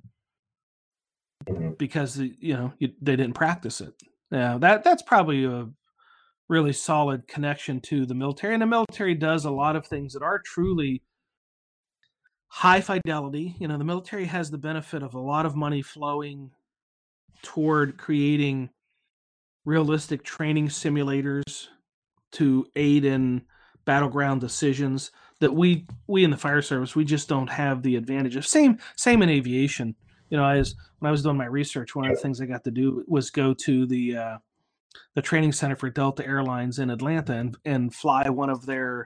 Because 1.77 2.17
you 2.17 2.53
know 2.53 2.73
you, 2.77 2.91
they 3.01 3.15
didn't 3.15 3.35
practice 3.35 3.81
it. 3.81 3.93
Now 4.29 4.57
that 4.59 4.83
that's 4.83 5.01
probably 5.01 5.45
a 5.45 5.67
really 6.47 6.73
solid 6.73 7.27
connection 7.27 7.79
to 7.81 8.05
the 8.05 8.15
military, 8.15 8.53
and 8.53 8.61
the 8.61 8.67
military 8.67 9.15
does 9.15 9.45
a 9.45 9.51
lot 9.51 9.75
of 9.75 9.85
things 9.85 10.13
that 10.13 10.23
are 10.23 10.39
truly 10.39 11.01
high 12.47 12.81
fidelity. 12.81 13.55
You 13.59 13.67
know, 13.67 13.77
the 13.77 13.83
military 13.83 14.25
has 14.25 14.51
the 14.51 14.57
benefit 14.57 15.03
of 15.03 15.13
a 15.13 15.19
lot 15.19 15.45
of 15.45 15.55
money 15.55 15.81
flowing 15.81 16.51
toward 17.41 17.97
creating 17.97 18.69
realistic 19.65 20.23
training 20.23 20.67
simulators 20.67 21.67
to 22.33 22.65
aid 22.75 23.05
in 23.05 23.43
battleground 23.85 24.41
decisions 24.41 25.11
that 25.39 25.53
we 25.53 25.85
we 26.07 26.23
in 26.23 26.31
the 26.31 26.37
fire 26.37 26.61
service 26.61 26.95
we 26.95 27.03
just 27.03 27.27
don't 27.27 27.49
have 27.49 27.81
the 27.81 27.95
advantage 27.95 28.35
of 28.35 28.45
same 28.45 28.77
same 28.95 29.21
in 29.21 29.29
aviation 29.29 29.95
you 30.31 30.37
know, 30.37 30.45
I 30.45 30.57
was 30.57 30.75
when 30.99 31.09
I 31.09 31.11
was 31.11 31.21
doing 31.21 31.37
my 31.37 31.45
research, 31.45 31.93
one 31.93 32.05
of 32.05 32.15
the 32.15 32.21
things 32.21 32.41
I 32.41 32.45
got 32.45 32.63
to 32.63 32.71
do 32.71 33.03
was 33.07 33.29
go 33.29 33.53
to 33.53 33.85
the 33.85 34.17
uh, 34.17 34.37
the 35.13 35.21
training 35.21 35.51
center 35.51 35.75
for 35.75 35.89
Delta 35.89 36.25
Airlines 36.25 36.79
in 36.79 36.89
Atlanta 36.89 37.33
and 37.33 37.57
and 37.65 37.93
fly 37.93 38.29
one 38.29 38.49
of 38.49 38.65
their 38.65 39.05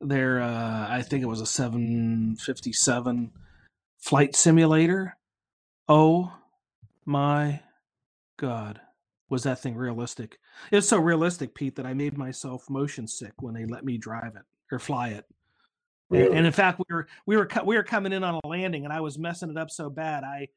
their 0.00 0.42
uh, 0.42 0.86
I 0.90 1.02
think 1.02 1.22
it 1.22 1.26
was 1.26 1.40
a 1.40 1.46
757 1.46 3.30
flight 3.98 4.34
simulator. 4.34 5.16
Oh 5.88 6.32
my 7.06 7.60
god, 8.36 8.80
was 9.28 9.44
that 9.44 9.60
thing 9.60 9.76
realistic? 9.76 10.40
It 10.72 10.76
was 10.76 10.88
so 10.88 10.98
realistic, 10.98 11.54
Pete, 11.54 11.76
that 11.76 11.86
I 11.86 11.94
made 11.94 12.18
myself 12.18 12.68
motion 12.68 13.06
sick 13.06 13.32
when 13.40 13.54
they 13.54 13.64
let 13.64 13.84
me 13.84 13.96
drive 13.96 14.34
it 14.34 14.42
or 14.72 14.80
fly 14.80 15.10
it. 15.10 15.24
Really? 16.10 16.36
And 16.36 16.46
in 16.46 16.52
fact, 16.52 16.78
we 16.78 16.94
were 16.94 17.06
we 17.26 17.36
were 17.36 17.48
we 17.64 17.76
were 17.76 17.82
coming 17.82 18.12
in 18.12 18.24
on 18.24 18.40
a 18.42 18.46
landing, 18.46 18.84
and 18.84 18.92
I 18.92 19.00
was 19.00 19.18
messing 19.18 19.50
it 19.50 19.58
up 19.58 19.70
so 19.70 19.90
bad. 19.90 20.24
I 20.24 20.48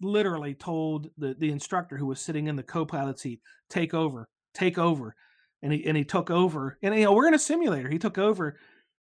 literally 0.00 0.54
told 0.54 1.10
the 1.18 1.34
the 1.34 1.50
instructor 1.50 1.96
who 1.96 2.06
was 2.06 2.20
sitting 2.20 2.46
in 2.46 2.56
the 2.56 2.62
co-pilot 2.62 3.18
seat, 3.18 3.40
"Take 3.68 3.92
over, 3.92 4.28
take 4.54 4.78
over," 4.78 5.16
and 5.62 5.72
he 5.72 5.84
and 5.84 5.96
he 5.96 6.04
took 6.04 6.30
over. 6.30 6.78
And 6.82 6.94
you 6.94 7.04
know, 7.04 7.12
we're 7.12 7.26
in 7.26 7.34
a 7.34 7.38
simulator. 7.40 7.88
He 7.88 7.98
took 7.98 8.18
over, 8.18 8.56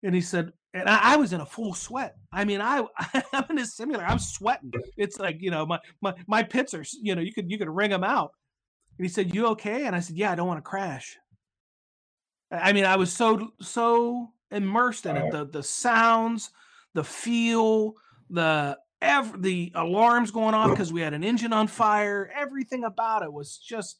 and 0.03 0.13
he 0.13 0.21
said, 0.21 0.51
and 0.73 0.89
I, 0.89 1.13
I 1.13 1.15
was 1.17 1.33
in 1.33 1.41
a 1.41 1.45
full 1.45 1.73
sweat. 1.73 2.15
I 2.31 2.45
mean, 2.45 2.59
I 2.61 2.83
I'm 3.33 3.45
in 3.49 3.59
a 3.59 3.65
simulator. 3.65 4.05
I'm 4.05 4.19
sweating. 4.19 4.73
It's 4.97 5.19
like 5.19 5.37
you 5.41 5.51
know, 5.51 5.65
my 5.65 5.79
my 6.01 6.15
my 6.27 6.43
pits 6.43 6.73
are 6.73 6.83
you 7.01 7.15
know, 7.15 7.21
you 7.21 7.33
could 7.33 7.49
you 7.49 7.57
could 7.57 7.69
wring 7.69 7.91
them 7.91 8.03
out. 8.03 8.31
And 8.97 9.05
he 9.05 9.09
said, 9.09 9.33
"You 9.33 9.47
okay?" 9.47 9.85
And 9.85 9.95
I 9.95 9.99
said, 9.99 10.17
"Yeah, 10.17 10.31
I 10.31 10.35
don't 10.35 10.47
want 10.47 10.57
to 10.57 10.69
crash." 10.69 11.17
I 12.51 12.73
mean, 12.73 12.85
I 12.85 12.97
was 12.97 13.11
so 13.11 13.49
so 13.61 14.33
immersed 14.53 15.05
in 15.05 15.17
it. 15.17 15.31
The 15.31 15.45
the 15.45 15.63
sounds, 15.63 16.51
the 16.93 17.03
feel, 17.03 17.95
the 18.29 18.77
ev- 19.01 19.41
the 19.41 19.71
alarms 19.75 20.31
going 20.31 20.55
off 20.55 20.69
because 20.71 20.93
we 20.93 21.01
had 21.01 21.13
an 21.13 21.23
engine 21.23 21.53
on 21.53 21.67
fire. 21.67 22.31
Everything 22.35 22.83
about 22.83 23.23
it 23.23 23.31
was 23.31 23.57
just 23.57 23.97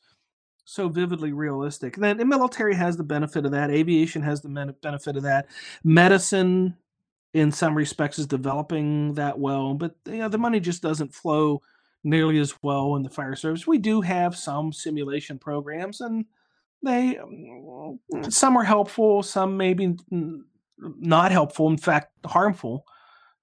so 0.66 0.88
vividly 0.88 1.34
realistic. 1.34 1.96
And 1.96 2.04
then 2.04 2.18
the 2.18 2.26
military 2.26 2.76
has 2.76 2.98
the 2.98 3.04
benefit 3.04 3.46
of 3.46 3.52
that. 3.52 3.70
Aviation 3.70 4.22
has 4.22 4.42
the 4.42 4.76
benefit 4.82 5.18
of 5.18 5.24
that. 5.24 5.48
Medicine, 5.84 6.78
in 7.34 7.52
some 7.52 7.76
respects, 7.76 8.18
is 8.18 8.28
developing 8.28 9.14
that 9.16 9.38
well, 9.40 9.74
but 9.74 9.96
you 10.06 10.18
know 10.18 10.30
the 10.30 10.38
money 10.38 10.60
just 10.60 10.82
doesn't 10.82 11.14
flow 11.14 11.62
nearly 12.04 12.40
as 12.40 12.54
well 12.62 12.96
in 12.96 13.04
the 13.04 13.10
fire 13.10 13.36
service. 13.36 13.68
We 13.68 13.78
do 13.78 14.02
have 14.02 14.36
some 14.36 14.74
simulation 14.74 15.40
programs, 15.40 16.02
and 16.02 16.26
they 16.84 17.18
mm, 17.22 17.98
some 18.32 18.58
are 18.58 18.64
helpful, 18.64 19.24
some 19.24 19.58
maybe 19.58 19.96
not 20.78 21.32
helpful. 21.32 21.70
In 21.70 21.78
fact, 21.78 22.12
harmful 22.26 22.86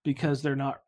because 0.04 0.42
they're 0.42 0.56
not 0.56 0.80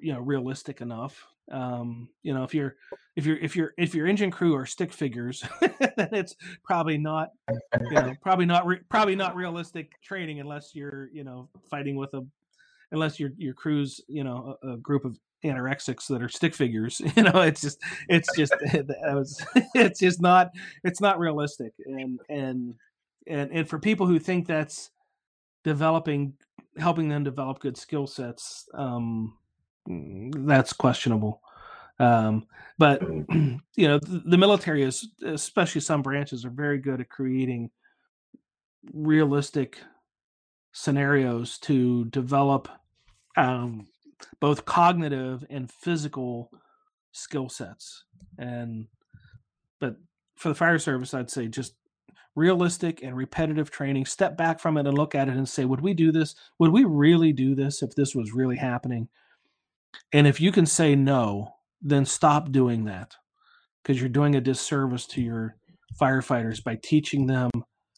you 0.00 0.12
know 0.12 0.20
realistic 0.20 0.80
enough. 0.80 1.26
Um, 1.50 2.08
you 2.22 2.32
know, 2.34 2.44
if 2.44 2.54
you're 2.54 2.76
if 3.16 3.26
you're 3.26 3.38
if 3.38 3.56
you're 3.56 3.72
if 3.78 3.94
your 3.94 4.06
engine 4.06 4.30
crew 4.30 4.54
are 4.54 4.66
stick 4.66 4.92
figures, 4.92 5.44
then 5.60 6.08
it's 6.12 6.36
probably 6.62 6.98
not 6.98 7.30
you 7.50 7.90
know 7.90 8.14
probably 8.22 8.46
not 8.46 8.66
re- 8.66 8.80
probably 8.88 9.16
not 9.16 9.34
realistic 9.34 10.00
training 10.02 10.40
unless 10.40 10.74
you're 10.74 11.08
you 11.12 11.24
know 11.24 11.48
fighting 11.70 11.96
with 11.96 12.12
a 12.14 12.26
unless 12.92 13.18
your 13.18 13.30
your 13.36 13.54
crew's 13.54 14.00
you 14.08 14.24
know 14.24 14.56
a, 14.62 14.72
a 14.72 14.76
group 14.78 15.04
of 15.04 15.18
anorexics 15.44 16.06
that 16.08 16.22
are 16.22 16.28
stick 16.28 16.54
figures. 16.54 17.00
You 17.16 17.22
know, 17.22 17.42
it's 17.42 17.60
just 17.60 17.78
it's 18.08 18.28
just 18.36 18.54
it 18.60 18.86
was 19.14 19.44
it's 19.74 20.00
just 20.00 20.20
not 20.20 20.50
it's 20.82 21.00
not 21.00 21.18
realistic 21.18 21.72
and 21.86 22.18
and 22.28 22.74
and 23.26 23.50
and 23.52 23.68
for 23.68 23.78
people 23.78 24.06
who 24.06 24.18
think 24.18 24.46
that's 24.46 24.90
developing 25.62 26.34
helping 26.78 27.08
them 27.08 27.24
develop 27.24 27.60
good 27.60 27.76
skill 27.76 28.06
sets 28.06 28.68
um 28.74 29.36
that's 29.86 30.72
questionable 30.72 31.40
um 32.00 32.46
but 32.78 33.00
you 33.30 33.60
know 33.88 33.98
the, 33.98 34.22
the 34.26 34.38
military 34.38 34.82
is 34.82 35.08
especially 35.24 35.80
some 35.80 36.02
branches 36.02 36.44
are 36.44 36.50
very 36.50 36.78
good 36.78 37.00
at 37.00 37.08
creating 37.08 37.70
realistic 38.92 39.78
scenarios 40.72 41.58
to 41.58 42.04
develop 42.06 42.68
um 43.36 43.86
both 44.40 44.64
cognitive 44.64 45.44
and 45.50 45.70
physical 45.70 46.50
skill 47.12 47.48
sets. 47.48 48.04
And 48.38 48.86
but 49.80 49.96
for 50.36 50.48
the 50.48 50.54
fire 50.54 50.78
service, 50.78 51.14
I'd 51.14 51.30
say 51.30 51.48
just 51.48 51.74
realistic 52.36 53.02
and 53.02 53.16
repetitive 53.16 53.70
training. 53.70 54.06
Step 54.06 54.36
back 54.36 54.60
from 54.60 54.76
it 54.76 54.86
and 54.86 54.96
look 54.96 55.14
at 55.14 55.28
it 55.28 55.36
and 55.36 55.48
say, 55.48 55.64
would 55.64 55.80
we 55.80 55.94
do 55.94 56.10
this? 56.10 56.34
Would 56.58 56.72
we 56.72 56.84
really 56.84 57.32
do 57.32 57.54
this 57.54 57.82
if 57.82 57.94
this 57.94 58.14
was 58.14 58.32
really 58.32 58.56
happening? 58.56 59.08
And 60.12 60.26
if 60.26 60.40
you 60.40 60.50
can 60.50 60.66
say 60.66 60.96
no, 60.96 61.54
then 61.80 62.04
stop 62.04 62.50
doing 62.50 62.84
that 62.86 63.14
because 63.82 64.00
you're 64.00 64.08
doing 64.08 64.34
a 64.34 64.40
disservice 64.40 65.06
to 65.06 65.22
your 65.22 65.56
firefighters 66.00 66.64
by 66.64 66.76
teaching 66.82 67.26
them 67.26 67.50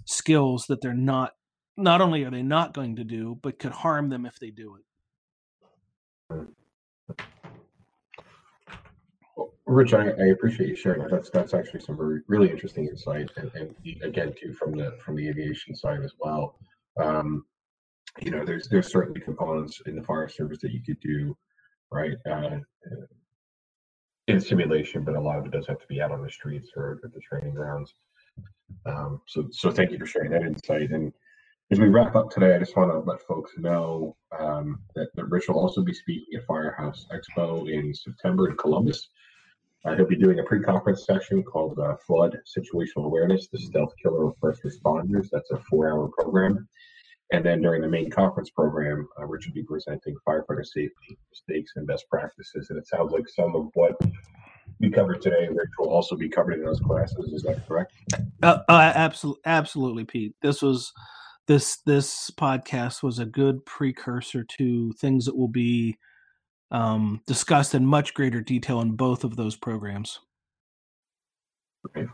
skills 0.05 0.66
that 0.68 0.80
they're 0.82 0.93
not 0.93 1.32
not 1.76 2.01
only 2.01 2.24
are 2.24 2.30
they 2.30 2.43
not 2.43 2.74
going 2.74 2.97
to 2.97 3.05
do 3.05 3.38
but 3.43 3.59
could 3.59 3.72
harm 3.72 4.09
them 4.09 4.26
if 4.26 4.38
they 4.38 4.51
do 4.51 4.76
it 4.76 4.85
Rich, 9.66 9.94
I, 9.94 10.11
I, 10.11 10.27
appreciate 10.27 10.69
you 10.69 10.77
sharing 10.77 11.03
that. 11.03 11.11
That's 11.11 11.28
that's 11.28 11.53
actually 11.53 11.81
some 11.81 11.97
really, 11.97 12.20
really 12.28 12.51
interesting 12.51 12.86
insight, 12.86 13.28
and, 13.36 13.51
and, 13.55 13.74
again, 14.03 14.32
too, 14.40 14.53
from 14.53 14.73
the 14.73 14.97
from 15.05 15.16
the 15.16 15.28
aviation 15.28 15.74
side 15.74 16.03
as 16.05 16.12
well. 16.20 16.57
Um, 17.03 17.44
you 18.23 18.31
know, 18.31 18.44
there's 18.44 18.69
there's 18.69 18.90
certainly 18.90 19.20
components 19.20 19.82
in 19.86 19.97
the 19.97 20.03
fire 20.03 20.28
service 20.28 20.61
that 20.62 20.70
you 20.70 20.81
could 20.82 21.01
do, 21.01 21.36
right, 21.90 22.16
uh, 22.31 22.59
in 24.28 24.40
simulation, 24.40 25.03
but 25.03 25.16
a 25.16 25.20
lot 25.20 25.39
of 25.39 25.47
it 25.47 25.53
does 25.53 25.66
have 25.66 25.81
to 25.81 25.86
be 25.89 26.01
out 26.01 26.12
on 26.12 26.23
the 26.23 26.31
streets 26.31 26.70
or 26.77 27.01
at 27.05 27.12
the 27.12 27.20
training 27.20 27.55
grounds. 27.55 27.93
Um, 28.86 29.20
so 29.27 29.48
so 29.51 29.73
thank 29.73 29.90
you 29.90 29.98
for 29.98 30.07
sharing 30.07 30.31
that 30.31 30.43
insight. 30.43 30.90
And 30.93 31.12
as 31.70 31.80
we 31.80 31.88
wrap 31.88 32.14
up 32.14 32.30
today, 32.30 32.55
I 32.55 32.59
just 32.59 32.76
want 32.76 32.93
to 32.93 32.98
let 33.10 33.20
folks 33.22 33.52
know 33.59 34.16
um, 34.38 34.80
that, 34.94 35.09
that 35.16 35.24
Rich 35.24 35.48
will 35.48 35.59
also 35.59 35.82
be 35.82 35.93
speaking 35.93 36.38
at 36.38 36.47
Firehouse 36.47 37.06
Expo 37.12 37.68
in 37.68 37.93
September 37.93 38.48
in 38.48 38.56
Columbus. 38.56 39.09
Uh, 39.84 39.97
he'll 39.97 40.06
be 40.06 40.16
doing 40.16 40.38
a 40.38 40.44
pre-conference 40.44 41.05
session 41.05 41.43
called 41.43 41.78
uh, 41.78 41.97
Flawed 42.06 42.38
Situational 42.56 43.06
Awareness, 43.06 43.48
the 43.48 43.59
Stealth 43.59 43.93
Killer 44.01 44.26
of 44.26 44.34
First 44.40 44.62
Responders. 44.62 45.28
That's 45.32 45.51
a 45.51 45.59
four-hour 45.68 46.09
program. 46.16 46.68
And 47.32 47.44
then 47.44 47.60
during 47.60 47.82
the 47.82 47.88
main 47.88 48.10
conference 48.10 48.51
program, 48.51 49.09
uh, 49.18 49.26
Rich 49.26 49.47
will 49.47 49.55
be 49.55 49.64
presenting 49.64 50.14
firefighter 50.26 50.64
safety 50.64 51.18
mistakes 51.30 51.72
and 51.74 51.84
best 51.84 52.09
practices. 52.09 52.70
And 52.70 52.78
it 52.78 52.86
sounds 52.86 53.10
like 53.10 53.28
some 53.28 53.56
of 53.56 53.70
what 53.74 53.97
we 54.78 54.90
covered 54.90 55.20
today, 55.20 55.48
Rich, 55.51 55.70
will 55.80 55.90
also 55.90 56.14
be 56.14 56.28
covered 56.28 56.55
in 56.55 56.64
those 56.64 56.80
classes. 56.80 57.32
Is 57.32 57.43
that 57.43 57.66
correct? 57.66 57.93
Uh, 58.40 58.59
uh, 58.68 58.93
absolutely, 58.94 59.43
absolutely, 59.44 60.05
Pete. 60.05 60.34
This 60.43 60.62
was 60.62 60.93
this 61.47 61.77
this 61.86 62.31
podcast 62.31 63.02
was 63.02 63.18
a 63.18 63.27
good 63.27 63.64
precursor 63.66 64.44
to 64.44 64.93
things 64.94 65.24
that 65.27 65.36
will 65.36 65.48
be 65.48 65.97
um, 66.70 67.20
discussed 67.27 67.74
in 67.74 67.86
much 67.86 68.14
greater 68.14 68.40
detail 68.40 68.81
in 68.81 68.93
both 68.93 69.24
of 69.24 69.36
those 69.36 69.56
programs. 69.56 70.20
Okay. 71.86 72.09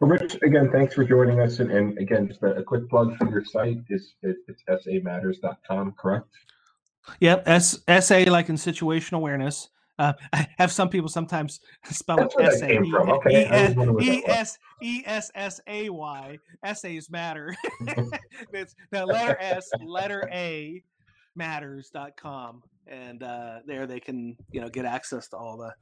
Well, 0.00 0.10
Rich, 0.10 0.38
again, 0.42 0.70
thanks 0.70 0.94
for 0.94 1.04
joining 1.04 1.40
us. 1.40 1.58
And, 1.58 1.72
and 1.72 1.98
again, 1.98 2.28
just 2.28 2.42
a, 2.42 2.54
a, 2.54 2.62
quick 2.62 2.88
plug 2.88 3.16
for 3.16 3.28
your 3.28 3.44
site 3.44 3.78
is 3.88 4.14
it, 4.22 4.36
it's 4.46 4.62
samatters.com, 4.86 5.96
correct? 5.98 6.28
Yep, 7.20 7.42
S 7.46 7.80
SA 8.00 8.24
like 8.28 8.48
in 8.48 8.54
situational 8.54 9.14
awareness. 9.14 9.70
Uh, 9.98 10.12
I 10.32 10.46
have 10.58 10.70
some 10.70 10.88
people 10.88 11.08
sometimes 11.08 11.60
spell 11.84 12.20
it 12.20 12.32
S 12.40 12.62
A 12.62 12.80
E 14.00 14.22
S 14.26 14.58
E 14.82 15.02
S 15.04 15.30
S 15.34 15.60
A 15.66 15.90
Y. 15.90 16.38
Essays 16.62 17.10
matter. 17.10 17.54
it's 18.52 18.74
the 18.90 19.04
letter 19.04 19.36
S, 19.40 19.68
letter 19.84 20.28
A 20.32 20.82
matters.com. 21.34 22.62
And 22.86 23.22
uh, 23.22 23.58
there 23.66 23.86
they 23.86 24.00
can, 24.00 24.36
you 24.52 24.60
know, 24.60 24.68
get 24.68 24.84
access 24.84 25.28
to 25.28 25.36
all 25.36 25.56
the 25.56 25.74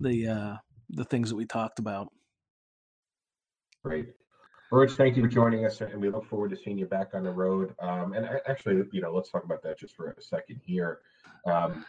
the 0.00 0.28
uh, 0.28 0.56
the 0.90 1.04
things 1.04 1.28
that 1.30 1.36
we 1.36 1.44
talked 1.44 1.78
about. 1.78 2.10
Great. 3.82 4.06
Rich, 4.70 4.92
thank 4.92 5.16
you 5.16 5.22
for 5.22 5.28
joining 5.28 5.66
us, 5.66 5.80
and 5.82 6.00
we 6.00 6.10
look 6.10 6.26
forward 6.28 6.50
to 6.50 6.56
seeing 6.56 6.78
you 6.78 6.86
back 6.86 7.10
on 7.14 7.22
the 7.22 7.30
road. 7.30 7.74
Um, 7.80 8.12
and 8.14 8.26
actually, 8.48 8.82
you 8.92 9.02
know, 9.02 9.12
let's 9.12 9.30
talk 9.30 9.44
about 9.44 9.62
that 9.62 9.78
just 9.78 9.94
for 9.94 10.10
a 10.10 10.22
second 10.22 10.60
here. 10.64 11.00
Um, 11.46 11.84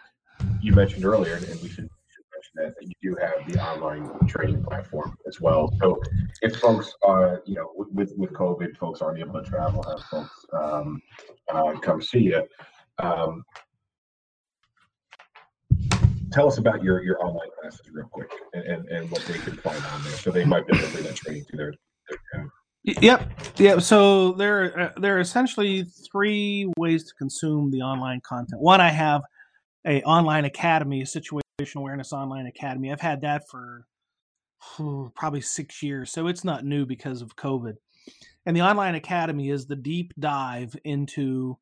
you 0.66 0.74
mentioned 0.74 1.06
earlier, 1.06 1.36
and 1.36 1.62
we 1.62 1.70
should, 1.70 1.88
mention 2.34 2.56
that, 2.56 2.74
you 2.82 2.94
do 3.02 3.16
have 3.22 3.48
the 3.48 3.64
online 3.64 4.10
training 4.28 4.64
platform 4.64 5.16
as 5.28 5.40
well. 5.40 5.72
So 5.80 6.02
if 6.42 6.56
folks 6.58 6.92
are, 7.04 7.44
you 7.46 7.56
know, 7.56 7.72
with 7.76 8.12
with 8.18 8.34
COVID, 8.34 8.76
folks 8.78 9.02
aren't 9.02 9.20
able 9.20 9.42
to 9.42 9.48
travel, 9.48 9.84
have 9.84 10.04
folks 10.06 10.46
um, 10.54 11.02
uh, 11.54 11.74
come 11.82 12.02
see 12.02 12.32
you. 12.32 12.44
Um, 12.98 13.44
tell 16.32 16.48
us 16.48 16.58
about 16.58 16.84
your 16.84 17.04
your 17.04 17.24
online 17.24 17.50
classes 17.62 17.82
real 17.94 18.08
quick 18.08 18.32
and, 18.54 18.64
and, 18.64 18.90
and 18.90 19.12
what 19.12 19.22
they 19.26 19.38
can 19.38 19.56
find 19.58 19.84
on 19.94 20.04
there. 20.04 20.14
So 20.14 20.32
they 20.32 20.46
might 20.46 20.66
be 20.68 20.76
able 20.76 20.88
to 20.88 20.94
bring 20.94 21.04
that 21.06 21.16
training 21.16 21.46
to 21.52 21.58
their, 21.58 21.74
their 22.34 22.52
Yep. 22.86 23.32
Yeah. 23.58 23.80
So 23.80 24.34
there, 24.34 24.80
uh, 24.80 24.90
there 25.00 25.18
are 25.18 25.20
essentially 25.20 25.86
three 26.12 26.72
ways 26.78 27.04
to 27.06 27.14
consume 27.16 27.72
the 27.72 27.82
online 27.82 28.22
content. 28.22 28.62
One, 28.62 28.80
I 28.80 28.90
have 28.90 29.24
a 29.86 30.02
online 30.04 30.46
academy, 30.46 31.02
a 31.02 31.06
situational 31.06 31.78
awareness 31.78 32.14
online 32.14 32.48
academy. 32.48 32.92
I've 32.92 33.02
had 33.02 33.22
that 33.22 33.48
for 33.48 33.86
probably 35.16 35.42
six 35.42 35.84
years, 35.84 36.12
so 36.12 36.28
it's 36.28 36.44
not 36.44 36.66
new 36.66 36.86
because 36.86 37.22
of 37.22 37.36
COVID. 37.36 37.76
And 38.46 38.56
the 38.56 38.62
online 38.62 38.96
academy 38.96 39.50
is 39.50 39.66
the 39.66 39.76
deep 39.76 40.14
dive 40.20 40.76
into 40.84 41.58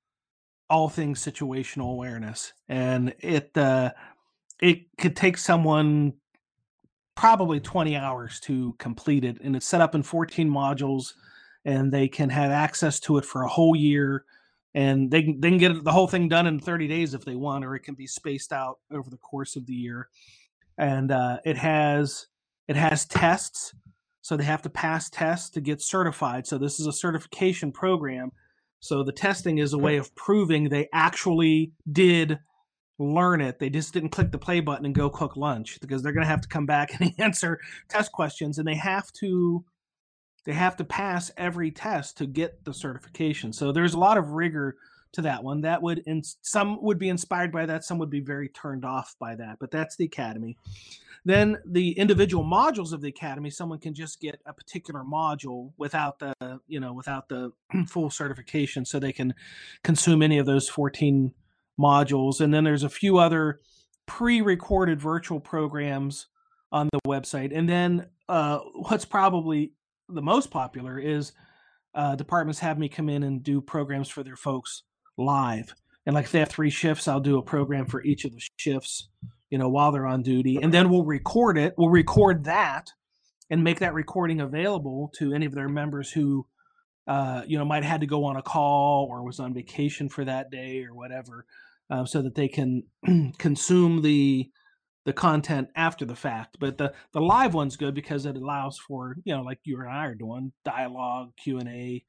all 0.70 0.90
things 0.90 1.24
situational 1.24 1.92
awareness, 1.92 2.54
and 2.68 3.14
it 3.20 3.56
uh, 3.58 3.92
it 4.62 4.86
could 4.98 5.16
take 5.16 5.38
someone 5.38 6.14
probably 7.16 7.60
20 7.60 7.96
hours 7.96 8.40
to 8.40 8.74
complete 8.80 9.24
it 9.24 9.40
and 9.42 9.56
it's 9.56 9.68
set 9.68 9.82
up 9.82 9.94
in 9.94 10.02
14 10.02 10.50
modules 10.50 11.14
and 11.64 11.92
they 11.92 12.08
can 12.08 12.30
have 12.30 12.50
access 12.50 13.00
to 13.00 13.18
it 13.18 13.26
for 13.26 13.44
a 13.44 13.48
whole 13.48 13.76
year 13.76 14.26
and 14.76 15.12
they 15.12 15.24
can, 15.24 15.40
they 15.40 15.50
can 15.50 15.58
get 15.58 15.84
the 15.84 15.92
whole 15.92 16.08
thing 16.08 16.28
done 16.28 16.48
in 16.48 16.60
30 16.60 16.88
days 16.88 17.14
if 17.14 17.26
they 17.26 17.36
want, 17.36 17.64
or 17.64 17.76
it 17.76 17.82
can 17.82 17.96
be 17.96 18.08
spaced 18.08 18.52
out 18.52 18.80
over 18.92 19.10
the 19.10 19.18
course 19.18 19.56
of 19.56 19.66
the 19.66 19.74
year. 19.74 20.10
And 20.78 21.12
uh, 21.12 21.40
it 21.46 21.58
has 21.58 22.28
it 22.68 22.76
has 22.76 23.06
tests, 23.06 23.76
so 24.22 24.36
they 24.36 24.44
have 24.44 24.62
to 24.64 24.70
pass 24.70 25.10
tests 25.10 25.50
to 25.52 25.62
get 25.62 25.82
certified. 25.82 26.48
So 26.48 26.58
this 26.58 26.80
is 26.80 26.88
a 26.88 26.94
certification 26.94 27.72
program. 27.72 28.32
So 28.80 29.04
the 29.04 29.12
testing 29.12 29.60
is 29.60 29.74
a 29.74 29.78
way 29.78 29.98
of 29.98 30.14
proving 30.16 30.68
they 30.68 30.90
actually 30.92 31.72
did 31.92 32.40
learn 33.00 33.42
it. 33.42 33.60
They 33.60 33.70
just 33.70 33.94
didn't 33.94 34.10
click 34.10 34.32
the 34.32 34.38
play 34.38 34.60
button 34.60 34.86
and 34.86 34.96
go 34.96 35.10
cook 35.10 35.38
lunch 35.38 35.80
because 35.82 36.02
they're 36.02 36.12
going 36.14 36.26
to 36.26 36.30
have 36.30 36.42
to 36.42 36.48
come 36.48 36.66
back 36.66 36.94
and 37.00 37.14
answer 37.20 37.60
test 37.90 38.12
questions, 38.12 38.58
and 38.58 38.68
they 38.68 38.76
have 38.76 39.12
to 39.14 39.64
they 40.46 40.54
have 40.54 40.76
to 40.78 40.84
pass 40.84 41.32
every 41.38 41.72
test 41.72 42.18
to 42.18 42.26
get 42.26 42.64
the 42.66 42.74
certification. 42.74 43.54
So 43.54 43.72
there's 43.72 43.94
a 43.94 44.00
lot 44.00 44.18
of 44.18 44.32
rigor 44.32 44.78
to 45.14 45.22
that 45.22 45.44
one. 45.44 45.62
That 45.62 45.82
would 45.82 46.00
in 46.00 46.24
some 46.42 46.82
would 46.84 47.00
be 47.00 47.10
inspired 47.10 47.52
by 47.52 47.66
that, 47.66 47.84
some 47.84 47.98
would 48.00 48.10
be 48.10 48.20
very 48.20 48.50
turned 48.50 48.84
off 48.84 49.16
by 49.20 49.36
that. 49.36 49.58
But 49.60 49.72
that's 49.72 49.96
the 49.96 50.06
academy. 50.06 50.58
Then 51.26 51.60
the 51.66 51.98
individual 51.98 52.44
modules 52.44 52.92
of 52.92 53.00
the 53.00 53.08
academy, 53.08 53.50
someone 53.50 53.80
can 53.80 53.94
just 53.94 54.20
get 54.20 54.42
a 54.46 54.52
particular 54.52 55.04
module 55.04 55.72
without 55.78 56.20
the 56.20 56.34
you 56.68 56.80
know 56.80 56.94
without 56.94 57.30
the 57.30 57.52
full 57.88 58.10
certification, 58.10 58.86
so 58.86 59.00
they 59.00 59.14
can 59.14 59.34
consume 59.84 60.22
any 60.22 60.38
of 60.38 60.46
those 60.46 60.68
14 60.68 61.34
modules. 61.80 62.42
And 62.42 62.54
then 62.54 62.64
there's 62.64 62.84
a 62.84 62.90
few 62.90 63.18
other 63.18 63.62
pre-recorded 64.06 65.00
virtual 65.00 65.40
programs 65.40 66.28
on 66.72 66.90
the 66.92 67.00
website. 67.08 67.56
And 67.56 67.70
then 67.70 68.08
uh, 68.28 68.60
what's 68.74 69.06
probably 69.06 69.72
the 70.10 70.22
most 70.22 70.52
popular 70.52 71.00
is 71.00 71.34
uh, 71.96 72.16
departments 72.16 72.60
have 72.60 72.80
me 72.80 72.90
come 72.90 73.10
in 73.10 73.24
and 73.24 73.44
do 73.44 73.62
programs 73.62 74.10
for 74.10 74.24
their 74.24 74.36
folks 74.36 74.84
live. 75.18 75.74
And 76.06 76.16
like 76.16 76.26
if 76.26 76.32
they 76.32 76.40
have 76.40 76.50
three 76.50 76.70
shifts, 76.70 77.08
I'll 77.08 77.20
do 77.20 77.38
a 77.38 77.44
program 77.44 77.86
for 77.86 78.04
each 78.04 78.26
of 78.26 78.34
the 78.34 78.42
shifts, 78.58 79.10
you 79.50 79.58
know, 79.58 79.70
while 79.70 79.92
they're 79.92 80.08
on 80.08 80.22
duty. 80.22 80.60
And 80.62 80.74
then 80.74 80.90
we'll 80.90 81.06
record 81.06 81.58
it. 81.58 81.76
We'll 81.78 81.90
record 81.90 82.46
that 82.46 82.92
and 83.50 83.64
make 83.64 83.80
that 83.80 83.94
recording 83.94 84.42
available 84.42 85.12
to 85.20 85.34
any 85.34 85.46
of 85.46 85.54
their 85.54 85.70
members 85.70 86.12
who, 86.12 86.46
uh, 87.08 87.44
you 87.46 87.58
know, 87.58 87.66
might 87.66 87.84
have 87.84 87.92
had 87.92 88.02
to 88.02 88.08
go 88.08 88.26
on 88.26 88.36
a 88.36 88.42
call 88.42 89.08
or 89.10 89.24
was 89.24 89.40
on 89.40 89.54
vacation 89.54 90.10
for 90.10 90.26
that 90.26 90.50
day 90.50 90.84
or 90.84 90.94
whatever, 90.94 91.46
uh, 91.90 92.06
so 92.06 92.22
that 92.22 92.36
they 92.36 92.48
can 92.48 92.84
consume 93.38 94.02
the 94.02 94.50
the 95.06 95.14
content 95.14 95.70
after 95.76 96.06
the 96.06 96.16
fact. 96.16 96.58
But 96.60 96.78
the 96.78 96.94
the 97.12 97.22
live 97.22 97.54
one's 97.54 97.78
good 97.78 97.94
because 97.94 98.26
it 98.26 98.36
allows 98.36 98.78
for 98.78 99.16
you 99.24 99.36
know 99.36 99.42
like 99.44 99.60
you 99.64 99.80
and 99.80 99.90
I 99.90 100.06
are 100.06 100.16
doing 100.16 100.52
dialogue, 100.66 101.32
Q 101.42 101.60
and 101.60 101.70
A, 101.70 102.04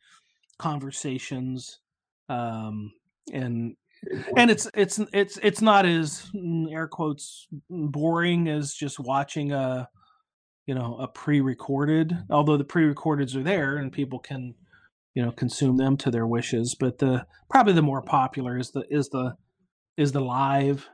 conversations, 0.58 1.80
um, 2.28 2.92
and 3.32 3.76
and 4.36 4.50
it's 4.50 4.68
it's 4.74 5.00
it's 5.12 5.38
it's 5.42 5.62
not 5.62 5.86
as 5.86 6.30
mm, 6.34 6.72
air 6.72 6.88
quotes 6.88 7.46
boring 7.68 8.48
as 8.48 8.74
just 8.74 8.98
watching 9.00 9.52
a 9.52 9.88
you 10.66 10.74
know 10.74 10.96
a 10.98 11.08
pre-recorded 11.08 12.16
although 12.30 12.56
the 12.56 12.64
pre-recordeds 12.64 13.36
are 13.36 13.42
there 13.42 13.76
and 13.76 13.92
people 13.92 14.18
can 14.18 14.54
you 15.14 15.22
know 15.22 15.30
consume 15.30 15.76
them 15.76 15.96
to 15.96 16.10
their 16.10 16.26
wishes 16.26 16.74
but 16.78 16.98
the 16.98 17.26
probably 17.50 17.72
the 17.72 17.82
more 17.82 18.02
popular 18.02 18.58
is 18.58 18.70
the 18.70 18.84
is 18.90 19.08
the 19.10 19.34
is 19.96 20.12
the 20.12 20.20
live 20.20 20.88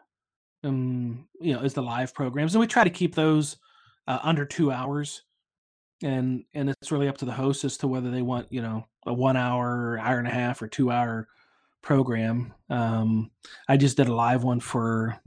um, 0.65 1.27
you 1.41 1.55
know, 1.55 1.61
is 1.61 1.75
the 1.75 1.83
live 1.83 2.15
programs, 2.15 2.55
and 2.55 2.61
we 2.61 2.67
try 2.67 2.85
to 2.85 2.91
keep 2.91 3.15
those 3.15 3.57
uh, 4.07 4.19
under 4.23 4.45
two 4.45 4.71
hours. 4.71 5.23
And 6.03 6.45
and 6.55 6.71
it's 6.71 6.91
really 6.91 7.09
up 7.09 7.19
to 7.19 7.27
the 7.27 7.33
host 7.33 7.65
as 7.65 7.77
to 7.79 7.89
whether 7.89 8.11
they 8.11 8.23
want 8.23 8.47
you 8.51 8.63
know 8.63 8.87
a 9.07 9.13
one 9.13 9.37
hour, 9.37 9.99
hour 9.99 10.19
and 10.19 10.29
a 10.29 10.33
half, 10.33 10.63
or 10.63 10.69
two 10.69 10.91
hour 10.91 11.29
program. 11.83 12.55
Um, 12.69 13.31
I 13.69 13.77
just 13.77 13.97
did 13.97 14.09
a 14.09 14.15
live 14.15 14.43
one 14.43 14.61
for 14.61 15.21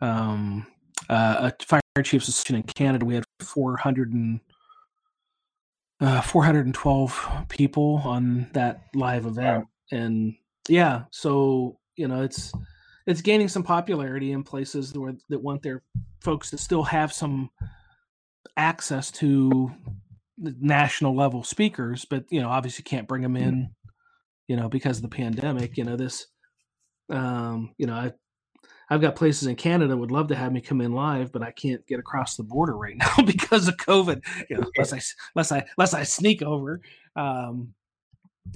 um, 0.00 0.66
uh, 1.08 1.50
a 1.52 1.64
fire 1.64 1.80
chiefs 2.02 2.28
association 2.28 2.56
in 2.56 2.62
Canada. 2.62 3.04
We 3.04 3.14
had 3.14 3.24
400 3.40 4.12
and 4.12 4.40
uh, 6.00 6.20
412 6.20 7.46
people 7.48 8.02
on 8.04 8.50
that 8.54 8.82
live 8.94 9.24
event, 9.24 9.66
wow. 9.92 9.98
and 9.98 10.34
yeah, 10.68 11.04
so 11.10 11.78
you 11.96 12.08
know 12.08 12.22
it's 12.22 12.52
it's 13.06 13.20
gaining 13.20 13.48
some 13.48 13.62
popularity 13.62 14.32
in 14.32 14.42
places 14.42 14.92
where 14.94 15.14
that 15.28 15.42
want 15.42 15.62
their 15.62 15.82
folks 16.20 16.50
to 16.50 16.58
still 16.58 16.82
have 16.84 17.12
some 17.12 17.50
access 18.56 19.10
to 19.10 19.72
national 20.38 21.14
level 21.14 21.42
speakers, 21.42 22.04
but 22.04 22.24
you 22.30 22.40
know, 22.40 22.48
obviously 22.48 22.82
can't 22.82 23.08
bring 23.08 23.22
them 23.22 23.36
in, 23.36 23.70
you 24.48 24.56
know, 24.56 24.68
because 24.68 24.98
of 24.98 25.02
the 25.02 25.08
pandemic. 25.08 25.76
You 25.76 25.84
know, 25.84 25.96
this, 25.96 26.26
um, 27.10 27.74
you 27.78 27.86
know, 27.86 27.94
I, 27.94 28.12
I've 28.90 29.00
got 29.00 29.16
places 29.16 29.48
in 29.48 29.56
Canada 29.56 29.96
would 29.96 30.10
love 30.10 30.28
to 30.28 30.34
have 30.34 30.52
me 30.52 30.60
come 30.60 30.80
in 30.80 30.92
live, 30.92 31.32
but 31.32 31.42
I 31.42 31.50
can't 31.50 31.86
get 31.86 31.98
across 31.98 32.36
the 32.36 32.42
border 32.42 32.76
right 32.76 32.96
now 32.98 33.14
because 33.24 33.68
of 33.68 33.76
COVID. 33.76 34.22
You 34.50 34.58
know, 34.58 34.70
unless 34.76 34.92
I 34.92 35.00
unless 35.34 35.52
I 35.52 35.64
unless 35.76 35.94
I 35.94 36.02
sneak 36.02 36.42
over. 36.42 36.80
Um, 37.16 37.74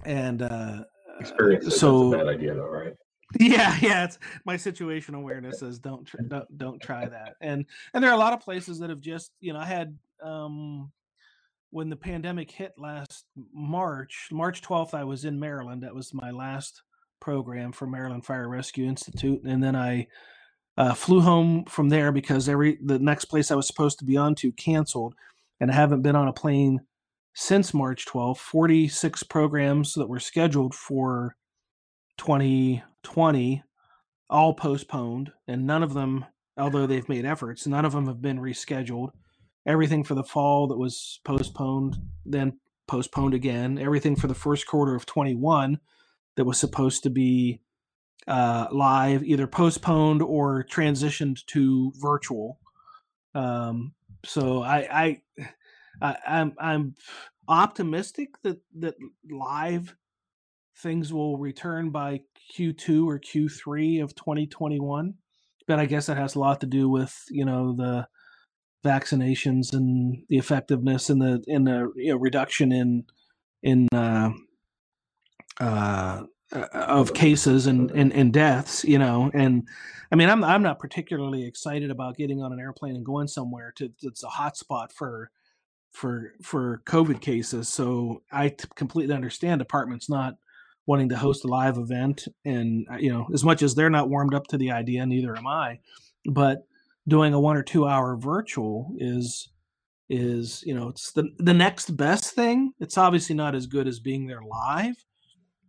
and 0.04 0.42
uh, 0.42 0.84
experience. 1.20 1.78
So 1.78 2.10
bad 2.10 2.28
idea, 2.28 2.54
though, 2.54 2.68
right? 2.68 2.94
Yeah, 3.40 3.76
yeah. 3.82 4.04
It's 4.04 4.18
my 4.44 4.56
situation 4.56 5.14
awareness 5.14 5.58
says 5.58 5.80
don't 5.80 6.04
tr- 6.04 6.22
don't 6.28 6.58
don't 6.58 6.80
try 6.80 7.06
that. 7.06 7.34
And 7.40 7.66
and 7.92 8.02
there 8.02 8.10
are 8.10 8.14
a 8.14 8.18
lot 8.18 8.32
of 8.32 8.40
places 8.40 8.78
that 8.78 8.90
have 8.90 9.00
just 9.00 9.32
you 9.40 9.52
know 9.52 9.58
I 9.58 9.64
had 9.64 9.98
um 10.22 10.92
when 11.70 11.90
the 11.90 11.96
pandemic 11.96 12.50
hit 12.50 12.72
last 12.78 13.26
March, 13.52 14.28
March 14.30 14.62
12th, 14.62 14.94
I 14.94 15.04
was 15.04 15.24
in 15.24 15.38
Maryland. 15.38 15.82
That 15.82 15.94
was 15.94 16.14
my 16.14 16.30
last 16.30 16.82
program 17.20 17.72
for 17.72 17.86
Maryland 17.86 18.24
Fire 18.24 18.48
Rescue 18.48 18.86
Institute, 18.86 19.42
and 19.44 19.62
then 19.62 19.74
I 19.74 20.06
uh, 20.78 20.94
flew 20.94 21.20
home 21.20 21.64
from 21.64 21.88
there 21.88 22.12
because 22.12 22.48
every 22.48 22.78
the 22.82 22.98
next 22.98 23.26
place 23.26 23.50
I 23.50 23.56
was 23.56 23.66
supposed 23.66 23.98
to 23.98 24.04
be 24.04 24.16
on 24.16 24.34
to 24.36 24.52
canceled, 24.52 25.14
and 25.60 25.70
I 25.70 25.74
haven't 25.74 26.02
been 26.02 26.16
on 26.16 26.28
a 26.28 26.32
plane 26.32 26.80
since 27.34 27.74
March 27.74 28.06
12th. 28.06 28.38
46 28.38 29.22
programs 29.24 29.94
that 29.94 30.08
were 30.08 30.20
scheduled 30.20 30.74
for 30.74 31.36
2020 32.18 33.62
all 34.28 34.54
postponed 34.54 35.32
and 35.46 35.66
none 35.66 35.82
of 35.82 35.94
them 35.94 36.24
although 36.58 36.86
they've 36.86 37.08
made 37.08 37.24
efforts 37.24 37.66
none 37.66 37.84
of 37.84 37.92
them 37.92 38.06
have 38.06 38.20
been 38.20 38.38
rescheduled. 38.38 39.10
Everything 39.66 40.04
for 40.04 40.14
the 40.14 40.24
fall 40.24 40.68
that 40.68 40.78
was 40.78 41.20
postponed 41.24 41.96
then 42.24 42.58
postponed 42.86 43.34
again. 43.34 43.78
Everything 43.78 44.16
for 44.16 44.26
the 44.26 44.34
first 44.34 44.66
quarter 44.66 44.94
of 44.94 45.06
21 45.06 45.80
that 46.36 46.44
was 46.44 46.58
supposed 46.58 47.02
to 47.02 47.10
be 47.10 47.60
uh, 48.26 48.66
live 48.70 49.22
either 49.22 49.46
postponed 49.46 50.22
or 50.22 50.64
transitioned 50.64 51.44
to 51.46 51.92
virtual. 51.96 52.58
Um, 53.34 53.94
so 54.24 54.62
I, 54.62 54.88
I 54.90 55.22
I 56.00 56.16
I'm 56.26 56.54
I'm 56.58 56.94
optimistic 57.48 58.30
that 58.42 58.58
that 58.78 58.94
live 59.30 59.94
things 60.78 61.12
will 61.12 61.38
return 61.38 61.90
by 61.90 62.20
Q2 62.54 63.06
or 63.06 63.18
Q3 63.18 64.02
of 64.02 64.14
2021. 64.14 65.14
But 65.66 65.78
I 65.78 65.86
guess 65.86 66.06
that 66.06 66.16
has 66.16 66.34
a 66.34 66.38
lot 66.38 66.60
to 66.60 66.66
do 66.66 66.88
with 66.88 67.24
you 67.28 67.44
know 67.44 67.74
the 67.74 68.06
vaccinations 68.84 69.72
and 69.72 70.22
the 70.28 70.36
effectiveness 70.38 71.10
and 71.10 71.20
the 71.20 71.42
in 71.46 71.64
the 71.64 71.92
you 71.96 72.12
know, 72.12 72.18
reduction 72.18 72.70
in 72.70 73.04
in 73.62 73.88
uh, 73.92 74.30
uh, 75.60 76.22
uh, 76.52 76.66
of 76.72 77.12
cases 77.14 77.66
and, 77.66 77.90
and, 77.90 78.12
and 78.12 78.32
deaths. 78.32 78.84
You 78.84 78.98
know, 78.98 79.30
and 79.34 79.66
I 80.12 80.14
mean 80.14 80.28
I'm 80.28 80.44
I'm 80.44 80.62
not 80.62 80.78
particularly 80.78 81.44
excited 81.44 81.90
about 81.90 82.16
getting 82.16 82.42
on 82.42 82.52
an 82.52 82.60
airplane 82.60 82.94
and 82.94 83.04
going 83.04 83.26
somewhere 83.26 83.72
to 83.76 83.90
it's 84.02 84.22
a 84.22 84.28
hotspot 84.28 84.92
for 84.92 85.32
for 85.90 86.34
for 86.42 86.82
COVID 86.86 87.20
cases. 87.20 87.68
So 87.68 88.22
I 88.30 88.54
completely 88.76 89.16
understand 89.16 89.58
departments 89.58 90.08
not 90.08 90.36
wanting 90.86 91.08
to 91.08 91.16
host 91.16 91.44
a 91.44 91.48
live 91.48 91.78
event 91.78 92.28
and 92.44 92.86
uh, 92.90 92.96
you 92.96 93.12
know 93.12 93.26
as 93.34 93.44
much 93.44 93.62
as 93.62 93.74
they're 93.74 93.90
not 93.90 94.08
warmed 94.08 94.34
up 94.34 94.46
to 94.46 94.56
the 94.56 94.70
idea 94.70 95.04
neither 95.04 95.36
am 95.36 95.46
i 95.46 95.78
but 96.26 96.66
doing 97.08 97.34
a 97.34 97.40
one 97.40 97.56
or 97.56 97.62
two 97.62 97.86
hour 97.86 98.16
virtual 98.16 98.94
is 98.98 99.48
is 100.08 100.62
you 100.64 100.74
know 100.74 100.88
it's 100.88 101.12
the 101.12 101.28
the 101.38 101.54
next 101.54 101.96
best 101.96 102.32
thing. 102.32 102.72
It's 102.78 102.96
obviously 102.96 103.34
not 103.34 103.56
as 103.56 103.66
good 103.66 103.88
as 103.88 103.98
being 103.98 104.26
there 104.26 104.42
live 104.42 104.94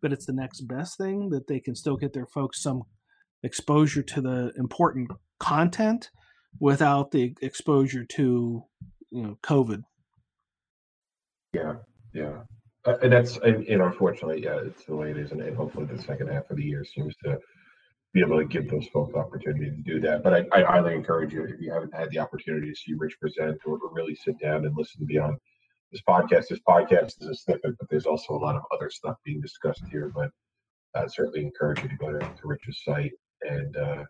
but 0.02 0.14
it's 0.14 0.26
the 0.26 0.34
next 0.34 0.62
best 0.62 0.98
thing 0.98 1.30
that 1.30 1.48
they 1.48 1.60
can 1.60 1.76
still 1.76 1.98
get 1.98 2.14
their 2.14 2.28
folks 2.28 2.62
some 2.62 2.84
exposure 3.44 4.04
to 4.04 4.22
the 4.22 4.52
important 4.58 5.10
content 5.40 6.10
without 6.60 7.12
the 7.12 7.36
exposure 7.42 8.06
to 8.06 8.64
you 9.12 9.24
know 9.24 9.38
covid. 9.44 9.82
Yeah 11.54 11.74
yeah 12.14 12.44
uh, 12.88 12.98
and 13.02 13.12
that's 13.12 13.38
and, 13.38 13.68
and, 13.68 13.82
unfortunately, 13.82 14.42
yeah, 14.44 14.60
it's 14.64 14.86
the 14.86 14.96
way 14.96 15.12
it 15.12 15.18
is, 15.18 15.32
and, 15.32 15.42
and, 15.42 15.58
hopefully 15.58 15.86
the 15.86 16.02
second 16.02 16.30
half 16.30 16.50
of 16.50 16.56
the 16.56 16.64
year 16.64 16.86
seems 16.86 17.14
to 17.18 17.38
be 18.14 18.22
able 18.22 18.38
to 18.38 18.46
give 18.46 18.70
those 18.70 18.88
folks 18.88 19.14
opportunity 19.14 19.70
to 19.70 19.82
do 19.84 20.00
that. 20.00 20.24
But 20.24 20.34
I, 20.34 20.46
I 20.54 20.64
highly 20.64 20.94
encourage 20.94 21.34
you 21.34 21.44
if 21.44 21.60
you 21.60 21.72
haven't 21.72 21.94
had 21.94 22.10
the 22.12 22.20
opportunity 22.20 22.70
to 22.70 22.76
see 22.76 22.94
Rich 22.94 23.20
present 23.20 23.60
or, 23.66 23.78
or 23.78 23.94
really 23.94 24.16
sit 24.16 24.40
down 24.40 24.66
and 24.66 24.76
listen 24.78 25.06
beyond 25.06 25.38
this 25.92 26.02
podcast. 26.08 26.48
This 26.48 26.62
podcast 26.68 27.22
is 27.22 27.28
a 27.28 27.36
snippet, 27.36 27.78
but 27.78 27.90
there's 27.90 28.06
also 28.06 28.34
a 28.34 28.40
lot 28.40 28.56
of 28.56 28.64
other 28.74 28.90
stuff 28.90 29.18
being 29.26 29.42
discussed 29.42 29.84
here. 29.92 30.10
But 30.16 30.32
I 30.96 31.08
certainly 31.08 31.42
encourage 31.42 31.84
you 31.84 31.90
to 31.90 31.96
go 31.98 32.14
to, 32.14 32.20
to 32.20 32.42
Rich's 32.46 32.82
site 32.86 33.12
and 33.42 33.76
uh, 33.76 34.04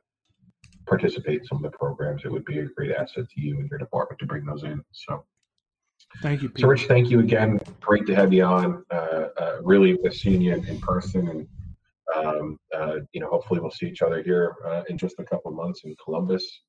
participate 0.86 1.41
in 1.41 1.48
some 1.48 1.66
of 1.66 1.72
the 1.72 1.78
programs. 1.78 2.22
It 2.26 2.32
would 2.32 2.45
be 2.45 2.60
a 2.60 2.66
great 2.66 2.91
asset 2.91 3.26
to 3.28 3.41
you 3.41 3.58
and 3.58 3.68
your 3.70 3.80
department 3.80 4.20
to 4.20 4.28
bring 4.28 4.45
those 4.45 4.64
in. 4.64 4.84
So. 4.91 5.26
Thank 6.22 6.42
you. 6.42 6.50
Pete. 6.50 6.62
So, 6.62 6.68
Rich, 6.68 6.86
thank 6.88 7.10
you 7.10 7.20
again. 7.20 7.60
Great 7.80 8.06
to 8.08 8.16
have 8.16 8.34
you 8.34 8.44
on. 8.44 8.84
Uh, 8.92 9.28
uh, 9.38 9.58
really, 9.62 9.96
with 9.96 10.16
seeing 10.16 10.42
you 10.42 10.56
in 10.56 10.80
person, 10.80 11.28
and 11.28 11.48
um, 12.16 12.60
uh, 12.76 12.98
you 13.14 13.22
know, 13.22 13.30
hopefully, 13.30 13.60
we'll 13.60 13.72
see 13.72 13.88
each 13.88 14.02
other 14.02 14.22
here 14.24 14.56
uh, 14.66 14.84
in 14.90 14.98
just 14.98 15.20
a 15.20 15.24
couple 15.24 15.52
months 15.52 15.82
in 15.84 15.96
Columbus. 16.04 16.62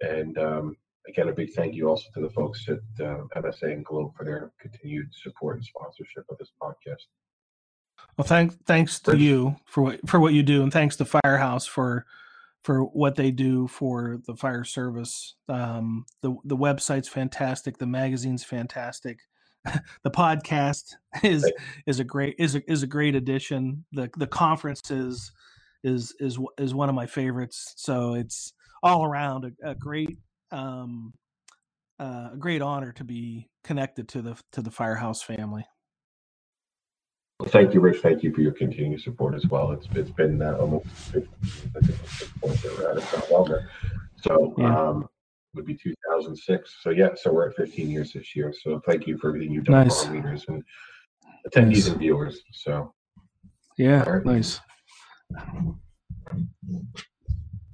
And 0.00 0.36
um, 0.38 0.76
again, 1.08 1.28
a 1.28 1.32
big 1.32 1.52
thank 1.52 1.74
you 1.74 1.88
also 1.88 2.04
to 2.14 2.20
the 2.20 2.30
folks 2.30 2.68
at 2.68 2.80
uh, 3.04 3.22
MSA 3.36 3.72
and 3.72 3.84
Globe 3.84 4.12
for 4.16 4.24
their 4.24 4.52
continued 4.60 5.08
support 5.12 5.56
and 5.56 5.64
sponsorship 5.64 6.24
of 6.28 6.38
this 6.38 6.52
podcast. 6.60 7.06
Well, 8.16 8.26
thanks 8.26 8.56
thanks 8.66 9.00
to 9.00 9.16
you 9.16 9.56
for 9.64 9.82
what 9.82 10.08
for 10.08 10.20
what 10.20 10.34
you 10.34 10.42
do, 10.42 10.62
and 10.62 10.72
thanks 10.72 10.96
to 10.96 11.04
Firehouse 11.04 11.66
for 11.66 12.04
for 12.62 12.82
what 12.82 13.16
they 13.16 13.30
do 13.30 13.66
for 13.66 14.18
the 14.26 14.36
fire 14.36 14.64
service. 14.64 15.34
Um, 15.48 16.06
the 16.22 16.36
the 16.44 16.56
website's 16.56 17.08
fantastic. 17.08 17.78
The 17.78 17.86
magazine's 17.86 18.44
fantastic. 18.44 19.20
the 20.02 20.10
podcast 20.10 20.94
is 21.22 21.50
is 21.86 22.00
a 22.00 22.04
great 22.04 22.36
is 22.38 22.54
a, 22.54 22.70
is 22.70 22.82
a 22.82 22.86
great 22.86 23.14
addition. 23.14 23.84
The 23.92 24.10
the 24.16 24.26
conference 24.26 24.90
is 24.90 25.32
is 25.82 26.14
is 26.20 26.38
is 26.58 26.74
one 26.74 26.88
of 26.88 26.94
my 26.94 27.06
favorites. 27.06 27.74
So 27.76 28.14
it's 28.14 28.52
all 28.82 29.04
around 29.04 29.44
a, 29.44 29.70
a 29.70 29.74
great 29.74 30.18
um, 30.50 31.12
uh, 31.98 32.30
a 32.32 32.36
great 32.38 32.62
honor 32.62 32.92
to 32.92 33.04
be 33.04 33.48
connected 33.64 34.08
to 34.10 34.22
the 34.22 34.40
to 34.52 34.62
the 34.62 34.70
Firehouse 34.70 35.22
family. 35.22 35.64
Well, 37.42 37.50
thank 37.50 37.74
you, 37.74 37.80
Rich. 37.80 38.02
Thank 38.02 38.22
you 38.22 38.32
for 38.32 38.40
your 38.40 38.52
continued 38.52 39.00
support 39.00 39.34
as 39.34 39.48
well. 39.48 39.72
It's 39.72 39.88
it's 39.96 40.12
been 40.12 40.40
uh, 40.40 40.58
almost 40.60 40.86
50 40.86 41.28
points 42.40 42.62
that 42.62 42.78
we're 42.78 42.88
at, 42.88 42.98
if 42.98 43.12
not 43.12 43.32
longer. 43.32 43.68
So 44.14 44.54
yeah. 44.56 44.90
um, 44.90 45.08
would 45.54 45.66
be 45.66 45.74
2006. 45.74 46.76
So 46.80 46.90
yeah, 46.90 47.08
so 47.16 47.32
we're 47.32 47.48
at 47.48 47.56
15 47.56 47.90
years 47.90 48.12
this 48.12 48.36
year. 48.36 48.54
So 48.62 48.80
thank 48.86 49.08
you 49.08 49.18
for 49.18 49.30
everything 49.30 49.50
you've 49.50 49.64
done 49.64 49.88
nice. 49.88 50.04
for 50.04 50.10
our 50.10 50.14
leaders 50.14 50.44
and 50.46 50.62
attendees 51.48 51.72
nice. 51.72 51.88
and 51.88 51.98
viewers. 51.98 52.42
So 52.52 52.94
yeah, 53.76 54.08
right. 54.08 54.24
nice. 54.24 54.60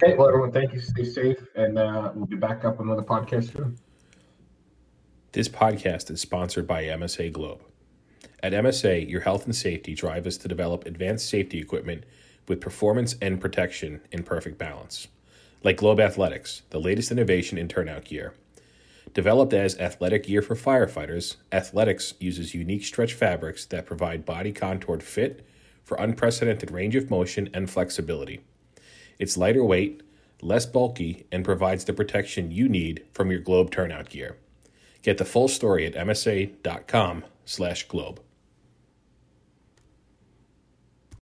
Okay, 0.02 0.16
well, 0.16 0.28
everyone, 0.28 0.50
thank 0.50 0.72
you. 0.72 0.80
Stay 0.80 1.04
safe, 1.04 1.46
and 1.56 1.78
uh, 1.78 2.10
we'll 2.14 2.24
be 2.24 2.36
back 2.36 2.64
up 2.64 2.80
another 2.80 3.02
podcast 3.02 3.54
soon. 3.54 3.76
This 5.32 5.50
podcast 5.50 6.10
is 6.10 6.22
sponsored 6.22 6.66
by 6.66 6.84
MSA 6.84 7.32
Globe. 7.32 7.67
At 8.40 8.52
MSA, 8.52 9.08
your 9.08 9.22
health 9.22 9.46
and 9.46 9.56
safety 9.56 9.94
drive 9.94 10.26
us 10.26 10.36
to 10.38 10.48
develop 10.48 10.86
advanced 10.86 11.28
safety 11.28 11.58
equipment 11.58 12.04
with 12.46 12.60
performance 12.60 13.16
and 13.20 13.40
protection 13.40 14.00
in 14.12 14.22
perfect 14.22 14.58
balance. 14.58 15.08
Like 15.64 15.78
Globe 15.78 15.98
ATHLETIX, 15.98 16.62
the 16.70 16.78
latest 16.78 17.10
innovation 17.10 17.58
in 17.58 17.66
turnout 17.66 18.04
gear. 18.04 18.34
Developed 19.12 19.52
as 19.52 19.76
athletic 19.78 20.22
gear 20.24 20.40
for 20.40 20.54
firefighters, 20.54 21.34
ATHLETIX 21.50 22.14
uses 22.20 22.54
unique 22.54 22.84
stretch 22.84 23.12
fabrics 23.12 23.66
that 23.66 23.86
provide 23.86 24.24
body 24.24 24.52
contoured 24.52 25.02
fit 25.02 25.44
for 25.82 25.96
unprecedented 25.96 26.70
range 26.70 26.94
of 26.94 27.10
motion 27.10 27.50
and 27.52 27.68
flexibility. 27.68 28.42
It's 29.18 29.36
lighter 29.36 29.64
weight, 29.64 30.04
less 30.42 30.64
bulky, 30.64 31.26
and 31.32 31.44
provides 31.44 31.86
the 31.86 31.92
protection 31.92 32.52
you 32.52 32.68
need 32.68 33.04
from 33.12 33.32
your 33.32 33.40
Globe 33.40 33.72
turnout 33.72 34.10
gear. 34.10 34.36
Get 35.02 35.18
the 35.18 35.24
full 35.24 35.48
story 35.48 35.86
at 35.86 35.94
msa.com/globe. 35.94 38.20